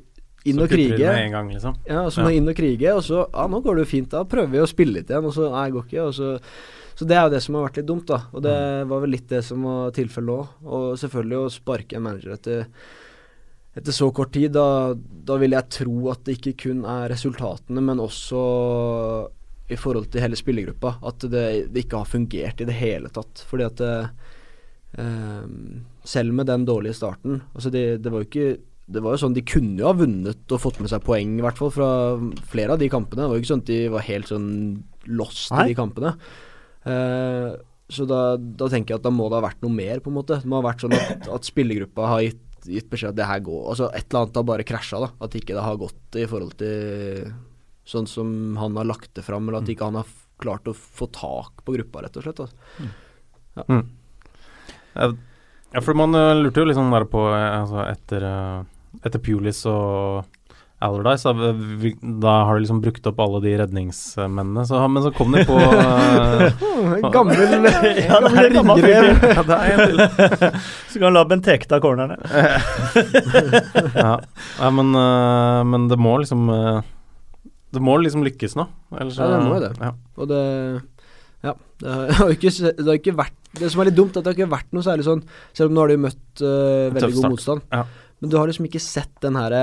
inn 0.46 0.60
og 0.62 0.68
krige. 0.70 0.98
gang, 1.30 1.50
liksom. 1.52 1.76
Ja, 1.86 2.04
så 2.10 2.22
må 2.24 2.30
Ja. 2.30 2.36
inn 2.40 2.48
og 2.48 2.56
krige, 2.56 2.94
og 2.96 3.02
så 3.02 3.26
Ja, 3.32 3.46
nå 3.48 3.62
går 3.62 3.76
det 3.76 3.86
jo 3.86 3.90
fint, 3.96 4.08
da 4.10 4.24
prøver 4.24 4.50
vi 4.50 4.58
å 4.64 4.66
spille 4.70 4.94
litt 5.00 5.08
igjen, 5.10 5.24
og 5.26 5.34
så 5.34 5.50
Nei, 5.50 5.70
går 5.70 5.84
ikke, 5.88 6.06
og 6.06 6.14
så 6.14 6.40
Så 6.96 7.04
det 7.06 7.16
er 7.18 7.24
jo 7.28 7.34
det 7.34 7.42
som 7.42 7.54
har 7.56 7.66
vært 7.68 7.76
litt 7.76 7.86
dumt, 7.90 8.06
da. 8.06 8.22
Og 8.32 8.40
det 8.40 8.88
var 8.88 9.00
vel 9.02 9.10
litt 9.10 9.28
det 9.28 9.42
som 9.44 9.62
var 9.62 9.90
tilfellet 9.92 10.32
òg. 10.32 10.48
Og 10.64 10.84
selvfølgelig 10.96 11.36
å 11.44 11.50
sparke 11.52 11.96
en 11.98 12.02
manager 12.06 12.32
etter 12.32 12.66
etter 13.76 13.92
så 13.92 14.08
kort 14.14 14.32
tid, 14.32 14.52
da, 14.52 14.94
da 14.96 15.36
vil 15.36 15.50
jeg 15.52 15.68
tro 15.68 16.08
at 16.10 16.24
det 16.24 16.38
ikke 16.38 16.54
kun 16.56 16.86
er 16.88 17.10
resultatene, 17.12 17.82
men 17.84 17.98
også 18.00 19.28
i 19.68 19.76
forhold 19.76 20.08
til 20.10 20.22
hele 20.22 20.38
spillergruppa. 20.40 20.94
At 21.04 21.18
det, 21.28 21.68
det 21.74 21.84
ikke 21.84 21.98
har 22.00 22.08
fungert 22.08 22.62
i 22.62 22.64
det 22.64 22.72
hele 22.78 23.10
tatt. 23.12 23.44
Fordi 23.44 23.66
at 23.66 23.76
det, 23.76 24.08
eh, 24.96 25.44
Selv 26.06 26.32
med 26.32 26.46
den 26.46 26.64
dårlige 26.64 26.94
starten 26.94 27.42
Altså 27.54 27.70
det, 27.70 28.00
det 28.02 28.12
var 28.12 28.22
jo 28.22 28.28
ikke 28.30 28.58
det 28.86 29.02
var 29.02 29.16
jo 29.16 29.22
sånn 29.24 29.34
De 29.34 29.42
kunne 29.46 29.80
jo 29.80 29.88
ha 29.88 29.96
vunnet 29.98 30.52
og 30.54 30.62
fått 30.62 30.78
med 30.82 30.90
seg 30.92 31.02
poeng, 31.06 31.36
i 31.38 31.44
hvert 31.44 31.58
fall, 31.58 31.72
fra 31.74 31.88
flere 32.50 32.76
av 32.76 32.82
de 32.82 32.90
kampene. 32.92 33.24
Det 33.24 33.30
var 33.30 33.38
jo 33.38 33.42
ikke 33.42 33.52
sånn 33.52 33.64
at 33.64 33.72
de 33.72 33.78
var 33.94 34.04
helt 34.06 34.30
sånn 34.30 34.50
lost 35.10 35.50
Nei. 35.52 35.64
i 35.64 35.72
de 35.72 35.78
kampene. 35.78 36.12
Uh, 36.86 37.56
så 37.90 38.06
da, 38.06 38.20
da 38.38 38.68
tenker 38.70 38.94
jeg 38.94 39.00
at 39.00 39.06
da 39.06 39.12
må 39.14 39.28
det 39.30 39.38
ha 39.38 39.46
vært 39.46 39.62
noe 39.62 39.74
mer, 39.74 40.02
på 40.02 40.10
en 40.10 40.18
måte. 40.18 40.38
Det 40.42 40.50
må 40.50 40.60
ha 40.60 40.68
vært 40.68 40.86
sånn 40.86 40.94
at, 40.94 41.26
at 41.34 41.48
spillergruppa 41.48 42.12
har 42.12 42.22
gitt, 42.28 42.44
gitt 42.66 42.88
beskjed 42.90 43.12
at 43.12 43.18
det 43.18 43.28
her 43.28 43.42
går 43.46 43.68
Altså 43.70 43.88
et 43.94 44.08
eller 44.08 44.24
annet 44.24 44.38
har 44.40 44.46
bare 44.48 44.66
krasja, 44.66 45.02
da. 45.02 45.10
At 45.22 45.36
ikke 45.38 45.54
det 45.54 45.66
har 45.66 45.82
gått 45.82 46.18
i 46.18 46.26
forhold 46.30 46.56
til 46.62 47.34
sånn 47.86 48.08
som 48.10 48.30
han 48.58 48.78
har 48.78 48.86
lagt 48.86 49.12
det 49.18 49.22
fram, 49.26 49.46
eller 49.46 49.62
at 49.62 49.70
ikke 49.70 49.86
han 49.90 49.98
har 50.00 50.14
klart 50.42 50.66
å 50.70 50.74
få 50.74 51.06
tak 51.14 51.62
på 51.66 51.74
gruppa, 51.78 52.02
rett 52.06 52.18
og 52.18 52.26
slett. 52.26 52.42
Altså. 52.42 53.82
Ja, 54.96 55.10
ja, 55.74 55.82
for 55.82 55.98
man 55.98 56.14
eh, 56.16 56.32
lurte 56.38 56.62
jo 56.62 56.66
litt 56.66 56.74
liksom 56.74 56.90
der 56.94 57.06
på 57.10 57.22
eh, 57.30 57.50
altså 57.60 57.82
etter, 57.86 58.26
etter 59.04 59.22
Pulis 59.22 59.64
og 59.68 60.24
Allardyce, 60.76 61.30
da, 61.32 61.52
da 62.20 62.32
har 62.44 62.58
de 62.58 62.66
liksom 62.66 62.82
brukt 62.84 63.06
opp 63.08 63.20
alle 63.24 63.38
de 63.46 63.54
redningsmennene. 63.56 64.64
Så, 64.68 64.80
men 64.92 65.04
så 65.06 65.12
kom 65.16 65.32
de 65.32 65.44
på 65.48 65.56
eh, 65.62 67.06
gammel 67.14 67.38
Ja, 68.02 68.18
gammel 68.52 68.82
ringrev. 68.84 69.24
Ja. 69.24 70.50
Så 70.92 71.00
kan 71.00 71.16
la 71.16 71.24
teke 71.40 71.70
av 71.72 71.80
cornerne. 71.80 72.18
Ja, 73.96 74.12
ja 74.60 74.70
men, 74.76 74.92
eh, 75.00 75.62
men 75.72 75.88
det 75.88 75.96
må 75.96 76.18
liksom 76.20 76.44
eh, 76.52 76.84
Det 77.72 77.80
må 77.80 77.96
liksom 78.04 78.28
lykkes 78.28 78.60
nå. 78.60 78.68
Ellers, 79.00 79.16
Ja, 79.16 79.32
det 79.32 79.42
må 79.48 79.56
jo 79.56 79.64
det. 79.64 79.74
Ja. 79.80 79.94
Og 80.20 80.28
det 80.34 80.42
Ja. 81.46 81.56
Det 81.80 81.92
har 82.20 82.30
ikke, 82.32 82.50
det 82.52 82.84
har 82.84 82.96
ikke 82.96 83.16
vært 83.16 83.36
Det 83.56 83.72
som 83.72 83.80
er 83.80 83.88
litt 83.88 83.96
dumt, 83.96 84.12
er 84.12 84.20
at 84.20 84.24
det 84.24 84.34
har 84.34 84.42
ikke 84.42 84.54
vært 84.58 84.76
noe 84.76 84.84
særlig 84.84 85.04
sånn 85.08 85.24
Selv 85.56 85.70
om 85.70 85.76
nå 85.76 85.84
har 85.84 85.92
de 85.92 86.02
møtt 86.04 86.40
uh, 86.40 86.92
veldig 86.92 87.16
god 87.16 87.32
motstand. 87.32 87.64
Ja. 87.72 87.84
Men 88.20 88.32
du 88.32 88.38
har 88.38 88.48
liksom 88.48 88.66
ikke 88.68 88.82
sett 88.82 89.12
den 89.24 89.38
herre 89.38 89.62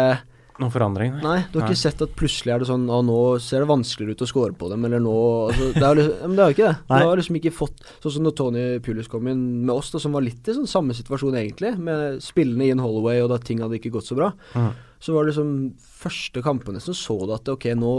Noen 0.61 0.69
forandring? 0.69 1.15
Nei, 1.17 1.39
du 1.49 1.57
har 1.57 1.63
Nei. 1.65 1.73
ikke 1.73 1.81
sett 1.81 2.01
at 2.05 2.11
plutselig 2.13 2.51
er 2.53 2.61
det 2.61 2.67
sånn 2.69 2.83
Å, 2.85 2.99
nå 3.01 3.15
ser 3.41 3.63
det 3.63 3.69
vanskeligere 3.71 4.13
ut 4.13 4.21
å 4.21 4.27
score 4.29 4.53
på 4.53 4.67
dem, 4.69 4.83
eller 4.85 5.01
nå 5.01 5.13
altså, 5.49 5.69
Det 5.73 5.87
er 5.87 5.97
liksom, 5.97 6.19
men 6.27 6.35
det 6.37 6.43
er 6.43 6.51
jo 6.51 6.55
ikke 6.55 6.67
det. 6.67 6.75
Du 6.91 6.93
har 6.93 7.17
liksom 7.17 7.39
ikke 7.39 7.53
fått 7.57 7.81
Sånn 8.03 8.13
som 8.17 8.27
når 8.27 8.35
Tony 8.37 8.65
Pulis 8.85 9.09
kom 9.09 9.29
inn 9.31 9.41
med 9.65 9.73
oss, 9.73 9.89
da, 9.95 10.01
som 10.03 10.13
var 10.13 10.25
litt 10.25 10.45
i 10.45 10.53
sånn 10.53 10.69
samme 10.69 10.93
situasjon 10.93 11.39
egentlig, 11.41 11.73
med 11.81 12.21
spillene 12.21 12.67
Ian 12.69 12.83
Holloway, 12.83 13.23
og 13.23 13.31
da 13.33 13.39
ting 13.41 13.63
hadde 13.65 13.79
ikke 13.79 13.95
gått 13.95 14.11
så 14.11 14.19
bra. 14.19 14.29
mm. 14.53 14.69
Så 15.03 15.15
var 15.15 15.25
det 15.25 15.33
liksom 15.33 15.55
første 16.03 16.43
kampene 16.45 16.79
som 16.79 16.95
så 16.95 17.17
du 17.25 17.33
at 17.35 17.49
ok, 17.51 17.65
nå, 17.75 17.95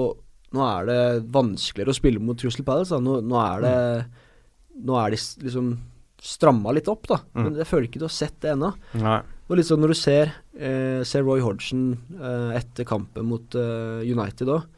nå 0.55 0.63
er 0.69 0.87
det 0.89 1.01
vanskeligere 1.35 1.93
å 1.93 1.99
spille 1.99 2.23
mot 2.23 2.39
Trussel 2.39 2.65
Palace. 2.65 2.95
Da. 2.95 3.03
Nå, 3.03 3.19
nå 3.27 3.41
er 3.43 3.67
det 3.67 3.75
Nå 4.85 4.97
er 4.99 5.13
de 5.13 5.19
liksom 5.45 5.75
stramma 6.25 6.73
litt 6.75 6.89
opp, 6.89 7.05
da. 7.11 7.19
Mm. 7.35 7.43
Men 7.43 7.59
jeg 7.61 7.69
føler 7.69 7.91
ikke 7.91 8.01
du 8.01 8.07
har 8.09 8.15
sett 8.15 8.39
det 8.43 8.55
ennå. 8.55 8.73
Og 9.45 9.59
litt 9.59 9.69
sånn 9.69 9.83
når 9.85 9.93
du 9.93 9.99
ser, 10.01 10.33
eh, 10.59 11.03
ser 11.07 11.25
Roy 11.27 11.41
Hodgson 11.45 11.93
eh, 12.19 12.57
etter 12.61 12.87
kampen 12.89 13.27
mot 13.31 13.55
eh, 13.59 14.05
United 14.07 14.49
òg. 14.49 14.71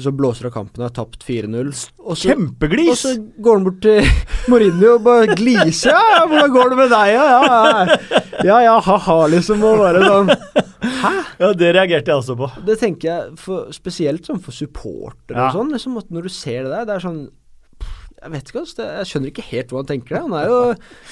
Så 0.00 0.12
blåser 0.16 0.46
av 0.48 0.52
kampen 0.54 0.80
og 0.80 0.86
har 0.86 0.92
tapt 0.96 1.26
4-0. 1.26 1.72
Kjempeglis! 2.16 2.88
Og 2.88 2.96
så 2.96 3.10
går 3.42 3.58
han 3.58 3.64
bort 3.66 3.80
til 3.84 4.06
Mourinho 4.48 4.94
og 4.94 5.02
bare 5.04 5.34
gliser. 5.36 5.92
Ja, 5.92 6.22
'Hvordan 6.24 6.54
går 6.54 6.70
det 6.72 6.78
med 6.78 6.94
deg?' 6.94 7.10
Ja, 7.12 7.24
ja, 7.28 7.42
ja. 7.50 8.20
ja, 8.48 8.58
ja 8.64 8.76
ha-ha, 8.86 9.18
liksom. 9.28 9.60
Og 9.66 9.82
bare 9.82 10.00
sånn 10.06 10.32
Ja, 11.40 11.50
det 11.52 11.74
reagerte 11.76 12.08
jeg 12.14 12.16
også 12.22 12.36
på. 12.38 12.48
Det 12.64 12.78
tenker 12.80 13.10
jeg 13.10 13.36
for, 13.42 13.68
spesielt 13.76 14.24
sånn 14.24 14.40
for 14.40 14.56
supportere 14.56 15.36
Ja. 15.36 15.50
og 15.50 15.58
sånn. 15.58 15.74
Liksom 15.74 16.00
når 16.08 16.30
du 16.30 16.32
ser 16.32 16.64
det 16.64 16.72
der, 16.72 16.86
det 16.88 16.96
er 16.96 17.04
sånn 17.04 17.20
Jeg 18.20 18.32
vet 18.34 18.50
ikke, 18.50 18.60
altså, 18.60 18.86
jeg 18.98 19.08
skjønner 19.08 19.30
ikke 19.30 19.44
helt 19.48 19.70
hva 19.72 19.80
han 19.80 19.86
tenker 19.88 20.14
det. 20.16 20.22
Han 20.26 20.34
er 20.36 20.48
jo 20.50 20.56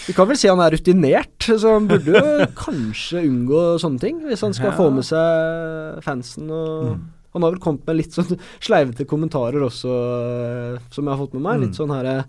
Vi 0.07 0.13
kan 0.17 0.29
vel 0.29 0.37
si 0.37 0.49
han 0.51 0.61
er 0.61 0.75
rutinert, 0.77 1.47
så 1.49 1.73
han 1.79 1.87
burde 1.89 2.13
jo 2.13 2.49
kanskje 2.67 3.23
unngå 3.25 3.63
sånne 3.81 4.03
ting. 4.03 4.19
Hvis 4.29 4.45
han 4.45 4.53
skal 4.57 4.73
Ja. 4.75 4.77
få 4.77 4.91
med 4.93 5.07
seg 5.09 6.03
fansen 6.05 6.51
og 6.53 6.99
Han 7.37 7.45
har 7.45 7.53
vel 7.53 7.61
kommet 7.61 7.85
med 7.87 7.97
litt 8.01 8.15
sånn 8.17 8.39
sleivete 8.65 9.05
kommentarer 9.07 9.61
også, 9.63 9.89
eh, 9.93 10.79
som 10.91 11.05
jeg 11.05 11.13
har 11.13 11.21
fått 11.21 11.35
med 11.37 11.43
meg. 11.45 11.61
Litt 11.61 11.77
sånn 11.77 11.93
herre 11.93 12.25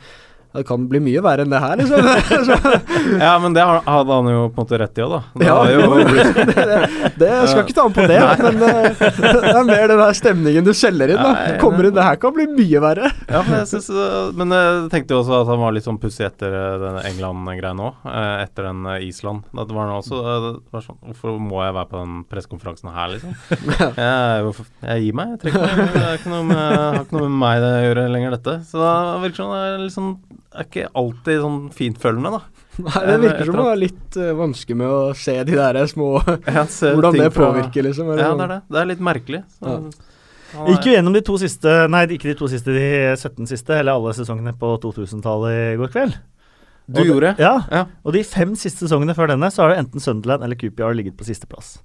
Det 0.49 0.63
kan 0.65 0.85
bli 0.89 0.97
mye 1.03 1.21
verre 1.21 1.43
enn 1.45 1.51
det 1.53 1.59
her, 1.61 1.77
liksom. 1.77 2.05
Ja, 3.21 3.35
men 3.41 3.53
det 3.53 3.61
hadde 3.61 4.15
han 4.15 4.29
jo 4.31 4.39
på 4.49 4.63
en 4.63 4.65
måte 4.65 4.79
rett 4.81 4.97
i 4.97 5.03
òg, 5.05 5.11
da. 5.13 5.19
Det 5.37 5.45
ja, 5.45 5.57
jo, 5.69 5.97
det, 6.09 6.55
det, 6.57 6.77
det 7.21 7.33
skal 7.51 7.61
ikke 7.61 7.75
ta 7.77 7.85
med 7.85 7.99
på 7.99 8.07
det, 8.09 8.17
men 8.41 8.63
eh, 8.65 9.03
det 9.19 9.51
er 9.51 9.67
mer 9.67 9.85
den 9.91 10.01
der 10.01 10.17
stemningen 10.17 10.65
du 10.65 10.71
selger 10.73 11.13
inn. 11.13 11.21
Da 11.21 11.33
er 11.43 11.59
Kommer 11.61 11.85
inn, 11.85 11.93
Det 11.93 12.05
her 12.05 12.17
kan 12.21 12.33
bli 12.33 12.47
mye 12.49 12.81
verre. 12.81 13.11
Ja, 13.29 13.43
men 13.45 13.59
jeg 13.59 13.69
synes, 13.73 13.89
øh, 13.93 14.31
Men 14.39 14.55
jeg 14.55 14.89
tenkte 14.93 15.13
jo 15.13 15.21
også 15.21 15.41
at 15.43 15.51
han 15.51 15.61
var 15.61 15.75
litt 15.75 15.85
sånn 15.85 15.99
pussig 16.01 16.25
etter 16.25 16.55
den 16.81 16.97
England-greia 17.11 17.75
nå. 17.77 17.91
Etter 18.09 18.69
den 18.71 18.89
Island. 19.05 19.45
Det 19.53 19.67
var 19.69 19.85
han 19.85 19.99
også 19.99 20.23
det 20.23 20.53
var 20.73 20.85
sånn, 20.85 20.99
Hvorfor 21.11 21.37
må 21.43 21.61
jeg 21.65 21.75
være 21.77 21.91
på 21.91 22.01
den 22.01 22.17
pressekonferansen 22.29 22.91
her, 22.95 23.13
liksom? 23.13 23.37
Jeg, 23.99 24.65
jeg 24.87 25.05
gir 25.05 25.19
meg. 25.21 25.35
Jeg 25.35 25.41
trekker 25.45 25.67
meg. 25.67 25.93
Det 25.93 26.03
er 26.07 26.19
ikke 26.19 26.33
noe 26.33 26.49
med, 26.49 26.65
har 26.79 27.01
ikke 27.03 27.19
noe 27.19 27.29
med 27.29 27.39
meg 27.45 27.63
det 27.63 27.71
å 27.75 27.85
gjøre 27.85 28.09
lenger, 28.15 28.37
dette. 28.37 28.57
Så 28.69 28.81
da 28.81 28.93
virker 29.21 29.37
det 29.37 29.45
som 29.45 29.53
det 29.53 29.63
er 29.69 29.83
litt 29.83 29.95
sånn 29.95 30.13
Er 30.55 30.65
ikke 30.65 30.87
alltid 30.97 31.41
sånn 31.43 31.57
fintfølende, 31.75 32.31
da. 32.33 32.39
Nei, 32.85 33.01
Det 33.05 33.17
virker 33.21 33.45
som 33.49 33.57
du 33.59 33.61
har 33.67 33.75
litt 33.77 34.17
uh, 34.17 34.29
vanskelig 34.39 34.77
med 34.79 34.87
å 34.89 35.01
se 35.17 35.35
de 35.45 35.57
der 35.59 35.79
små 35.91 36.07
Hvordan 36.23 37.17
det 37.19 37.27
påvirker, 37.35 37.85
liksom. 37.85 38.09
eller 38.13 38.23
Ja, 38.23 38.29
sånn. 38.31 38.39
det 38.41 38.47
er 38.47 38.53
det. 38.55 38.61
Det 38.73 38.79
er 38.83 38.89
litt 38.93 39.03
merkelig. 39.11 39.43
Så, 39.59 39.75
Ja. 40.49 40.63
Gikk 40.65 40.87
jo 40.87 40.93
gjennom 40.95 41.13
de 41.13 41.19
to 41.21 41.35
siste 41.37 41.69
Nei, 41.93 41.99
ikke 42.15 42.31
de 42.31 42.33
to 42.39 42.47
siste, 42.49 42.73
de 42.73 42.85
17 43.13 43.45
siste, 43.51 43.69
eller 43.77 43.93
alle 43.99 44.15
sesongene 44.17 44.55
på 44.57 44.71
2000-tallet 44.81 45.75
i 45.75 45.77
går 45.77 45.91
kveld. 45.93 46.15
Du 46.89 47.03
Og 47.13 47.19
det- 47.21 47.35
Ja. 47.37 47.51
Ja. 47.69 47.83
Og 48.03 48.13
de 48.15 48.23
fem 48.25 48.55
siste 48.57 48.87
sesongene 48.87 49.13
før 49.13 49.29
denne, 49.29 49.51
så 49.53 49.61
har 49.61 49.69
det 49.75 49.77
enten 49.83 50.01
Sunderland 50.01 50.41
eller 50.41 50.57
Coopyard 50.57 50.95
ligget 50.97 51.13
på 51.19 51.27
sisteplass. 51.29 51.75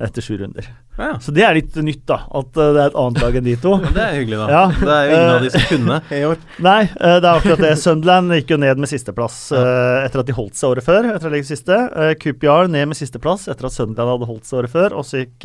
Etter 0.00 0.24
sju 0.24 0.38
runder. 0.40 0.64
ja. 0.96 1.18
Så 1.20 1.34
det 1.36 1.42
er 1.44 1.52
litt 1.58 1.74
nytt, 1.84 2.06
da. 2.08 2.16
At 2.32 2.56
eh, 2.56 2.70
det 2.72 2.80
er 2.80 2.86
et 2.88 2.94
annet 2.96 3.18
lag 3.20 3.34
enn 3.36 3.44
de 3.44 3.52
to. 3.60 3.72
Det 3.92 4.00
er 4.00 4.14
hyggelig, 4.16 4.38
da. 4.40 4.46
Ja. 4.56 4.62
Det 4.72 4.94
er 4.94 5.02
jo 5.04 5.16
ingen 5.18 5.32
av 5.34 5.42
de 5.44 5.50
som 5.52 5.66
kunne 5.68 5.98
i 6.16 6.20
år. 6.30 6.38
Nei, 6.64 6.78
eh, 6.88 7.16
det 7.20 7.28
er 7.28 7.34
akkurat 7.34 7.60
det. 7.60 7.72
Sunderland 7.82 8.32
gikk 8.38 8.54
jo 8.54 8.58
ned 8.62 8.80
med 8.80 8.88
sisteplass 8.88 9.36
eh, 9.52 9.98
etter 10.06 10.22
at 10.22 10.30
de 10.30 10.36
holdt 10.38 10.56
seg 10.56 10.70
året 10.72 10.86
før. 10.86 11.10
Etter 11.12 11.28
å 11.28 11.34
legge 11.34 11.50
siste. 11.50 11.76
Coopyard 12.24 12.72
ned 12.72 12.88
med 12.94 13.00
sisteplass 13.02 13.44
etter 13.52 13.68
at 13.68 13.76
Sunderland 13.76 14.14
hadde 14.14 14.30
holdt 14.32 14.48
seg 14.48 14.62
året 14.62 14.72
før. 14.78 14.96
Og 14.96 15.04
så 15.10 15.26
gikk 15.26 15.44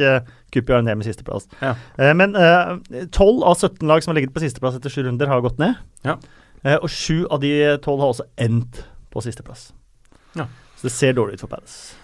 Coopyard 0.56 0.88
ned 0.88 1.02
med 1.02 1.10
sisteplass. 1.12 1.50
Ja. 1.60 1.76
Men 2.16 2.32
12 2.40 3.44
av 3.44 3.60
17 3.60 3.84
lag 3.92 4.00
som 4.06 4.14
har 4.16 4.22
ligget 4.22 4.32
på 4.38 4.46
sisteplass 4.48 4.80
etter 4.80 4.96
sju 4.96 5.04
runder, 5.10 5.28
har 5.28 5.44
gått 5.44 5.60
ned. 5.60 5.76
Ja. 6.08 6.16
Og 6.80 6.88
sju 6.88 7.26
av 7.28 7.44
de 7.44 7.52
tolv 7.84 8.00
har 8.06 8.16
også 8.16 8.30
endt 8.48 8.80
på 9.12 9.28
sisteplass. 9.28 9.74
Ja. 10.40 10.48
Så 10.80 10.88
det 10.88 10.96
ser 10.96 11.20
dårlig 11.20 11.36
ut 11.36 11.44
for 11.44 11.52
Palace. 11.52 11.98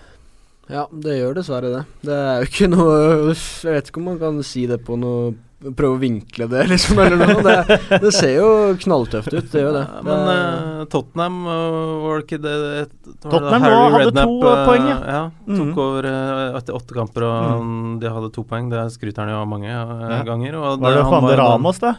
Ja, 0.71 0.85
det 0.91 1.17
gjør 1.19 1.33
dessverre 1.35 1.69
det. 1.73 1.81
Det 2.07 2.13
er 2.15 2.37
jo 2.43 2.47
ikke 2.47 2.67
noe 2.71 2.93
Jeg 3.35 3.73
vet 3.75 3.89
ikke 3.89 3.99
om 3.99 4.05
man 4.13 4.19
kan 4.21 4.37
si 4.47 4.65
det 4.69 4.77
på 4.87 4.95
noe 4.99 5.33
Prøve 5.63 5.95
å 5.95 5.99
vinkle 6.01 6.43
det, 6.51 6.65
liksom, 6.73 6.97
eller 6.99 7.21
noe. 7.23 7.39
Det, 7.39 7.77
det 8.03 8.09
ser 8.11 8.33
jo 8.35 8.47
knalltøft 8.83 9.31
ut, 9.31 9.45
det 9.47 9.61
gjør 9.61 9.77
det. 9.77 9.83
Ja, 9.95 10.01
Men 10.03 10.31
eh, 10.33 10.81
Tottenham, 10.91 11.37
øh, 11.47 11.91
var 12.03 12.17
det 12.19 12.25
ikke 12.25 12.39
det 12.43 12.55
det- 12.59 12.73
var 12.73 12.83
det 12.83 13.29
Tottenham 13.31 13.63
Harry 13.63 13.77
hadde 13.77 14.01
Redknapp, 14.09 14.33
to, 14.33 14.49
uh, 14.51 14.65
poeng, 14.67 14.89
ja. 14.91 14.97
ja. 15.07 15.21
Tok 15.47 15.69
Mhm. 15.69 15.79
over 15.85 16.09
uh, 16.09 16.57
etter 16.59 16.75
åtte 16.75 16.97
kamper, 16.99 17.23
og 17.29 17.63
de 18.03 18.11
hadde 18.11 18.31
to 18.35 18.43
poeng. 18.43 18.67
Det 18.75 18.83
skryter 18.91 19.23
han 19.23 19.31
jo 19.31 19.39
av 19.39 19.47
mange 19.53 19.71
Ja. 19.71 20.19
ganger. 20.27 20.59
Og 20.59 20.83
Var 20.83 20.97
det 20.99 21.05
Juan 21.07 21.29
de 21.31 21.39
Ramos, 21.39 21.79
da? 21.79 21.93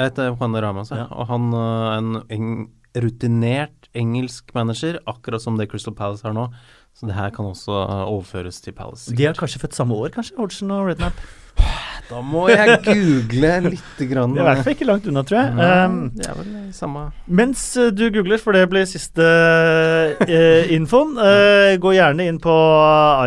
Etter 0.00 0.32
Juan 0.32 0.52
de 0.56 0.64
Ramos, 0.64 0.88
ja. 0.96 1.02
Ja. 1.04 1.06
Og 1.12 1.28
han 1.28 1.52
en 1.60 2.22
eng 2.32 2.50
rutinert 2.96 3.90
engelsk 3.94 4.54
manager, 4.56 4.96
akkurat 5.06 5.42
som 5.44 5.56
det 5.60 5.68
Crystal 5.70 5.92
Palace 5.94 6.24
har 6.24 6.32
nå. 6.32 6.48
Så 6.96 7.06
det 7.08 7.14
her 7.16 7.30
kan 7.30 7.44
også 7.48 7.72
øh, 7.72 8.02
overføres 8.12 8.60
til 8.60 8.72
Palace. 8.76 9.14
De 9.16 9.24
er 9.26 9.32
kanskje 9.38 9.60
født 9.62 9.74
samme 9.74 9.94
år, 9.94 10.08
kanskje? 10.16 10.36
Hodgson 10.38 10.70
og 10.70 10.86
Rednap? 10.90 11.12
Da 12.10 12.18
må 12.26 12.48
jeg 12.50 12.80
google 12.82 13.50
litt. 13.70 14.00
grann. 14.10 14.32
Det 14.34 14.40
er 14.40 14.42
i 14.42 14.46
hvert 14.48 14.64
fall 14.64 14.74
ikke 14.74 14.86
langt 14.88 15.04
unna, 15.06 15.22
tror 15.22 15.36
jeg. 15.38 15.52
Nei, 15.54 15.68
Um, 15.86 16.72
samme 16.74 17.04
Mens 17.26 17.62
eh, 17.78 17.92
du 17.94 18.08
googler, 18.10 18.40
for 18.42 18.56
det 18.56 18.64
blir 18.72 18.82
siste 18.90 19.22
uh, 19.22 20.72
infoen, 20.76 21.12
uh, 21.20 21.76
gå 21.78 21.92
gjerne 21.94 22.26
inn 22.26 22.40
på 22.42 22.56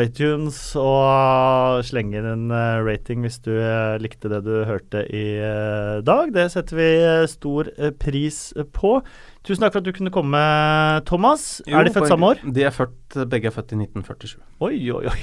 iTunes 0.04 0.58
og 0.80 1.80
slenge 1.88 2.20
inn 2.20 2.28
en 2.34 2.52
eh, 2.52 2.82
rating 2.84 3.24
hvis 3.24 3.40
du 3.46 3.54
eh, 3.56 3.96
likte 4.04 4.32
det 4.32 4.42
du 4.46 4.54
hørte 4.68 5.06
i 5.08 5.26
eh, 5.40 6.02
dag. 6.04 6.34
Det 6.36 6.50
setter 6.52 6.80
vi 6.82 6.90
eh, 7.00 7.24
stor 7.32 7.72
eh, 7.78 7.94
pris 7.96 8.50
på. 8.76 8.98
Tusen 9.44 9.60
takk 9.60 9.74
for 9.74 9.84
at 9.84 9.88
du 9.90 9.92
kunne 9.92 10.12
komme, 10.14 10.42
Thomas. 11.04 11.58
Jo, 11.68 11.76
er 11.76 11.84
de 11.84 11.92
født 11.92 12.08
samme 12.08 12.30
år? 12.32 12.40
De 12.56 12.64
er 12.64 12.72
født, 12.72 13.18
begge 13.28 13.50
er 13.50 13.52
født 13.52 13.74
i 13.76 13.80
1947. 13.82 14.38
Oi, 14.64 14.78
oi, 14.96 15.02
oi. 15.12 15.18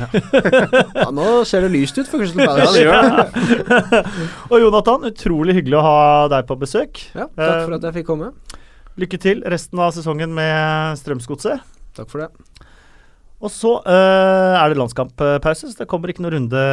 ja, 1.00 1.06
nå 1.16 1.28
ser 1.48 1.64
det 1.64 1.70
lyst 1.72 1.96
ut 1.96 2.04
for 2.10 2.20
Crystal 2.20 2.44
Ja, 2.44 2.66
det 2.68 2.82
gjør 2.84 3.72
og 4.52 4.60
Jonathan, 4.60 5.08
utrolig 5.08 5.56
hyggelig 5.56 5.80
å 5.80 5.86
ha 5.86 5.96
deg 6.34 6.44
på 6.52 6.58
besøk. 6.60 7.00
Ja, 7.14 7.30
takk 7.32 7.64
for 7.64 7.78
at 7.78 7.88
jeg 7.88 7.96
fikk 7.96 8.10
komme. 8.12 8.30
Lykke 9.00 9.22
til 9.24 9.40
resten 9.48 9.80
av 9.80 9.96
sesongen 9.96 10.36
med 10.36 11.00
Strømsgodset. 11.00 11.64
Takk 11.96 12.12
for 12.12 12.26
det. 12.26 12.30
Og 13.40 13.48
så 13.48 13.78
eh, 13.88 14.60
er 14.60 14.68
det 14.68 14.82
landskamppause, 14.82 15.72
så 15.72 15.80
det 15.80 15.88
kommer 15.88 16.12
ikke 16.12 16.26
noen 16.26 16.42
runde 16.42 16.64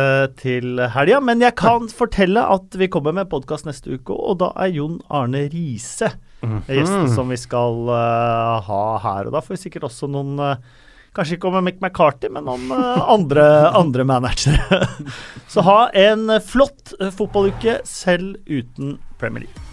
til 0.43 0.81
helga. 0.83 1.23
Men 1.23 1.39
jeg 1.47 1.55
kan 1.55 1.87
fortelle 1.87 2.43
at 2.43 2.75
vi 2.75 2.91
kommer 2.91 3.15
med 3.15 3.31
podkast 3.31 3.69
neste 3.69 3.95
uke, 3.95 4.11
og 4.11 4.41
da 4.43 4.51
er 4.65 4.75
Jon 4.75 4.99
Arne 5.07 5.47
Riise 5.47 6.11
Mhm. 6.41 6.59
gjesten 6.69 7.07
som 7.09 7.31
vi 7.33 7.37
skal 7.39 7.87
uh, 7.89 8.59
ha 8.67 8.83
her. 9.03 9.27
Og 9.27 9.33
da 9.33 9.41
får 9.41 9.55
vi 9.55 9.63
sikkert 9.67 9.87
også 9.89 10.09
noen 10.11 10.37
uh, 10.39 10.83
Kanskje 11.17 11.39
ikke 11.39 11.49
om 11.49 11.63
Mick 11.65 11.79
McCarthy, 11.81 12.29
men 12.29 12.45
om 12.51 12.69
uh, 12.69 13.09
andre, 13.09 13.43
andre 13.81 14.05
managere. 14.05 14.83
så 15.51 15.63
ha 15.65 15.79
en 15.97 16.29
flott 16.45 16.93
eh, 16.99 17.09
fotballuke 17.09 17.79
selv 17.89 18.37
uten 18.45 18.99
Premier 19.17 19.47
League. 19.47 19.66